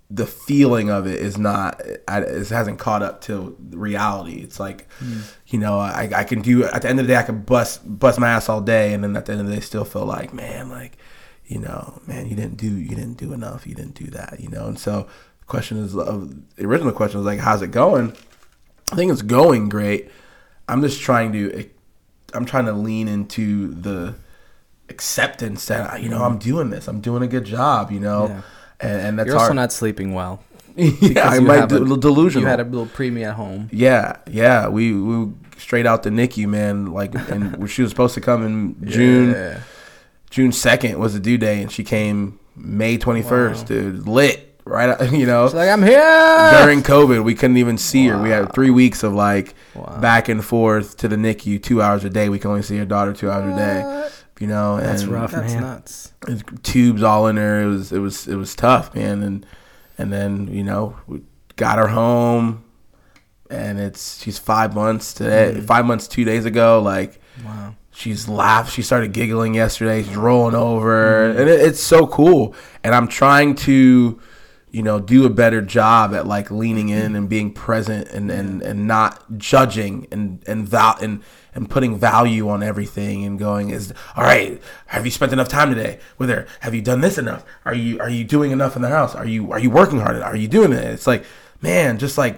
the 0.09 0.27
feeling 0.27 0.89
of 0.89 1.07
it 1.07 1.19
is 1.19 1.37
not 1.37 1.81
I- 2.07 2.21
it 2.21 2.49
hasn't 2.49 2.79
caught 2.79 3.01
up 3.01 3.21
to 3.21 3.55
reality. 3.71 4.41
It's 4.41 4.59
like 4.59 4.91
hmm. 4.99 5.21
you 5.47 5.59
know 5.59 5.79
I, 5.79 6.09
I 6.15 6.23
can 6.23 6.41
do 6.41 6.63
at 6.65 6.81
the 6.81 6.89
end 6.89 6.99
of 6.99 7.07
the 7.07 7.13
day 7.13 7.19
i 7.19 7.23
can 7.23 7.41
bust 7.41 7.81
bust 7.85 8.19
my 8.19 8.29
ass 8.29 8.49
all 8.49 8.61
day 8.61 8.93
and 8.93 9.03
then 9.03 9.15
at 9.15 9.25
the 9.25 9.31
end 9.31 9.41
of 9.41 9.47
the 9.47 9.55
day 9.55 9.61
still 9.61 9.85
feel 9.85 10.05
like 10.05 10.33
man 10.33 10.69
like 10.69 10.97
you 11.45 11.59
know 11.59 12.01
man 12.07 12.27
you 12.27 12.35
didn't 12.35 12.57
do 12.57 12.67
you 12.67 12.89
didn't 12.89 13.17
do 13.17 13.33
enough 13.33 13.65
you 13.65 13.75
didn't 13.75 13.95
do 13.95 14.05
that 14.07 14.39
you 14.39 14.49
know? 14.49 14.67
And 14.67 14.79
so 14.79 15.07
question 15.47 15.77
is 15.77 15.95
of 15.95 16.55
the 16.55 16.65
original 16.65 16.91
question 16.91 17.19
was 17.19 17.25
like 17.25 17.39
how's 17.39 17.61
it 17.61 17.71
going 17.71 18.13
i 18.91 18.95
think 18.95 19.11
it's 19.11 19.21
going 19.21 19.69
great 19.69 20.09
i'm 20.67 20.81
just 20.81 20.99
trying 21.01 21.31
to 21.31 21.51
eh, 21.53 21.63
i'm 22.33 22.45
trying 22.45 22.65
to 22.65 22.73
lean 22.73 23.07
into 23.07 23.73
the 23.73 24.15
acceptance 24.89 25.65
that 25.65 26.01
you 26.01 26.09
know 26.09 26.19
mm. 26.19 26.25
i'm 26.25 26.37
doing 26.37 26.69
this 26.69 26.87
i'm 26.87 26.99
doing 27.01 27.21
a 27.23 27.27
good 27.27 27.45
job 27.45 27.91
you 27.91 27.99
know 27.99 28.27
Yeah. 28.27 28.41
and, 28.79 29.01
and 29.01 29.19
that's 29.19 29.27
You're 29.27 29.35
also 29.35 29.45
hard. 29.47 29.55
not 29.55 29.71
sleeping 29.71 30.13
well. 30.13 30.43
yeah, 30.75 31.29
I 31.29 31.39
might 31.39 31.55
have 31.55 31.71
a- 31.71 31.97
delusional. 31.97 32.41
You 32.41 32.49
had 32.49 32.59
a 32.59 32.65
little 32.65 32.85
preemie 32.85 33.23
at 33.25 33.35
home. 33.35 33.69
yeah, 33.71 34.17
yeah. 34.29 34.67
We 34.67 34.91
we 34.91 35.31
straight 35.57 35.85
out 35.85 36.03
the 36.03 36.09
NICU, 36.09 36.47
man. 36.49 36.87
Like, 36.91 37.15
and 37.31 37.69
she 37.69 37.81
was 37.81 37.91
supposed 37.91 38.13
to 38.15 38.19
come 38.19 38.45
in 38.45 38.85
June. 38.85 39.31
Yeah. 39.31 39.61
June 40.29 40.51
second 40.51 40.99
was 40.99 41.13
the 41.13 41.21
due 41.21 41.37
day, 41.37 41.61
and 41.61 41.71
she 41.71 41.85
came 41.85 42.39
May 42.57 42.97
twenty 42.97 43.21
first. 43.21 43.61
Wow. 43.61 43.67
Dude, 43.67 44.05
lit, 44.05 44.54
right, 44.65 45.11
you 45.13 45.25
know, 45.25 45.45
Like 45.45 45.69
I'm 45.69 45.83
here. 45.83 46.51
during 46.63 46.81
COVID, 46.83 47.23
we 47.23 47.35
couldn't 47.35 47.57
even 47.57 47.77
see 47.77 48.07
her. 48.07 48.21
We 48.21 48.29
had 48.29 48.53
three 48.53 48.69
weeks 48.71 49.03
of 49.03 49.13
like 49.13 49.53
Wow. 49.75 49.97
back 50.01 50.29
and 50.29 50.43
forth 50.43 50.97
to 50.97 51.07
the 51.07 51.15
NICU, 51.17 51.61
two 51.61 51.81
hours 51.81 52.03
a 52.03 52.09
day. 52.09 52.29
We 52.29 52.39
can 52.39 52.49
only 52.51 52.61
see 52.63 52.77
her 52.77 52.85
daughter 52.85 53.13
two 53.13 53.29
hours 53.29 53.53
a 53.53 53.55
day. 53.57 54.09
You 54.39 54.47
know, 54.47 54.75
and 54.75 54.85
That's 54.85 55.05
rough, 55.05 55.31
That's 55.31 55.53
man. 55.53 55.61
nuts. 55.61 56.11
and 56.27 56.63
tubes 56.63 57.03
all 57.03 57.27
in 57.27 57.37
her. 57.37 57.61
It 57.63 57.67
was 57.67 57.91
it 57.93 57.99
was 57.99 58.27
it 58.27 58.35
was 58.35 58.53
tough, 58.55 58.93
man. 58.93 59.23
And 59.23 59.45
and 59.97 60.11
then 60.11 60.47
you 60.47 60.63
know 60.63 60.97
we 61.07 61.21
got 61.55 61.77
her 61.77 61.87
home, 61.87 62.63
and 63.49 63.79
it's 63.79 64.21
she's 64.21 64.37
five 64.37 64.75
months 64.75 65.13
today. 65.13 65.53
Mm-hmm. 65.55 65.65
Five 65.65 65.85
months 65.85 66.07
two 66.07 66.25
days 66.25 66.43
ago. 66.45 66.81
Like 66.81 67.21
Wow. 67.45 67.75
she's 67.91 68.27
laughed. 68.27 68.73
She 68.73 68.81
started 68.81 69.13
giggling 69.13 69.53
yesterday. 69.53 70.03
She's 70.03 70.17
rolling 70.17 70.55
over, 70.55 71.29
mm-hmm. 71.29 71.39
and 71.39 71.49
it, 71.49 71.61
it's 71.61 71.79
so 71.81 72.05
cool. 72.07 72.55
And 72.83 72.93
I'm 72.95 73.07
trying 73.07 73.55
to. 73.67 74.19
You 74.75 74.83
know, 74.83 74.99
do 74.99 75.25
a 75.25 75.29
better 75.29 75.61
job 75.61 76.13
at 76.13 76.27
like 76.27 76.51
leaning 76.51 76.89
in 76.89 77.15
and 77.15 77.29
being 77.29 77.53
present 77.53 78.09
and, 78.09 78.29
and, 78.29 78.61
and 78.61 78.85
not 78.87 79.37
judging 79.37 80.05
and 80.11 80.43
and 80.47 80.67
val- 80.67 80.97
and 81.01 81.23
and 81.53 81.69
putting 81.69 81.97
value 81.97 82.49
on 82.49 82.61
everything 82.61 83.23
and 83.23 83.39
going 83.39 83.69
is 83.69 83.93
all 84.17 84.25
right. 84.25 84.61
Have 84.87 85.05
you 85.05 85.11
spent 85.11 85.31
enough 85.31 85.47
time 85.47 85.73
today 85.73 85.99
with 86.17 86.29
her? 86.29 86.45
Have 86.59 86.75
you 86.75 86.81
done 86.81 86.99
this 86.99 87.17
enough? 87.17 87.45
Are 87.63 87.73
you 87.73 88.01
are 88.01 88.09
you 88.09 88.25
doing 88.25 88.51
enough 88.51 88.75
in 88.75 88.81
the 88.81 88.89
house? 88.89 89.15
Are 89.15 89.25
you 89.25 89.53
are 89.53 89.59
you 89.59 89.69
working 89.69 90.01
hard? 90.01 90.21
Are 90.21 90.35
you 90.35 90.49
doing 90.49 90.73
it? 90.73 90.83
It's 90.83 91.07
like 91.07 91.23
man, 91.61 91.97
just 91.97 92.17
like 92.17 92.37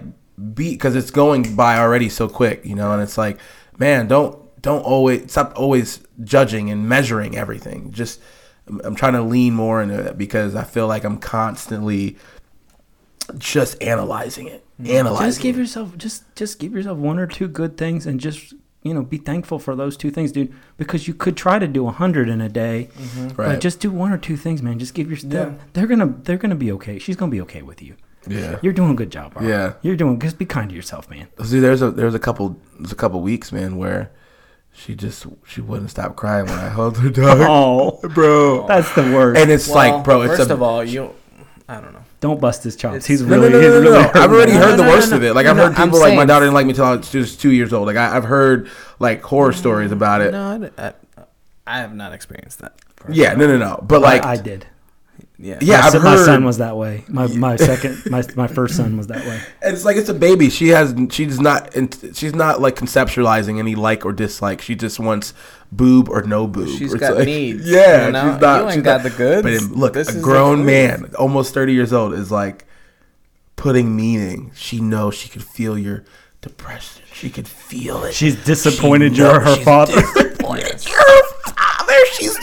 be 0.54 0.74
because 0.74 0.96
it's 0.96 1.10
going 1.10 1.56
by 1.56 1.80
already 1.80 2.08
so 2.08 2.30
quick, 2.30 2.64
you 2.64 2.76
know. 2.76 2.92
And 2.92 3.02
it's 3.02 3.18
like 3.18 3.40
man, 3.80 4.08
don't 4.08 4.62
don't 4.62 4.84
always 4.84 5.32
stop 5.32 5.54
always 5.56 6.02
judging 6.24 6.70
and 6.70 6.88
measuring 6.88 7.36
everything. 7.36 7.92
Just 7.92 8.22
I'm, 8.68 8.82
I'm 8.84 8.96
trying 8.96 9.14
to 9.14 9.22
lean 9.22 9.54
more 9.54 9.82
into 9.82 10.00
it 10.00 10.18
because 10.18 10.56
I 10.56 10.64
feel 10.64 10.88
like 10.88 11.04
I'm 11.04 11.18
constantly 11.18 12.18
just 13.38 13.82
analyzing 13.82 14.48
it, 14.48 14.66
mm-hmm. 14.82 14.92
analyzing. 14.92 15.28
Just 15.28 15.42
give 15.42 15.58
it. 15.58 15.60
yourself 15.60 15.98
just 15.98 16.24
just 16.36 16.60
give 16.60 16.74
yourself 16.74 16.98
one 16.98 17.20
or 17.20 17.28
two 17.28 17.48
good 17.48 17.78
things 17.78 18.06
and 18.06 18.20
just 18.20 18.54
you 18.84 18.94
know 18.94 19.04
be 19.04 19.18
thankful 19.18 19.60
for 19.60 19.76
those 19.76 19.98
two 19.98 20.12
things, 20.12 20.32
dude. 20.32 20.54
Because 20.78 21.08
you 21.08 21.14
could 21.14 21.36
try 21.36 21.60
to 21.60 21.68
do 21.68 21.88
a 21.88 21.92
hundred 21.92 22.30
in 22.30 22.42
a 22.42 22.50
day, 22.50 22.90
mm-hmm. 22.98 23.28
Right. 23.30 23.54
but 23.54 23.60
just 23.60 23.80
do 23.80 23.92
one 23.92 24.12
or 24.12 24.18
two 24.18 24.38
things, 24.38 24.62
man. 24.62 24.80
Just 24.80 24.94
give 24.94 25.10
yourself. 25.10 25.34
Yeah. 25.34 25.54
they're 25.74 25.88
gonna 25.88 26.16
they're 26.24 26.38
gonna 26.38 26.56
be 26.56 26.72
okay. 26.74 27.00
She's 27.00 27.16
gonna 27.16 27.32
be 27.32 27.42
okay 27.42 27.62
with 27.62 27.82
you. 27.82 27.96
yeah. 28.28 28.60
You're 28.62 28.74
doing 28.74 28.92
a 28.92 28.96
good 28.96 29.12
job. 29.12 29.34
Bro. 29.34 29.48
Yeah. 29.48 29.74
you're 29.82 29.96
doing. 29.96 30.20
Just 30.20 30.38
be 30.38 30.46
kind 30.46 30.70
to 30.70 30.76
yourself, 30.76 31.10
man. 31.10 31.28
See, 31.44 31.60
there's 31.60 31.82
a 31.82 31.92
there's 31.92 32.16
a 32.16 32.20
couple 32.20 32.60
there's 32.80 32.92
a 32.92 32.96
couple 32.96 33.22
weeks, 33.22 33.52
man, 33.52 33.78
where 33.78 34.12
she 34.78 34.96
just 34.96 35.26
she 35.46 35.60
wouldn't 35.60 35.90
stop 35.90 36.16
crying 36.16 36.46
when 36.46 36.60
I 36.60 36.70
held 36.70 36.98
her 37.00 37.10
dog, 37.10 37.38
Oh, 37.42 38.00
bro. 38.14 38.68
that's 38.68 38.94
the 38.94 39.02
worst. 39.04 39.42
And 39.42 39.50
it's 39.52 39.68
like, 39.70 40.04
bro, 40.04 40.22
it's 40.22 40.38
first 40.38 40.50
a, 40.50 40.54
of 40.54 40.62
all, 40.62 40.84
you. 40.84 41.14
I 41.68 41.82
don't 41.82 41.94
know. 41.94 42.04
Don't 42.20 42.40
bust 42.40 42.64
his 42.64 42.76
chops. 42.76 42.96
It's- 42.96 43.06
He's 43.08 43.22
No, 43.22 43.38
really. 43.38 43.50
no, 43.50 43.60
no, 43.60 43.62
he's 43.62 43.68
no, 43.74 43.82
no, 43.82 43.90
really 43.92 44.04
no. 44.04 44.22
I've 44.22 44.32
already 44.32 44.52
hurting 44.54 44.54
heard 44.54 44.72
me. 44.72 44.78
the 44.78 44.84
no, 44.84 44.90
no, 44.90 44.96
worst 44.96 45.12
no, 45.12 45.18
of 45.18 45.24
it. 45.24 45.34
Like 45.34 45.46
no, 45.46 45.50
I've 45.52 45.58
no, 45.58 45.64
heard 45.68 45.76
I'm 45.76 45.88
people 45.90 46.00
like 46.00 46.16
my 46.16 46.26
daughter 46.26 46.46
didn't 46.46 46.54
like 46.56 46.66
me 46.66 46.74
till 46.74 46.86
I 46.86 46.96
was 46.96 47.12
just 47.12 47.42
two 47.42 47.52
years 47.52 47.74
old. 47.74 47.88
Like 47.88 47.98
I, 47.98 48.16
I've 48.16 48.24
heard 48.24 48.70
like 49.00 49.22
horror 49.24 49.52
stories 49.54 49.90
mm, 49.90 49.94
about 49.94 50.22
it. 50.22 50.32
No, 50.32 50.72
I, 50.78 50.88
I, 50.88 50.94
I 51.66 51.80
have 51.80 51.94
not 51.94 52.14
experienced 52.14 52.60
that. 52.60 52.74
Yeah, 53.10 53.34
no, 53.34 53.48
no, 53.48 53.58
no. 53.58 53.80
But 53.84 54.02
like, 54.02 54.24
I, 54.24 54.34
I 54.34 54.38
did. 54.38 54.66
Yeah. 55.40 55.60
yeah, 55.62 55.82
my, 55.82 55.86
I've 55.86 55.92
son, 55.92 56.02
heard. 56.02 56.10
my 56.18 56.26
son 56.26 56.46
was 56.46 56.58
that 56.58 56.78
way. 56.78 57.04
My 57.08 57.28
my 57.28 57.56
second 57.58 58.02
my 58.10 58.24
my 58.36 58.48
first 58.48 58.76
son 58.76 58.98
was 58.98 59.06
that 59.08 59.24
way. 59.26 59.40
And 59.62 59.76
it's 59.76 59.86
like 59.86 59.96
it's 59.96 60.10
a 60.10 60.14
baby. 60.16 60.50
She 60.50 60.70
has 60.70 60.96
she's 61.12 61.40
not 61.40 61.74
she's 62.14 62.34
not 62.34 62.60
like 62.60 62.76
conceptualizing 62.76 63.60
any 63.60 63.76
like 63.76 64.04
or 64.04 64.14
dislike. 64.14 64.62
She 64.62 64.74
just 64.76 65.00
wants 65.00 65.36
boob 65.72 66.10
or 66.10 66.24
no 66.24 66.48
boob. 66.48 66.70
She's 66.70 66.92
It's 66.94 67.00
got 67.02 67.18
like- 67.18 67.26
needs, 67.28 67.70
Yeah, 67.70 68.08
you 68.08 68.12
know? 68.14 68.32
she's 68.34 68.42
not. 68.42 68.58
You 68.62 68.66
ain't 68.66 68.74
she's 68.74 68.84
got 68.84 69.04
not- 69.04 69.12
the 69.12 69.18
goods. 69.18 69.44
But 69.44 69.54
it- 69.54 69.72
look, 69.72 69.94
This 69.94 70.16
a 70.16 70.20
grown 70.20 70.66
man, 70.66 71.14
almost 71.20 71.54
thirty 71.54 71.74
years 71.74 71.94
old, 71.94 72.14
is 72.16 72.32
like 72.32 72.66
putting 73.56 73.96
meaning. 73.96 74.52
She 74.56 74.80
knows 74.82 75.14
she 75.14 75.30
could 75.30 75.44
feel 75.44 75.78
your 75.78 76.04
depression. 76.42 77.04
She 77.14 77.30
could 77.30 77.48
feel 77.48 78.04
it. 78.06 78.14
She's 78.16 78.44
disappointed 78.44 79.14
She 79.16 79.22
you're 79.22 79.40
her 79.40 79.56
she's 79.56 79.64
father. 79.66 79.94
disappointed 80.02 80.84
you're 80.88 80.98
her 80.98 81.22
father. 81.52 81.94
She's 82.14 82.38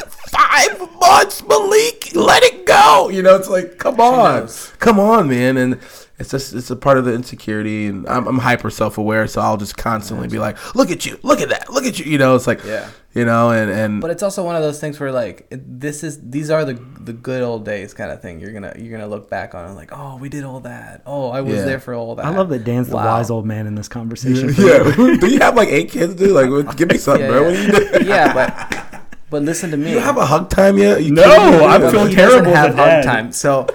five 0.48 0.80
months, 1.00 1.42
Malik. 1.46 2.14
Let 2.14 2.42
it 2.42 2.66
go. 2.66 3.08
You 3.08 3.22
know, 3.22 3.36
it's 3.36 3.48
like, 3.48 3.78
come 3.78 4.00
on, 4.00 4.48
come 4.78 4.98
on, 5.00 5.28
man. 5.28 5.56
And 5.56 5.78
it's 6.18 6.30
just 6.30 6.54
it's 6.54 6.70
a 6.70 6.76
part 6.76 6.96
of 6.98 7.04
the 7.04 7.12
insecurity, 7.12 7.86
and 7.86 8.08
I'm, 8.08 8.26
I'm 8.28 8.38
hyper 8.38 8.70
self 8.70 8.98
aware, 8.98 9.26
so 9.26 9.40
I'll 9.40 9.56
just 9.56 9.76
constantly 9.76 10.28
be 10.28 10.38
like, 10.38 10.74
look 10.74 10.90
at 10.90 11.04
you, 11.04 11.18
look 11.22 11.40
at 11.40 11.48
that, 11.48 11.70
look 11.70 11.84
at 11.84 11.98
you. 11.98 12.04
You 12.10 12.18
know, 12.18 12.36
it's 12.36 12.46
like, 12.46 12.62
Yeah. 12.64 12.88
you 13.14 13.24
know, 13.24 13.50
and 13.50 13.68
and 13.68 14.00
But 14.00 14.12
it's 14.12 14.22
also 14.22 14.44
one 14.44 14.54
of 14.54 14.62
those 14.62 14.78
things 14.80 15.00
where 15.00 15.10
like 15.10 15.48
this 15.50 16.04
is 16.04 16.20
these 16.30 16.50
are 16.50 16.64
the 16.64 16.74
the 17.00 17.12
good 17.12 17.42
old 17.42 17.64
days 17.64 17.94
kind 17.94 18.12
of 18.12 18.22
thing. 18.22 18.38
You're 18.38 18.52
gonna 18.52 18.74
you're 18.78 18.92
gonna 18.96 19.10
look 19.10 19.28
back 19.28 19.56
on 19.56 19.68
it 19.68 19.74
like 19.74 19.90
oh 19.92 20.16
we 20.16 20.28
did 20.28 20.44
all 20.44 20.60
that. 20.60 21.02
Oh 21.04 21.30
I 21.30 21.40
was 21.40 21.56
Yeah. 21.56 21.64
there 21.64 21.80
for 21.80 21.94
all 21.94 22.14
that. 22.14 22.24
I 22.26 22.28
love 22.30 22.48
that 22.50 22.62
Dan's 22.62 22.88
the 22.90 22.94
Wow. 22.96 23.16
wise 23.16 23.28
old 23.30 23.44
man 23.44 23.66
in 23.66 23.74
this 23.74 23.88
conversation. 23.88 24.50
yeah. 24.56 24.94
Do 25.20 25.26
you 25.26 25.40
have 25.40 25.56
like 25.56 25.68
eight 25.68 25.90
kids, 25.90 26.14
dude? 26.14 26.30
Like, 26.30 26.76
give 26.76 26.88
me 26.90 26.96
something, 27.06 27.22
Yeah, 27.26 27.28
bro. 27.28 27.48
yeah. 27.48 27.66
What 27.72 27.82
are 27.82 27.82
you 27.82 27.90
doing? 27.90 28.06
yeah, 28.06 28.32
but 28.32 28.93
but 29.34 29.42
listen 29.42 29.70
to 29.72 29.76
me. 29.76 29.90
You 29.90 29.98
have 29.98 30.16
a 30.16 30.24
hug 30.26 30.48
time 30.48 30.78
yet? 30.78 31.02
You 31.02 31.10
No. 31.12 31.24
I'm 31.66 31.80
But 31.80 31.90
feeling 31.90 32.10
he 32.10 32.14
terrible 32.14 32.52
doesn't 32.52 32.54
have 32.54 32.74
hug 32.76 32.86
dad. 32.86 33.04
time. 33.04 33.32
So, 33.32 33.66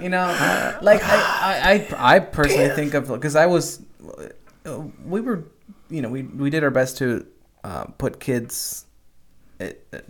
you 0.00 0.08
know, 0.08 0.26
like 0.82 1.02
I, 1.02 1.16
I, 1.50 1.72
I, 1.98 2.14
I 2.16 2.18
personally 2.20 2.68
think 2.70 2.94
of 2.94 3.08
because 3.08 3.34
I 3.34 3.46
was, 3.46 3.82
uh, 4.64 4.82
we 5.04 5.20
were, 5.20 5.44
you 5.88 6.00
know, 6.02 6.08
we 6.08 6.22
we 6.22 6.48
did 6.50 6.62
our 6.62 6.70
best 6.70 6.96
to 6.98 7.26
uh, 7.64 7.84
put 7.98 8.20
kids. 8.20 8.86
It, 9.58 9.84
it, 9.92 10.04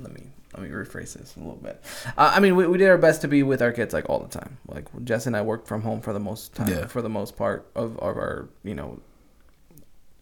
let 0.00 0.12
me 0.12 0.24
let 0.52 0.62
me 0.62 0.68
rephrase 0.68 1.14
this 1.14 1.34
a 1.36 1.38
little 1.40 1.56
bit. 1.56 1.82
Uh, 2.18 2.32
I 2.36 2.40
mean, 2.40 2.56
we, 2.56 2.66
we 2.66 2.76
did 2.78 2.88
our 2.90 2.98
best 2.98 3.22
to 3.22 3.28
be 3.28 3.42
with 3.42 3.62
our 3.62 3.72
kids 3.72 3.94
like 3.94 4.08
all 4.10 4.18
the 4.20 4.28
time. 4.28 4.58
Like 4.68 4.84
Jess 5.04 5.26
and 5.26 5.34
I 5.36 5.40
worked 5.42 5.66
from 5.66 5.80
home 5.82 6.00
for 6.02 6.12
the 6.12 6.20
most 6.20 6.54
time, 6.54 6.68
Yeah. 6.68 6.86
for 6.86 7.00
the 7.02 7.08
most 7.08 7.36
part 7.36 7.70
of, 7.74 7.98
of 7.98 8.16
our, 8.16 8.48
you 8.64 8.74
know, 8.74 9.00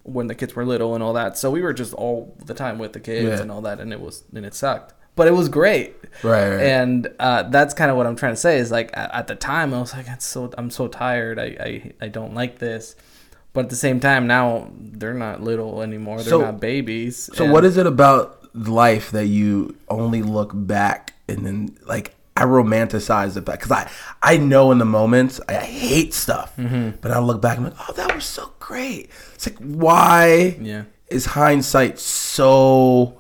when 0.05 0.27
the 0.29 0.35
kids 0.35 0.55
were 0.55 0.65
little 0.65 0.95
and 0.95 1.03
all 1.03 1.13
that. 1.15 1.37
So 1.37 1.51
we 1.51 1.61
were 1.61 1.73
just 1.73 1.93
all 1.95 2.37
the 2.45 2.55
time 2.55 2.79
with 2.79 2.93
the 2.93 3.01
kids 3.01 3.27
Yeah. 3.27 3.41
and 3.41 3.51
all 3.51 3.61
that, 3.63 3.81
and 3.81 3.93
it 3.93 4.01
was 4.01 4.23
and 4.35 4.47
it 4.47 4.55
sucked, 4.55 4.95
but 5.17 5.27
it 5.27 5.33
was 5.33 5.49
great. 5.49 5.97
Right, 6.23 6.49
right. 6.51 6.61
And 6.63 7.09
uh, 7.19 7.45
that's 7.45 7.75
kind 7.75 7.91
of 7.91 7.97
what 7.97 8.07
I'm 8.07 8.15
trying 8.17 8.33
to 8.35 8.41
say 8.41 8.59
is 8.59 8.71
like 8.71 8.91
at, 8.95 9.27
the 9.27 9.35
time 9.35 9.75
I 9.75 9.81
was 9.81 9.93
like, 9.93 10.07
it's 10.09 10.25
so 10.27 10.53
I'm 10.57 10.71
so 10.71 10.87
tired. 10.89 11.39
I, 11.39 11.45
I 11.61 11.93
I 12.03 12.09
don't 12.09 12.35
like 12.35 12.59
this. 12.59 12.95
But 13.53 13.65
at 13.67 13.71
the 13.71 13.77
same 13.77 14.01
time, 14.01 14.27
now 14.27 14.69
they're 14.79 15.15
not 15.15 15.41
little 15.43 15.81
anymore. 15.83 16.17
They're 16.19 16.27
So- 16.31 16.41
not 16.41 16.61
babies. 16.61 17.31
So 17.35 17.45
and- 17.45 17.53
what 17.53 17.65
is 17.65 17.77
it 17.77 17.87
about 17.87 18.41
life 18.55 19.11
that 19.13 19.27
you 19.27 19.77
only 19.89 20.23
look 20.23 20.51
back 20.55 21.13
and 21.29 21.45
then 21.47 21.77
like 21.87 22.15
I 22.37 22.43
romanticize 22.43 23.37
it 23.37 23.45
back 23.45 23.61
because 23.61 23.71
I 23.71 23.91
I 24.23 24.37
know 24.39 24.73
in 24.73 24.79
the 24.79 24.85
moments 24.85 25.41
I 25.49 25.55
hate 25.55 26.13
stuff, 26.15 26.57
Mm-hmm. 26.57 26.97
but 27.01 27.11
I 27.13 27.19
look 27.21 27.41
back 27.41 27.59
and 27.59 27.67
I'm 27.67 27.73
like, 27.73 27.89
oh, 27.89 27.93
that 27.95 28.15
was 28.15 28.25
so 28.25 28.53
great. 28.59 29.09
It's 29.35 29.47
like 29.47 29.59
why 29.59 30.57
Yeah. 30.61 30.83
is 31.09 31.27
hindsight 31.27 31.99
so 31.99 33.19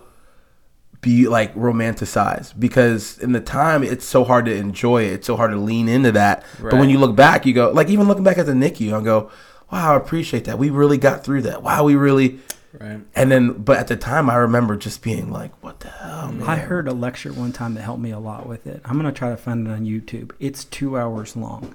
be 1.00 1.28
like 1.28 1.54
romanticized 1.54 2.58
because 2.58 3.18
in 3.18 3.32
the 3.32 3.40
time 3.40 3.82
it's 3.84 4.06
so 4.06 4.24
hard 4.24 4.46
to 4.46 4.54
enjoy 4.56 5.02
it 5.04 5.12
it's 5.12 5.26
so 5.26 5.36
hard 5.36 5.50
to 5.50 5.58
lean 5.58 5.86
into 5.86 6.10
that 6.10 6.42
but 6.62 6.78
when 6.78 6.88
you 6.88 6.98
look 6.98 7.14
back 7.14 7.44
you 7.44 7.52
go 7.52 7.70
like 7.70 7.90
even 7.90 8.08
looking 8.08 8.24
back 8.24 8.38
at 8.38 8.46
the 8.46 8.52
NICU 8.52 8.98
I 8.98 9.04
go 9.04 9.30
wow 9.70 9.92
I 9.92 9.96
appreciate 9.98 10.46
that 10.46 10.58
we 10.58 10.70
really 10.70 10.96
got 10.96 11.22
through 11.22 11.42
that 11.42 11.62
wow 11.62 11.84
we 11.84 11.94
really 11.94 12.40
Right. 12.80 13.00
and 13.14 13.30
then, 13.30 13.52
but 13.52 13.78
at 13.78 13.88
the 13.88 13.96
time, 13.96 14.28
I 14.28 14.36
remember 14.36 14.76
just 14.76 15.02
being 15.02 15.30
like, 15.30 15.52
"What 15.62 15.80
the 15.80 15.88
hell, 15.88 16.32
man?" 16.32 16.48
I 16.48 16.56
heard 16.56 16.88
a 16.88 16.92
lecture 16.92 17.32
one 17.32 17.52
time 17.52 17.74
that 17.74 17.82
helped 17.82 18.02
me 18.02 18.10
a 18.10 18.18
lot 18.18 18.46
with 18.48 18.66
it. 18.66 18.80
I'm 18.84 18.96
gonna 18.96 19.12
try 19.12 19.30
to 19.30 19.36
find 19.36 19.66
it 19.66 19.70
on 19.70 19.84
YouTube. 19.84 20.32
It's 20.40 20.64
two 20.64 20.96
hours 20.98 21.36
long, 21.36 21.74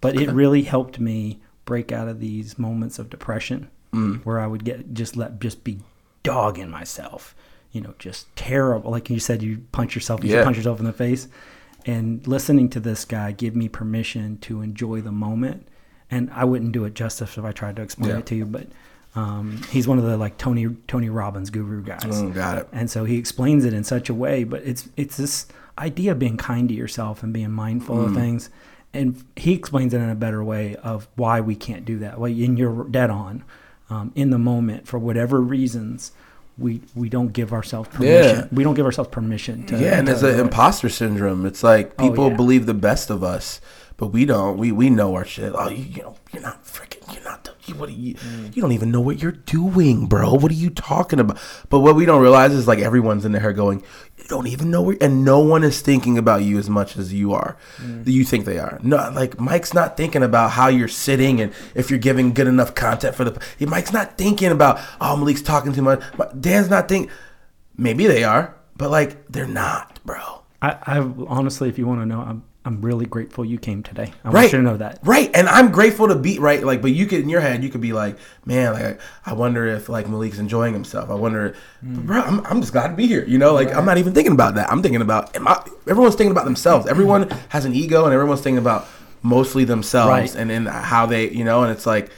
but 0.00 0.20
it 0.20 0.30
really 0.30 0.62
helped 0.62 0.98
me 0.98 1.40
break 1.64 1.92
out 1.92 2.08
of 2.08 2.20
these 2.20 2.58
moments 2.58 2.98
of 2.98 3.10
depression 3.10 3.68
Mm. 3.92 4.24
where 4.24 4.38
I 4.40 4.46
would 4.46 4.64
get 4.64 4.92
just 4.94 5.16
let 5.16 5.40
just 5.40 5.62
be 5.64 5.80
dogging 6.22 6.70
myself, 6.70 7.34
you 7.72 7.80
know, 7.80 7.94
just 7.98 8.34
terrible. 8.36 8.90
Like 8.90 9.08
you 9.10 9.18
said, 9.20 9.42
you 9.42 9.62
punch 9.72 9.94
yourself, 9.94 10.22
you 10.24 10.30
Yeah. 10.34 10.44
punch 10.44 10.56
yourself 10.56 10.78
in 10.80 10.84
the 10.86 10.92
face. 10.92 11.28
And 11.86 12.26
listening 12.26 12.68
to 12.70 12.80
this 12.80 13.04
guy 13.04 13.32
give 13.32 13.56
me 13.56 13.68
permission 13.68 14.36
to 14.42 14.60
enjoy 14.62 15.00
the 15.00 15.12
moment. 15.12 15.66
And 16.10 16.28
I 16.34 16.44
wouldn't 16.44 16.72
do 16.72 16.84
it 16.84 16.94
justice 16.94 17.38
if 17.38 17.44
I 17.44 17.52
tried 17.52 17.76
to 17.76 17.82
explain 17.82 18.10
Yeah. 18.10 18.18
it 18.18 18.26
to 18.26 18.34
you, 18.34 18.44
but 18.44 18.66
um, 19.16 19.60
he's 19.70 19.88
one 19.88 19.98
of 19.98 20.04
the 20.04 20.16
like 20.16 20.38
Tony 20.38 20.68
Tony 20.86 21.08
Robbins 21.08 21.50
guru 21.50 21.82
guys 21.82 22.02
Mm, 22.04 22.32
got 22.34 22.58
it. 22.58 22.68
and 22.72 22.90
so 22.90 23.04
he 23.04 23.16
explains 23.16 23.64
it 23.64 23.72
in 23.72 23.82
such 23.84 24.08
a 24.08 24.14
way 24.14 24.44
but 24.44 24.62
it's 24.62 24.88
it's 24.96 25.16
this 25.16 25.46
idea 25.78 26.12
of 26.12 26.18
being 26.18 26.36
kind 26.36 26.68
to 26.68 26.74
yourself 26.74 27.22
and 27.22 27.32
being 27.32 27.50
mindful 27.50 27.96
Mm. 27.96 28.06
of 28.06 28.14
things 28.14 28.50
and 28.94 29.24
he 29.36 29.52
explains 29.54 29.94
it 29.94 29.98
in 30.00 30.08
a 30.10 30.14
better 30.14 30.42
way 30.44 30.76
of 30.76 31.08
why 31.16 31.40
we 31.40 31.54
can't 31.56 31.84
do 31.84 31.98
that 31.98 32.18
well 32.20 32.30
and 32.30 32.58
you're 32.58 32.84
dead 32.84 33.10
on 33.10 33.42
um, 33.88 34.12
in 34.14 34.30
the 34.30 34.38
moment 34.38 34.86
for 34.86 34.98
whatever 34.98 35.40
reasons 35.40 36.12
we 36.58 36.80
we 36.94 37.08
don't 37.08 37.32
give 37.32 37.52
ourselves 37.52 37.88
permission 37.88 38.36
Yeah. 38.36 38.46
we 38.52 38.62
don't 38.62 38.74
give 38.74 38.84
ourselves 38.86 39.10
permission 39.10 39.66
to 39.66 39.78
yeah, 39.78 39.96
and 39.98 40.06
to 40.06 40.12
it's 40.12 40.22
an 40.22 40.38
imposter 40.38 40.88
syndrome. 40.88 41.46
It's 41.46 41.62
like 41.64 41.94
Oh, 41.98 42.08
people 42.08 42.28
yeah. 42.30 42.36
believe 42.36 42.66
the 42.66 42.74
best 42.74 43.08
of 43.10 43.24
us, 43.24 43.60
but 44.00 44.06
we 44.06 44.24
don't. 44.24 44.56
We 44.56 44.72
we 44.72 44.88
know 44.88 45.14
our 45.14 45.26
shit. 45.26 45.52
Oh, 45.54 45.68
you, 45.68 45.84
you 45.84 46.02
know, 46.02 46.16
you're 46.32 46.40
not 46.40 46.64
freaking. 46.64 47.12
You're 47.12 47.22
not. 47.22 47.44
The, 47.44 47.52
you, 47.66 47.74
what 47.74 47.90
are 47.90 47.92
you? 47.92 48.14
Mm. 48.14 48.56
You 48.56 48.62
don't 48.62 48.72
even 48.72 48.90
know 48.90 49.02
what 49.02 49.20
you're 49.20 49.30
doing, 49.30 50.06
bro. 50.06 50.32
What 50.32 50.50
are 50.50 50.54
you 50.54 50.70
talking 50.70 51.20
about? 51.20 51.38
But 51.68 51.80
what 51.80 51.96
we 51.96 52.06
don't 52.06 52.22
realize 52.22 52.52
is 52.52 52.66
like 52.66 52.78
everyone's 52.78 53.26
in 53.26 53.32
there 53.32 53.52
going, 53.52 53.82
you 54.16 54.24
don't 54.24 54.46
even 54.46 54.70
know 54.70 54.80
where, 54.80 54.96
and 55.02 55.22
no 55.22 55.40
one 55.40 55.62
is 55.62 55.82
thinking 55.82 56.16
about 56.16 56.44
you 56.44 56.56
as 56.56 56.70
much 56.70 56.96
as 56.96 57.12
you 57.12 57.34
are. 57.34 57.58
Mm. 57.76 58.06
You 58.06 58.24
think 58.24 58.46
they 58.46 58.58
are. 58.58 58.80
No, 58.82 58.96
like 59.14 59.38
Mike's 59.38 59.74
not 59.74 59.98
thinking 59.98 60.22
about 60.22 60.52
how 60.52 60.68
you're 60.68 60.88
sitting 60.88 61.38
and 61.38 61.52
if 61.74 61.90
you're 61.90 61.98
giving 61.98 62.32
good 62.32 62.46
enough 62.46 62.74
content 62.74 63.14
for 63.14 63.24
the. 63.24 63.38
Mike's 63.66 63.92
not 63.92 64.16
thinking 64.16 64.50
about 64.50 64.80
oh 65.02 65.14
Malik's 65.14 65.42
talking 65.42 65.74
too 65.74 65.82
much. 65.82 66.02
Dan's 66.40 66.70
not 66.70 66.88
thinking. 66.88 67.12
Maybe 67.76 68.06
they 68.06 68.24
are, 68.24 68.56
but 68.78 68.90
like 68.90 69.26
they're 69.26 69.46
not, 69.46 70.00
bro. 70.06 70.40
I, 70.62 70.78
I 70.86 70.98
honestly, 71.28 71.68
if 71.68 71.78
you 71.78 71.86
want 71.86 72.00
to 72.00 72.06
know, 72.06 72.20
I'm 72.20 72.44
I'm 72.62 72.82
really 72.82 73.06
grateful 73.06 73.42
you 73.42 73.58
came 73.58 73.82
today. 73.82 74.12
I 74.22 74.28
Right. 74.28 74.34
want 74.34 74.52
you 74.52 74.58
to 74.58 74.64
know 74.64 74.76
that. 74.76 74.98
Right. 75.02 75.30
And 75.32 75.48
I'm 75.48 75.72
grateful 75.72 76.08
to 76.08 76.14
be 76.14 76.38
right. 76.38 76.62
Like, 76.62 76.82
but 76.82 76.90
you 76.90 77.06
could 77.06 77.20
in 77.20 77.30
your 77.30 77.40
head, 77.40 77.64
you 77.64 77.70
could 77.70 77.80
be 77.80 77.94
like, 77.94 78.18
man, 78.44 78.74
like 78.74 79.00
I 79.24 79.32
wonder 79.32 79.66
if 79.66 79.88
like 79.88 80.06
Malik's 80.08 80.38
enjoying 80.38 80.74
himself. 80.74 81.08
I 81.10 81.14
wonder, 81.14 81.54
but 81.82 81.88
hmm. 81.88 82.06
bro, 82.06 82.20
I'm, 82.20 82.44
I'm 82.46 82.60
just 82.60 82.72
glad 82.72 82.88
to 82.88 82.94
be 82.94 83.06
here. 83.06 83.24
You 83.26 83.38
know, 83.38 83.54
like 83.54 83.74
I'm 83.74 83.86
not 83.86 83.96
even 83.96 84.12
thinking 84.12 84.34
about 84.34 84.56
that. 84.56 84.70
I'm 84.70 84.82
thinking 84.82 85.00
about 85.00 85.34
I, 85.40 85.66
everyone's 85.88 86.16
thinking 86.16 86.32
about 86.32 86.44
themselves. 86.44 86.84
Hmm. 86.84 86.90
Everyone 86.90 87.30
has 87.48 87.64
an 87.64 87.74
ego, 87.74 88.04
and 88.04 88.12
everyone's 88.12 88.42
thinking 88.42 88.58
about 88.58 88.86
mostly 89.22 89.64
themselves 89.64 90.08
Right. 90.10 90.34
and 90.34 90.50
then 90.50 90.66
how 90.66 91.06
they, 91.06 91.30
you 91.30 91.44
know, 91.44 91.62
and 91.62 91.72
it's 91.72 91.86
like, 91.86 92.10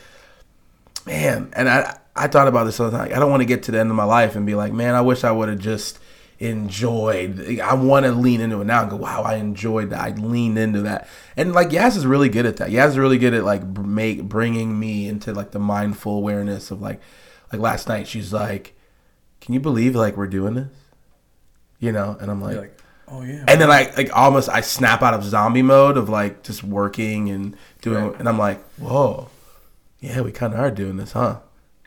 man. 1.06 1.50
And 1.54 1.68
I 1.68 1.98
I 2.16 2.26
thought 2.26 2.48
about 2.48 2.64
this 2.64 2.78
all 2.80 2.90
the 2.90 2.96
time. 2.98 3.12
I 3.14 3.18
don't 3.18 3.30
want 3.30 3.42
to 3.42 3.46
get 3.46 3.62
to 3.64 3.70
the 3.72 3.78
end 3.78 3.90
of 3.90 3.96
my 3.96 4.04
life 4.04 4.36
and 4.36 4.44
be 4.44 4.54
like, 4.54 4.72
man, 4.72 4.94
I 4.94 5.00
wish 5.02 5.24
I 5.24 5.30
would 5.30 5.48
have 5.48 5.58
just 5.58 5.98
enjoyed. 6.42 7.60
I 7.60 7.74
want 7.74 8.04
to 8.04 8.12
lean 8.12 8.40
into 8.40 8.60
it 8.60 8.64
now 8.64 8.82
and 8.82 8.90
go, 8.90 8.96
wow, 8.96 9.22
I 9.22 9.36
enjoyed 9.36 9.90
that. 9.90 10.00
I 10.00 10.10
leaned 10.10 10.58
into 10.58 10.82
that. 10.82 11.08
And 11.36 11.52
like 11.52 11.68
Yaz 11.70 11.96
is 11.96 12.04
really 12.06 12.28
good 12.28 12.46
at 12.46 12.56
that. 12.58 12.70
Yaz 12.70 12.88
is 12.88 12.98
really 12.98 13.18
good 13.18 13.32
at 13.34 13.44
like 13.44 13.64
make 13.78 14.24
bringing 14.24 14.78
me 14.78 15.08
into 15.08 15.32
like 15.32 15.52
the 15.52 15.58
mindful 15.58 16.16
awareness 16.16 16.70
of 16.70 16.82
like, 16.82 17.00
like 17.52 17.60
last 17.60 17.88
night 17.88 18.08
she's 18.08 18.32
like, 18.32 18.74
can 19.40 19.54
you 19.54 19.60
believe 19.60 19.94
like 19.94 20.16
we're 20.16 20.26
doing 20.26 20.54
this? 20.54 20.68
You 21.78 21.92
know, 21.92 22.16
and 22.20 22.30
I'm 22.30 22.40
like, 22.40 22.78
oh 23.08 23.22
yeah. 23.22 23.44
and 23.48 23.60
then 23.60 23.70
I 23.70 23.92
like 23.96 24.10
almost 24.16 24.48
I 24.48 24.60
snap 24.60 25.02
out 25.02 25.14
of 25.14 25.24
zombie 25.24 25.62
mode 25.62 25.96
of 25.96 26.08
like 26.08 26.42
just 26.44 26.62
working 26.62 27.28
and 27.30 27.56
doing, 27.80 28.04
Right. 28.08 28.18
and 28.20 28.28
I'm 28.28 28.38
like, 28.38 28.62
whoa, 28.78 29.28
yeah, 30.00 30.20
we 30.20 30.30
kind 30.32 30.54
of 30.54 30.60
are 30.60 30.70
doing 30.70 30.96
this, 30.96 31.12
huh? 31.12 31.38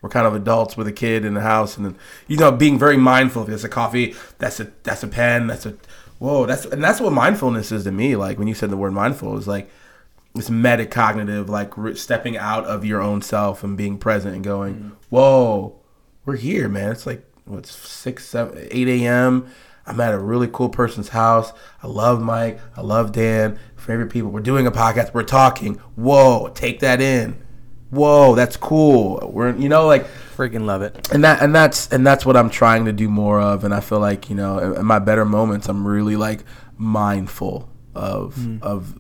We're 0.06 0.10
kind 0.10 0.28
of 0.28 0.36
adults 0.36 0.78
with 0.78 0.86
a 0.86 0.92
kid 0.92 1.26
in 1.26 1.34
the 1.34 1.42
house, 1.42 1.78
and 1.78 1.84
then 1.84 1.98
you 2.28 2.38
know, 2.38 2.52
being 2.52 2.78
very 2.78 2.96
mindful. 2.96 3.42
If 3.42 3.50
it's 3.50 3.64
a 3.64 3.70
coffee, 3.70 4.14
that's 4.38 4.60
a 4.60 4.72
that's 4.84 5.02
a 5.02 5.08
pen, 5.08 5.48
that's 5.48 5.66
a 5.66 5.76
whoa, 6.20 6.46
that's 6.46 6.64
and 6.66 6.84
that's 6.84 7.02
what 7.02 7.12
mindfulness 7.12 7.72
is 7.72 7.86
to 7.86 7.92
me. 7.92 8.16
Like 8.16 8.38
when 8.38 8.48
you 8.48 8.54
said 8.54 8.70
the 8.70 8.78
word 8.78 8.94
mindful, 8.94 9.36
is 9.36 9.48
like 9.48 9.68
it's 10.36 10.52
metacognitive, 10.52 11.50
like 11.50 11.76
re- 11.76 11.96
stepping 11.96 12.38
out 12.38 12.66
of 12.66 12.86
your 12.86 13.02
own 13.02 13.24
self 13.24 13.64
and 13.64 13.76
being 13.76 13.98
present 13.98 14.36
and 14.36 14.44
going, 14.44 14.76
mm-hmm. 14.76 14.90
whoa, 15.10 15.76
we're 16.24 16.36
here, 16.36 16.70
man. 16.70 16.92
It's 16.92 17.08
like 17.08 17.28
what's 17.46 17.76
six, 17.76 18.28
seven, 18.28 18.68
eight 18.70 18.88
a.m. 18.88 19.50
I'm 19.88 20.00
at 20.00 20.14
a 20.14 20.20
really 20.20 20.48
cool 20.48 20.70
person's 20.70 21.10
house. 21.10 21.52
I 21.82 21.88
love 21.88 22.22
Mike. 22.22 22.60
I 22.78 22.82
love 22.82 23.12
Dan. 23.12 23.58
Favorite 23.76 24.12
people. 24.12 24.30
We're 24.30 24.42
doing 24.42 24.68
a 24.68 24.72
podcast. 24.72 25.16
We're 25.16 25.24
talking. 25.24 25.78
Whoa, 25.96 26.50
take 26.50 26.80
that 26.82 27.02
in. 27.02 27.44
Whoa, 27.96 28.36
that's 28.36 28.58
cool. 28.58 29.30
We're 29.34 29.56
you 29.56 29.70
know 29.70 29.88
like 29.88 30.06
Freaking 30.36 30.66
love 30.66 30.82
it. 30.82 31.10
and 31.14 31.24
that 31.24 31.42
and 31.42 31.56
that's 31.56 31.88
and 31.94 32.06
that's 32.06 32.26
what 32.26 32.36
I'm 32.36 32.50
trying 32.50 32.86
to 32.86 32.92
do 32.92 33.08
more 33.08 33.40
of. 33.40 33.64
And 33.64 33.74
I 33.74 33.80
feel 33.80 34.00
like 34.00 34.30
you 34.30 34.36
know, 34.36 34.60
in, 34.60 34.76
in 34.82 34.86
my 34.86 35.00
better 35.00 35.24
moments, 35.26 35.70
I'm 35.70 35.88
really 35.88 36.16
like 36.18 36.44
mindful 36.78 37.70
of 37.94 38.62
of 38.62 39.00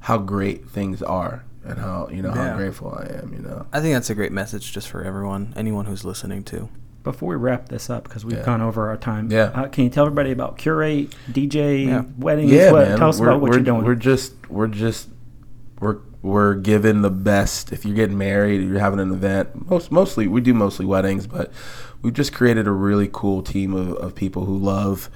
how 0.00 0.18
great 0.18 0.68
things 0.68 1.02
are 1.02 1.44
and 1.64 1.78
how 1.78 2.08
you 2.10 2.22
know 2.22 2.32
how 2.32 2.56
grateful 2.56 2.90
I 2.98 3.06
am. 3.22 3.32
You 3.32 3.40
know. 3.40 3.66
I 3.72 3.80
think 3.80 3.94
that's 3.94 4.10
a 4.10 4.14
great 4.14 4.32
message 4.32 4.72
just 4.72 4.88
for 4.88 5.02
everyone, 5.04 5.52
anyone 5.56 5.86
who's 5.86 6.04
listening 6.04 6.42
to. 6.44 6.68
Before 7.04 7.28
we 7.28 7.36
wrap 7.36 7.68
this 7.68 7.88
up, 7.88 8.02
because 8.02 8.24
we've 8.24 8.38
Yeah. 8.38 8.42
gone 8.44 8.60
over 8.60 8.88
our 8.88 8.96
time, 8.96 9.30
Yeah. 9.30 9.52
uh, 9.54 9.68
can 9.68 9.84
you 9.84 9.90
tell 9.90 10.04
everybody 10.06 10.32
about 10.32 10.58
Curate, 10.58 11.14
DJ, 11.30 11.86
Yeah. 11.86 12.02
weddings? 12.18 12.50
Yeah, 12.50 12.72
what, 12.72 12.88
man. 12.88 12.98
Tell 12.98 13.10
us 13.10 13.20
we're, 13.20 13.28
about 13.28 13.40
what 13.40 13.50
we're, 13.50 13.56
you're 13.58 13.64
doing. 13.64 13.84
We're 13.84 13.94
just 13.94 14.32
we're 14.48 14.66
just 14.66 15.08
we're 15.78 15.98
we're 16.26 16.54
given 16.54 17.02
the 17.02 17.10
best. 17.10 17.72
If 17.72 17.84
you're 17.84 17.94
getting 17.94 18.18
married, 18.18 18.62
you're 18.62 18.80
having 18.80 18.98
an 18.98 19.12
event. 19.12 19.70
Most 19.70 19.92
mostly 19.92 20.26
we 20.26 20.40
do 20.40 20.52
mostly 20.52 20.84
weddings, 20.84 21.26
but 21.26 21.52
we've 22.02 22.12
just 22.12 22.32
created 22.32 22.66
a 22.66 22.72
really 22.72 23.08
cool 23.12 23.42
team 23.42 23.74
of, 23.74 23.92
of 23.98 24.14
people 24.14 24.44
who 24.44 24.58
love 24.58 25.08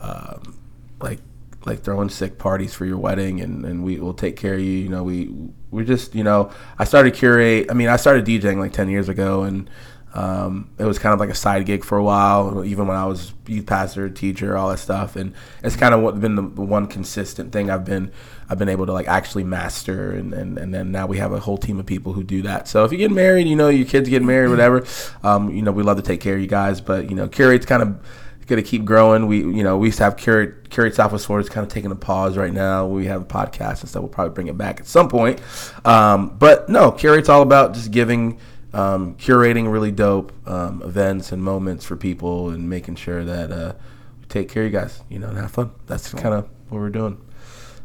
um, 0.00 0.58
like 1.00 1.20
like 1.66 1.82
throwing 1.82 2.08
sick 2.08 2.38
parties 2.38 2.74
for 2.74 2.84
your 2.84 2.98
wedding 2.98 3.40
and, 3.40 3.64
and 3.64 3.84
we 3.84 3.98
will 3.98 4.14
take 4.14 4.36
care 4.36 4.54
of 4.54 4.60
you. 4.60 4.72
You 4.72 4.88
know, 4.88 5.02
we 5.02 5.34
we 5.70 5.84
just 5.84 6.14
you 6.14 6.24
know 6.24 6.50
I 6.78 6.84
started 6.84 7.14
curate. 7.14 7.66
I 7.70 7.74
mean, 7.74 7.88
I 7.88 7.96
started 7.96 8.24
DJing 8.24 8.58
like 8.58 8.72
ten 8.72 8.88
years 8.88 9.08
ago 9.08 9.42
and. 9.42 9.68
Um, 10.14 10.70
it 10.78 10.84
was 10.84 10.98
kind 10.98 11.12
of 11.12 11.18
like 11.18 11.28
a 11.28 11.34
side 11.34 11.66
gig 11.66 11.84
for 11.84 11.98
a 11.98 12.02
while, 12.02 12.64
even 12.64 12.86
when 12.86 12.96
I 12.96 13.04
was 13.04 13.34
youth 13.46 13.66
pastor, 13.66 14.08
teacher, 14.08 14.56
all 14.56 14.68
that 14.70 14.78
stuff, 14.78 15.16
and 15.16 15.34
it's 15.62 15.74
kind 15.74 15.92
of 15.92 16.02
what 16.02 16.20
been 16.20 16.36
the, 16.36 16.42
one 16.42 16.86
consistent 16.86 17.52
thing 17.52 17.68
I've 17.68 17.84
been 17.84 18.12
I've 18.48 18.58
been 18.58 18.68
able 18.68 18.86
to 18.86 18.92
like 18.92 19.08
actually 19.08 19.42
master, 19.42 20.12
and, 20.12 20.32
and 20.32 20.56
and 20.56 20.72
then 20.72 20.92
now 20.92 21.06
we 21.06 21.18
have 21.18 21.32
a 21.32 21.40
whole 21.40 21.58
team 21.58 21.80
of 21.80 21.86
people 21.86 22.12
who 22.12 22.22
do 22.22 22.42
that. 22.42 22.68
So 22.68 22.84
if 22.84 22.92
you 22.92 22.98
get 22.98 23.10
married, 23.10 23.48
you 23.48 23.56
know 23.56 23.68
your 23.68 23.86
kids 23.86 24.08
get 24.08 24.22
married, 24.22 24.50
whatever, 24.50 24.86
um, 25.24 25.52
you 25.52 25.62
know 25.62 25.72
we 25.72 25.82
love 25.82 25.96
to 25.96 26.02
take 26.02 26.20
care 26.20 26.36
of 26.36 26.40
you 26.40 26.46
guys, 26.46 26.80
but 26.80 27.10
you 27.10 27.16
know 27.16 27.26
curate's 27.26 27.66
kind 27.66 27.82
of 27.82 28.00
going 28.46 28.62
to 28.62 28.68
keep 28.68 28.84
growing. 28.84 29.26
We, 29.26 29.38
you 29.38 29.62
know, 29.62 29.76
we 29.76 29.88
used 29.88 29.98
to 29.98 30.04
have 30.04 30.16
curate, 30.16 30.70
curate 30.70 30.94
Southwest 30.94 31.26
Florida 31.26 31.46
is 31.46 31.52
kind 31.52 31.66
of 31.66 31.72
taking 31.72 31.90
a 31.90 31.96
pause 31.96 32.36
right 32.36 32.52
now. 32.52 32.86
We 32.86 33.06
have 33.06 33.22
a 33.22 33.24
podcast 33.24 33.80
and 33.80 33.88
stuff. 33.88 34.02
We'll 34.02 34.10
probably 34.10 34.34
bring 34.34 34.48
it 34.48 34.58
back 34.58 34.80
at 34.80 34.86
some 34.86 35.08
point. 35.08 35.40
Um, 35.84 36.36
but 36.36 36.68
no, 36.68 36.92
curate's 36.92 37.28
all 37.28 37.42
about 37.42 37.74
just 37.74 37.90
giving, 37.90 38.38
um, 38.74 39.14
curating 39.14 39.70
really 39.70 39.92
dope 39.92 40.32
um, 40.48 40.82
events 40.82 41.32
and 41.32 41.42
moments 41.42 41.84
for 41.84 41.96
people 41.96 42.50
and 42.50 42.68
making 42.68 42.96
sure 42.96 43.24
that 43.24 43.52
uh, 43.52 43.74
we 44.20 44.26
take 44.26 44.48
care 44.48 44.64
of 44.64 44.72
you 44.72 44.78
guys, 44.78 45.02
you 45.08 45.18
know, 45.18 45.28
and 45.28 45.38
have 45.38 45.52
fun. 45.52 45.70
That's 45.86 46.12
kind 46.12 46.34
of 46.34 46.48
what 46.68 46.80
we're 46.80 46.90
doing. 46.90 47.20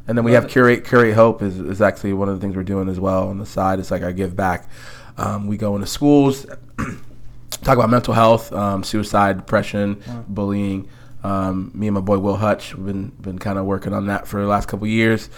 And 0.08 0.18
then 0.18 0.26
we 0.26 0.32
have 0.34 0.48
curate 0.48 0.86
curate 0.86 1.14
hope 1.14 1.44
is, 1.44 1.60
is 1.60 1.82
actually 1.82 2.14
one 2.14 2.30
of 2.30 2.36
the 2.36 2.42
things 2.42 2.56
we're 2.56 2.64
doing 2.64 2.90
as 2.90 3.00
well 3.00 3.30
on 3.30 3.38
the 3.38 3.46
side. 3.46 3.80
It's 3.80 3.92
like 3.92 4.02
our 4.02 4.12
give 4.12 4.36
back. 4.36 4.68
Um, 5.18 5.46
we 5.46 5.58
go 5.58 5.76
into 5.76 5.86
schools, 5.86 6.48
talk 7.52 7.78
about 7.78 7.92
mental 7.92 8.16
health, 8.16 8.52
um, 8.52 8.84
suicide, 8.84 9.38
depression, 9.38 10.02
bullying. 10.28 10.90
Um, 11.22 11.72
me 11.76 11.88
and 11.88 11.94
my 11.94 12.02
boy 12.02 12.18
Will 12.18 12.38
Hutch 12.38 12.72
have 12.72 12.86
been 12.86 13.10
been 13.22 13.38
kind 13.38 13.60
of 13.60 13.66
working 13.66 13.94
on 13.94 14.08
that 14.08 14.26
for 14.26 14.42
the 14.42 14.48
last 14.48 14.68
couple 14.68 14.86
of 14.86 14.92
years, 14.92 15.30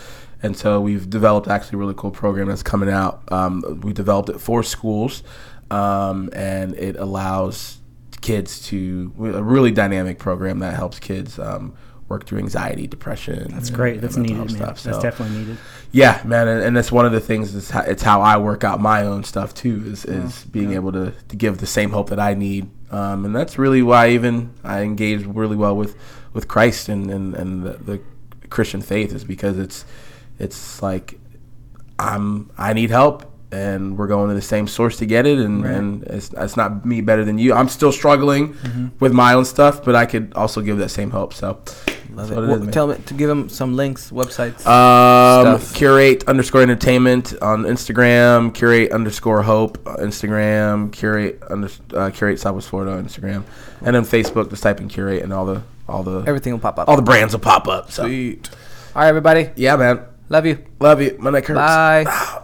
and 0.43 0.57
so 0.57 0.81
we've 0.81 1.09
developed 1.09 1.47
actually 1.47 1.77
a 1.77 1.79
really 1.79 1.93
cool 1.95 2.11
program 2.11 2.47
that's 2.47 2.63
coming 2.63 2.89
out. 2.89 3.21
Um, 3.31 3.81
we 3.83 3.93
developed 3.93 4.29
it 4.29 4.39
for 4.39 4.63
schools, 4.63 5.23
um, 5.69 6.29
and 6.33 6.75
it 6.75 6.95
allows 6.95 7.77
kids 8.21 8.65
to 8.67 9.11
a 9.19 9.43
really 9.43 9.71
dynamic 9.71 10.19
program 10.19 10.59
that 10.59 10.75
helps 10.75 10.99
kids 10.99 11.39
um, 11.39 11.73
work 12.07 12.25
through 12.25 12.39
anxiety, 12.39 12.87
depression. 12.87 13.47
That's 13.51 13.69
great. 13.69 13.95
and 13.95 14.03
That's 14.03 14.17
mental 14.17 14.45
needed, 14.45 14.53
man. 14.53 14.67
health 14.67 14.83
That's 14.83 14.99
definitely 14.99 15.37
needed. 15.37 15.57
yeah, 15.91 16.21
man, 16.25 16.47
and, 16.47 16.61
and 16.63 16.77
that's 16.77 16.91
one 16.91 17.05
of 17.05 17.11
the 17.11 17.19
things. 17.19 17.55
Is 17.55 17.69
how, 17.69 17.81
it's 17.81 18.03
how 18.03 18.21
I 18.21 18.37
work 18.37 18.63
out 18.63 18.79
my 18.79 19.03
own 19.03 19.23
stuff 19.23 19.53
too. 19.53 19.83
Is 19.85 20.05
is 20.05 20.43
being 20.45 20.73
able 20.73 20.91
to, 20.91 21.13
to 21.29 21.35
give 21.35 21.57
the 21.59 21.67
same 21.67 21.91
hope 21.91 22.09
that 22.09 22.19
I 22.19 22.33
need, 22.33 22.69
um, 22.91 23.25
and 23.25 23.35
that's 23.35 23.57
really 23.57 23.81
why 23.81 24.09
even 24.09 24.53
I 24.63 24.81
engage 24.81 25.25
really 25.25 25.55
well 25.55 25.75
with 25.75 25.95
with 26.33 26.47
Christ 26.47 26.89
and 26.89 27.09
and, 27.09 27.33
and 27.35 27.63
the, 27.63 27.73
the 27.73 28.01
Christian 28.49 28.81
faith 28.81 29.13
is 29.13 29.23
because 29.23 29.57
it's 29.57 29.85
it's 30.41 30.81
like 30.81 31.19
I'm 31.99 32.51
I 32.57 32.73
need 32.73 32.89
help. 32.89 33.27
And 33.53 33.97
we're 33.97 34.07
going 34.07 34.29
to 34.29 34.33
the 34.33 34.41
same 34.41 34.65
source 34.65 34.95
to 34.99 35.05
get 35.05 35.27
it, 35.27 35.37
and, 35.37 35.65
and 35.65 36.03
it's, 36.05 36.31
it's 36.37 36.55
not 36.55 36.85
me 36.85 37.01
better 37.01 37.25
than 37.25 37.37
you. 37.37 37.53
I'm 37.53 37.67
still 37.67 37.91
struggling 37.91 38.55
with 39.01 39.11
my 39.11 39.33
own 39.33 39.43
stuff, 39.43 39.83
but 39.83 39.93
I 39.93 40.05
could 40.05 40.31
also 40.35 40.61
give 40.61 40.77
that 40.77 40.87
same 40.87 41.11
help 41.11 41.33
So, 41.33 41.59
Love 42.13 42.31
it. 42.31 42.35
Well, 42.37 42.63
is, 42.65 42.73
tell 42.73 42.87
me 42.87 42.95
to 42.95 43.13
give 43.13 43.27
them 43.27 43.49
some 43.49 43.75
links, 43.75 44.09
websites. 44.09 44.65
Um, 44.65 45.59
stuff. 45.59 45.75
curate 45.75 46.23
underscore 46.29 46.61
entertainment 46.61 47.33
on 47.41 47.63
Instagram, 47.63 48.53
curate 48.53 48.93
underscore 48.93 49.41
hope 49.43 49.85
on 49.85 49.97
Instagram, 49.97 50.93
curate 50.93 51.43
under, 51.49 51.69
uh, 51.93 52.09
curate 52.09 52.39
Southwest 52.39 52.69
Florida 52.69 52.93
on 52.93 53.05
Instagram, 53.05 53.43
and 53.81 53.93
then 53.93 54.03
Facebook. 54.03 54.49
Just 54.49 54.63
type 54.63 54.79
in 54.79 54.87
curate, 54.87 55.23
and 55.23 55.33
all 55.33 55.45
the 55.45 55.61
all 55.89 56.03
the 56.03 56.19
Everything 56.25 56.53
will 56.53 56.59
pop 56.61 56.79
up. 56.79 56.87
all 56.87 56.95
the 56.95 57.01
brands 57.01 57.33
will 57.33 57.41
pop 57.41 57.67
up. 57.67 57.91
So 57.91 58.03
Sweet. 58.05 58.49
All 58.95 59.01
right, 59.01 59.09
everybody. 59.09 59.49
yeah, 59.57 59.75
man, 59.75 60.05
Love 60.31 60.45
you. 60.45 60.63
love 60.79 61.01
you. 61.01 61.17
My 61.19 61.29
neck 61.29 61.45
hurts. 61.45 61.57
Bye. 61.57 62.05
Ah. 62.07 62.41